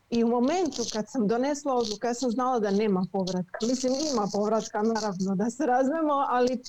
I 0.09 0.23
u 0.23 0.27
momentu 0.27 0.81
kad 0.93 1.09
sam 1.09 1.27
donesla 1.27 1.73
odluku, 1.75 2.05
ja 2.05 2.13
sam 2.13 2.31
znala 2.31 2.59
da 2.59 2.71
nema 2.71 3.05
povratka. 3.11 3.57
Mislim, 3.61 3.93
ima 4.13 4.27
povratka, 4.33 4.81
naravno, 4.81 5.35
da 5.35 5.49
se 5.49 5.65
razmemo, 5.65 6.13
ali 6.29 6.61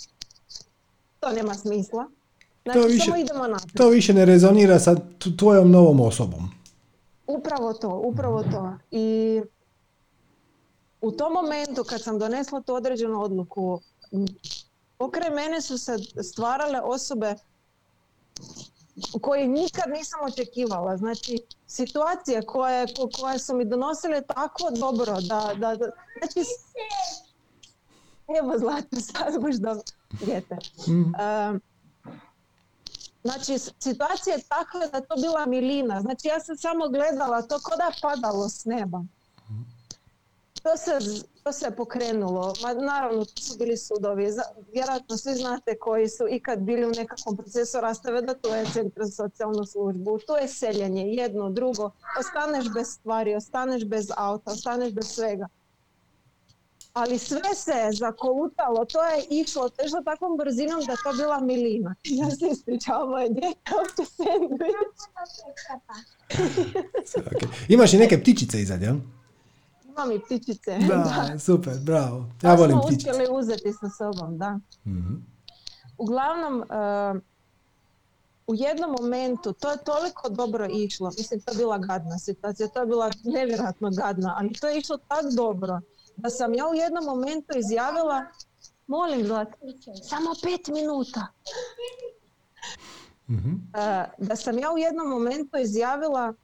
to 1.21 1.31
nema 1.31 1.55
smisla. 1.55 2.07
Znači, 2.65 2.81
više- 2.81 3.05
samo 3.05 3.17
idemo 3.17 3.47
naprijed. 3.47 3.77
To 3.77 3.89
više 3.89 4.15
ne 4.15 4.25
rezonira 4.25 4.79
sa 4.79 4.97
tvojom 5.39 5.71
novom 5.71 6.01
osobom. 6.01 6.51
Upravo 7.27 7.73
to, 7.73 7.89
upravo 7.91 8.43
to. 8.43 8.73
I 8.91 9.41
u 11.01 11.13
tom 11.13 11.33
momentu 11.33 11.85
kad 11.85 12.03
sam 12.03 12.19
donesla 12.19 12.61
tu 12.61 12.75
određenu 12.75 13.23
odluku, 13.23 13.81
pokraj 14.99 15.31
mene 15.31 15.61
su 15.61 15.79
se 15.79 15.97
stvarale 16.23 16.81
osobe 16.81 17.35
koje 19.21 19.49
nikad 19.49 19.85
nisam 19.89 20.21
očekivala. 20.23 20.97
Znači, 20.97 21.39
situacije 21.67 22.43
koje, 22.43 22.87
ko- 22.87 23.09
koje 23.13 23.39
su 23.39 23.55
mi 23.55 23.65
donosile 23.65 24.23
tako 24.23 24.71
dobro 24.73 25.13
da... 25.21 25.53
da, 25.55 25.77
da 25.77 25.91
znači, 26.19 26.49
evo 28.43 28.59
Zlato, 28.59 29.01
sad 29.13 29.41
buš 29.41 29.57
dobro. 29.57 29.83
Mhm. 30.89 31.03
Um, 31.03 31.61
Znači, 33.23 33.59
situacija 33.59 34.37
je 34.37 34.43
takva 34.43 34.87
da 34.93 35.01
to 35.01 35.15
bila 35.17 35.47
milina. 35.47 36.01
Znači, 36.01 36.29
ja 36.29 36.41
sam 36.41 36.57
samo 36.57 36.89
gledala 36.89 37.43
to 37.43 37.59
ko 37.63 37.77
da 37.77 37.85
je 37.85 37.99
padalo 38.03 38.49
s 38.49 38.65
neba. 38.65 39.05
To 40.63 40.77
se, 40.77 41.23
to 41.45 41.53
se 41.53 41.71
pokrenulo. 41.77 42.55
Ma, 42.63 42.75
naravno, 42.75 43.25
tu 43.25 43.43
su 43.43 43.59
bili 43.59 43.77
sudovi. 43.77 44.27
Vjerojatno 44.73 45.17
svi 45.17 45.35
znate 45.35 45.79
koji 45.79 46.09
su 46.09 46.29
ikad 46.31 46.59
bili 46.59 46.87
u 46.87 46.91
nekakvom 46.91 47.37
procesu 47.37 47.81
rastave 47.81 48.23
da 48.23 48.35
tu 48.35 48.49
je 48.49 48.67
centar 48.73 49.05
za 49.05 49.11
socijalnu 49.11 49.65
službu, 49.65 50.19
tu 50.27 50.33
je 50.33 50.49
seljenje, 50.49 51.03
jedno, 51.03 51.51
drugo. 51.51 51.91
Ostaneš 52.21 52.75
bez 52.75 52.87
stvari, 52.89 53.35
ostaneš 53.35 53.85
bez 53.85 54.11
auta, 54.17 54.51
ostaneš 54.51 54.93
bez 54.93 55.07
svega. 55.07 55.49
Ali 56.99 57.19
sve 57.21 57.55
se 57.55 57.71
je 57.73 57.93
zakolutalo, 57.95 58.85
to 58.85 59.05
je 59.05 59.17
išlo, 59.33 59.69
to 59.69 59.83
je 59.83 59.87
išlo 59.87 60.03
takvom 60.03 60.37
brzinom 60.37 60.81
da 60.81 60.93
je 60.93 60.99
to 61.05 61.13
bila 61.15 61.41
milina. 61.41 61.95
Ja 62.05 62.31
se 62.31 62.47
ispričavam, 62.49 63.09
moje 63.11 63.29
djete, 63.29 63.49
ovdje 63.73 64.05
sandvič. 64.07 64.99
Ok. 67.19 67.43
Imaš 67.69 67.93
i 67.93 67.99
neke 67.99 68.21
ptičice 68.21 68.61
iza, 68.61 68.75
jel? 68.75 68.97
Imam 69.87 70.13
i 70.13 70.21
ptičice. 70.21 70.79
Da, 70.89 71.39
super, 71.39 71.73
bravo. 71.81 72.27
To 72.41 72.47
Ja 72.47 72.55
volim 72.55 72.73
smo 72.73 72.83
ptičice. 72.83 73.11
uspjeli 73.11 73.33
uzeti 73.33 73.73
sa 73.73 73.89
sobom, 73.91 74.39
da. 74.39 74.59
Mhm. 74.87 75.15
Uglavnom, 75.99 76.63
eh, 76.63 77.21
u 78.47 78.55
jednom 78.57 78.91
momentu, 78.93 79.53
to 79.53 79.71
je 79.71 79.79
toliko 79.79 80.29
dobro 80.29 80.67
išlo, 80.67 81.11
mislim 81.11 81.41
to 81.41 81.53
je 81.53 81.57
bila 81.57 81.79
gadna 81.79 82.19
situacija, 82.19 82.69
to 82.69 82.81
je 82.81 82.87
bila 82.87 83.11
nevjerojatno 83.25 83.91
gadna, 83.93 84.35
ali 84.39 84.53
to 84.53 84.69
je 84.69 84.79
išlo 84.79 84.97
tako 84.99 85.29
dobro 85.31 85.81
da 86.19 86.31
sam 86.31 86.55
ja 86.55 86.69
u 86.69 86.75
jednom 86.75 87.05
momentu 87.05 87.59
izjavila, 87.59 88.27
molim 88.87 89.27
Zlat, 89.27 89.49
samo 90.09 90.31
pet 90.43 90.69
minuta. 90.69 91.27
Mhm. 93.31 93.55
Eh, 93.75 94.05
da 94.19 94.37
sam 94.37 94.59
ja 94.59 94.73
u 94.73 94.79
jednom 94.79 95.09
momentu 95.09 95.59
izjavila, 95.59 96.35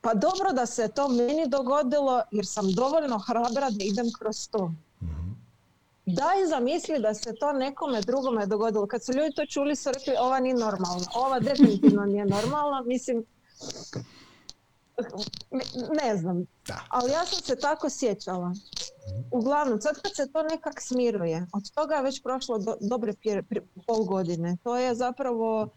pa 0.00 0.14
dobro 0.14 0.52
da 0.52 0.66
se 0.66 0.88
to 0.88 1.08
meni 1.08 1.48
dogodilo 1.48 2.22
jer 2.30 2.46
sam 2.46 2.72
dovoljno 2.72 3.18
hrabra 3.18 3.70
da 3.70 3.84
idem 3.84 4.06
kroz 4.18 4.48
to. 4.48 4.72
Daj 6.06 6.46
zamisli 6.48 6.98
da 6.98 7.14
se 7.14 7.34
to 7.40 7.52
nekome 7.52 8.00
drugome 8.00 8.46
dogodilo. 8.46 8.86
Kad 8.86 9.04
su 9.04 9.12
ljudi 9.12 9.34
to 9.34 9.46
čuli 9.46 9.76
su 9.76 9.90
rekli 9.92 10.14
ova 10.20 10.40
nije 10.40 10.54
normalna. 10.54 11.06
Ova 11.14 11.40
definitivno 11.40 12.04
nije 12.04 12.24
normalna. 12.24 12.82
Mislim, 12.82 13.24
ne 16.02 16.16
znam. 16.16 16.46
Da. 16.66 16.80
Ali 16.88 17.12
ja 17.12 17.24
sam 17.26 17.42
se 17.42 17.56
tako 17.56 17.90
sjećala. 17.90 18.52
Uglavnom, 19.30 19.80
sad 19.80 20.02
kad 20.02 20.16
se 20.16 20.32
to 20.32 20.42
nekak 20.42 20.80
smiruje, 20.80 21.46
od 21.52 21.70
toga 21.70 21.94
je 21.94 22.02
već 22.02 22.22
prošlo 22.22 22.58
do, 22.58 22.76
dobre 22.80 23.12
pje- 23.12 23.42
pri- 23.42 23.66
pol 23.86 24.04
godine. 24.04 24.56
To 24.62 24.76
je 24.76 24.94
zapravo 24.94 25.68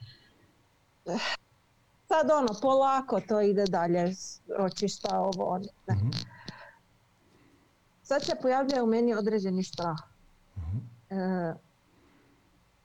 eh, 1.05 1.17
sad 2.07 2.31
ono, 2.31 2.59
polako 2.61 3.21
to 3.21 3.41
ide 3.41 3.65
dalje, 3.65 4.15
ročišta, 4.57 5.19
ovo, 5.19 5.45
ono. 5.45 5.65
ne. 5.87 5.95
Mhm. 5.95 6.09
Sad 8.03 8.23
se 8.25 8.35
pojavljuje 8.41 8.81
u 8.81 8.87
meni 8.87 9.13
određeni 9.13 9.63
strah. 9.63 9.97
E, 11.09 11.53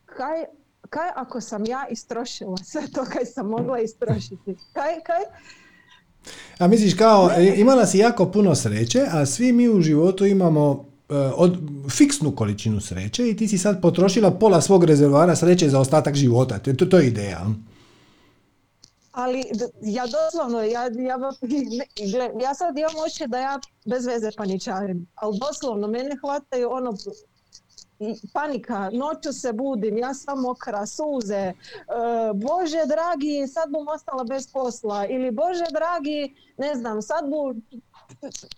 kaj, 0.07 0.45
kaj 0.91 1.11
ako 1.15 1.41
sam 1.41 1.65
ja 1.65 1.87
istrošila 1.91 2.57
sve 2.57 2.83
to 2.95 3.05
kaj 3.05 3.25
sam 3.25 3.47
mogla 3.47 3.79
istrošiti? 3.79 4.57
Kaj, 4.73 5.01
kaj? 5.01 5.23
A 6.59 6.67
misliš 6.67 6.95
kao, 6.95 7.31
imala 7.57 7.87
si 7.87 7.99
jako 7.99 8.27
puno 8.27 8.55
sreće, 8.55 9.07
a 9.11 9.27
svi 9.27 9.53
mi 9.53 9.69
u 9.69 9.81
životu 9.81 10.27
imamo 10.27 10.85
e, 11.09 11.15
od, 11.15 11.59
fiksnu 11.91 12.37
količinu 12.37 12.81
sreće 12.81 13.31
i 13.31 13.37
ti 13.37 13.49
si 13.49 13.59
sad 13.59 13.81
potrošila 13.83 14.31
pola 14.31 14.61
svog 14.61 14.85
rezervoara 14.85 15.37
sreće 15.37 15.69
za 15.69 15.81
ostatak 15.81 16.15
života. 16.15 16.59
To, 16.59 16.87
to, 16.87 16.99
je 16.99 17.07
ideja. 17.07 17.47
Ali 19.13 19.45
ja 19.83 20.05
doslovno, 20.07 20.63
ja, 20.63 20.83
ja, 20.83 21.19
ja 22.45 22.55
sad 22.55 22.79
imam 22.79 22.93
oči 23.07 23.25
da 23.27 23.39
ja 23.39 23.61
bez 23.85 24.07
veze 24.07 24.31
paničarim, 24.37 25.07
ali 25.15 25.39
doslovno 25.39 25.89
mene 25.89 26.17
hvataju 26.21 26.69
ono 26.71 26.93
panika, 28.33 28.91
noću 28.93 29.33
se 29.33 29.53
budim, 29.53 29.99
ja 29.99 30.15
sam 30.15 30.41
mokra, 30.41 30.87
suze, 30.87 31.35
e, 31.35 31.55
Bože 32.35 32.87
dragi, 32.87 33.47
sad 33.49 33.71
bum 33.71 33.89
ostala 33.89 34.25
bez 34.25 34.53
posla, 34.53 35.07
ili 35.07 35.31
Bože 35.31 35.65
dragi, 35.73 36.35
ne 36.59 36.75
znam, 36.75 37.03
sad 37.03 37.25
bu 37.31 37.55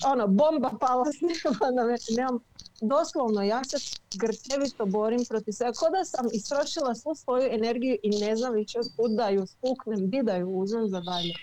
ono, 0.06 0.26
bomba 0.26 0.70
pala 0.80 1.04
s 1.04 1.20
neba 1.20 1.66
nemam, 2.16 2.38
doslovno, 2.81 3.43
ja 3.43 3.65
se 3.65 3.77
grčevito 4.15 4.86
borim 4.86 5.24
protiv 5.28 5.53
svega, 5.53 5.73
ko 5.73 5.86
da 5.90 6.05
sam 6.05 6.27
istrošila 6.32 6.94
svu 6.94 7.15
svoju 7.15 7.48
energiju 7.51 7.97
i 8.03 8.11
ne 8.11 8.36
znam 8.36 8.55
više 8.55 8.78
otkud 8.78 9.11
da 9.11 9.28
ju 9.28 9.47
spuknem, 9.47 10.11
di 10.11 10.23
da 10.23 10.36
ju 10.36 10.48
uzmem 10.51 10.89
za 10.89 11.01
dalje. 11.01 11.35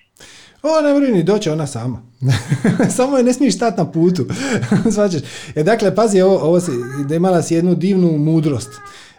O, 0.63 0.81
ne 0.81 0.99
brini, 0.99 1.23
doće 1.23 1.51
ona 1.51 1.67
sama. 1.67 2.01
Samo 2.97 3.17
je 3.17 3.23
ne 3.23 3.33
smiješ 3.33 3.55
stati 3.55 3.77
na 3.77 3.91
putu. 3.91 4.25
Svačaš. 4.93 5.21
E, 5.55 5.63
dakle, 5.63 5.95
pazi, 5.95 6.21
ovo, 6.21 6.39
ovo 6.39 6.59
si, 6.59 6.71
da 7.07 7.15
imala 7.15 7.41
si 7.41 7.55
jednu 7.55 7.75
divnu 7.75 8.17
mudrost. 8.17 8.69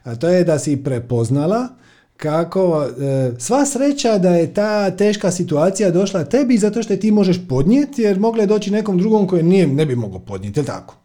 A 0.02 0.16
to 0.16 0.28
je 0.28 0.44
da 0.44 0.58
si 0.58 0.84
prepoznala 0.84 1.68
kako 2.16 2.84
e, 2.84 3.32
sva 3.38 3.66
sreća 3.66 4.18
da 4.18 4.30
je 4.30 4.54
ta 4.54 4.96
teška 4.96 5.30
situacija 5.30 5.90
došla 5.90 6.24
tebi 6.24 6.58
zato 6.58 6.82
što 6.82 6.92
je 6.92 7.00
ti 7.00 7.10
možeš 7.10 7.36
podnijeti 7.48 8.02
jer 8.02 8.18
mogla 8.18 8.42
je 8.42 8.46
doći 8.46 8.70
nekom 8.70 8.98
drugom 8.98 9.26
koji 9.26 9.42
nije, 9.42 9.66
ne 9.66 9.86
bi 9.86 9.96
mogao 9.96 10.18
podnijeti, 10.18 10.60
jel 10.60 10.66
tako? 10.66 11.03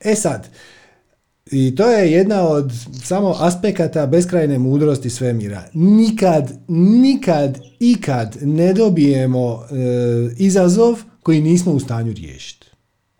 E 0.00 0.14
sad, 0.14 0.48
I 1.50 1.74
to 1.74 1.90
je 1.90 2.12
jedna 2.12 2.48
od 2.48 2.72
samo 3.04 3.34
aspekata 3.38 4.06
beskrajne 4.06 4.58
mudrosti 4.58 5.10
svemira. 5.10 5.62
Nikad, 5.74 6.52
nikad, 6.68 7.58
ikad 7.80 8.36
ne 8.42 8.72
dobijemo 8.72 9.62
e, 9.62 9.74
izazov 10.38 11.02
koji 11.22 11.40
nismo 11.40 11.72
u 11.72 11.80
stanju 11.80 12.12
riješiti. 12.12 12.66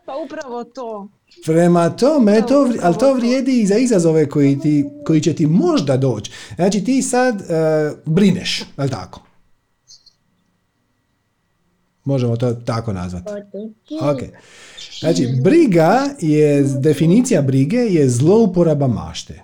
Pa 0.06 0.12
upravo 0.24 0.64
to. 0.64 1.08
Prema 1.46 1.90
tome, 1.90 2.42
to, 2.48 2.68
ali 2.82 2.98
to 2.98 3.14
vrijedi 3.14 3.60
i 3.60 3.66
za 3.66 3.78
izazove 3.78 4.28
koji, 4.28 4.58
ti, 4.60 4.84
koji 5.06 5.20
će 5.20 5.34
ti 5.34 5.46
možda 5.46 5.96
doći. 5.96 6.30
Znači 6.56 6.84
ti 6.84 7.02
sad 7.02 7.40
e, 7.40 7.44
brineš, 8.04 8.64
ali 8.76 8.90
tako? 8.90 9.27
Možemo 12.08 12.36
to 12.36 12.52
tako 12.54 12.92
nazvati. 12.92 13.30
Ok. 14.00 14.18
Znači, 15.00 15.28
briga 15.42 16.04
je, 16.20 16.62
definicija 16.62 17.42
brige 17.42 17.76
je 17.76 18.08
zlouporaba 18.08 18.86
mašte. 18.86 19.42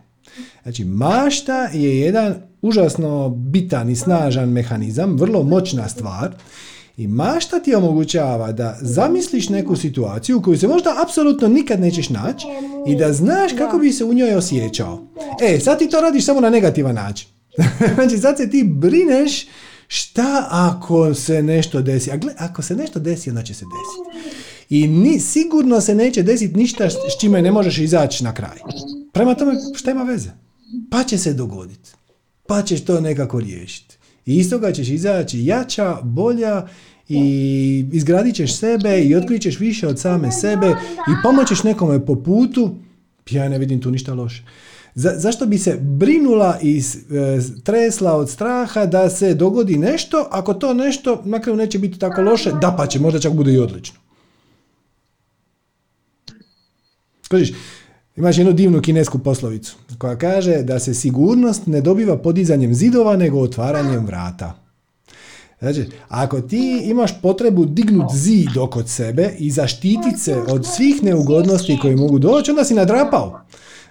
Znači, 0.63 0.85
mašta 0.85 1.69
je 1.73 2.01
jedan 2.01 2.35
užasno 2.63 3.29
bitan 3.29 3.91
i 3.91 3.97
snažan 3.97 4.49
mehanizam, 4.49 5.17
vrlo 5.17 5.43
moćna 5.43 5.89
stvar. 5.89 6.35
I 6.97 7.07
mašta 7.07 7.61
ti 7.61 7.75
omogućava 7.75 8.53
da 8.53 8.79
zamisliš 8.81 9.49
neku 9.49 9.77
situaciju 9.77 10.39
u 10.39 10.43
koju 10.43 10.59
se 10.59 10.69
možda 10.69 10.95
apsolutno 11.03 11.49
nikad 11.49 11.81
nećeš 11.81 12.09
naći 12.09 12.47
i 12.87 12.97
da 12.97 13.13
znaš 13.13 13.53
kako 13.59 13.79
bi 13.79 13.93
se 13.93 14.05
u 14.05 14.15
njoj 14.15 14.35
osjećao. 14.35 15.03
E, 15.43 15.61
sad 15.61 15.79
ti 15.79 15.89
to 15.89 16.01
radiš 16.01 16.25
samo 16.25 16.41
na 16.41 16.51
negativan 16.51 16.95
način. 16.95 17.29
znači, 17.95 18.19
sad 18.19 18.37
se 18.37 18.51
ti 18.51 18.65
brineš 18.67 19.47
šta 19.89 20.47
ako 20.51 21.15
se 21.15 21.43
nešto 21.43 21.83
desi. 21.83 22.11
A 22.11 22.17
gle, 22.17 22.33
ako 22.39 22.63
se 22.63 22.77
nešto 22.77 23.01
desi, 23.01 23.31
onda 23.31 23.43
će 23.43 23.55
se 23.55 23.65
desiti. 23.65 24.35
I 24.71 24.89
ni, 24.89 25.21
sigurno 25.21 25.81
se 25.81 25.95
neće 25.95 26.23
desiti 26.23 26.57
ništa 26.57 26.91
s 26.91 27.21
čime 27.21 27.43
ne 27.43 27.53
možeš 27.53 27.79
izaći 27.79 28.25
na 28.25 28.35
kraj. 28.35 28.59
Prema 29.13 29.35
tome, 29.35 29.53
šta 29.77 29.91
ima 29.91 30.03
veze? 30.03 30.31
Pa 30.91 31.05
će 31.05 31.19
se 31.19 31.35
dogoditi. 31.35 31.91
Pa 32.47 32.63
ćeš 32.63 32.85
to 32.85 33.01
nekako 33.01 33.41
riješiti. 33.41 33.97
I 34.27 34.37
iz 34.37 34.51
toga 34.51 34.73
ćeš 34.73 34.89
izaći 34.89 35.45
jača, 35.45 35.99
bolja 36.03 36.67
i 37.09 37.85
izgradit 37.93 38.35
ćeš 38.35 38.57
sebe 38.57 39.01
i 39.01 39.15
otkrićeš 39.15 39.59
više 39.59 39.89
od 39.89 40.01
same 40.01 40.33
sebe 40.33 40.67
i 41.09 41.23
pomoćeš 41.23 41.63
nekome 41.63 42.07
po 42.07 42.23
putu. 42.23 42.77
Ja 43.31 43.49
ne 43.49 43.59
vidim 43.59 43.81
tu 43.81 43.91
ništa 43.91 44.15
loše. 44.15 44.45
Za, 44.95 45.13
zašto 45.17 45.47
bi 45.47 45.59
se 45.59 45.79
brinula 45.81 46.59
i 46.63 46.79
e, 46.79 46.83
tresla 47.65 48.17
od 48.17 48.31
straha 48.31 48.87
da 48.87 49.11
se 49.11 49.35
dogodi 49.35 49.79
nešto, 49.79 50.29
ako 50.31 50.55
to 50.55 50.75
nešto 50.75 51.23
na 51.25 51.41
kraju 51.41 51.57
neće 51.57 51.79
biti 51.79 51.99
tako 51.99 52.23
loše, 52.23 52.53
da 52.61 52.75
pa 52.79 52.87
će, 52.87 53.01
možda 53.01 53.21
čak 53.21 53.33
bude 53.33 53.53
i 53.53 53.59
odlično. 53.59 53.99
Skužiš, 57.23 57.53
imaš 58.17 58.39
jednu 58.39 58.53
divnu 58.53 58.81
kinesku 58.81 59.19
poslovicu 59.19 59.77
koja 59.99 60.19
kaže 60.19 60.63
da 60.63 60.79
se 60.79 60.95
sigurnost 60.95 61.67
ne 61.67 61.81
dobiva 61.81 62.19
podizanjem 62.19 62.75
zidova 62.75 63.17
nego 63.17 63.41
otvaranjem 63.41 64.07
vrata. 64.07 64.65
Znači, 65.59 65.87
ako 66.09 66.41
ti 66.41 66.83
imaš 66.85 67.21
potrebu 67.23 67.65
dignut 67.65 68.15
zid 68.15 68.57
oko 68.61 68.83
sebe 68.83 69.35
i 69.39 69.51
zaštititi 69.51 70.19
se 70.19 70.37
od 70.49 70.67
svih 70.67 71.03
neugodnosti 71.03 71.79
koji 71.83 71.97
mogu 71.97 72.19
doći, 72.19 72.51
onda 72.51 72.65
si 72.65 72.75
nadrapao. 72.75 73.41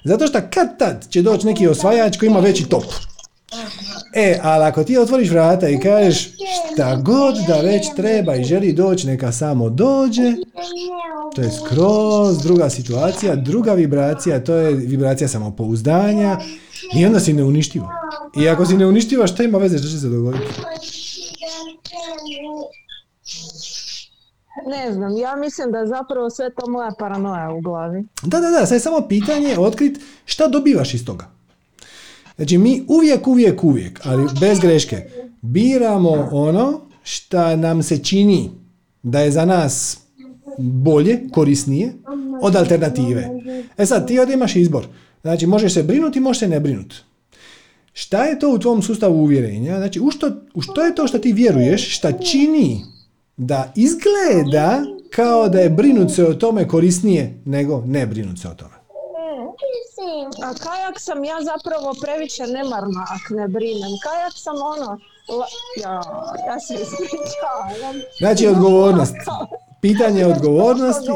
Zato 0.04 0.28
što 0.28 0.40
kad 0.54 0.78
tad 0.80 1.08
će 1.10 1.22
doći 1.22 1.46
neki 1.46 1.68
osvajač 1.68 2.18
koji 2.18 2.30
ima 2.30 2.40
veći 2.40 2.70
top. 2.70 2.84
E, 4.14 4.40
ali 4.44 4.64
ako 4.64 4.84
ti 4.84 4.98
otvoriš 4.98 5.30
vrata 5.30 5.70
i 5.70 5.80
kažeš 5.80 6.30
šta 6.74 6.96
god 6.96 7.36
da 7.48 7.62
već 7.62 7.88
treba 7.96 8.36
i 8.36 8.44
želi 8.44 8.74
doći, 8.74 9.08
neka 9.08 9.32
samo 9.32 9.70
dođe, 9.70 10.34
to 11.36 11.42
je 11.42 11.52
skroz 11.52 12.38
druga 12.44 12.70
situacija, 12.70 13.36
druga 13.36 13.74
vibracija, 13.74 14.44
to 14.44 14.54
je 14.54 14.74
vibracija 14.74 15.28
samopouzdanja 15.28 16.38
i 16.96 17.06
onda 17.06 17.20
si 17.20 17.34
neuništivo. 17.34 17.90
I 18.44 18.50
ako 18.50 18.66
si 18.66 18.78
neuništiva, 18.78 19.28
šta 19.28 19.44
ima 19.44 19.58
veze 19.58 19.78
što 19.78 19.88
će 19.88 20.00
se 20.00 20.10
dogoditi? 20.10 20.46
Ne 24.68 24.94
znam, 24.94 25.18
ja 25.18 25.36
mislim 25.36 25.72
da 25.72 25.78
je 25.78 25.88
zapravo 25.88 26.30
sve 26.30 26.50
to 26.50 26.70
moja 26.70 26.92
paranoja 27.00 27.52
u 27.52 27.62
glavi. 27.62 28.04
Da, 28.24 28.40
da, 28.40 28.50
da, 28.50 28.66
sad 28.66 28.76
je 28.76 28.80
samo 28.80 29.08
pitanje 29.10 29.60
otkrit 29.60 30.00
šta 30.26 30.48
dobivaš 30.48 30.94
iz 30.94 31.06
toga. 31.06 31.26
Znači 32.36 32.58
mi 32.58 32.86
uvijek, 32.88 33.28
uvijek, 33.28 33.64
uvijek, 33.64 34.00
ali 34.04 34.28
bez 34.40 34.60
greške, 34.60 35.10
biramo 35.42 36.30
ono 36.32 36.82
šta 37.04 37.56
nam 37.56 37.84
se 37.84 38.04
čini 38.04 38.52
da 39.04 39.20
je 39.20 39.32
za 39.32 39.46
nas 39.46 40.00
bolje, 40.58 41.20
korisnije 41.32 41.94
od 42.42 42.56
alternative. 42.56 43.30
E 43.78 43.86
sad, 43.86 44.08
ti 44.08 44.20
ovdje 44.20 44.34
imaš 44.34 44.56
izbor. 44.56 44.88
Znači, 45.22 45.48
možeš 45.48 45.74
se 45.74 45.84
brinuti, 45.84 46.20
možeš 46.20 46.40
se 46.40 46.48
ne 46.48 46.60
brinuti. 46.60 46.96
Šta 47.94 48.24
je 48.26 48.40
to 48.40 48.54
u 48.54 48.60
tvom 48.60 48.82
sustavu 48.82 49.22
uvjerenja? 49.22 49.78
Znači, 49.78 50.00
u 50.00 50.12
što, 50.12 50.32
u 50.54 50.62
što 50.62 50.86
je 50.86 50.96
to 50.96 51.08
što 51.08 51.20
ti 51.20 51.32
vjeruješ, 51.32 51.98
šta 51.98 52.12
čini 52.12 52.82
da 53.38 53.72
izgleda 53.76 54.84
kao 55.10 55.50
da 55.50 55.60
je 55.60 55.70
brinut 55.70 56.12
se 56.12 56.26
o 56.26 56.34
tome 56.34 56.68
korisnije 56.68 57.42
nego 57.46 57.84
ne 57.86 58.06
brinut 58.06 58.40
se 58.40 58.48
o 58.48 58.54
tome? 58.54 58.74
A 60.44 60.54
kajak 60.54 61.00
sam 61.00 61.24
ja 61.24 61.36
zapravo 61.44 61.96
previše 62.02 62.48
nemarna 62.48 63.06
ak 63.10 63.30
ne 63.30 63.48
brinem. 63.48 63.92
Kajak 64.04 64.34
sam 64.36 64.56
ono... 64.56 65.00
Ja, 65.84 66.02
ja 66.48 66.60
se 66.60 66.74
ispričavam. 66.74 68.02
Znači 68.20 68.48
odgovornost. 68.48 69.16
Pitanje 69.82 70.26
odgovornosti. 70.26 71.12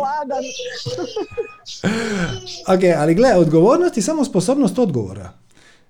ok, 2.74 2.80
ali 2.98 3.16
gle, 3.16 3.36
odgovornost 3.36 3.98
je 3.98 4.04
samo 4.04 4.26
sposobnost 4.26 4.80
odgovora. 4.80 5.30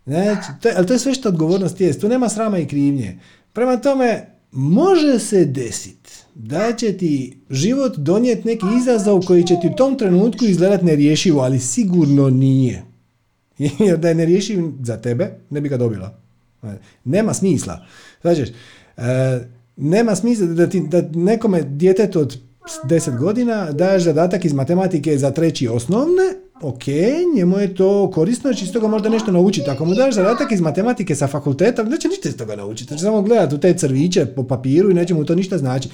Znači, 0.06 0.48
to 0.62 0.70
ali 0.78 0.88
to 0.88 0.94
je 0.94 1.00
sve 1.00 1.14
što 1.14 1.30
odgovornost 1.30 1.82
je. 1.82 2.00
Tu 2.00 2.10
nema 2.10 2.30
srama 2.30 2.58
i 2.58 2.68
krivnje. 2.68 3.20
Prema 3.54 3.78
tome, 3.78 4.38
može 4.52 5.20
se 5.20 5.46
desiti 5.46 6.07
da 6.40 6.74
će 6.74 6.98
ti 6.98 7.38
život 7.50 7.98
donijeti 7.98 8.48
neki 8.48 8.66
izazov 8.82 9.26
koji 9.26 9.44
će 9.44 9.56
ti 9.62 9.68
u 9.68 9.76
tom 9.76 9.98
trenutku 9.98 10.46
izgledati 10.46 10.86
nerješivo, 10.86 11.42
ali 11.42 11.60
sigurno 11.60 12.30
nije. 12.30 12.84
Jer 13.88 13.98
da 13.98 14.10
je 14.10 14.16
nerješiv 14.16 14.64
za 14.84 14.98
tebe, 14.98 15.32
ne 15.50 15.62
bi 15.62 15.70
ga 15.70 15.78
dobila. 15.78 16.20
Nema 17.04 17.34
smisla. 17.34 17.86
Znači, 18.22 18.54
nema 19.76 20.16
smisla 20.16 20.48
da, 20.48 20.70
ti, 20.70 20.84
da 20.88 21.02
nekome 21.14 21.62
djetetu 21.62 22.20
od 22.20 22.38
10 22.84 23.20
godina 23.20 23.72
daješ 23.72 24.04
zadatak 24.04 24.46
iz 24.46 24.54
matematike 24.54 25.18
za 25.18 25.32
treći 25.32 25.68
osnovne, 25.68 26.24
ok, 26.62 26.84
njemu 27.36 27.60
je 27.60 27.76
to 27.76 28.12
korisno, 28.12 28.54
će 28.54 28.66
iz 28.66 28.72
toga 28.72 28.88
možda 28.88 29.10
nešto 29.10 29.32
naučiti. 29.32 29.70
Ako 29.70 29.86
mu 29.86 29.96
daš 29.96 30.16
zadatak 30.16 30.52
iz 30.52 30.62
matematike 30.62 31.16
sa 31.16 31.28
fakulteta, 31.28 31.84
neće 31.84 32.08
ništa 32.08 32.30
iz 32.30 32.38
toga 32.38 32.56
naučiti. 32.56 32.88
Znači 32.88 33.02
samo 33.02 33.22
gledati 33.22 33.56
u 33.56 33.58
te 33.58 33.74
crviće 33.74 34.26
po 34.26 34.44
papiru 34.44 34.92
i 34.92 34.94
neće 34.94 35.14
mu 35.14 35.26
to 35.26 35.36
ništa 35.36 35.58
znači. 35.58 35.90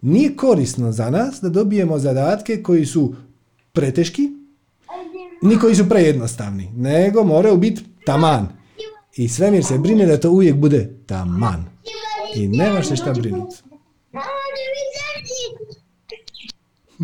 Nije 0.00 0.36
korisno 0.36 0.92
za 0.92 1.10
nas 1.10 1.40
da 1.42 1.48
dobijemo 1.48 1.98
zadatke 1.98 2.62
koji 2.62 2.86
su 2.86 3.14
preteški, 3.72 4.28
ni 5.42 5.58
koji 5.58 5.74
su 5.74 5.88
prejednostavni, 5.88 6.70
nego 6.76 7.24
moraju 7.24 7.56
biti 7.56 7.84
taman. 8.06 8.48
I 9.16 9.28
svemir 9.28 9.64
se 9.64 9.78
brine 9.78 10.06
da 10.06 10.20
to 10.20 10.30
uvijek 10.30 10.56
bude 10.56 10.90
taman. 11.06 11.64
I 12.34 12.48
nemaš 12.48 12.88
se 12.88 12.96
šta 12.96 13.12
brinuti. 13.12 13.56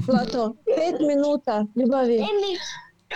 Zlato, 0.07 0.57
pet 0.65 1.01
minuta, 1.01 1.67
ljubavi. 1.77 2.21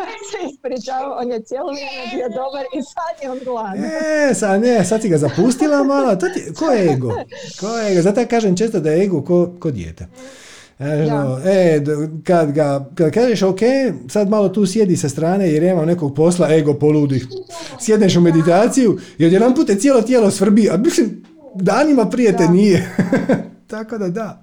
se 0.31 0.39
ispričava, 0.53 1.17
on 1.21 1.31
je 1.33 1.43
cijelo 1.43 1.71
vrijeme 1.73 2.03
bio 2.15 2.29
dobar 2.29 2.65
i 2.79 2.83
sad 2.83 3.15
je 3.23 3.31
on 3.31 3.39
gladan. 3.45 3.85
E, 4.31 4.35
sad 4.35 4.61
ne, 4.61 4.85
sad 4.85 5.03
si 5.03 5.09
ga 5.09 5.19
zapustila 5.19 5.85
malo, 5.85 6.17
to 6.17 6.27
ti, 6.29 6.55
ko 6.59 6.71
je 6.71 6.93
ego? 6.93 7.13
Ko 7.61 7.79
je 7.79 7.93
ego? 7.93 8.03
Zato 8.03 8.21
ja 8.21 8.27
kažem 8.27 8.57
često 8.57 8.81
da 8.81 8.91
je 8.91 9.05
ego 9.05 9.25
ko, 9.25 9.53
ko 9.61 9.71
dijete. 9.71 10.07
Ja. 10.79 11.41
E, 11.45 11.81
kad, 12.25 12.53
ga, 12.53 12.87
kad 12.95 13.13
kažeš 13.13 13.43
ok, 13.43 13.61
sad 14.09 14.29
malo 14.29 14.49
tu 14.49 14.67
sjedi 14.67 14.97
sa 14.97 15.09
strane 15.09 15.53
jer 15.53 15.63
ima 15.63 15.85
nekog 15.85 16.15
posla, 16.15 16.55
ego 16.55 16.75
poludi. 16.75 17.27
Sjedneš 17.81 18.17
u 18.17 18.21
meditaciju 18.21 18.99
i 19.19 19.27
odjedan 19.27 19.55
put 19.55 19.71
cijelo 19.79 20.03
tijelo 20.03 20.31
svrbi, 20.31 20.69
a 20.71 20.77
mislim, 20.77 21.25
danima 21.55 22.11
prije 22.11 22.37
te 22.37 22.49
nije. 22.49 22.95
Tako 23.67 23.99
da 23.99 24.09
da. 24.09 24.43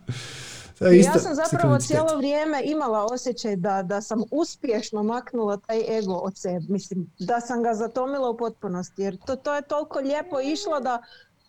Isto, 0.79 1.11
ja 1.17 1.19
sam 1.19 1.35
zapravo 1.35 1.79
cijelo 1.79 2.17
vrijeme 2.17 2.61
imala 2.65 3.05
osjećaj 3.05 3.55
da, 3.55 3.83
da 3.83 4.01
sam 4.01 4.23
uspješno 4.31 5.03
maknula 5.03 5.57
taj 5.57 5.97
ego 5.97 6.13
od 6.13 6.37
sebe. 6.37 6.65
Mislim, 6.69 7.11
da 7.19 7.41
sam 7.41 7.63
ga 7.63 7.73
zatomila 7.73 8.29
u 8.29 8.37
potpunosti. 8.37 9.01
Jer 9.01 9.17
to, 9.25 9.35
to 9.35 9.55
je 9.55 9.61
toliko 9.61 9.99
lijepo 9.99 10.39
išlo 10.39 10.79
da 10.79 11.03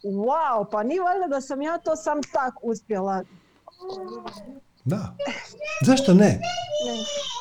wow, 0.05 0.67
pa 0.71 0.83
nije 0.83 1.01
valjda 1.01 1.27
da 1.29 1.41
sam 1.41 1.63
ja 1.63 1.79
to 1.79 1.97
sam 1.97 2.23
tak 2.33 2.55
uspjela. 2.63 3.25
Da. 4.85 5.17
Zašto 5.87 6.15
ne? 6.15 6.21
ne. 6.25 6.41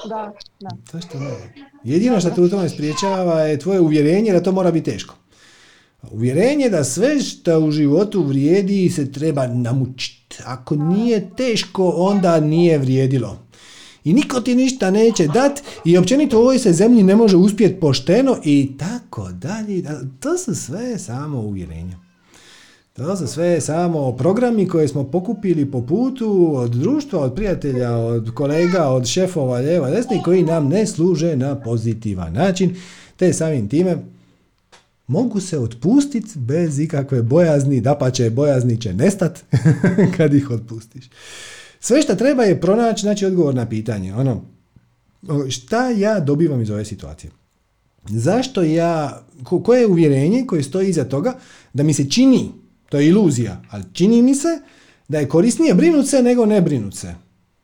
Da, 0.10 0.34
da. 0.60 0.70
Zašto 0.92 1.20
ne? 1.20 1.54
Jedino 1.84 2.20
što 2.20 2.30
te 2.30 2.42
u 2.42 2.50
tome 2.50 2.70
spriječava 2.70 3.42
je 3.42 3.60
tvoje 3.60 3.80
uvjerenje 3.80 4.34
da 4.34 4.44
to 4.44 4.52
mora 4.52 4.72
biti 4.72 4.92
teško. 4.92 5.16
Uvjerenje 6.12 6.70
da 6.70 6.84
sve 6.84 7.20
što 7.20 7.60
u 7.60 7.72
životu 7.72 8.24
vrijedi 8.24 8.90
se 8.90 9.12
treba 9.12 9.48
namučiti. 9.48 10.38
Ako 10.46 10.76
nije 10.76 11.30
teško, 11.38 11.90
onda 11.90 12.40
nije 12.40 12.78
vrijedilo. 12.78 13.38
i 14.04 14.14
niko 14.14 14.42
ti 14.42 14.56
ništa 14.56 14.92
neće 14.92 15.28
dat 15.28 15.62
i 15.86 15.98
općenito 15.98 16.38
u 16.38 16.42
ovoj 16.42 16.60
se 16.60 16.74
zemlji 16.74 17.04
ne 17.04 17.16
može 17.16 17.38
uspjeti 17.38 17.80
pošteno 17.80 18.38
i 18.44 18.72
tako 18.78 19.32
dalje. 19.32 19.84
To 20.20 20.38
su 20.38 20.56
sve 20.56 21.00
samo 21.00 21.40
uvjerenja. 21.42 21.98
To 22.94 23.16
su 23.16 23.28
sve 23.28 23.62
samo 23.62 24.12
programi 24.12 24.68
koje 24.68 24.88
smo 24.88 25.04
pokupili 25.04 25.72
po 25.72 25.82
putu 25.82 26.54
od 26.56 26.72
društva, 26.72 27.20
od 27.20 27.34
prijatelja, 27.34 27.98
od 27.98 28.32
kolega, 28.34 28.90
od 28.90 29.06
šefova 29.06 29.58
lijeva 29.58 29.90
desni 29.90 30.22
koji 30.24 30.44
nam 30.44 30.68
ne 30.68 30.88
služe 30.88 31.36
na 31.36 31.56
pozitivan 31.56 32.34
način, 32.34 32.76
te 33.18 33.34
samim 33.34 33.70
time 33.70 33.98
mogu 35.08 35.40
se 35.40 35.60
otpustiti 35.60 36.40
bez 36.40 36.80
ikakve 36.80 37.22
bojazni, 37.22 37.82
da 37.82 37.96
pa 37.96 38.12
će 38.12 38.30
bojazni 38.30 38.82
će 38.82 38.94
nestat 38.94 39.44
kad 40.18 40.34
ih 40.34 40.52
otpustiš. 40.52 41.10
Sve 41.80 42.02
što 42.02 42.16
treba 42.16 42.44
je 42.44 42.62
pronaći 42.62 43.02
znači, 43.02 43.26
odgovor 43.26 43.56
na 43.56 43.70
pitanje. 43.70 44.14
Ono, 44.14 44.42
šta 45.50 45.90
ja 45.90 46.20
dobivam 46.20 46.62
iz 46.62 46.70
ove 46.70 46.86
situacije? 46.86 47.32
Zašto 48.10 48.64
ja, 48.64 49.26
koje 49.64 49.80
je 49.80 49.88
uvjerenje 49.88 50.46
koje 50.48 50.64
stoji 50.64 50.90
iza 50.90 51.04
toga 51.04 51.38
da 51.74 51.84
mi 51.84 51.94
se 51.94 52.10
čini, 52.10 52.52
to 52.90 53.00
je 53.00 53.08
iluzija, 53.08 53.62
ali 53.70 53.84
čini 53.94 54.22
mi 54.22 54.36
se 54.36 54.60
da 55.08 55.20
je 55.20 55.30
korisnije 55.30 55.74
brinut 55.74 56.08
se 56.08 56.24
nego 56.24 56.46
ne 56.46 56.62
brinut 56.62 56.96
se. 56.96 57.16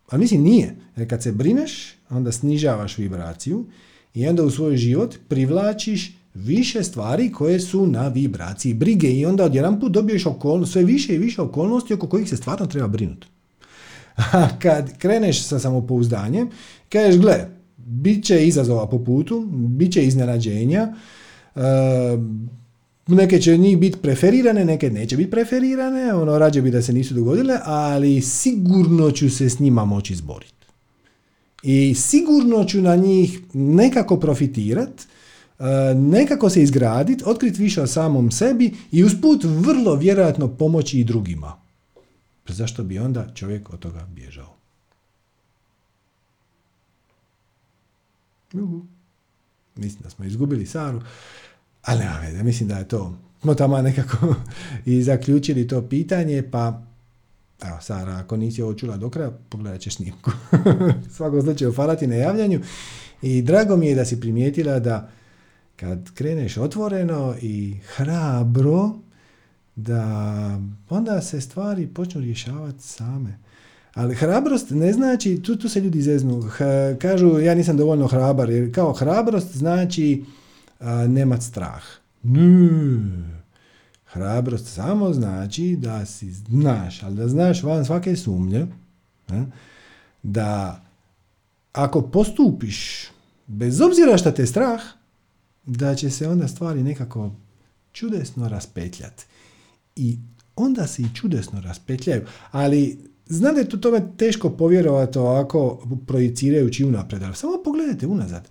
Ali 0.09 0.19
mislim 0.19 0.41
nije. 0.41 0.75
Jer 0.95 1.09
kad 1.09 1.23
se 1.23 1.31
brineš, 1.31 1.95
onda 2.09 2.31
snižavaš 2.31 2.97
vibraciju 2.97 3.65
i 4.13 4.27
onda 4.27 4.43
u 4.43 4.51
svoj 4.51 4.77
život 4.77 5.15
privlačiš 5.27 6.20
više 6.33 6.83
stvari 6.83 7.31
koje 7.31 7.59
su 7.59 7.87
na 7.87 8.07
vibraciji 8.07 8.73
brige 8.73 9.11
i 9.11 9.25
onda 9.25 9.43
odjedan 9.43 9.79
put 9.79 9.91
dobiješ 9.91 10.25
okolnost, 10.25 10.71
sve 10.71 10.83
više 10.83 11.15
i 11.15 11.17
više 11.17 11.41
okolnosti 11.41 11.93
oko 11.93 12.07
kojih 12.07 12.29
se 12.29 12.37
stvarno 12.37 12.65
treba 12.65 12.87
brinuti. 12.87 13.27
A 14.15 14.47
kad 14.59 14.97
kreneš 14.97 15.43
sa 15.43 15.59
samopouzdanjem, 15.59 16.49
kažeš, 16.89 17.19
gle, 17.19 17.47
bit 17.77 18.25
će 18.25 18.47
izazova 18.47 18.89
po 18.89 19.03
putu, 19.03 19.47
bit 19.51 19.93
će 19.93 20.05
iznenađenja, 20.05 20.93
uh, 21.55 21.61
neke 23.07 23.41
će 23.41 23.57
njih 23.57 23.77
biti 23.77 23.97
preferirane, 23.97 24.65
neke 24.65 24.89
neće 24.89 25.17
biti 25.17 25.31
preferirane, 25.31 26.13
ono, 26.13 26.37
rađe 26.37 26.61
bi 26.61 26.71
da 26.71 26.81
se 26.81 26.93
nisu 26.93 27.13
dogodile, 27.13 27.57
ali 27.63 28.21
sigurno 28.21 29.11
ću 29.11 29.29
se 29.29 29.49
s 29.49 29.59
njima 29.59 29.85
moći 29.85 30.13
izboriti. 30.13 30.53
I 31.63 31.95
sigurno 31.95 32.63
ću 32.63 32.81
na 32.81 32.95
njih 32.95 33.39
nekako 33.53 34.19
profitirati, 34.19 35.03
E, 35.03 35.20
nekako 35.95 36.49
se 36.49 36.63
izgraditi, 36.63 37.23
otkriti 37.27 37.61
više 37.61 37.81
o 37.81 37.87
samom 37.87 38.31
sebi 38.31 38.73
i 38.91 39.03
usput 39.03 39.43
vrlo 39.43 39.95
vjerojatno 39.95 40.47
pomoći 40.47 40.99
i 40.99 41.03
drugima. 41.03 41.61
Pa 42.47 42.53
zašto 42.53 42.83
bi 42.83 42.99
onda 42.99 43.33
čovjek 43.35 43.73
od 43.73 43.79
toga 43.79 44.07
bježao? 44.15 44.55
Mislim 49.75 50.03
da 50.03 50.09
smo 50.09 50.25
izgubili 50.25 50.65
Saru, 50.65 51.01
ali 51.81 51.99
nema 51.99 52.43
mislim 52.43 52.69
da 52.69 52.77
je 52.77 52.87
to, 52.87 53.17
smo 53.41 53.53
tamo 53.53 53.81
nekako 53.81 54.35
i 54.85 55.03
zaključili 55.03 55.67
to 55.67 55.81
pitanje, 55.89 56.43
pa 56.51 56.81
evo 57.65 57.77
Sara, 57.81 58.17
ako 58.17 58.37
nisi 58.37 58.61
ovo 58.61 58.73
čula 58.73 58.97
do 58.97 59.09
kraja, 59.09 59.31
pogledat 59.49 59.81
ćeš 59.81 59.95
snimku. 59.95 60.31
Svako 61.15 61.41
slučaju, 61.41 61.73
hvala 61.73 61.95
ti 61.95 62.07
na 62.07 62.15
javljanju 62.15 62.61
i 63.21 63.41
drago 63.41 63.77
mi 63.77 63.87
je 63.87 63.95
da 63.95 64.05
si 64.05 64.19
primijetila 64.19 64.79
da 64.79 65.09
kad 65.81 66.13
kreneš 66.13 66.57
otvoreno 66.57 67.35
i 67.41 67.77
hrabro, 67.95 68.89
da 69.75 70.59
onda 70.89 71.21
se 71.21 71.41
stvari 71.41 71.87
počnu 71.87 72.21
rješavati 72.21 72.83
same. 72.83 73.39
Ali 73.93 74.15
hrabrost 74.15 74.69
ne 74.69 74.93
znači, 74.93 75.41
tu, 75.43 75.55
tu 75.55 75.69
se 75.69 75.79
ljudi 75.79 76.01
zeznu, 76.01 76.49
kažu 76.99 77.39
ja 77.39 77.55
nisam 77.55 77.77
dovoljno 77.77 78.07
hrabar, 78.07 78.49
jer 78.49 78.75
kao 78.75 78.93
hrabrost 78.93 79.57
znači 79.57 80.23
a, 80.79 81.07
nemat 81.07 81.41
strah. 81.41 81.83
Ne. 82.23 83.41
Hrabrost 84.05 84.73
samo 84.73 85.13
znači 85.13 85.75
da 85.79 86.05
si 86.05 86.31
znaš, 86.31 87.03
ali 87.03 87.15
da 87.15 87.27
znaš 87.27 87.63
van 87.63 87.85
svake 87.85 88.15
sumnje, 88.15 88.67
da 90.23 90.81
ako 91.73 92.01
postupiš 92.01 93.07
bez 93.47 93.81
obzira 93.81 94.17
šta 94.17 94.31
te 94.31 94.45
strah, 94.45 94.81
da 95.65 95.95
će 95.95 96.09
se 96.09 96.27
onda 96.27 96.47
stvari 96.47 96.83
nekako 96.83 97.31
čudesno 97.91 98.49
raspetljati. 98.49 99.25
I 99.95 100.17
onda 100.55 100.87
se 100.87 101.01
i 101.01 101.15
čudesno 101.15 101.61
raspetljaju, 101.61 102.21
ali 102.51 102.99
znam 103.25 103.53
da 103.55 103.61
je 103.61 103.69
to 103.69 103.77
tome 103.77 104.01
teško 104.17 104.49
povjerovati 104.49 105.17
ovako 105.17 105.87
projicirajući 106.07 106.85
unaprijed, 106.85 107.23
ali 107.23 107.35
samo 107.35 107.63
pogledajte 107.63 108.07
unazad. 108.07 108.47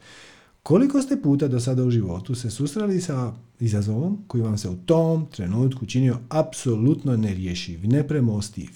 Koliko 0.63 1.03
ste 1.03 1.23
puta 1.23 1.49
do 1.49 1.61
sada 1.61 1.85
u 1.85 1.91
životu 1.91 2.35
se 2.35 2.51
susreli 2.51 3.01
sa 3.01 3.33
izazovom 3.61 4.25
koji 4.27 4.43
vam 4.43 4.59
se 4.59 4.69
u 4.69 4.77
tom 4.77 5.27
trenutku 5.27 5.87
činio 5.87 6.19
apsolutno 6.29 7.17
nerješiv, 7.17 7.89
nepremostiv. 7.89 8.71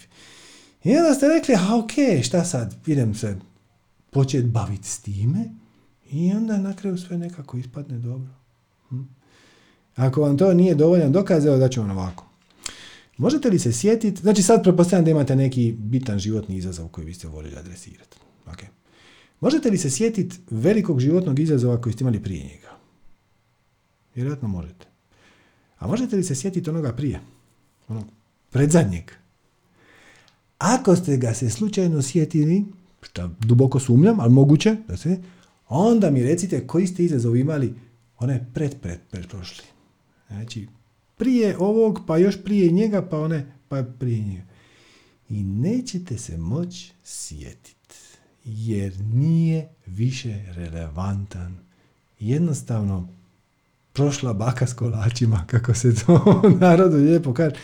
I 0.85 0.97
onda 0.97 1.15
ste 1.15 1.29
rekli, 1.29 1.55
a 1.55 1.77
ok, 1.77 2.25
šta 2.25 2.45
sad, 2.45 2.75
idem 2.87 3.15
se 3.15 3.37
početi 4.11 4.47
baviti 4.47 4.89
s 4.89 4.99
time, 4.99 5.45
i 6.15 6.33
onda 6.33 6.59
na 6.59 6.77
kraju 6.77 6.99
sve 6.99 7.19
nekako 7.19 7.57
ispadne 7.57 7.99
dobro. 7.99 8.31
Hm? 8.89 9.01
Ako 9.97 10.21
vam 10.21 10.39
to 10.39 10.55
nije 10.55 10.75
dovoljan 10.75 11.13
dokaz, 11.13 11.45
da 11.45 11.69
ću 11.69 11.81
vam 11.81 11.91
ovako. 11.91 12.27
Možete 13.17 13.51
li 13.51 13.59
se 13.59 13.73
sjetiti, 13.73 14.21
znači 14.21 14.43
sad 14.43 14.63
pretpostavljam 14.63 15.05
da 15.05 15.11
imate 15.11 15.37
neki 15.37 15.73
bitan 15.79 16.19
životni 16.19 16.57
izazov 16.57 16.89
koji 16.89 17.05
biste 17.05 17.29
voljeli 17.29 17.57
adresirati. 17.57 18.17
Okay. 18.47 18.67
Možete 19.41 19.71
li 19.71 19.79
se 19.79 19.91
sjetiti 19.91 20.37
velikog 20.51 21.01
životnog 21.01 21.39
izazova 21.39 21.81
koji 21.81 21.93
ste 21.93 22.05
imali 22.05 22.23
prije 22.23 22.45
njega? 22.45 22.71
Vjerojatno 24.15 24.49
možete. 24.49 24.87
A 25.79 25.87
možete 25.87 26.17
li 26.17 26.25
se 26.25 26.35
sjetiti 26.35 26.71
onoga 26.71 26.93
prije? 26.93 27.21
Onog 27.89 28.05
predzadnjeg? 28.51 29.11
Ako 30.59 30.97
ste 30.97 31.17
ga 31.17 31.35
se 31.35 31.51
slučajno 31.51 32.03
sjetili, 32.03 32.65
što 33.03 33.31
duboko 33.41 33.81
sumnjam, 33.81 34.21
ali 34.21 34.33
moguće 34.33 34.77
da 34.89 34.97
se, 34.97 35.19
onda 35.69 36.11
mi 36.11 36.23
recite 36.23 36.67
koji 36.67 36.87
ste 36.87 37.05
izazov 37.05 37.37
imali 37.37 37.75
one 38.19 38.47
pred, 38.55 38.75
pred, 38.81 38.99
pred 39.11 39.27
prošli. 39.27 39.65
Znači, 40.29 40.69
prije 41.17 41.57
ovog, 41.59 42.01
pa 42.07 42.19
još 42.19 42.45
prije 42.45 42.73
njega, 42.73 43.09
pa 43.09 43.21
one, 43.21 43.47
pa 43.69 43.83
prije 43.99 44.21
njega. 44.21 44.43
I 45.29 45.43
nećete 45.43 46.19
se 46.19 46.37
moći 46.37 46.93
sjetiti, 47.05 47.97
jer 48.45 49.01
nije 49.01 49.69
više 49.87 50.43
relevantan. 50.49 51.59
Jednostavno, 52.19 53.09
prošla 53.93 54.33
baka 54.33 54.67
s 54.67 54.73
kolačima, 54.73 55.45
kako 55.47 55.75
se 55.75 55.95
to 55.95 56.43
narodu 56.61 56.97
lijepo 56.97 57.35
kaže, 57.35 57.57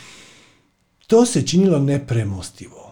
to 1.07 1.27
se 1.27 1.47
činilo 1.47 1.79
nepremostivo. 1.79 2.90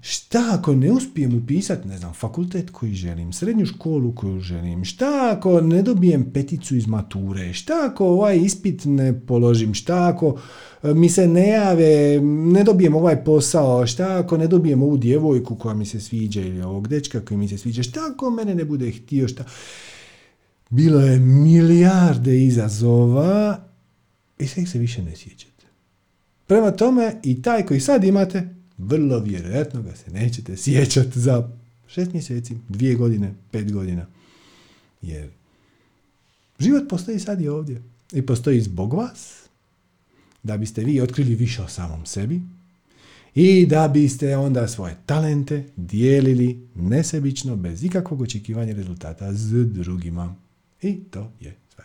Šta 0.00 0.50
ako 0.58 0.74
ne 0.74 0.92
uspijem 0.92 1.38
upisati, 1.38 1.88
ne 1.88 1.98
znam, 1.98 2.12
fakultet 2.14 2.70
koji 2.70 2.94
želim, 2.94 3.32
srednju 3.32 3.66
školu 3.66 4.14
koju 4.14 4.40
želim, 4.40 4.84
šta 4.84 5.34
ako 5.36 5.60
ne 5.60 5.82
dobijem 5.82 6.30
peticu 6.32 6.76
iz 6.76 6.86
mature, 6.86 7.52
šta 7.52 7.72
ako 7.90 8.06
ovaj 8.06 8.38
ispit 8.38 8.82
ne 8.84 9.20
položim, 9.26 9.74
šta 9.74 10.08
ako 10.08 10.38
e, 10.82 10.94
mi 10.94 11.08
se 11.08 11.28
ne 11.28 11.48
jave, 11.48 12.20
ne 12.22 12.64
dobijem 12.64 12.94
ovaj 12.94 13.24
posao, 13.24 13.86
šta 13.86 14.18
ako 14.18 14.36
ne 14.36 14.46
dobijem 14.46 14.82
ovu 14.82 14.96
djevojku 14.96 15.56
koja 15.56 15.74
mi 15.74 15.86
se 15.86 16.00
sviđa 16.00 16.40
ili 16.40 16.62
ovog 16.62 16.88
dečka 16.88 17.20
koji 17.20 17.38
mi 17.38 17.48
se 17.48 17.58
sviđa, 17.58 17.82
šta 17.82 18.00
ako 18.12 18.30
mene 18.30 18.54
ne 18.54 18.64
bude 18.64 18.90
htio, 18.90 19.28
šta... 19.28 19.44
Bilo 20.70 21.00
je 21.00 21.18
milijarde 21.18 22.44
izazova 22.44 23.60
i 24.38 24.46
sve 24.46 24.66
se 24.66 24.78
više 24.78 25.02
ne 25.02 25.16
sjećate. 25.16 25.66
Prema 26.46 26.70
tome 26.70 27.14
i 27.22 27.42
taj 27.42 27.66
koji 27.66 27.80
sad 27.80 28.04
imate, 28.04 28.59
vrlo 28.80 29.18
vjerojatno 29.18 29.82
ga 29.82 29.96
se 29.96 30.10
nećete 30.10 30.56
sjećati 30.56 31.20
za 31.20 31.48
šest 31.88 32.12
mjeseci, 32.12 32.56
dvije 32.68 32.94
godine, 32.94 33.34
pet 33.50 33.72
godina. 33.72 34.06
Jer 35.02 35.28
život 36.58 36.88
postoji 36.88 37.18
sad 37.18 37.40
i 37.40 37.48
ovdje. 37.48 37.82
I 38.12 38.22
postoji 38.22 38.60
zbog 38.60 38.92
vas, 38.92 39.40
da 40.42 40.56
biste 40.56 40.84
vi 40.84 41.00
otkrili 41.00 41.34
više 41.34 41.62
o 41.62 41.68
samom 41.68 42.06
sebi 42.06 42.40
i 43.34 43.66
da 43.66 43.88
biste 43.88 44.36
onda 44.36 44.68
svoje 44.68 44.96
talente 45.06 45.64
dijelili 45.76 46.68
nesebično, 46.74 47.56
bez 47.56 47.84
ikakvog 47.84 48.20
očekivanja 48.20 48.74
rezultata 48.74 49.32
s 49.32 49.50
drugima. 49.50 50.36
I 50.82 50.94
to 51.10 51.32
je 51.40 51.56
sve. 51.74 51.84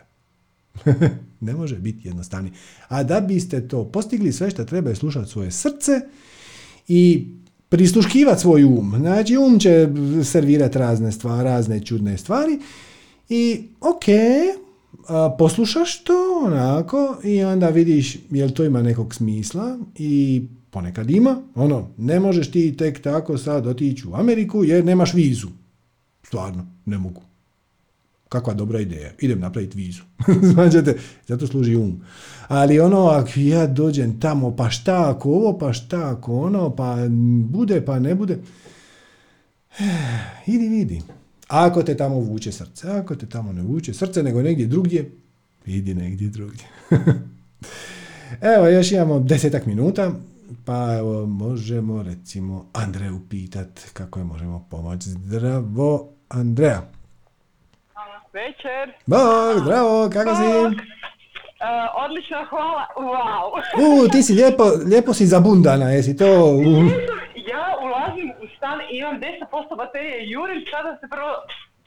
ne 1.40 1.54
može 1.54 1.76
biti 1.76 2.08
jednostavni. 2.08 2.52
A 2.88 3.02
da 3.02 3.20
biste 3.20 3.68
to 3.68 3.84
postigli, 3.84 4.32
sve 4.32 4.50
što 4.50 4.64
treba 4.64 4.90
je 4.90 4.96
slušati 4.96 5.30
svoje 5.30 5.50
srce 5.50 5.92
i 6.88 7.26
prisluškivati 7.68 8.40
svoj 8.40 8.64
um. 8.64 8.94
Znači, 8.96 9.36
um 9.36 9.58
će 9.58 9.88
servirati 10.24 10.78
razne 10.78 11.12
stvari, 11.12 11.44
razne 11.44 11.80
čudne 11.80 12.18
stvari 12.18 12.58
i 13.28 13.62
ok, 13.80 14.04
poslušaš 15.38 16.04
to 16.04 16.42
onako 16.44 17.16
i 17.24 17.42
onda 17.42 17.68
vidiš 17.68 18.16
jel 18.30 18.50
to 18.50 18.64
ima 18.64 18.82
nekog 18.82 19.14
smisla 19.14 19.78
i 19.94 20.42
ponekad 20.70 21.10
ima, 21.10 21.42
ono, 21.54 21.88
ne 21.96 22.20
možeš 22.20 22.50
ti 22.50 22.76
tek 22.76 23.02
tako 23.02 23.38
sad 23.38 23.66
otići 23.66 24.08
u 24.08 24.14
Ameriku 24.14 24.64
jer 24.64 24.84
nemaš 24.84 25.14
vizu. 25.14 25.48
Stvarno, 26.22 26.66
ne 26.84 26.98
mogu. 26.98 27.22
Kakva 28.36 28.54
dobra 28.54 28.80
ideja. 28.80 29.10
Idem 29.20 29.40
napraviti 29.40 29.76
vizu. 29.76 30.02
Značite, 30.52 30.96
zato 31.26 31.46
služi 31.46 31.76
um. 31.76 32.00
Ali 32.48 32.80
ono, 32.80 33.06
ako 33.06 33.30
ja 33.36 33.66
dođem 33.66 34.20
tamo, 34.20 34.56
pa 34.56 34.70
šta 34.70 35.10
ako 35.10 35.30
ovo, 35.30 35.58
pa 35.58 35.72
šta 35.72 36.10
ako 36.10 36.40
ono, 36.40 36.76
pa 36.76 36.96
bude, 37.48 37.84
pa 37.84 37.98
ne 37.98 38.14
bude. 38.14 38.38
Idi, 40.46 40.68
vidi. 40.68 41.02
Ako 41.48 41.82
te 41.82 41.96
tamo 41.96 42.20
vuče 42.20 42.52
srce, 42.52 42.90
ako 42.90 43.16
te 43.16 43.26
tamo 43.26 43.52
ne 43.52 43.62
vuče 43.62 43.94
srce, 43.94 44.22
nego 44.22 44.42
negdje 44.42 44.66
drugdje, 44.66 45.10
idi 45.66 45.94
negdje 45.94 46.28
drugdje. 46.28 46.64
evo, 48.56 48.68
još 48.68 48.92
imamo 48.92 49.20
desetak 49.20 49.66
minuta, 49.66 50.12
pa 50.64 50.96
evo, 50.98 51.26
možemo 51.26 52.02
recimo 52.02 52.66
Andreju 52.72 53.20
pitat 53.28 53.80
kako 53.92 54.18
je 54.18 54.24
možemo 54.24 54.66
pomoći. 54.70 55.10
Zdravo, 55.10 56.12
Andreja. 56.28 56.95
Večer. 58.40 58.84
Bog, 59.06 59.54
zdravo, 59.64 60.10
kako 60.12 60.30
si? 60.40 60.48
Uh, 60.66 61.86
odlično, 62.04 62.44
hvala. 62.50 62.86
Wow. 62.96 63.44
U, 63.84 64.08
ti 64.12 64.22
si 64.22 64.32
lijepo, 64.32 64.64
lijepo 64.90 65.12
si 65.14 65.26
zabundana, 65.26 65.86
jesi 65.90 66.16
to... 66.16 66.30
U... 66.68 66.70
Ja 67.52 67.66
ulazim 67.86 68.28
u 68.42 68.46
stan 68.56 68.78
i 68.90 68.96
imam 68.98 69.20
10% 69.20 69.76
baterije 69.76 70.16
i 70.24 70.30
jurim 70.30 70.64
sada 70.70 70.96
se 71.00 71.06
prvo 71.08 71.32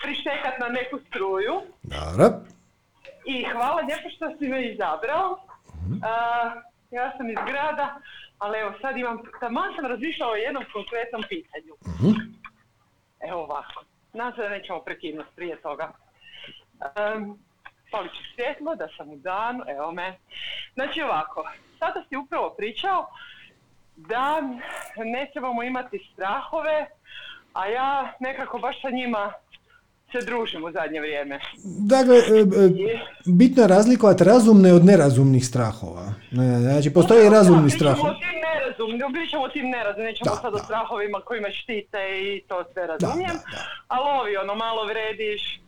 prištekat 0.01 0.55
na 0.59 0.67
neku 0.67 0.99
struju. 1.07 1.55
Dobro. 1.83 2.25
I 3.25 3.45
hvala 3.53 3.81
lijepo 3.81 4.09
što 4.15 4.25
si 4.37 4.47
me 4.47 4.59
izabrao. 4.71 5.27
Uh, 5.31 6.49
ja 6.91 7.05
sam 7.17 7.29
iz 7.29 7.41
grada, 7.49 7.87
ali 8.37 8.59
evo 8.59 8.71
sad 8.81 8.97
imam, 8.97 9.17
taman 9.39 9.69
sam 9.75 9.85
razmišljala 9.85 10.31
o 10.31 10.43
jednom 10.45 10.63
konkretnom 10.73 11.23
pitanju. 11.29 11.73
Evo 13.29 13.39
ovako. 13.43 13.83
Nadam 14.13 14.33
se 14.35 14.41
da 14.41 14.49
nećemo 14.49 14.79
prekinuti 14.79 15.29
prije 15.35 15.61
toga. 15.61 15.91
Um, 16.79 17.39
pali 17.91 18.09
će 18.09 18.21
svjetlo, 18.35 18.75
da 18.75 18.87
sam 18.97 19.09
u 19.09 19.15
danu, 19.15 19.63
evo 19.67 19.91
me. 19.91 20.17
Znači 20.73 21.01
ovako, 21.01 21.43
sada 21.79 22.03
si 22.09 22.15
upravo 22.15 22.49
pričao 22.57 23.07
da 23.95 24.41
ne 24.97 25.29
trebamo 25.33 25.63
imati 25.63 26.09
strahove, 26.13 26.87
a 27.53 27.67
ja 27.67 28.13
nekako 28.19 28.59
baš 28.59 28.81
sa 28.81 28.89
njima 28.89 29.33
se 30.11 30.25
družim 30.25 30.63
u 30.63 30.71
zadnje 30.71 30.99
vrijeme. 30.99 31.39
Dakle, 31.79 32.15
e, 32.15 32.19
e, 32.19 32.99
bitno 33.25 33.61
je 33.63 33.67
razlikovati 33.67 34.23
razumne 34.23 34.73
od 34.73 34.85
nerazumnih 34.85 35.45
strahova. 35.45 36.13
Znači, 36.61 36.93
postoje 36.93 37.27
i 37.27 37.29
razumni 37.29 37.69
strahovi. 37.69 38.13
nerazumnim, 38.43 39.13
pričamo 39.13 39.43
o 39.43 39.49
tim 39.49 39.69
nerazumnim, 39.69 40.05
nećemo 40.05 40.35
sad 40.41 40.53
o 40.53 40.57
strahovima 40.57 41.21
koji 41.25 41.41
me 41.41 41.51
štite 41.51 41.99
i 42.21 42.41
to 42.47 42.63
sve 42.73 42.87
razumijem. 42.87 43.35
da, 43.35 43.51
da. 43.51 43.63
Ali 43.87 44.05
ovi 44.21 44.37
ono 44.37 44.55
malo 44.55 44.85
vrediš, 44.85 45.59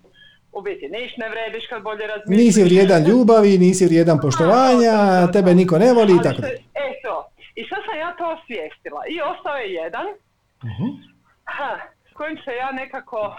u 0.53 0.61
biti 0.61 0.89
niš 0.89 1.17
ne 1.17 1.29
vrediš 1.29 1.67
kad 1.67 1.83
bolje 1.83 2.07
razmišljaš. 2.07 2.37
Nisi 2.37 2.63
vrijedan 2.63 3.03
ljubavi, 3.03 3.57
nisi 3.57 3.85
vrijedan 3.85 4.17
poštovanja, 4.19 4.91
to, 5.17 5.27
to, 5.27 5.33
tebe 5.33 5.53
niko 5.53 5.77
ne 5.77 5.93
voli 5.93 6.13
i 6.13 6.23
tako 6.23 6.41
dalje. 6.41 6.59
E 6.75 7.01
to, 7.03 7.15
i 7.55 7.63
sad 7.63 7.79
sam 7.85 7.97
ja 7.99 8.11
to 8.11 8.25
osvijestila 8.31 9.01
i 9.07 9.21
ostao 9.23 9.55
je 9.55 9.73
jedan 9.73 10.05
Mhm. 10.63 10.87
ha, 11.47 11.71
s 12.09 12.13
kojim 12.13 12.37
se 12.37 12.51
ja 12.53 12.71
nekako 12.73 13.35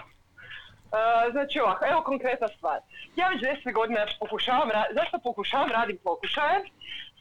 Uh, 0.93 0.99
znači 1.31 1.59
ovako, 1.59 1.85
evo 1.85 2.01
konkretna 2.03 2.47
stvar. 2.47 2.79
Ja 3.15 3.29
već 3.29 3.41
10 3.65 3.73
godina 3.73 3.99
pokušavam, 4.19 4.69
ra- 4.69 4.93
zašto 4.93 5.19
pokušavam, 5.19 5.69
radim 5.69 5.97
pokušaje, 6.03 6.59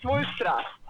svoju 0.00 0.24
strast. 0.36 0.80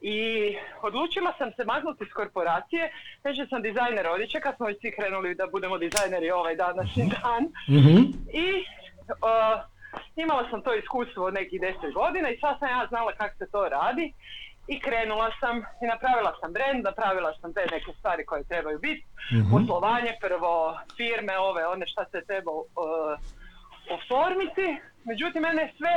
I 0.00 0.56
odlučila 0.82 1.32
sam 1.38 1.50
se 1.56 1.64
maknuti 1.64 2.04
iz 2.04 2.12
korporacije, 2.12 2.92
znači 3.20 3.46
sam 3.50 3.62
dizajner 3.62 4.06
odjeće, 4.06 4.40
kad 4.40 4.56
smo 4.56 4.66
već 4.66 4.80
svi 4.80 4.92
krenuli 4.92 5.34
da 5.34 5.46
budemo 5.46 5.78
dizajneri 5.78 6.30
ovaj 6.30 6.56
današnji 6.56 7.04
dan. 7.22 7.42
Mhm. 7.78 7.96
I 8.32 8.46
uh, 9.08 9.56
imala 10.16 10.50
sam 10.50 10.62
to 10.62 10.74
iskustvo 10.74 11.26
od 11.26 11.34
nekih 11.34 11.60
10 11.60 11.92
godina 11.92 12.30
i 12.30 12.38
sad 12.38 12.58
sam 12.58 12.68
ja 12.68 12.86
znala 12.88 13.12
kako 13.12 13.34
se 13.36 13.46
to 13.52 13.68
radi. 13.68 14.12
I 14.68 14.80
krenula 14.80 15.30
sam 15.40 15.56
i 15.82 15.86
napravila 15.86 16.32
sam 16.40 16.52
brand, 16.52 16.84
napravila 16.84 17.32
sam 17.40 17.54
te 17.54 17.60
neke 17.70 17.92
stvari 17.98 18.26
koje 18.26 18.44
trebaju 18.44 18.78
biti. 18.78 19.04
Poslovanje 19.52 20.12
prvo, 20.20 20.78
firme 20.96 21.38
ove, 21.38 21.66
one 21.66 21.86
šta 21.86 22.04
se 22.10 22.24
treba 22.26 22.52
uh, 22.52 22.64
oformiti. 23.96 24.66
Međutim, 25.04 25.42
mene 25.42 25.72
sve, 25.76 25.94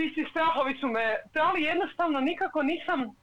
ti 0.00 0.12
si 0.14 0.30
strahovi 0.30 0.78
su 0.80 0.88
me 0.88 1.16
ali 1.34 1.62
jednostavno 1.62 2.20
nikako 2.20 2.62
nisam, 2.62 3.16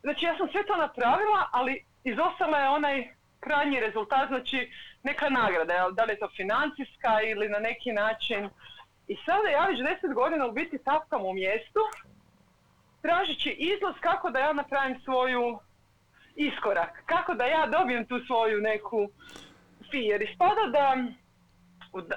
znači 0.00 0.24
ja 0.24 0.36
sam 0.36 0.48
sve 0.48 0.66
to 0.66 0.76
napravila, 0.76 1.48
ali 1.52 1.84
izostala 2.04 2.58
je 2.58 2.68
onaj 2.68 3.14
krajnji 3.40 3.80
rezultat, 3.80 4.28
znači 4.28 4.70
neka 5.02 5.28
nagrada, 5.28 5.88
da 5.92 6.04
li 6.04 6.12
je 6.12 6.18
to 6.18 6.28
financijska 6.36 7.20
ili 7.22 7.48
na 7.48 7.58
neki 7.58 7.92
način. 7.92 8.50
I 9.08 9.16
sada 9.26 9.48
ja 9.48 9.66
već 9.66 9.80
10 9.80 10.14
godina 10.14 10.46
u 10.46 10.52
biti 10.52 10.78
tapkam 10.78 11.24
u 11.24 11.32
mjestu, 11.34 11.80
tražeći 13.02 13.50
izlaz 13.50 13.94
kako 14.00 14.30
da 14.30 14.38
ja 14.38 14.52
napravim 14.52 15.00
svoju 15.04 15.58
iskorak, 16.36 17.02
kako 17.06 17.34
da 17.34 17.44
ja 17.44 17.66
dobijem 17.66 18.06
tu 18.06 18.20
svoju 18.26 18.60
neku 18.60 19.08
fi, 19.90 19.98
jer 19.98 20.22
ispada 20.22 20.66
da, 20.72 20.96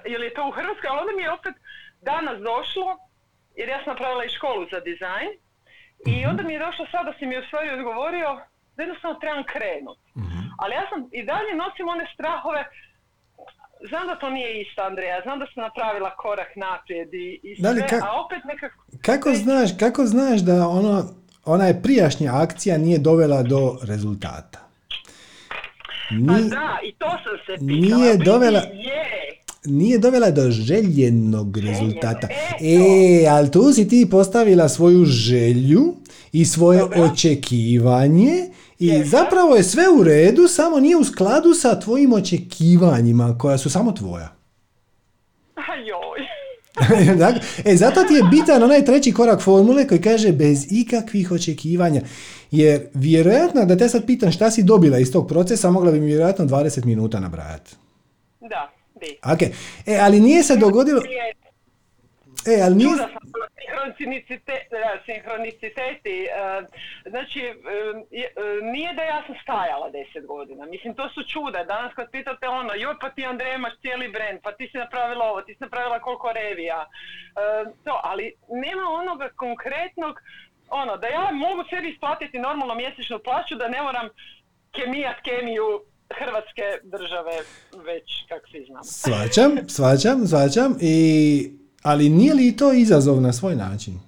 jer 0.06 0.22
je 0.22 0.34
to 0.34 0.48
u 0.48 0.52
Hrvatskoj, 0.52 0.90
ali 0.90 1.00
onda 1.00 1.14
mi 1.16 1.22
je 1.22 1.32
opet 1.32 1.56
danas 2.02 2.38
došlo, 2.40 3.09
jer 3.60 3.68
ja 3.70 3.80
sam 3.80 3.90
napravila 3.94 4.24
i 4.26 4.36
školu 4.38 4.62
za 4.74 4.80
dizajn, 4.82 5.32
i 6.08 6.26
onda 6.26 6.42
mi 6.44 6.54
je 6.54 6.66
došlo 6.68 6.86
sad 6.94 7.04
da 7.06 7.14
si 7.18 7.26
mi 7.26 7.36
u 7.38 7.48
stvari 7.48 7.68
odgovorio 7.70 8.30
da 8.76 8.84
jednostavno 8.84 9.16
trebam 9.20 9.44
krenut. 9.54 10.00
Ali 10.60 10.72
ja 10.74 10.84
sam 10.90 11.00
i 11.12 11.22
dalje 11.26 11.52
nosim 11.56 11.86
one 11.88 12.06
strahove, 12.16 12.62
znam 13.84 14.08
da 14.08 14.16
to 14.16 14.30
nije 14.30 14.62
isto 14.62 14.80
Andreja, 14.82 15.22
znam 15.22 15.40
da 15.40 15.46
sam 15.46 15.64
napravila 15.64 16.12
korak 16.16 16.52
naprijed 16.58 17.10
i, 17.16 17.28
i 17.44 17.56
sve, 17.56 17.70
ka- 17.92 18.04
a 18.06 18.10
opet 18.24 18.42
nekako... 18.46 18.76
Kako 19.02 19.30
znaš, 19.36 19.70
kako 19.80 20.02
znaš 20.06 20.40
da 20.42 20.68
ono, 20.70 20.94
ona 21.46 21.66
je 21.66 21.82
prijašnja 21.84 22.32
akcija 22.36 22.78
nije 22.78 23.00
dovela 23.00 23.44
do 23.44 23.62
rezultata? 23.84 24.60
Pa 26.28 26.34
da, 26.50 26.80
i 26.84 26.92
to 26.94 27.10
sam 27.10 27.36
se 27.38 27.54
pitala. 27.58 27.98
nije 27.98 28.18
dovela- 28.20 28.66
Je. 28.74 29.06
Nije 29.66 29.98
dovela 29.98 30.32
do 30.32 30.52
željenog 30.52 31.58
rezultata. 31.58 32.28
e, 32.62 33.28
ali 33.30 33.52
tu 33.52 33.74
si 33.74 33.88
ti 33.88 34.08
postavila 34.12 34.70
svoju 34.70 35.06
želju 35.06 35.96
i 36.32 36.46
svoje 36.46 36.84
očekivanje 36.84 38.50
i 38.80 39.04
zapravo 39.04 39.56
je 39.56 39.64
sve 39.64 39.84
u 40.00 40.04
redu, 40.04 40.48
samo 40.48 40.80
nije 40.80 40.98
u 40.98 41.04
skladu 41.04 41.54
sa 41.54 41.80
tvojim 41.80 42.14
očekivanjima 42.14 43.38
koja 43.38 43.58
su 43.58 43.70
samo 43.70 43.92
tvoja. 43.92 44.36
Dakle, 47.18 47.42
e, 47.66 47.76
zato 47.76 48.04
ti 48.04 48.14
je 48.14 48.24
bitan 48.32 48.64
onaj 48.64 48.86
treći 48.86 49.14
korak 49.14 49.42
formule 49.42 49.88
koji 49.88 50.02
kaže 50.02 50.32
bez 50.32 50.66
ikakvih 50.72 51.32
očekivanja. 51.32 52.02
Jer 52.52 52.82
vjerojatno, 52.94 53.66
da 53.66 53.78
te 53.78 53.90
sad 53.90 54.06
pitam 54.06 54.32
šta 54.32 54.52
si 54.52 54.64
dobila 54.64 55.00
iz 55.00 55.12
tog 55.12 55.28
procesa, 55.28 55.72
mogla 55.72 55.92
bi 55.92 56.00
mi 56.00 56.06
vjerojatno 56.06 56.46
20 56.46 56.86
minuta 56.86 57.20
nabrajati. 57.20 57.76
Da, 58.40 58.79
di. 59.00 59.18
Ok, 59.34 59.42
e, 59.86 59.98
ali 60.02 60.20
nije 60.20 60.44
se 60.44 60.56
dogodilo... 60.56 61.02
E, 62.48 62.62
ali 62.62 62.76
nije... 62.76 62.90
sinhroniciteti, 65.06 66.18
e, 66.24 66.30
znači 67.10 67.40
e, 67.40 67.52
e, 68.12 68.30
nije 68.74 68.94
da 68.94 69.04
ja 69.04 69.24
sam 69.26 69.36
stajala 69.44 69.90
deset 69.90 70.26
godina, 70.26 70.66
mislim 70.66 70.94
to 70.94 71.10
su 71.10 71.22
čuda, 71.34 71.64
danas 71.64 71.94
kad 71.94 72.12
pitate 72.12 72.48
ono, 72.48 72.74
joj 72.74 72.96
pa 73.02 73.10
ti 73.10 73.26
Andrej 73.26 73.56
imaš 73.56 73.74
cijeli 73.82 74.08
brand, 74.10 74.40
pa 74.44 74.52
ti 74.52 74.70
si 74.72 74.78
napravila 74.78 75.26
ovo, 75.26 75.42
ti 75.42 75.54
si 75.54 75.64
napravila 75.64 76.00
koliko 76.00 76.32
revija, 76.34 76.86
to, 77.86 78.00
ali 78.04 78.34
nema 78.50 78.86
onoga 79.02 79.30
konkretnog, 79.36 80.16
ono, 80.70 80.98
da 80.98 81.08
ja 81.08 81.32
mogu 81.32 81.64
sebi 81.70 81.90
isplatiti 81.90 82.40
normalno 82.40 82.76
mjesečnu 82.76 83.20
plaću, 83.20 83.56
da 83.56 83.68
ne 83.68 83.82
moram 83.82 84.08
kemijat 84.72 85.22
kemiju 85.22 85.68
Hrvatske 86.18 86.64
države 86.84 87.36
već, 87.86 88.08
kako 88.30 88.48
svi 88.52 88.66
znamo. 88.68 88.84
Svačam, 89.04 89.52
svačam, 89.68 90.28
svačam, 90.28 90.78
i... 90.82 91.52
ali 91.84 92.10
nije 92.10 92.34
li 92.34 92.58
to 92.58 92.74
izazov 92.74 93.22
na 93.22 93.34
svoj 93.34 93.56
način? 93.56 94.00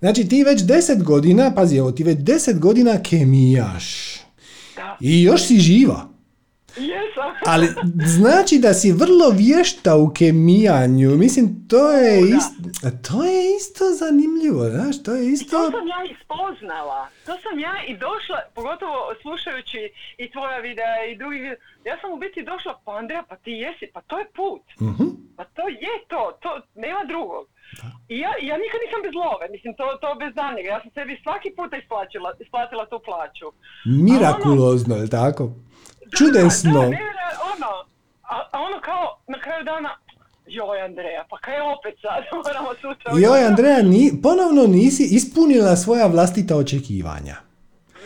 Znači 0.00 0.28
ti 0.28 0.44
već 0.44 0.60
10 0.60 1.02
godina, 1.02 1.54
pazi 1.54 1.78
ovo, 1.78 1.92
ti 1.92 2.04
već 2.04 2.18
10 2.18 2.58
godina 2.58 3.02
kemijaš 3.02 4.16
Da. 4.76 4.96
i 5.00 5.22
još 5.22 5.42
si 5.46 5.58
živa. 5.58 6.08
Jesam. 6.76 7.30
Ali 7.52 7.66
znači 8.06 8.58
da 8.58 8.74
si 8.74 8.92
vrlo 8.92 9.30
vješta 9.30 9.96
u 9.96 10.12
kemijanju. 10.18 11.10
Mislim, 11.16 11.68
to 11.68 11.92
je, 11.92 12.20
isto, 12.20 12.90
to 13.08 13.24
je 13.24 13.56
isto 13.56 13.84
zanimljivo, 14.02 14.64
znaš, 14.74 15.02
to 15.02 15.12
je 15.14 15.22
To 15.22 15.28
isto... 15.28 15.70
sam 15.70 15.88
ja 15.96 16.00
i 16.10 16.14
spoznala. 16.24 17.08
To 17.26 17.32
sam 17.44 17.58
ja 17.58 17.74
i 17.88 17.92
došla, 18.06 18.38
pogotovo 18.54 18.98
slušajući 19.22 19.80
i 20.22 20.30
tvoja 20.30 20.58
videa 20.58 21.04
i 21.10 21.16
drugi 21.16 21.38
videa. 21.44 21.60
Ja 21.84 21.94
sam 22.00 22.12
u 22.12 22.18
biti 22.24 22.48
došla, 22.50 22.72
pa 22.84 22.90
Andreja, 23.00 23.22
pa 23.28 23.36
ti 23.36 23.50
jesi, 23.64 23.86
pa 23.94 24.00
to 24.00 24.18
je 24.18 24.26
put. 24.38 24.64
Mhm. 24.88 25.08
Pa 25.36 25.44
to 25.44 25.64
je 25.84 25.94
to, 26.12 26.22
to 26.42 26.50
nema 26.74 27.02
drugog. 27.12 27.44
I 28.08 28.18
ja, 28.24 28.30
ja 28.48 28.56
nikad 28.64 28.78
nisam 28.84 29.00
bez 29.06 29.14
love, 29.24 29.44
mislim, 29.54 29.72
to, 29.80 29.84
to 30.02 30.08
bez 30.22 30.32
daljnjega. 30.40 30.68
Ja 30.74 30.80
sam 30.82 30.90
sebi 30.98 31.20
svaki 31.24 31.48
puta 31.58 31.74
isplatila, 31.76 32.28
isplatila 32.44 32.84
tu 32.86 32.98
plaću. 33.08 33.46
Mirakulozno, 34.06 34.94
je 34.96 35.08
tako? 35.20 35.44
Čudesno. 36.18 36.80
Da, 36.80 36.86
ono, 37.54 37.70
a, 38.22 38.36
a 38.52 38.60
ono 38.60 38.80
kao 38.80 39.18
na 39.28 39.40
kraju 39.40 39.64
dana, 39.64 39.90
joj 40.46 40.80
Andreja, 40.80 41.26
pa 41.30 41.38
kaj 41.38 41.60
opet 41.60 41.94
sad, 42.02 42.22
moramo 42.46 42.70
sutra... 42.74 43.12
Joj 43.18 43.46
Andreja, 43.46 43.82
ni, 43.82 44.12
ponovno 44.22 44.66
nisi 44.66 45.08
ispunila 45.10 45.76
svoja 45.76 46.06
vlastita 46.06 46.56
očekivanja. 46.56 47.36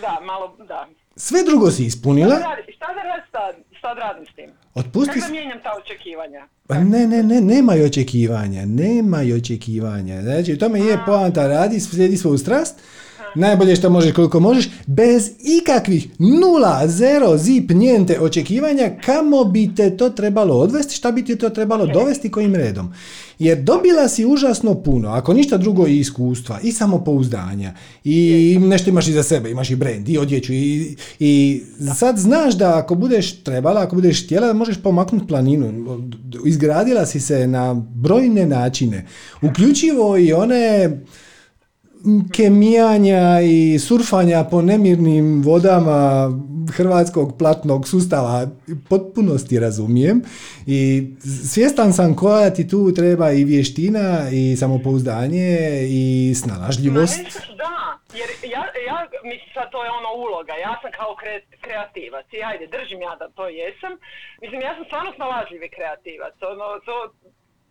Da, 0.01 0.19
malo, 0.23 0.57
da. 0.69 0.87
Sve 1.17 1.43
drugo 1.43 1.71
si 1.71 1.85
ispunila. 1.85 2.37
Šta, 2.77 2.87
da 2.95 3.03
radim 3.03 3.25
sad, 3.33 3.55
šta 3.79 3.95
da 3.95 4.01
radim 4.01 4.27
s 4.27 4.35
tim? 4.35 4.51
Otpusti... 4.75 5.21
Kako 5.21 5.33
mijenjam 5.33 5.59
ta 5.63 5.71
očekivanja? 5.85 6.47
Pa 6.69 6.75
ne, 6.75 7.07
ne, 7.07 7.23
ne, 7.23 7.41
nemaju 7.41 7.87
očekivanja, 7.87 8.63
nemaju 8.67 9.37
očekivanja. 9.37 10.23
Znači, 10.23 10.53
u 10.53 10.59
tome 10.59 10.81
je 10.81 10.99
poanta, 11.07 11.47
radi, 11.47 11.81
slijedi 11.81 12.17
svoju 12.17 12.39
strast, 12.39 12.81
najbolje 13.35 13.77
što 13.77 13.91
možeš 13.91 14.13
koliko 14.13 14.41
možeš, 14.41 14.69
bez 14.87 15.31
ikakvih 15.61 16.09
nula, 16.19 16.89
zero, 16.89 17.39
zip, 17.39 17.71
njente 17.71 18.21
očekivanja, 18.21 18.91
kamo 19.05 19.45
bi 19.45 19.75
te 19.77 19.97
to 19.97 20.11
trebalo 20.11 20.55
odvesti, 20.55 20.95
šta 20.95 21.13
bi 21.13 21.25
ti 21.25 21.37
to 21.37 21.51
trebalo 21.51 21.87
dovesti 21.87 22.31
kojim 22.31 22.55
redom. 22.55 22.93
Jer 23.39 23.63
dobila 23.63 24.09
si 24.09 24.27
užasno 24.27 24.75
puno, 24.75 25.09
ako 25.09 25.35
ništa 25.35 25.57
drugo 25.57 25.87
i 25.87 25.99
iskustva, 25.99 26.59
i 26.63 26.73
samopouzdanja, 26.73 27.75
i 28.05 28.59
nešto 28.61 28.91
imaš 28.91 29.09
i 29.09 29.13
za 29.13 29.23
sebe, 29.23 29.51
imaš 29.51 29.71
i 29.71 29.77
brand, 29.77 30.09
i 30.09 30.19
odjeću, 30.19 30.53
i, 30.53 30.97
i 31.19 31.63
sad 31.99 32.19
znaš 32.19 32.55
da 32.55 32.79
ako 32.79 32.95
budeš 32.95 33.43
trebala, 33.43 33.83
ako 33.83 33.97
budeš 33.97 34.25
htjela, 34.25 34.47
da 34.47 34.53
možeš 34.53 34.77
pomaknuti 34.83 35.27
planinu. 35.27 35.73
Izgradila 36.47 37.07
si 37.07 37.21
se 37.21 37.47
na 37.47 37.75
brojne 37.95 38.47
načine, 38.47 39.07
uključivo 39.43 40.19
i 40.19 40.33
one 40.33 40.91
kemijanja 42.37 43.41
i 43.41 43.79
surfanja 43.79 44.45
po 44.51 44.63
nemirnim 44.63 45.43
vodama 45.43 46.31
hrvatskog 46.77 47.39
platnog 47.39 47.89
sustava 47.89 48.47
potpunosti 48.89 49.61
razumijem 49.61 50.23
i 50.67 51.11
svjestan 51.53 51.93
sam 51.93 52.17
koja 52.17 52.51
ti 52.51 52.69
tu 52.69 52.93
treba 52.95 53.31
i 53.31 53.45
vještina 53.45 54.31
i 54.33 54.57
samopouzdanje 54.57 55.59
i 55.89 56.35
snalažljivost. 56.35 57.25
Da, 57.63 57.75
jer 58.19 58.29
ja, 58.55 58.63
ja 58.91 58.99
mislim 59.31 59.51
sad 59.55 59.71
to 59.73 59.85
je 59.85 59.91
ono 59.91 60.11
uloga, 60.25 60.55
ja 60.67 60.75
sam 60.83 60.91
kao 61.01 61.13
kre, 61.21 61.35
kreativac 61.65 62.27
i 62.33 62.43
ajde 62.51 62.67
držim 62.77 63.01
ja 63.07 63.15
da 63.21 63.27
to 63.37 63.45
jesam. 63.49 63.93
Mislim 64.43 64.61
ja 64.61 64.73
sam 64.77 64.85
stvarno 64.85 65.11
snalažljivi 65.19 65.69
kreativac, 65.77 66.35
ono, 66.53 66.67
to, 66.89 66.97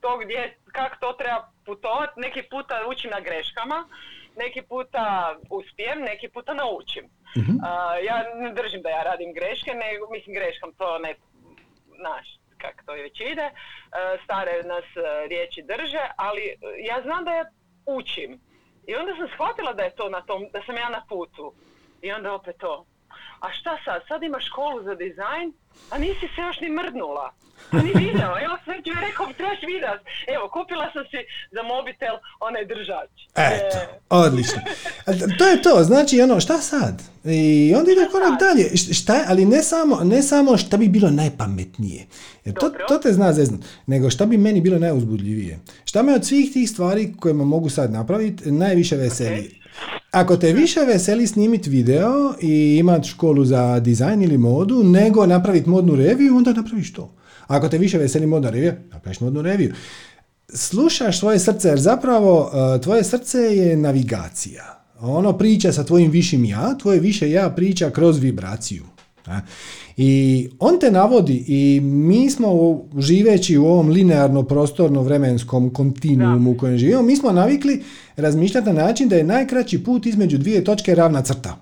to 0.04 0.10
gdje, 0.24 0.42
kako 0.78 0.96
to 1.04 1.10
treba 1.22 1.40
putovati, 1.66 2.20
neki 2.26 2.42
puta 2.54 2.76
učim 2.92 3.10
na 3.16 3.20
greškama, 3.28 3.80
neki 4.36 4.62
puta 4.62 5.36
uspijem, 5.50 6.00
neki 6.02 6.30
puta 6.30 6.54
naučim. 6.54 7.06
uh 7.06 7.64
ja 8.08 8.18
ne 8.36 8.54
držim 8.54 8.82
da 8.82 8.90
ja 8.90 9.04
radim 9.04 9.34
greške, 9.34 9.72
nego 9.74 10.12
mislim 10.12 10.36
greškam 10.36 10.74
to 10.74 11.00
ne, 11.00 11.16
znaš, 12.00 12.28
kako 12.58 12.80
to 12.86 12.92
već 12.94 13.20
ide. 13.20 13.48
Uh, 13.52 14.24
stare 14.24 14.64
nas 14.64 14.88
uh, 14.96 15.04
riječi 15.30 15.62
drže, 15.62 16.04
ali 16.18 16.44
ja 16.90 17.02
znam 17.02 17.26
da 17.26 17.32
ja 17.32 17.46
učim. 17.86 18.40
I 18.88 18.96
onda 18.96 19.12
sam 19.16 19.28
shvatila 19.34 19.74
da 19.74 19.84
je 19.84 19.96
to 19.96 20.10
na 20.10 20.22
tom, 20.22 20.42
da 20.54 20.62
sam 20.66 20.76
ja 20.76 20.90
na 20.90 21.02
putu. 21.10 21.54
I 22.02 22.12
onda 22.12 22.34
opet 22.34 22.56
to. 22.58 22.86
A 23.40 23.52
šta 23.52 23.78
sad? 23.86 24.02
Sad 24.08 24.24
imaš 24.24 24.46
školu 24.46 24.84
za 24.84 24.96
dizajn, 24.96 25.54
a 25.92 25.98
nisi 25.98 26.28
se 26.36 26.42
još 26.42 26.60
ni 26.60 26.70
mrdnula. 26.70 27.34
Ni 27.86 27.92
video, 28.04 28.32
evo 28.46 28.56
sve 28.64 28.76
ću 28.86 28.92
rekao, 29.08 29.26
trebaš 29.38 29.62
vidat. 29.72 30.00
Evo, 30.36 30.50
kupila 30.56 30.88
sam 30.94 31.04
si 31.12 31.20
za 31.56 31.62
mobitel 31.74 32.16
onaj 32.48 32.66
držač. 32.74 33.12
Eto, 33.52 33.78
odlično. 34.10 34.60
To 35.38 35.48
je 35.48 35.62
to, 35.62 35.84
znači 35.84 36.22
ono, 36.22 36.40
šta 36.40 36.58
sad? 36.58 36.96
I 37.26 37.74
onda 37.78 37.92
ide 37.92 38.06
korak 38.12 38.40
dalje. 38.40 38.78
Šta, 38.94 39.24
ali 39.28 39.46
ne 39.46 39.64
samo, 39.64 39.96
ne 40.04 40.22
samo 40.22 40.58
šta 40.58 40.78
bi 40.78 40.88
bilo 40.88 41.10
najpametnije. 41.12 42.06
Jer 42.46 42.56
to, 42.56 42.70
to 42.88 42.98
te 42.98 43.14
zna 43.14 43.34
zeznut. 43.34 43.62
Nego 43.86 44.10
šta 44.10 44.26
bi 44.26 44.38
meni 44.38 44.62
bilo 44.62 44.80
najuzbudljivije. 44.80 45.60
Šta 45.86 46.04
me 46.04 46.16
od 46.16 46.26
svih 46.26 46.54
tih 46.54 46.70
stvari 46.70 47.14
koje 47.20 47.34
mogu 47.34 47.70
sad 47.70 47.92
napraviti 47.92 48.52
najviše 48.52 48.96
veseli. 48.96 49.64
Ako 50.12 50.38
te 50.38 50.54
više 50.54 50.80
veseli 50.80 51.28
snimiti 51.28 51.70
video 51.70 52.34
i 52.42 52.78
imati 52.80 53.08
školu 53.08 53.46
za 53.46 53.80
dizajn 53.80 54.22
ili 54.22 54.38
modu, 54.38 54.84
nego 54.84 55.26
napraviti 55.26 55.70
modnu 55.70 55.96
reviju, 55.96 56.38
onda 56.38 56.54
napraviš 56.54 56.94
to. 56.94 57.14
Ako 57.48 57.70
te 57.70 57.78
više 57.78 57.98
veseli 57.98 58.28
modna 58.28 58.50
revija, 58.50 58.76
napraviš 58.92 59.20
modnu 59.20 59.42
reviju. 59.42 59.74
Slušaš 60.50 61.20
svoje 61.20 61.40
srce, 61.40 61.68
jer 61.70 61.80
zapravo 61.80 62.52
e, 62.76 62.82
tvoje 62.82 63.04
srce 63.04 63.38
je 63.40 63.78
navigacija. 63.78 64.84
Ono 65.00 65.38
priča 65.38 65.72
sa 65.72 65.84
tvojim 65.84 66.12
višim 66.12 66.46
ja, 66.46 66.78
tvoje 66.78 67.00
više 67.00 67.32
ja 67.32 67.50
priča 67.50 67.90
kroz 67.90 68.20
vibraciju. 68.20 68.84
I 69.98 70.50
on 70.60 70.80
te 70.80 70.92
navodi 70.92 71.44
i 71.48 71.80
mi 71.82 72.30
smo 72.30 72.82
živeći 72.98 73.58
u 73.58 73.66
ovom 73.66 73.90
linearno 73.90 74.44
prostorno 74.44 75.02
vremenskom 75.02 75.74
kontinuumu 75.74 76.52
u 76.52 76.58
kojem 76.58 76.78
živimo, 76.78 77.02
mi 77.02 77.16
smo 77.16 77.32
navikli 77.32 77.84
razmišljati 78.16 78.68
na 78.68 78.74
način 78.74 79.10
da 79.10 79.16
je 79.16 79.24
najkraći 79.24 79.84
put 79.84 80.06
između 80.06 80.38
dvije 80.38 80.64
točke 80.64 80.96
ravna 80.96 81.22
crta. 81.22 81.58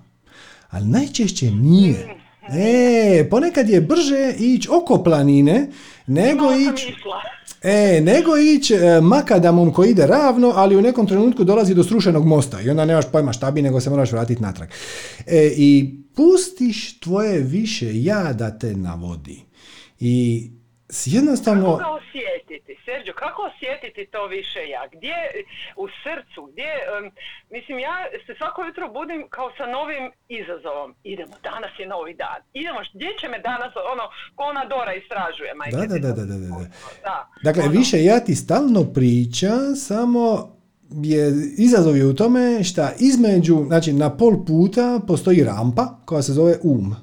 Ali 0.70 0.86
najčešće 0.86 1.50
nije. 1.50 2.21
E, 2.48 3.28
ponekad 3.30 3.68
je 3.68 3.80
brže 3.80 4.34
ići 4.38 4.68
oko 4.72 5.02
planine 5.02 5.68
nego 6.06 6.44
ići... 6.52 6.94
E, 7.62 8.00
nego 8.00 8.36
ići 8.36 8.74
e, 8.74 9.00
makadamom 9.00 9.72
koji 9.72 9.90
ide 9.90 10.06
ravno, 10.06 10.52
ali 10.56 10.76
u 10.76 10.82
nekom 10.82 11.06
trenutku 11.06 11.44
dolazi 11.44 11.74
do 11.74 11.84
srušenog 11.84 12.26
mosta 12.26 12.60
i 12.60 12.70
onda 12.70 12.84
nemaš 12.84 13.04
pojma 13.12 13.32
šta 13.32 13.50
bi, 13.50 13.62
nego 13.62 13.80
se 13.80 13.90
moraš 13.90 14.12
vratiti 14.12 14.42
natrag. 14.42 14.68
E, 15.26 15.52
I 15.56 15.96
pustiš 16.14 17.00
tvoje 17.00 17.38
više 17.38 18.02
ja 18.02 18.32
da 18.32 18.58
te 18.58 18.74
navodi. 18.74 19.40
I 20.00 20.50
jednostavno... 21.04 21.76
Kako 21.76 21.78
ga 21.78 21.90
osjetiti, 22.00 22.72
Sergio, 22.84 23.14
kako 23.24 23.40
osjetiti 23.50 24.02
to 24.14 24.26
više 24.26 24.60
ja? 24.74 24.82
Gdje, 24.94 25.16
u 25.82 25.86
srcu, 26.02 26.40
gdje, 26.50 26.70
mislim 27.54 27.78
ja 27.78 27.96
se 28.26 28.32
svako 28.38 28.58
jutro 28.68 28.84
budim 28.98 29.20
kao 29.36 29.48
sa 29.58 29.66
novim 29.76 30.04
izazovom. 30.40 30.90
Idemo, 31.12 31.34
danas 31.50 31.72
je 31.80 31.86
novi 31.94 32.14
dan. 32.14 32.40
Idemo, 32.60 32.80
gdje 32.94 33.10
će 33.20 33.26
me 33.32 33.38
danas, 33.50 33.72
ono, 33.92 34.04
ko 34.36 34.42
ona 34.52 34.64
Dora 34.72 34.92
istražuje, 35.02 35.50
majke. 35.54 35.76
Da, 35.76 35.86
da, 35.92 35.98
da, 36.06 36.12
da, 36.18 36.24
da, 36.30 36.36
da. 37.06 37.16
Dakle, 37.48 37.62
ono. 37.62 37.72
više 37.78 37.96
ja 38.04 38.20
ti 38.20 38.34
stalno 38.34 38.82
priča, 38.96 39.52
samo 39.88 40.24
je 41.02 41.32
izazov 41.58 41.96
je 41.96 42.06
u 42.06 42.14
tome 42.14 42.64
šta 42.64 42.92
između, 42.98 43.64
znači 43.66 43.92
na 43.92 44.16
pol 44.16 44.44
puta 44.46 45.00
postoji 45.06 45.44
rampa 45.44 45.98
koja 46.04 46.22
se 46.22 46.32
zove 46.32 46.58
um. 46.62 46.96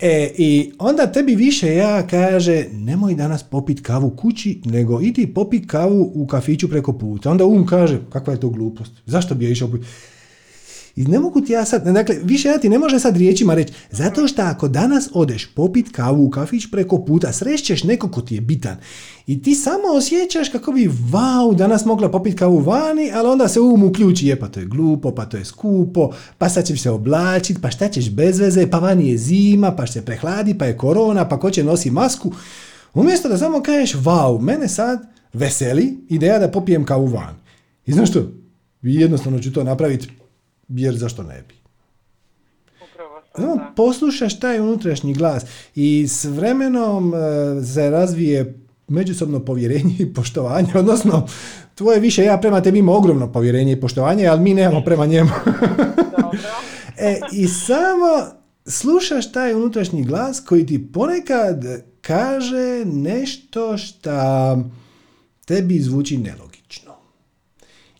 E, 0.00 0.32
i 0.36 0.72
onda 0.78 1.12
tebi 1.12 1.34
više 1.34 1.74
ja 1.74 2.06
kaže, 2.06 2.64
nemoj 2.72 3.14
danas 3.14 3.42
popit 3.42 3.80
kavu 3.80 4.10
kući, 4.10 4.60
nego 4.64 5.00
idi 5.00 5.26
popit 5.26 5.70
kavu 5.70 6.12
u 6.14 6.26
kafiću 6.26 6.68
preko 6.68 6.92
puta. 6.92 7.30
Onda 7.30 7.44
um 7.44 7.66
kaže, 7.66 8.00
kakva 8.10 8.32
je 8.32 8.40
to 8.40 8.48
glupost? 8.48 8.92
Zašto 9.06 9.34
bi 9.34 9.44
ja 9.44 9.50
išao 9.50 9.68
i 10.96 11.04
ne 11.04 11.18
mogu 11.18 11.40
ti 11.40 11.52
ja 11.52 11.64
sad, 11.64 11.84
dakle, 11.84 12.16
više 12.22 12.48
ja 12.48 12.58
ti 12.58 12.68
ne 12.68 12.78
može 12.78 12.98
sad 13.00 13.16
riječima 13.16 13.54
reći, 13.54 13.72
zato 13.90 14.28
što 14.28 14.42
ako 14.42 14.68
danas 14.68 15.08
odeš 15.12 15.46
popit 15.54 15.92
kavu 15.92 16.24
u 16.24 16.30
kafić 16.30 16.70
preko 16.70 17.04
puta, 17.04 17.32
srećeš 17.32 17.84
neko 17.84 18.08
ko 18.08 18.20
ti 18.20 18.34
je 18.34 18.40
bitan 18.40 18.76
i 19.26 19.42
ti 19.42 19.54
samo 19.54 19.82
osjećaš 19.96 20.48
kako 20.48 20.72
bi, 20.72 20.90
vau, 21.10 21.54
danas 21.54 21.84
mogla 21.84 22.10
popit 22.10 22.38
kavu 22.38 22.58
vani, 22.58 23.10
ali 23.14 23.28
onda 23.28 23.48
se 23.48 23.60
um 23.60 23.82
uključi, 23.82 24.26
je 24.26 24.40
pa 24.40 24.48
to 24.48 24.60
je 24.60 24.66
glupo, 24.66 25.14
pa 25.14 25.24
to 25.24 25.36
je 25.36 25.44
skupo, 25.44 26.10
pa 26.38 26.48
sad 26.48 26.66
ćeš 26.66 26.82
se 26.82 26.90
oblačit, 26.90 27.58
pa 27.62 27.70
šta 27.70 27.88
ćeš 27.88 28.10
bez 28.10 28.38
veze, 28.38 28.70
pa 28.70 28.78
vani 28.78 29.08
je 29.10 29.18
zima, 29.18 29.72
pa 29.72 29.86
se 29.86 30.04
prehladi, 30.04 30.58
pa 30.58 30.64
je 30.64 30.76
korona, 30.76 31.28
pa 31.28 31.40
ko 31.40 31.50
će 31.50 31.64
nosi 31.64 31.90
masku. 31.90 32.32
Umjesto 32.94 33.28
da 33.28 33.38
samo 33.38 33.62
kažeš, 33.62 33.94
vau, 33.94 34.38
mene 34.40 34.68
sad 34.68 35.06
veseli 35.32 35.98
ideja 36.08 36.38
da 36.38 36.50
popijem 36.50 36.84
kavu 36.84 37.06
van. 37.06 37.34
I 37.86 37.92
znaš 37.92 38.10
što? 38.10 38.30
Jednostavno 38.82 39.38
ću 39.38 39.52
to 39.52 39.64
napraviti 39.64 40.08
jer 40.80 40.96
zašto 40.96 41.22
ne 41.22 41.44
bi? 41.48 41.54
Upravo 42.84 43.60
poslušaš 43.76 44.40
taj 44.40 44.60
unutrašnji 44.60 45.14
glas 45.14 45.44
i 45.74 46.08
s 46.08 46.24
vremenom 46.24 47.14
e, 47.14 47.18
se 47.64 47.90
razvije 47.90 48.58
međusobno 48.88 49.44
povjerenje 49.44 49.96
i 49.98 50.14
poštovanje, 50.14 50.72
odnosno 50.82 51.26
tvoje 51.74 52.00
više 52.00 52.24
ja 52.24 52.38
prema 52.38 52.60
tebi 52.60 52.78
ima 52.78 52.92
ogromno 52.92 53.32
povjerenje 53.32 53.72
i 53.72 53.80
poštovanje, 53.80 54.26
ali 54.26 54.40
mi 54.40 54.54
nemamo 54.54 54.84
prema 54.84 55.06
njemu. 55.06 55.30
e, 56.98 57.20
I 57.32 57.48
samo 57.48 58.06
slušaš 58.66 59.32
taj 59.32 59.54
unutrašnji 59.54 60.04
glas 60.04 60.40
koji 60.40 60.66
ti 60.66 60.92
ponekad 60.92 61.64
kaže 62.00 62.84
nešto 62.84 63.78
što 63.78 64.10
tebi 65.44 65.80
zvuči 65.80 66.18
nelogično 66.18 66.43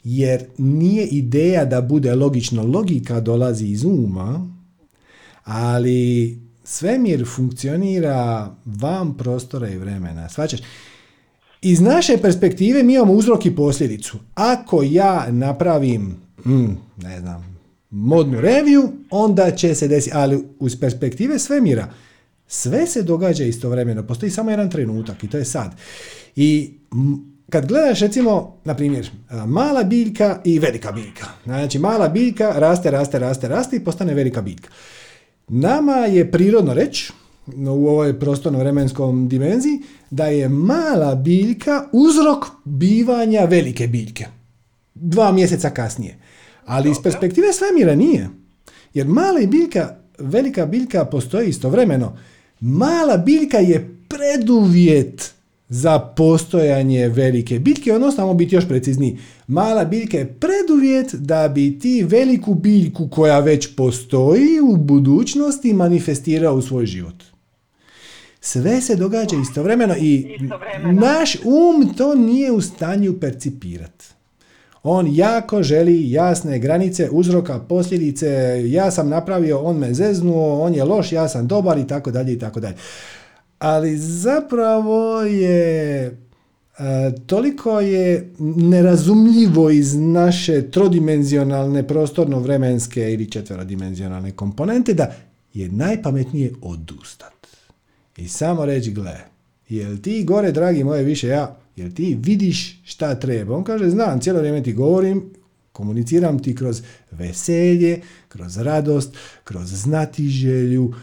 jer 0.04 0.44
nije 0.58 1.06
ideja 1.06 1.64
da 1.64 1.80
bude 1.80 2.14
logično. 2.14 2.62
Logika 2.62 3.20
dolazi 3.20 3.66
iz 3.66 3.84
uma, 3.84 4.48
ali 5.44 6.38
svemir 6.64 7.26
funkcionira 7.36 8.50
van 8.64 9.16
prostora 9.16 9.68
i 9.70 9.78
vremena. 9.78 10.28
Svačaš? 10.28 10.60
Iz 11.62 11.80
naše 11.80 12.16
perspektive 12.16 12.82
mi 12.82 12.94
imamo 12.94 13.12
uzrok 13.12 13.46
i 13.46 13.56
posljedicu. 13.56 14.18
Ako 14.34 14.82
ja 14.82 15.26
napravim, 15.30 16.16
mm, 16.46 16.76
ne 17.02 17.20
znam, 17.20 17.58
modnu 17.90 18.40
reviju, 18.40 18.92
onda 19.10 19.50
će 19.50 19.74
se 19.74 19.88
desiti, 19.88 20.16
ali 20.16 20.44
uz 20.58 20.76
perspektive 20.80 21.38
svemira, 21.38 21.92
Sve 22.46 22.86
se 22.86 23.02
događa 23.02 23.44
istovremeno, 23.44 24.02
postoji 24.02 24.30
samo 24.30 24.50
jedan 24.50 24.70
trenutak 24.70 25.24
i 25.24 25.28
to 25.28 25.38
je 25.38 25.44
sad. 25.44 25.76
I 26.36 26.74
kad 27.50 27.66
gledaš 27.66 28.00
recimo, 28.00 28.60
na 28.64 28.74
primjer, 28.74 29.10
mala 29.46 29.84
biljka 29.84 30.40
i 30.44 30.58
velika 30.58 30.92
biljka. 30.92 31.26
Znači, 31.44 31.78
mala 31.78 32.08
biljka 32.08 32.52
raste, 32.56 32.90
raste, 32.90 33.18
raste, 33.18 33.48
raste 33.48 33.76
i 33.76 33.84
postane 33.84 34.14
velika 34.14 34.42
biljka. 34.42 34.68
Nama 35.48 35.96
je 35.96 36.30
prirodno 36.30 36.74
reći, 36.74 37.12
u 37.56 37.88
ovoj 37.88 38.18
prostorno-vremenskom 38.20 39.28
dimenziji, 39.28 39.82
da 40.10 40.26
je 40.26 40.48
mala 40.48 41.14
biljka 41.14 41.88
uzrok 41.92 42.44
bivanja 42.64 43.44
velike 43.44 43.86
biljke. 43.86 44.26
Dva 44.94 45.32
mjeseca 45.32 45.70
kasnije. 45.70 46.18
Ali 46.66 46.90
iz 46.90 46.96
perspektive 47.02 47.52
svemira 47.52 47.94
nije. 47.94 48.28
Jer 48.94 49.06
mala 49.06 49.40
biljka, 49.46 49.96
velika 50.18 50.66
biljka 50.66 51.04
postoji 51.04 51.48
istovremeno. 51.48 52.18
Mala 52.60 53.16
biljka 53.16 53.58
je 53.58 53.98
preduvjet 54.08 55.33
za 55.74 55.98
postojanje 55.98 57.08
velike 57.08 57.58
biljke, 57.58 57.92
odnosno 57.92 58.34
biti 58.34 58.54
još 58.54 58.68
precizniji. 58.68 59.18
Mala 59.46 59.84
biljka 59.84 60.18
je 60.18 60.34
preduvjet 60.40 61.14
da 61.14 61.48
bi 61.48 61.78
ti 61.78 62.02
veliku 62.02 62.54
biljku 62.54 63.08
koja 63.08 63.40
već 63.40 63.76
postoji 63.76 64.60
u 64.72 64.76
budućnosti 64.76 65.72
manifestirao 65.72 66.54
u 66.54 66.62
svoj 66.62 66.86
život. 66.86 67.14
Sve 68.40 68.80
se 68.80 68.96
događa 68.96 69.36
istovremeno 69.42 69.94
i 69.96 70.38
naš 70.92 71.36
um 71.44 71.94
to 71.96 72.14
nije 72.14 72.52
u 72.52 72.60
stanju 72.60 73.20
percipirati. 73.20 74.04
On 74.82 75.06
jako 75.10 75.62
želi 75.62 76.10
jasne 76.10 76.58
granice, 76.58 77.08
uzroka, 77.10 77.58
posljedice, 77.58 78.26
ja 78.66 78.90
sam 78.90 79.08
napravio, 79.08 79.58
on 79.58 79.78
me 79.78 79.94
zeznuo, 79.94 80.60
on 80.60 80.74
je 80.74 80.84
loš, 80.84 81.12
ja 81.12 81.28
sam 81.28 81.46
dobar 81.46 81.78
i 81.78 81.86
tako 81.86 82.10
dalje 82.10 82.32
i 82.32 82.38
tako 82.38 82.60
dalje. 82.60 82.76
Ali 83.64 83.98
zapravo 83.98 85.22
je 85.22 86.04
e, 86.06 87.12
toliko 87.26 87.80
je 87.80 88.32
nerazumljivo 88.38 89.70
iz 89.70 89.94
naše 89.94 90.70
trodimenzionalne 90.70 91.86
prostorno-vremenske 91.86 93.12
ili 93.12 93.30
četverodimenzionalne 93.30 94.30
komponente 94.30 94.94
da 94.94 95.12
je 95.54 95.68
najpametnije 95.68 96.52
odustat. 96.62 97.32
I 98.16 98.28
samo 98.28 98.64
reći, 98.64 98.92
gle, 98.92 99.20
jel 99.68 99.96
ti 99.96 100.24
gore, 100.24 100.52
dragi 100.52 100.84
moje, 100.84 101.02
više 101.02 101.28
ja, 101.28 101.56
jel 101.76 101.90
ti 101.90 102.18
vidiš 102.20 102.80
šta 102.84 103.14
treba? 103.14 103.56
On 103.56 103.64
kaže, 103.64 103.90
znam, 103.90 104.20
cijelo 104.20 104.38
vrijeme 104.38 104.62
ti 104.62 104.72
govorim, 104.72 105.30
komuniciram 105.72 106.38
ti 106.38 106.54
kroz 106.54 106.82
veselje, 107.10 108.00
kroz 108.28 108.56
radost, 108.56 109.16
kroz 109.44 109.68
znatiželju. 109.68 110.94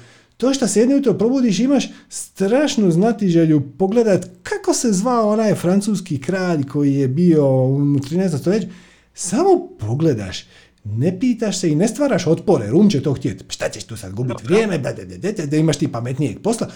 To 0.41 0.53
što 0.53 0.67
se 0.67 0.79
jedno 0.79 0.95
jutro 0.95 1.13
probudiš 1.13 1.59
imaš 1.59 1.89
strašnu 2.09 2.91
znatiželju 2.91 3.63
pogledat 3.77 4.25
kako 4.43 4.73
se 4.73 4.91
zvao 4.91 5.29
onaj 5.29 5.55
francuski 5.55 6.21
kralj 6.21 6.63
koji 6.63 6.95
je 6.95 7.07
bio 7.07 7.45
u 7.65 7.77
13. 7.77 8.37
stoljeću. 8.37 8.67
Samo 9.13 9.67
pogledaš, 9.79 10.45
ne 10.83 11.19
pitaš 11.19 11.59
se 11.59 11.71
i 11.71 11.75
ne 11.75 11.87
stvaraš 11.87 12.27
otpore, 12.27 12.67
rum 12.67 12.89
će 12.89 13.03
to 13.03 13.13
htjeti. 13.13 13.43
Šta 13.49 13.69
ćeš 13.69 13.83
tu 13.83 13.97
sad 13.97 14.13
gubiti 14.13 14.43
vrijeme, 14.43 14.77
da, 14.77 14.93
da, 14.93 15.31
da, 15.31 15.45
da, 15.45 15.57
imaš 15.57 15.77
ti 15.77 15.91
pametnijeg 15.91 16.41
posla. 16.43 16.67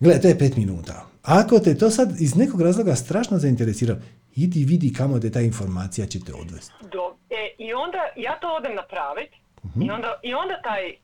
Gle, 0.00 0.20
to 0.20 0.28
je 0.28 0.38
pet 0.38 0.56
minuta. 0.56 1.06
Ako 1.22 1.58
te 1.58 1.78
to 1.78 1.90
sad 1.90 2.20
iz 2.20 2.36
nekog 2.36 2.60
razloga 2.60 2.94
strašno 2.94 3.38
zainteresira, 3.38 3.96
idi 4.36 4.64
vidi 4.64 4.92
kamo 4.92 5.18
te 5.18 5.30
ta 5.30 5.40
informacija 5.40 6.06
će 6.06 6.20
te 6.20 6.32
odvesti. 6.34 6.72
Do, 6.80 7.16
e, 7.30 7.54
I 7.58 7.72
onda 7.72 7.98
ja 8.16 8.38
to 8.40 8.46
odem 8.58 8.74
napraviti 8.74 9.36
i, 9.86 9.90
onda, 9.90 10.20
i 10.22 10.34
onda 10.34 10.60
taj 10.62 10.96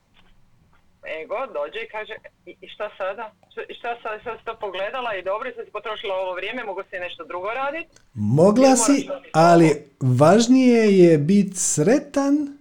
ego 1.23 1.39
dođe 1.57 1.79
i 1.85 1.91
kaže 1.95 2.15
i 2.47 2.69
šta 2.69 2.91
sada? 2.99 3.33
I 3.69 3.75
šta 3.75 3.97
sada? 4.03 4.19
Sad 4.25 4.39
si 4.39 4.45
to 4.45 4.57
pogledala 4.61 5.15
i 5.15 5.23
dobro, 5.23 5.51
sad 5.57 5.65
si 5.65 5.73
potrošila 5.73 6.15
ovo 6.15 6.35
vrijeme, 6.35 6.65
mogu 6.65 6.83
si 6.91 6.99
nešto 6.99 7.25
drugo 7.25 7.49
raditi? 7.63 7.89
Mogla 8.15 8.77
si, 8.77 9.09
ali 9.33 9.69
važnije 10.01 10.99
je 10.99 11.19
biti 11.19 11.57
sretan 11.57 12.59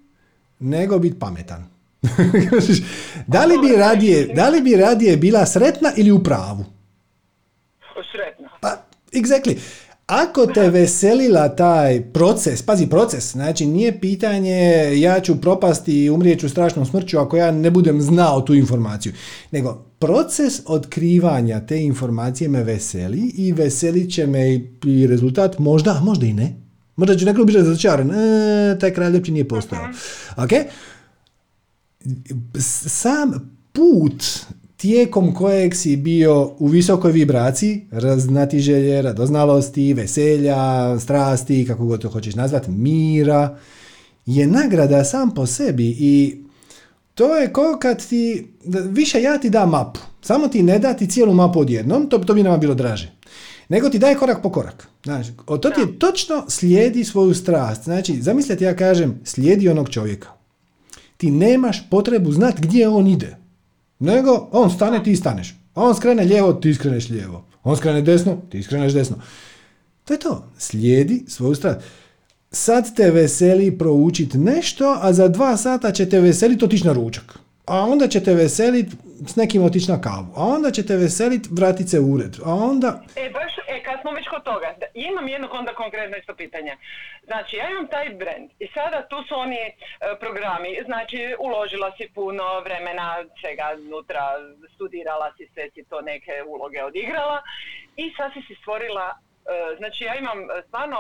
nego 0.60 1.00
biti 1.00 1.20
pametan. 1.20 1.70
da, 3.34 3.46
li 3.46 3.58
bi 3.58 3.76
radije, 3.76 4.28
da 4.34 4.50
li 4.50 4.62
bi 4.62 4.76
radije 4.76 5.18
bila 5.18 5.46
sretna 5.46 5.92
ili 5.98 6.12
u 6.12 6.24
pravu? 6.24 6.66
Sretna. 8.12 8.50
Pa, 8.62 8.78
exactly. 9.12 9.60
Ako 10.08 10.46
te 10.46 10.70
veselila 10.70 11.50
taj 11.56 12.02
proces, 12.14 12.62
pazi 12.62 12.88
proces, 12.88 13.32
znači 13.32 13.66
nije 13.66 14.00
pitanje 14.00 14.92
ja 15.00 15.20
ću 15.20 15.42
propasti 15.42 16.04
i 16.04 16.10
umrijeću 16.10 16.50
strašnom 16.50 16.86
smrću 16.86 17.20
ako 17.20 17.38
ja 17.38 17.52
ne 17.52 17.72
budem 17.72 18.02
znao 18.02 18.42
tu 18.42 18.54
informaciju, 18.54 19.14
nego 19.52 19.86
proces 20.00 20.62
otkrivanja 20.66 21.66
te 21.66 21.84
informacije 21.84 22.50
me 22.50 22.64
veseli 22.64 23.32
i 23.36 23.52
veselit 23.52 24.14
će 24.14 24.28
me 24.28 24.54
i 24.86 25.08
rezultat 25.08 25.60
možda, 25.60 26.00
možda 26.04 26.26
i 26.26 26.34
ne. 26.34 26.56
Možda 26.96 27.18
ću 27.18 27.26
nekako 27.26 27.46
biti 27.46 27.58
razočaran, 27.58 28.12
e, 28.12 28.80
taj 28.80 28.94
kralj 28.94 29.16
uopće 29.16 29.32
nije 29.32 29.48
postojao. 29.48 29.86
Ok? 30.38 30.52
Sam 32.88 33.58
put 33.72 34.24
tijekom 34.78 35.34
kojeg 35.34 35.76
si 35.76 35.98
bio 35.98 36.52
u 36.60 36.68
visokoj 36.68 37.12
vibraciji, 37.12 37.88
raznatiželje, 37.92 39.02
radoznalosti, 39.02 39.94
veselja, 39.94 41.00
strasti, 41.00 41.66
kako 41.68 41.86
god 41.86 42.02
to 42.02 42.10
hoćeš 42.10 42.36
nazvati, 42.36 42.72
mira, 42.72 43.58
je 44.26 44.48
nagrada 44.48 45.04
sam 45.04 45.34
po 45.34 45.46
sebi 45.46 45.96
i 46.00 46.38
to 47.14 47.36
je 47.36 47.54
kao 47.54 47.78
kad 47.82 48.08
ti, 48.08 48.48
više 48.90 49.22
ja 49.22 49.38
ti 49.38 49.50
da 49.50 49.66
mapu, 49.66 50.00
samo 50.22 50.48
ti 50.48 50.64
ne 50.64 50.80
da 50.80 50.94
ti 50.94 51.10
cijelu 51.10 51.34
mapu 51.34 51.60
odjednom, 51.60 52.10
to, 52.10 52.18
to 52.18 52.34
bi 52.34 52.44
nama 52.44 52.58
bilo 52.58 52.74
draže. 52.74 53.12
Nego 53.70 53.90
ti 53.90 54.00
daje 54.00 54.16
korak 54.16 54.42
po 54.42 54.52
korak. 54.52 54.88
Znači, 55.04 55.32
to 55.48 55.70
ti 55.70 55.82
je 55.82 56.00
točno 56.00 56.46
slijedi 56.48 57.04
svoju 57.04 57.34
strast. 57.34 57.84
Znači, 57.84 58.22
zamislite 58.22 58.66
ja 58.66 58.76
kažem, 58.76 59.20
slijedi 59.24 59.70
onog 59.70 59.90
čovjeka. 59.90 60.30
Ti 61.18 61.32
nemaš 61.32 61.90
potrebu 61.90 62.32
znati 62.32 62.62
gdje 62.62 62.88
on 62.88 63.08
ide. 63.08 63.47
Nego, 64.00 64.50
on 64.52 64.72
stane, 64.72 65.04
ti 65.04 65.16
staneš. 65.16 65.56
On 65.76 65.96
skrene 65.96 66.24
lijevo, 66.24 66.54
ti 66.54 66.74
skreneš 66.74 67.10
lijevo. 67.10 67.46
On 67.64 67.78
skrene 67.78 68.02
desno, 68.02 68.38
ti 68.50 68.64
skreneš 68.64 68.94
desno. 68.94 69.16
To 70.06 70.14
je 70.14 70.20
to. 70.20 70.52
Slijedi 70.58 71.26
svoju 71.28 71.56
strast. 71.56 71.80
Sad 72.52 72.96
te 72.96 73.12
veseli 73.12 73.78
proučit 73.78 74.34
nešto, 74.34 74.98
a 75.02 75.14
za 75.14 75.28
dva 75.28 75.58
sata 75.58 75.92
će 75.92 76.10
te 76.10 76.20
veseliti 76.20 76.66
otići 76.66 76.88
na 76.88 76.94
ručak. 76.94 77.40
A 77.68 77.76
onda 77.94 78.08
će 78.08 78.24
te 78.24 78.34
veseliti 78.34 78.92
s 79.32 79.36
nekim 79.36 79.64
otići 79.64 79.92
na 79.92 80.02
kavu. 80.02 80.28
A 80.36 80.42
onda 80.56 80.72
će 80.72 80.86
te 80.86 80.96
veseliti 80.96 81.50
vratit 81.52 81.90
se 81.90 82.00
u 82.00 82.14
ured. 82.14 82.34
A 82.46 82.54
onda... 82.54 82.90
E, 83.16 83.30
baš, 83.30 83.54
e, 83.58 83.84
kad 83.84 84.02
smo 84.02 84.12
već 84.12 84.28
kod 84.28 84.44
toga, 84.44 84.70
imam 84.94 85.28
jedno 85.28 85.48
onda 85.52 85.74
konkretno 85.74 86.18
isto 86.18 86.36
pitanje. 86.36 86.74
Znači, 87.26 87.56
ja 87.56 87.70
imam 87.70 87.88
taj 87.88 88.10
brand 88.10 88.50
i 88.60 88.68
sada 88.76 89.08
tu 89.10 89.18
su 89.28 89.34
oni 89.46 89.62
e, 89.66 89.72
programi, 90.20 90.72
znači 90.86 91.20
uložila 91.40 91.90
si 91.98 92.06
puno 92.16 92.46
vremena, 92.66 93.08
svega 93.42 93.68
unutra, 93.88 94.24
studirala 94.76 95.28
si 95.38 95.44
sve, 95.54 95.64
si 95.74 95.84
to 95.90 96.02
neke 96.02 96.34
uloge 96.54 96.84
odigrala 96.84 97.38
i 97.96 98.06
sad 98.18 98.30
si 98.34 98.42
si 98.48 98.54
stvorila 98.62 99.08
Znači 99.80 100.04
ja 100.04 100.16
imam 100.16 100.40
e, 100.44 100.48
stvarno 100.68 100.98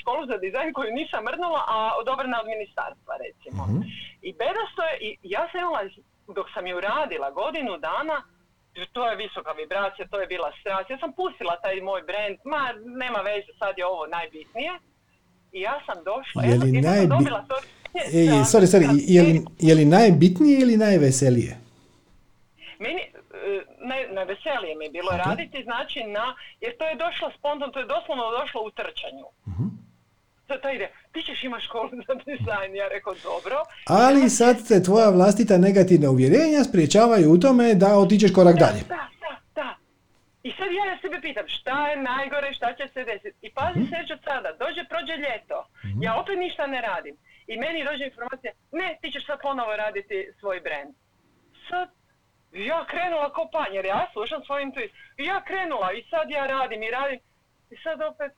školu 0.00 0.22
za 0.30 0.36
dizajn 0.44 0.72
koju 0.76 0.90
nisam 1.00 1.24
mrnula, 1.28 1.62
a 1.74 1.76
odobrena 2.00 2.36
od 2.42 2.48
ministarstva 2.54 3.14
recimo. 3.24 3.62
Mhm. 3.70 3.80
I 4.28 4.30
bedasto 4.42 4.80
je, 4.88 4.94
i 5.06 5.08
ja 5.34 5.42
sam 5.50 5.60
imala 5.60 5.82
dok 6.36 6.46
sam 6.54 6.66
ju 6.66 6.80
radila 6.80 7.30
godinu 7.30 7.72
dana, 7.78 8.16
to 8.92 9.08
je 9.08 9.16
visoka 9.16 9.52
vibracija, 9.52 10.08
to 10.12 10.20
je 10.20 10.26
bila 10.26 10.52
strast. 10.60 10.90
Ja 10.90 10.98
sam 10.98 11.12
pustila 11.12 11.54
taj 11.64 11.80
moj 11.80 12.02
brand, 12.10 12.36
ma 12.44 12.62
nema 13.02 13.20
veze, 13.30 13.52
sad 13.58 13.78
je 13.78 13.86
ovo 13.86 14.06
najbitnije. 14.06 14.72
I 15.52 15.60
ja 15.60 15.76
sam 15.86 15.98
došla, 16.04 16.42
je 16.42 16.56
li 16.58 16.72
najbi... 16.72 17.08
sam 17.08 17.08
dobila 17.08 17.44
to... 17.48 17.56
E, 17.94 18.44
sorry, 18.52 18.66
sorry, 18.72 18.86
je 19.16 19.22
li, 19.22 19.44
je 19.58 19.74
li 19.74 19.84
najbitnije 19.84 20.60
ili 20.60 20.76
najveselije? 20.76 21.58
Meni, 22.78 23.02
e, 23.46 23.62
naj, 23.88 24.02
najveselije 24.18 24.74
mi 24.76 24.84
je 24.84 24.90
bilo 24.90 25.10
okay. 25.12 25.28
raditi, 25.28 25.62
znači 25.68 25.98
na, 26.16 26.26
jer 26.60 26.76
to 26.78 26.84
je 26.84 27.02
došlo 27.04 27.30
spontano, 27.38 27.72
to 27.72 27.78
je 27.78 27.92
doslovno 27.96 28.24
došlo 28.40 28.60
u 28.62 28.70
trčanju. 28.70 29.26
Uh-huh 29.46 29.70
sad 30.48 30.62
ta 30.62 30.70
ide, 30.70 30.88
ti 31.12 31.22
ćeš 31.22 31.44
imati 31.44 31.64
školu 31.64 31.90
za 32.08 32.14
dizajn, 32.26 32.76
ja 32.76 32.88
rekao 32.88 33.14
dobro. 33.22 33.56
Ali 33.86 34.30
sad 34.30 34.66
se 34.66 34.82
tvoja 34.82 35.08
vlastita 35.10 35.58
negativna 35.58 36.10
uvjerenja 36.10 36.64
spriječavaju 36.64 37.32
u 37.32 37.38
tome 37.38 37.74
da 37.74 37.98
otičeš 37.98 38.32
korak 38.32 38.56
da, 38.56 38.64
dalje. 38.64 38.80
Da, 38.88 39.04
da, 39.24 39.32
da. 39.54 39.70
I 40.42 40.50
sad 40.58 40.68
ja 40.78 40.84
na 40.92 40.96
sebe 41.02 41.18
pitam 41.26 41.46
šta 41.48 41.88
je 41.88 41.96
najgore, 41.96 42.48
šta 42.58 42.68
će 42.78 42.84
se 42.94 43.00
desiti. 43.10 43.38
I 43.46 43.50
pazi 43.58 43.80
mm 43.80 44.12
od 44.14 44.20
sada, 44.28 44.50
dođe, 44.62 44.82
prođe 44.92 45.16
ljeto, 45.24 45.58
mhm. 45.86 46.02
ja 46.02 46.12
opet 46.20 46.38
ništa 46.38 46.66
ne 46.66 46.80
radim. 46.80 47.16
I 47.52 47.54
meni 47.64 47.84
dođe 47.88 48.04
informacija, 48.04 48.52
ne, 48.72 48.98
ti 49.00 49.08
ćeš 49.12 49.26
sad 49.26 49.38
ponovo 49.42 49.76
raditi 49.76 50.16
svoj 50.40 50.60
brand. 50.66 50.92
Sad, 51.68 51.88
ja 52.54 52.84
krenula 52.84 53.32
ko 53.32 53.48
jer 53.72 53.84
ja 53.84 54.08
slušam 54.12 54.44
svoj 54.44 54.62
intuiciju. 54.62 54.96
I 55.16 55.24
ja 55.24 55.44
krenula 55.44 55.92
i 55.92 56.02
sad 56.10 56.30
ja 56.30 56.46
radim 56.46 56.82
i 56.82 56.90
radim. 56.90 57.20
I 57.70 57.76
sad 57.76 58.02
opet, 58.02 58.32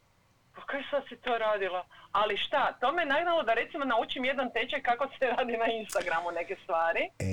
pa 0.55 0.63
kaj 0.63 0.83
sad 0.91 1.03
si 1.09 1.17
to 1.17 1.39
radila? 1.39 1.87
Ali 2.13 2.37
šta, 2.37 2.73
to 2.81 2.93
me 2.93 3.05
nagnalo 3.05 3.43
da 3.43 3.55
recimo 3.55 3.85
naučim 3.85 4.25
jedan 4.25 4.51
tečaj 4.53 4.83
kako 4.83 5.09
se 5.19 5.27
radi 5.37 5.57
na 5.57 5.67
Instagramu 5.67 6.31
neke 6.31 6.57
stvari. 6.63 7.05
E... 7.19 7.25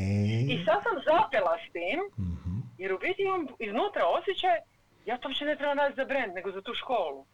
I 0.53 0.65
sad 0.65 0.83
sam 0.83 0.95
zapela 1.05 1.57
s 1.63 1.71
tim, 1.73 1.99
mm 2.17 2.33
Jer 2.77 2.93
u 2.93 2.99
biti 2.99 3.21
imam 3.21 3.47
iznutra 3.59 4.05
osjećaj, 4.05 4.57
ja 5.05 5.17
to 5.17 5.27
uopće 5.27 5.45
ne 5.45 5.55
trebam 5.55 5.77
raditi 5.77 6.01
za 6.01 6.05
brand, 6.05 6.33
nego 6.33 6.51
za 6.51 6.61
tu 6.61 6.73
školu. 6.73 7.25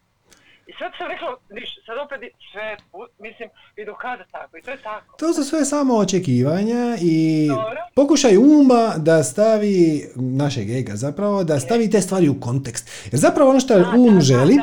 I 0.70 0.74
sad 0.80 0.92
sam 0.98 1.08
rekla, 1.08 1.28
niš, 1.50 1.70
sad 1.86 1.98
opet 2.06 2.20
sve, 2.52 2.78
mislim, 3.20 3.50
i 3.76 3.86
dokazati 3.86 4.32
tako, 4.32 4.58
i 4.58 4.62
to 4.62 4.72
je 4.72 4.78
tako. 4.78 5.18
To 5.18 5.34
su 5.34 5.44
sve 5.44 5.66
samo 5.66 5.98
očekivanja 5.98 6.98
i 7.02 7.50
pokušaj 7.96 8.38
uma 8.38 8.94
da 8.98 9.24
stavi, 9.24 10.10
našeg 10.16 10.70
ega 10.70 10.96
zapravo, 10.96 11.44
da 11.44 11.60
stavi 11.60 11.90
te 11.90 12.02
stvari 12.02 12.30
u 12.30 12.40
kontekst. 12.40 12.90
Jer 13.12 13.20
zapravo 13.20 13.50
ono 13.50 13.60
što 13.60 13.74
um 13.98 14.22
želi, 14.22 14.56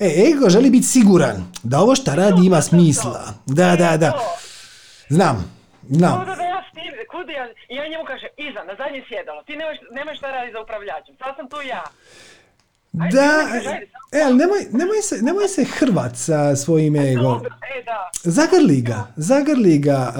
e, 0.00 0.06
ego 0.30 0.50
želi 0.50 0.70
biti 0.70 0.86
siguran 0.86 1.36
da 1.62 1.78
ovo 1.78 1.94
što 1.94 2.14
radi 2.14 2.46
ima 2.46 2.60
smisla. 2.62 3.24
Da, 3.46 3.68
E, 3.72 3.76
da, 3.76 3.96
da. 3.96 4.12
Znam, 5.08 5.36
znam. 5.88 6.24
Da, 6.26 6.34
da, 6.34 6.42
ja 6.42 7.84
ja 7.84 7.90
njemu 7.90 8.04
kažem, 8.04 8.28
iza, 8.36 8.60
na 8.64 8.74
zadnje 8.80 9.00
sjedalo, 9.08 9.42
ti 9.42 9.52
nemaš, 9.56 9.78
nemaš 9.98 10.16
šta 10.18 10.30
raditi 10.30 10.52
za 10.52 10.60
upravljačem, 10.60 11.14
sad 11.22 11.32
sam 11.36 11.48
tu 11.48 11.58
ja. 11.74 11.84
Da, 12.94 13.48
e, 14.12 14.22
ali 14.22 14.36
nemoj, 14.36 14.58
nemoj, 14.72 15.02
se, 15.02 15.22
nemoj 15.22 15.48
se 15.48 15.64
hrvat 15.64 16.16
sa 16.16 16.56
svojim 16.56 16.96
egom. 16.96 17.22
Dobro, 17.22 17.50
e. 17.50 17.84
Zagrli 18.22 18.80
ga, 18.80 19.06
zagrli 19.16 19.78
ga. 19.78 20.12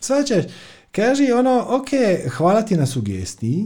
Svačaš, 0.00 0.44
kaži 0.92 1.32
ono, 1.32 1.66
ok, 1.68 1.88
hvala 2.30 2.62
ti 2.62 2.76
na 2.76 2.86
sugestiji, 2.86 3.64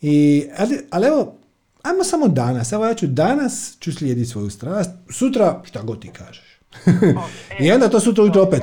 i, 0.00 0.44
ali, 0.58 0.78
ali 0.90 1.06
evo, 1.06 1.38
ajmo 1.82 2.04
samo 2.04 2.28
danas, 2.28 2.72
evo 2.72 2.86
ja 2.86 2.94
ću 2.94 3.06
danas 3.06 3.76
ću 3.80 3.92
slijediti 3.92 4.30
svoju 4.30 4.50
strast, 4.50 4.90
sutra 5.10 5.62
šta 5.64 5.82
god 5.82 6.02
ti 6.02 6.08
kažeš. 6.08 6.60
I 7.62 7.72
onda 7.72 7.88
to 7.88 8.00
sutra 8.00 8.22
ujutro 8.24 8.42
opet. 8.42 8.62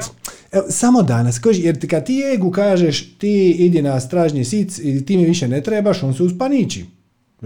Evo, 0.51 0.65
samo 0.69 1.01
danas, 1.01 1.39
kaži, 1.39 1.61
jer 1.61 1.80
ti- 1.80 1.88
kad 1.88 2.05
ti 2.05 2.23
egu 2.34 2.51
kažeš 2.51 3.17
ti 3.17 3.51
idi 3.51 3.81
na 3.81 3.99
stražnji 3.99 4.45
sic 4.45 4.80
i 4.80 5.05
ti 5.05 5.17
mi 5.17 5.25
više 5.25 5.47
ne 5.47 5.63
trebaš, 5.63 6.03
on 6.03 6.13
se 6.13 6.23
uspaniči. 6.23 6.85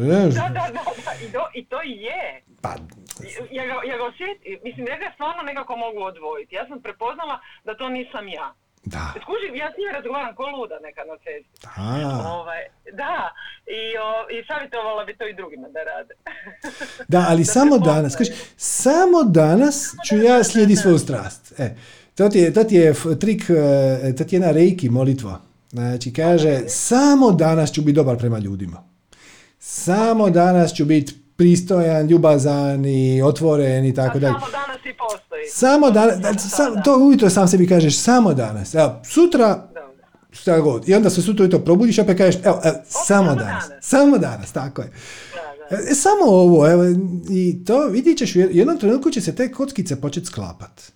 Znaš, 0.05 0.33
Da, 0.33 0.47
da, 0.57 0.63
da, 0.75 0.81
da, 1.05 1.11
i, 1.25 1.31
to, 1.31 1.43
i 1.59 1.65
to 1.65 1.79
i 1.83 1.91
je. 2.07 2.23
Pa, 2.61 2.71
Ja 3.57 3.63
ga, 3.69 3.73
ja 3.91 3.95
ga 4.01 4.05
mislim, 4.67 4.83
ja 4.93 4.97
ga 5.03 5.09
stvarno 5.15 5.41
nekako 5.49 5.73
mogu 5.85 5.99
odvojiti. 6.11 6.55
Ja 6.55 6.63
sam 6.69 6.81
prepoznala 6.81 7.35
da 7.65 7.71
to 7.79 7.89
nisam 7.89 8.27
ja. 8.39 8.47
da. 8.93 9.05
Skužim, 9.23 9.53
ja 9.61 9.67
s 9.71 9.75
njim 9.77 9.89
razgovaram 9.97 10.35
ko 10.35 10.43
luda 10.55 10.77
nekad 10.87 11.05
na 11.11 11.17
cesti. 11.23 11.55
Da. 11.63 12.29
Ovaj, 12.37 12.61
da, 13.01 13.17
i, 13.79 13.81
o, 14.05 14.09
i 14.35 14.37
savjetovala 14.49 15.01
bi 15.07 15.17
to 15.19 15.27
i 15.27 15.37
drugima 15.39 15.67
da 15.75 15.81
rade. 15.91 16.13
Da, 17.13 17.25
ali 17.29 17.45
samo 17.45 17.75
prepoznaju. 17.75 17.95
danas, 17.95 18.15
kaži, 18.15 18.31
samo 18.57 19.19
danas 19.23 19.75
ću 20.07 20.15
ja 20.29 20.43
slijediti 20.43 20.81
svoju 20.81 20.99
strast. 21.05 21.59
E, 21.59 21.75
to 22.17 22.29
ti 22.29 22.39
je, 22.39 22.53
to 22.53 22.63
ti 22.63 22.75
je 22.75 22.93
trik, 23.21 23.41
e, 23.49 24.15
to 24.17 24.23
ti 24.23 24.35
je 24.35 24.37
jedna 24.37 24.51
reiki 24.51 24.89
molitva. 24.89 25.35
Znači, 25.69 26.13
kaže, 26.13 26.59
samo 26.67 27.31
danas 27.31 27.73
ću 27.73 27.81
biti 27.81 27.95
dobar 27.95 28.17
prema 28.17 28.39
ljudima. 28.39 28.96
Samo 29.69 30.29
danas 30.29 30.73
ću 30.73 30.85
biti 30.85 31.13
pristojan, 31.35 32.07
ljubazan 32.07 32.85
i 32.85 33.21
otvoren 33.21 33.85
i 33.85 33.93
tako 33.93 34.19
dalje. 34.19 34.33
samo 34.33 34.51
danas 34.51 34.85
i 34.85 34.97
postoji. 34.97 35.45
Samo 35.51 35.91
danas, 35.91 36.19
da, 36.19 36.33
sam, 36.39 36.83
to 36.83 36.97
ujutro 36.97 37.29
sam 37.29 37.47
sebi 37.47 37.67
kažeš, 37.67 37.97
samo 37.97 38.33
danas. 38.33 38.73
Evo, 38.73 39.01
sutra, 39.05 39.69
šta 40.31 40.59
god. 40.59 40.89
I 40.89 40.95
onda 40.95 41.09
se 41.09 41.21
sutra 41.21 41.43
ujutro 41.43 41.59
probudiš, 41.59 41.99
opet 41.99 42.17
kažeš, 42.17 42.41
evo, 42.43 42.61
evo 42.63 42.75
samo 42.85 43.35
danas. 43.35 43.67
danas. 43.69 43.85
Samo 43.85 44.17
danas, 44.17 44.51
tako 44.51 44.81
je. 44.81 44.87
Da, 45.69 45.77
da. 45.77 45.91
E, 45.91 45.95
samo 45.95 46.25
ovo, 46.25 46.71
evo, 46.71 46.83
i 47.29 47.65
to 47.65 47.87
vidit 47.87 48.17
ćeš, 48.17 48.35
u 48.35 48.39
jed- 48.39 48.55
jednom 48.55 48.79
trenutku 48.79 49.11
će 49.11 49.21
se 49.21 49.35
te 49.35 49.51
kockice 49.51 50.01
početi 50.01 50.25
sklapat. 50.25 50.91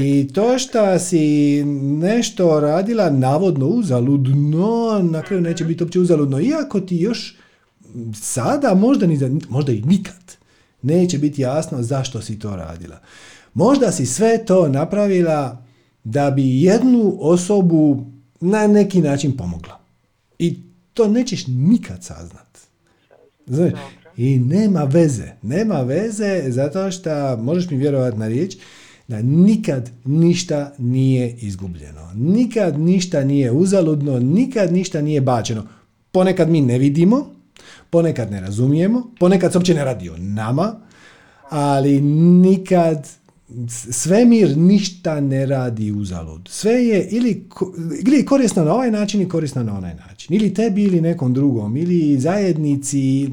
I 0.00 0.32
to 0.32 0.58
što 0.58 0.98
si 0.98 1.64
nešto 2.00 2.60
radila 2.60 3.10
navodno 3.10 3.66
uzaludno, 3.66 4.98
na 5.02 5.22
kraju 5.22 5.42
neće 5.42 5.64
biti 5.64 5.84
uopće 5.84 6.00
uzaludno, 6.00 6.40
iako 6.40 6.80
ti 6.80 6.96
još 6.96 7.37
sada, 8.14 8.74
možda, 8.74 9.06
ni 9.06 9.16
za, 9.16 9.30
možda 9.48 9.72
i 9.72 9.82
nikad, 9.82 10.36
neće 10.82 11.18
biti 11.18 11.42
jasno 11.42 11.82
zašto 11.82 12.22
si 12.22 12.38
to 12.38 12.56
radila. 12.56 13.00
Možda 13.54 13.92
si 13.92 14.06
sve 14.06 14.44
to 14.44 14.68
napravila 14.68 15.64
da 16.04 16.30
bi 16.30 16.62
jednu 16.62 17.16
osobu 17.20 18.06
na 18.40 18.66
neki 18.66 19.00
način 19.00 19.36
pomogla. 19.36 19.80
I 20.38 20.62
to 20.94 21.08
nećeš 21.08 21.46
nikad 21.46 22.04
saznat. 22.04 22.58
Znaš, 23.46 23.72
I 24.16 24.38
nema 24.38 24.84
veze. 24.84 25.32
Nema 25.42 25.80
veze 25.80 26.44
zato 26.48 26.90
što, 26.90 27.36
možeš 27.36 27.70
mi 27.70 27.76
vjerovati 27.76 28.18
na 28.18 28.28
riječ, 28.28 28.56
da 29.08 29.22
nikad 29.22 29.90
ništa 30.04 30.72
nije 30.78 31.36
izgubljeno. 31.40 32.12
Nikad 32.14 32.80
ništa 32.80 33.24
nije 33.24 33.52
uzaludno, 33.52 34.18
nikad 34.18 34.72
ništa 34.72 35.02
nije 35.02 35.20
bačeno. 35.20 35.66
Ponekad 36.12 36.50
mi 36.50 36.60
ne 36.60 36.78
vidimo, 36.78 37.34
ponekad 37.90 38.30
ne 38.30 38.40
razumijemo, 38.40 39.10
ponekad 39.20 39.52
se 39.52 39.58
uopće 39.58 39.74
ne 39.74 39.84
radi 39.84 40.08
o 40.08 40.16
nama, 40.16 40.80
ali 41.50 42.00
nikad 42.00 43.08
svemir 43.90 44.56
ništa 44.56 45.20
ne 45.20 45.46
radi 45.46 45.92
uzalud. 45.92 46.48
Sve 46.50 46.72
je 46.72 47.08
ili, 47.10 47.46
ili 48.06 48.24
korisno 48.24 48.64
na 48.64 48.74
ovaj 48.74 48.90
način 48.90 49.20
i 49.20 49.28
korisno 49.28 49.62
na 49.62 49.78
onaj 49.78 49.94
način. 49.94 50.36
Ili 50.36 50.54
tebi 50.54 50.82
ili 50.82 51.00
nekom 51.00 51.34
drugom, 51.34 51.76
ili 51.76 52.20
zajednici, 52.20 53.30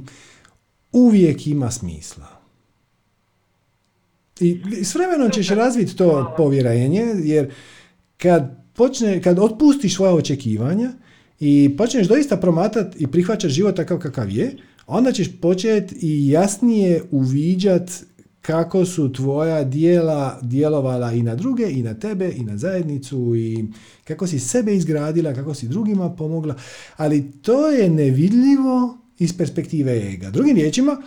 uvijek 0.91 1.47
ima 1.47 1.71
smisla. 1.71 2.27
I 4.39 4.61
s 4.83 4.95
vremenom 4.95 5.29
ćeš 5.31 5.49
razviti 5.49 5.95
to 5.95 6.33
povjerenje, 6.37 7.05
jer 7.23 7.53
kad, 8.17 8.63
počne, 8.73 9.21
kad 9.21 9.39
otpustiš 9.39 9.95
svoja 9.95 10.13
očekivanja 10.13 10.91
i 11.39 11.75
počneš 11.77 12.07
doista 12.07 12.37
promatrat 12.37 12.95
i 13.01 13.07
prihvaćaš 13.07 13.51
život 13.51 13.75
takav 13.75 13.99
kakav 13.99 14.29
je, 14.29 14.57
onda 14.87 15.11
ćeš 15.11 15.27
početi 15.41 15.95
i 16.01 16.29
jasnije 16.29 17.03
uviđat 17.11 17.91
kako 18.41 18.85
su 18.85 19.13
tvoja 19.13 19.63
dijela 19.63 20.39
djelovala 20.41 21.11
i 21.13 21.23
na 21.23 21.35
druge, 21.35 21.71
i 21.71 21.83
na 21.83 21.93
tebe, 21.93 22.31
i 22.35 22.43
na 22.43 22.57
zajednicu, 22.57 23.35
i 23.35 23.65
kako 24.03 24.27
si 24.27 24.39
sebe 24.39 24.75
izgradila, 24.75 25.33
kako 25.33 25.53
si 25.53 25.67
drugima 25.67 26.09
pomogla, 26.09 26.55
ali 26.97 27.31
to 27.41 27.69
je 27.69 27.89
nevidljivo 27.89 28.97
iz 29.19 29.37
perspektive 29.37 30.13
ega. 30.13 30.29
Drugim 30.29 30.55
riječima, 30.55 31.01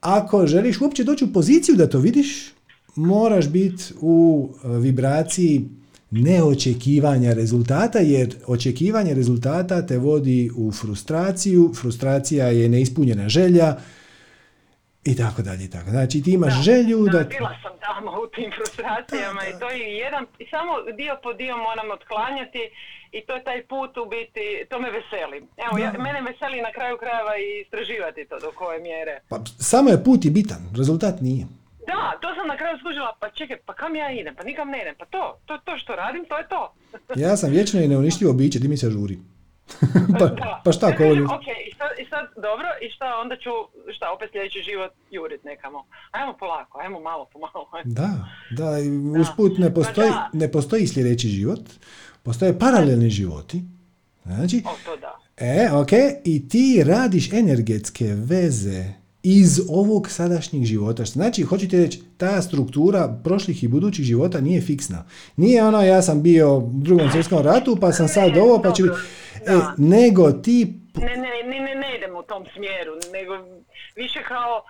ako 0.00 0.46
želiš 0.46 0.80
uopće 0.80 1.04
doći 1.04 1.24
u 1.24 1.32
poziciju 1.32 1.76
da 1.76 1.88
to 1.88 1.98
vidiš, 1.98 2.52
moraš 2.96 3.48
biti 3.48 3.84
u 4.00 4.48
vibraciji 4.64 5.68
neočekivanja 6.10 7.32
rezultata, 7.32 7.98
jer 7.98 8.34
očekivanje 8.46 9.14
rezultata 9.14 9.86
te 9.86 9.98
vodi 9.98 10.50
u 10.56 10.72
frustraciju, 10.72 11.72
frustracija 11.80 12.46
je 12.46 12.68
neispunjena 12.68 13.28
želja 13.28 13.76
i 15.04 15.16
tako 15.16 15.42
dalje. 15.42 15.64
i 15.64 15.70
Tako. 15.70 15.90
Znači 15.90 16.22
ti 16.22 16.32
imaš 16.32 16.62
želju 16.62 17.04
da... 17.04 17.18
Da, 17.18 17.24
bila 17.24 17.54
sam 17.62 17.72
tamo 17.80 18.10
u 18.10 18.26
tim 18.26 18.50
frustracijama 18.56 19.42
i 19.50 19.58
to 19.60 19.70
je 19.70 19.96
jedan, 19.96 20.26
i 20.38 20.44
samo 20.54 20.72
dio 20.96 21.18
po 21.22 21.32
dio 21.32 21.56
moram 21.56 21.90
otklanjati 21.90 22.62
i 23.12 23.18
to 23.26 23.32
je 23.34 23.44
taj 23.44 23.60
put 23.72 23.96
u 23.96 24.04
biti, 24.14 24.44
to 24.70 24.80
me 24.80 24.88
veseli. 24.98 25.38
Evo, 25.64 25.74
ja, 25.78 25.92
mene 26.06 26.20
veseli 26.30 26.58
na 26.68 26.72
kraju 26.76 26.96
krajeva 27.02 27.34
i 27.44 27.46
istraživati 27.64 28.28
to 28.30 28.36
do 28.44 28.50
koje 28.58 28.78
mjere. 28.80 29.14
Pa, 29.28 29.36
samo 29.70 29.90
je 29.90 30.04
put 30.04 30.24
i 30.24 30.30
bitan, 30.30 30.62
rezultat 30.76 31.20
nije. 31.20 31.46
Da, 31.90 32.18
to 32.22 32.28
sam 32.34 32.46
na 32.48 32.56
kraju 32.56 32.76
skužila, 32.78 33.16
pa 33.20 33.30
čekaj, 33.30 33.56
pa 33.58 33.72
kam 33.74 33.96
ja 33.96 34.10
idem, 34.12 34.34
pa 34.34 34.44
nikam 34.44 34.68
ne 34.68 34.78
idem, 34.82 34.94
pa 34.98 35.04
to, 35.06 35.22
to, 35.46 35.58
to 35.58 35.78
što 35.78 35.92
radim, 35.94 36.24
to 36.24 36.38
je 36.38 36.46
to. 36.48 36.62
Ja 37.24 37.36
sam 37.36 37.50
vječno 37.50 37.80
i 37.80 37.88
neuništivo 37.88 38.32
biće, 38.32 38.58
di 38.58 38.68
mi 38.68 38.76
se 38.76 38.90
žuri. 38.90 39.18
pa, 40.12 40.26
Da. 40.26 40.60
pa 40.64 40.72
šta 40.72 40.88
kažem, 40.92 41.24
ovo- 41.24 41.34
Ok, 41.34 41.46
i 41.68 41.74
sad, 41.74 41.90
i 41.98 42.04
sad 42.04 42.24
dobro, 42.36 42.68
i 42.82 42.90
šta 42.90 43.06
onda 43.16 43.36
ću, 43.36 43.50
šta, 43.92 44.12
opet 44.12 44.30
sljedeći 44.32 44.58
život 44.60 44.92
jurit 45.10 45.44
nekamo. 45.44 45.78
Ajmo 46.10 46.32
polako, 46.34 46.78
ajmo 46.78 47.00
malo 47.00 47.28
po 47.32 47.38
malo. 47.38 47.68
Da, 48.00 48.10
da, 48.52 48.78
i 48.78 48.88
usput 49.20 49.58
ne 49.58 49.74
postoji, 49.74 50.08
Pa 50.08 50.14
da. 50.14 50.30
ne 50.34 50.52
postoji 50.52 50.86
sljedeći 50.86 51.28
život, 51.28 51.60
postoje 52.22 52.58
paralelni 52.58 53.10
životi. 53.10 53.62
Znači, 54.24 54.62
O, 54.66 54.70
to 54.84 54.96
da. 54.96 55.18
E, 55.38 55.68
ok, 55.72 55.92
i 56.24 56.48
ti 56.48 56.84
radiš 56.86 57.32
energetske 57.32 58.04
veze 58.06 58.84
iz 59.22 59.60
ovog 59.68 60.10
sadašnjeg 60.10 60.64
života. 60.64 61.04
Znači, 61.04 61.42
hoću 61.42 61.68
ti 61.68 61.78
reći, 61.78 62.00
ta 62.16 62.42
struktura 62.42 63.20
prošlih 63.24 63.64
i 63.64 63.68
budućih 63.68 64.04
života 64.04 64.40
nije 64.40 64.60
fiksna. 64.60 65.04
Nije 65.36 65.64
ono, 65.64 65.82
ja 65.82 66.02
sam 66.02 66.22
bio 66.22 66.56
u 66.56 66.70
drugom 66.72 67.10
svjetskom 67.10 67.42
ratu, 67.42 67.76
pa 67.80 67.92
sam 67.92 68.08
sad 68.08 68.32
Ne, 68.32 68.42
ovo, 68.42 68.62
pa 68.62 68.72
ću... 68.72 68.82
dobro, 68.82 69.02
E, 69.46 69.58
nego 69.76 70.32
ti... 70.32 70.74
Ne, 70.98 71.16
ne, 71.16 71.50
ne, 71.50 71.60
ne, 71.60 71.74
ne 71.74 71.96
idem 71.96 72.16
u 72.16 72.22
tom 72.22 72.44
smjeru, 72.54 72.92
nego 73.12 73.32
više 73.96 74.18
kao, 74.28 74.62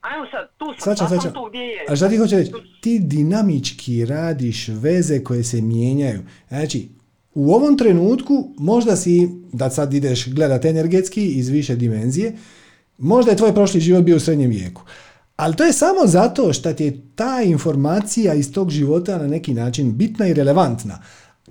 ajmo 0.00 0.26
sad, 0.30 0.48
tu 0.56 0.96
sam, 0.96 0.96
sam 0.96 1.32
tu 1.32 1.44
gdje 1.48 1.58
je. 1.58 1.84
A 1.88 1.96
šta 1.96 2.08
ti 2.08 2.16
hoće 2.16 2.36
reći? 2.36 2.52
Ti 2.80 2.98
dinamički 2.98 4.04
radiš 4.04 4.68
veze 4.68 5.24
koje 5.24 5.44
se 5.44 5.60
mijenjaju. 5.60 6.20
Znači, 6.48 6.88
u 7.34 7.52
ovom 7.54 7.78
trenutku 7.78 8.54
možda 8.58 8.96
si, 8.96 9.28
da 9.52 9.70
sad 9.70 9.94
ideš 9.94 10.28
gledat 10.28 10.64
energetski 10.64 11.26
iz 11.26 11.48
više 11.48 11.76
dimenzije, 11.76 12.32
možda 12.98 13.30
je 13.30 13.36
tvoj 13.36 13.54
prošli 13.54 13.80
život 13.80 14.04
bio 14.04 14.16
u 14.16 14.20
srednjem 14.20 14.50
vijeku. 14.50 14.82
Ali 15.36 15.56
to 15.56 15.64
je 15.64 15.72
samo 15.72 16.06
zato 16.06 16.52
što 16.52 16.72
ti 16.72 16.84
je 16.84 17.00
ta 17.14 17.42
informacija 17.44 18.34
iz 18.34 18.52
tog 18.52 18.70
života 18.70 19.18
na 19.18 19.26
neki 19.26 19.54
način 19.54 19.96
bitna 19.96 20.26
i 20.26 20.34
relevantna. 20.34 21.02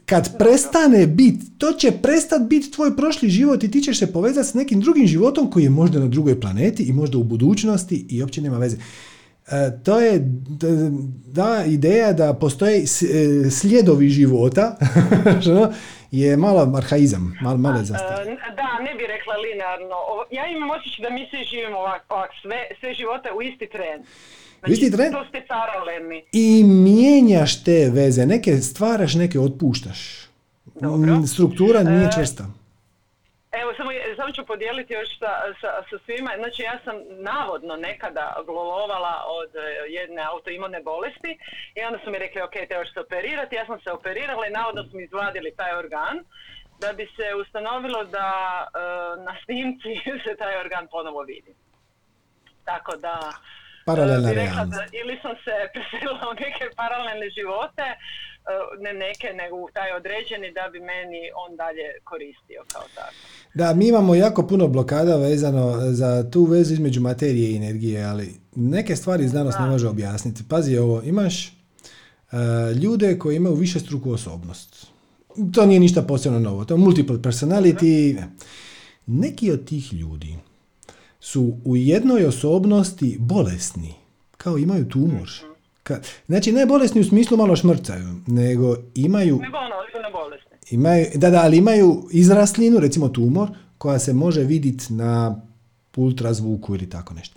Kad 0.05 0.38
prestane 0.38 1.07
biti, 1.07 1.45
to 1.57 1.72
će 1.73 1.91
prestat 1.91 2.41
biti 2.41 2.72
tvoj 2.72 2.95
prošli 2.95 3.30
život 3.30 3.63
i 3.63 3.72
ti 3.72 3.81
ćeš 3.81 3.99
se 3.99 4.13
povezati 4.13 4.49
s 4.49 4.53
nekim 4.53 4.81
drugim 4.81 5.07
životom 5.07 5.51
koji 5.51 5.63
je 5.63 5.69
možda 5.69 5.99
na 5.99 6.07
drugoj 6.07 6.41
planeti 6.41 6.84
i 6.84 6.93
možda 6.93 7.17
u 7.17 7.23
budućnosti 7.23 8.05
i 8.09 8.22
uopće 8.22 8.41
nema 8.41 8.57
veze. 8.57 8.77
E, 9.51 9.84
to 9.84 9.99
je 9.99 10.19
da, 11.26 11.63
ideja 11.67 12.13
da 12.13 12.34
postoje 12.34 12.77
e, 12.77 12.85
slijedovi 13.49 14.09
života 14.09 14.76
je 16.11 16.38
malo 16.38 16.73
arhaizam, 16.77 17.38
malo, 17.41 17.57
malo 17.57 17.77
je 17.77 17.84
Da, 17.84 18.80
ne 18.84 18.95
bi 18.95 19.03
rekla 19.07 19.35
linearno. 19.35 19.95
Ja 20.31 20.47
imam 20.47 20.69
osjećaj 20.69 21.03
da 21.03 21.09
mi 21.09 21.27
svi 21.30 21.43
živimo 21.51 21.77
ovako, 21.77 22.27
sve, 22.41 22.57
sve 22.80 22.93
živote 22.93 23.30
u 23.38 23.41
isti 23.41 23.69
tren. 23.69 24.03
Znači, 24.59 24.73
isti 24.73 24.91
tren? 24.91 25.11
To 25.11 25.26
ste 25.30 25.45
paralelni. 25.47 26.23
I 26.31 26.63
mijenjaš 26.63 27.63
te 27.63 27.89
veze. 27.93 28.26
Neke 28.26 28.57
stvaraš, 28.57 29.15
neke 29.15 29.39
otpuštaš. 29.39 30.26
Dobro. 30.81 31.27
Struktura 31.27 31.84
nije 31.84 32.05
e, 32.05 32.11
čvrsta. 32.15 32.45
Evo, 33.61 33.73
samo, 33.77 33.91
samo 34.15 34.32
ću 34.32 34.45
podijeliti 34.45 34.94
još 34.94 35.10
sa, 35.19 35.32
sa, 35.61 35.69
sa, 35.90 35.98
svima. 36.06 36.32
Znači, 36.38 36.61
ja 36.61 36.80
sam 36.86 36.95
navodno 37.32 37.76
nekada 37.76 38.26
glolovala 38.45 39.15
od 39.40 39.52
e, 39.56 39.60
jedne 39.98 40.22
autoimune 40.22 40.80
bolesti 40.82 41.32
i 41.76 41.80
onda 41.88 41.99
su 42.03 42.11
mi 42.11 42.18
rekli, 42.18 42.41
ok, 42.41 42.56
trebaš 42.69 42.94
se 42.94 42.99
operirati. 42.99 43.56
Ja 43.56 43.65
sam 43.65 43.80
se 43.80 43.91
operirala 43.91 44.48
i 44.48 44.56
navodno 44.60 44.84
su 44.84 44.98
mi 44.98 45.03
izvadili 45.03 45.56
taj 45.56 45.77
organ 45.77 46.15
da 46.82 46.94
bi 46.94 47.06
se 47.15 47.36
ustanovilo 47.41 48.03
da 48.03 48.30
e, 48.68 48.80
na 49.27 49.34
snimci 49.44 49.91
se 50.26 50.36
taj 50.38 50.57
organ 50.57 50.88
ponovo 50.88 51.22
vidi. 51.22 51.53
Tako 52.65 52.98
da... 52.98 53.19
Paralelna 53.86 54.32
Ili 55.02 55.19
sam 55.22 55.36
se 55.45 55.56
preselila 55.73 56.30
u 56.32 56.34
neke 56.34 56.65
paralelne 56.76 57.30
živote, 57.30 57.86
E, 57.86 58.34
ne 58.80 58.93
neke, 58.93 59.27
nego 59.41 59.55
taj 59.73 59.91
određeni 59.97 60.51
da 60.57 60.69
bi 60.73 60.80
meni 60.80 61.22
on 61.43 61.55
dalje 61.55 61.88
koristio 62.03 62.61
kao 62.73 62.84
tako. 62.95 63.15
Da, 63.53 63.73
mi 63.73 63.88
imamo 63.88 64.15
jako 64.15 64.47
puno 64.47 64.67
blokada 64.67 65.15
vezano 65.15 65.73
za 65.91 66.30
tu 66.31 66.43
vezu 66.43 66.73
između 66.73 67.01
materije 67.01 67.51
i 67.51 67.55
energije, 67.55 68.03
ali 68.03 68.35
neke 68.55 68.95
stvari 68.95 69.27
znanost 69.27 69.59
ne 69.59 69.65
može 69.65 69.88
objasniti. 69.88 70.43
Pazi 70.49 70.77
ovo, 70.77 71.01
imaš 71.03 71.47
uh, 71.47 72.39
ljude 72.84 73.19
koji 73.19 73.35
imaju 73.35 73.55
više 73.55 73.80
struku 73.80 74.11
osobnost. 74.11 74.88
To 75.53 75.65
nije 75.65 75.80
ništa 75.80 76.01
posebno 76.01 76.39
novo, 76.39 76.65
to 76.65 76.73
je 76.73 76.77
multiple 76.77 77.17
personality. 77.17 78.23
Neki 79.05 79.51
od 79.51 79.67
tih 79.67 79.93
ljudi 79.93 80.35
su 81.19 81.57
u 81.65 81.76
jednoj 81.76 82.26
osobnosti 82.26 83.17
bolesni, 83.19 83.93
kao 84.38 84.57
imaju 84.57 84.89
tumor. 84.89 85.30
Mhm. 85.43 85.55
Kad, 85.87 86.07
znači 86.27 86.51
ne 86.51 86.65
bolesni 86.65 87.01
u 87.01 87.03
smislu 87.03 87.37
malo 87.37 87.55
šmrcaju, 87.55 88.07
nego 88.27 88.75
imaju... 88.95 89.39
Nego 89.41 89.57
ono, 89.57 89.75
bolesni. 90.11 90.51
Imaju, 90.71 91.05
da, 91.15 91.29
da, 91.29 91.41
ali 91.41 91.57
imaju 91.57 92.07
izraslinu, 92.11 92.79
recimo 92.79 93.09
tumor, 93.09 93.49
koja 93.77 93.99
se 93.99 94.13
može 94.13 94.43
vidjeti 94.43 94.93
na 94.93 95.41
ultrazvuku 95.95 96.75
ili 96.75 96.89
tako 96.89 97.13
nešto. 97.13 97.35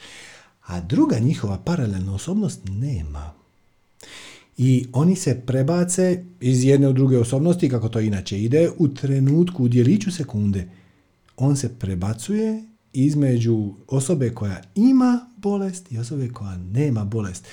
A 0.67 0.81
druga 0.81 1.19
njihova 1.19 1.59
paralelna 1.65 2.15
osobnost 2.15 2.61
nema. 2.69 3.33
I 4.57 4.87
oni 4.93 5.17
se 5.17 5.43
prebace 5.47 6.25
iz 6.41 6.65
jedne 6.65 6.89
u 6.89 6.93
druge 6.93 7.19
osobnosti, 7.19 7.69
kako 7.69 7.89
to 7.89 8.01
inače 8.01 8.39
ide, 8.41 8.71
u 8.79 8.89
trenutku, 8.89 9.65
u 9.65 9.69
dijeliću 9.69 10.13
sekunde. 10.13 10.69
On 11.37 11.57
se 11.57 11.79
prebacuje 11.79 12.63
između 12.93 13.73
osobe 13.89 14.31
koja 14.31 14.63
ima 14.75 15.27
bolest 15.37 15.93
i 15.93 15.99
osobe 15.99 16.29
koja 16.29 16.57
nema 16.57 17.05
bolest 17.05 17.47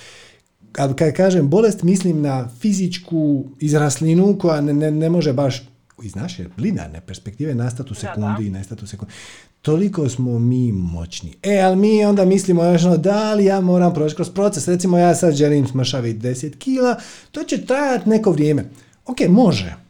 kad 0.76 1.12
kažem 1.12 1.48
bolest, 1.48 1.82
mislim 1.82 2.22
na 2.22 2.48
fizičku 2.60 3.44
izraslinu 3.60 4.38
koja 4.38 4.60
ne, 4.60 4.72
ne, 4.72 4.90
ne 4.90 5.10
može 5.10 5.32
baš 5.32 5.62
iz 6.02 6.14
naše 6.14 6.44
linarne 6.58 7.00
perspektive 7.00 7.54
nastati 7.54 7.92
u 7.92 7.94
sekundi 7.94 8.46
i 8.46 8.50
nastati 8.50 8.84
u 8.84 8.86
sekundi. 8.86 9.14
Toliko 9.62 10.08
smo 10.08 10.38
mi 10.38 10.72
moćni. 10.72 11.34
E, 11.42 11.58
ali 11.58 11.76
mi 11.76 12.04
onda 12.04 12.24
mislimo 12.24 12.64
još 12.64 12.84
ono, 12.84 12.96
da 12.96 13.34
li 13.34 13.44
ja 13.44 13.60
moram 13.60 13.94
proći 13.94 14.14
kroz 14.14 14.30
proces. 14.30 14.68
Recimo, 14.68 14.98
ja 14.98 15.14
sad 15.14 15.34
želim 15.34 15.66
smršaviti 15.66 16.26
10 16.26 16.58
kila, 16.58 16.96
to 17.30 17.42
će 17.42 17.66
trajati 17.66 18.08
neko 18.08 18.30
vrijeme. 18.30 18.64
Ok, 19.06 19.16
može. 19.28 19.85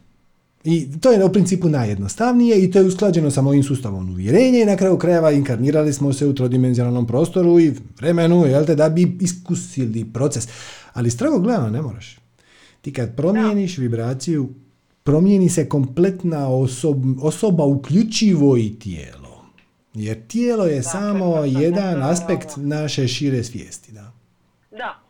I 0.69 0.99
to 1.01 1.11
je 1.11 1.25
u 1.25 1.33
principu 1.33 1.69
najjednostavnije 1.69 2.63
i 2.63 2.71
to 2.71 2.79
je 2.79 2.85
usklađeno 2.85 3.31
sa 3.31 3.41
mojim 3.41 3.63
sustavom 3.63 4.09
uvjerenja 4.09 4.59
i 4.59 4.65
na 4.65 4.77
kraju 4.77 4.97
krajeva 4.97 5.31
inkarnirali 5.31 5.93
smo 5.93 6.13
se 6.13 6.27
u 6.27 6.33
trodimenzionalnom 6.33 7.07
prostoru 7.07 7.59
i 7.59 7.73
vremenu 7.99 8.45
jel 8.45 8.65
te, 8.65 8.75
da 8.75 8.89
bi 8.89 9.17
iskusili 9.21 10.05
proces. 10.13 10.47
Ali 10.93 11.11
strogo 11.11 11.39
gledano 11.39 11.69
ne 11.69 11.81
moraš. 11.81 12.19
Ti 12.81 12.93
kad 12.93 13.15
promijeniš 13.15 13.77
vibraciju, 13.77 14.49
promijeni 15.03 15.49
se 15.49 15.69
kompletna 15.69 16.47
osoba 17.21 17.65
uključivo 17.65 18.57
i 18.57 18.79
tijelo. 18.79 19.45
Jer 19.93 20.27
tijelo 20.27 20.65
je 20.65 20.83
samo 20.83 21.35
jedan 21.45 22.03
aspekt 22.03 22.49
naše 22.57 23.07
šire 23.07 23.43
svijesti. 23.43 23.91
Da, 23.91 24.11
da. 24.71 25.06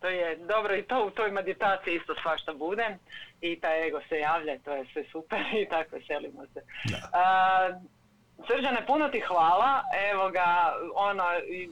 To 0.00 0.08
je 0.08 0.36
dobro 0.36 0.76
i 0.76 0.82
to 0.82 1.06
u 1.06 1.10
toj 1.10 1.30
meditaciji 1.30 1.94
isto 1.96 2.14
svašta 2.22 2.52
bude 2.52 2.96
i 3.40 3.60
taj 3.60 3.88
ego 3.88 4.00
se 4.08 4.18
javlja 4.18 4.54
i 4.54 4.58
to 4.58 4.72
je 4.72 4.84
sve 4.92 5.04
super 5.12 5.40
i 5.62 5.68
tako 5.68 5.96
veselimo 5.96 6.42
se. 6.54 6.60
Da. 6.90 7.00
Srđane, 8.46 8.86
puno 8.86 9.08
ti 9.08 9.20
hvala, 9.20 9.82
evo 10.10 10.30
ga, 10.30 10.48
ono, 10.94 11.24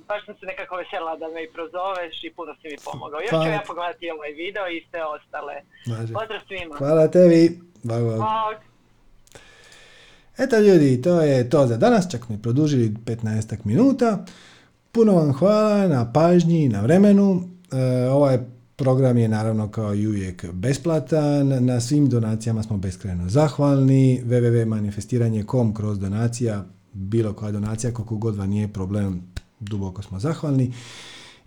baš 0.08 0.24
sam 0.26 0.34
se 0.34 0.46
nekako 0.46 0.76
vesela 0.76 1.16
da 1.16 1.28
me 1.28 1.44
i 1.44 1.52
prozoveš 1.52 2.24
i 2.24 2.32
puno 2.36 2.54
si 2.54 2.68
mi 2.68 2.76
pomogao. 2.84 3.20
Još 3.20 3.30
ću 3.30 3.50
ja 3.50 3.62
pogledati 3.66 4.10
ovaj 4.10 4.32
video 4.32 4.68
i 4.68 4.84
sve 4.90 5.04
ostale. 5.04 5.54
Pozdrav 6.18 6.40
svima. 6.48 6.74
Hvala 6.74 7.08
tebi. 7.08 7.60
Bog, 7.82 8.56
Eto 10.38 10.58
ljudi, 10.58 11.02
to 11.02 11.20
je 11.20 11.50
to 11.50 11.66
za 11.66 11.76
danas, 11.76 12.10
čak 12.10 12.28
mi 12.28 12.42
produžili 12.42 12.94
15 13.04 13.58
minuta. 13.64 14.24
Puno 14.92 15.12
vam 15.12 15.32
hvala 15.32 15.88
na 15.88 16.12
pažnji, 16.12 16.68
na 16.68 16.80
vremenu. 16.80 17.55
E, 17.72 18.08
ovaj 18.08 18.38
Program 18.78 19.18
je 19.18 19.28
naravno 19.28 19.70
kao 19.70 19.94
i 19.94 20.06
uvijek 20.06 20.52
besplatan, 20.52 21.64
na 21.64 21.80
svim 21.80 22.08
donacijama 22.08 22.62
smo 22.62 22.76
beskrajno 22.76 23.28
zahvalni, 23.28 24.22
www.manifestiranje.com 24.24 25.74
kroz 25.74 25.98
donacija, 25.98 26.64
bilo 26.92 27.32
koja 27.32 27.52
donacija, 27.52 27.92
koliko 27.92 28.16
god 28.16 28.36
vam 28.36 28.50
nije 28.50 28.68
problem, 28.68 29.22
duboko 29.60 30.02
smo 30.02 30.20
zahvalni. 30.20 30.72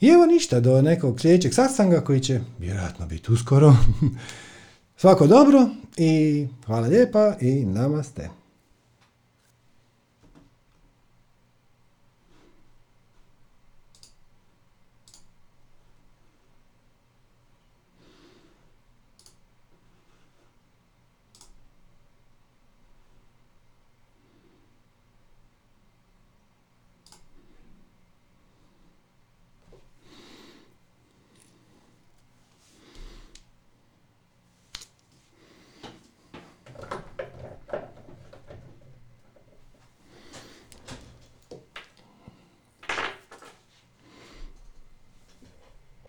I 0.01 0.07
evo 0.07 0.25
ništa, 0.25 0.59
do 0.59 0.81
nekog 0.81 1.21
sljedećeg 1.21 1.53
satsanga 1.53 2.01
koji 2.01 2.19
će 2.19 2.39
vjerojatno 2.59 3.07
biti 3.07 3.31
uskoro. 3.31 3.75
Svako 5.01 5.27
dobro 5.27 5.69
i 5.97 6.47
hvala 6.65 6.87
lijepa 6.87 7.35
i 7.41 7.65
namaste. 7.65 8.29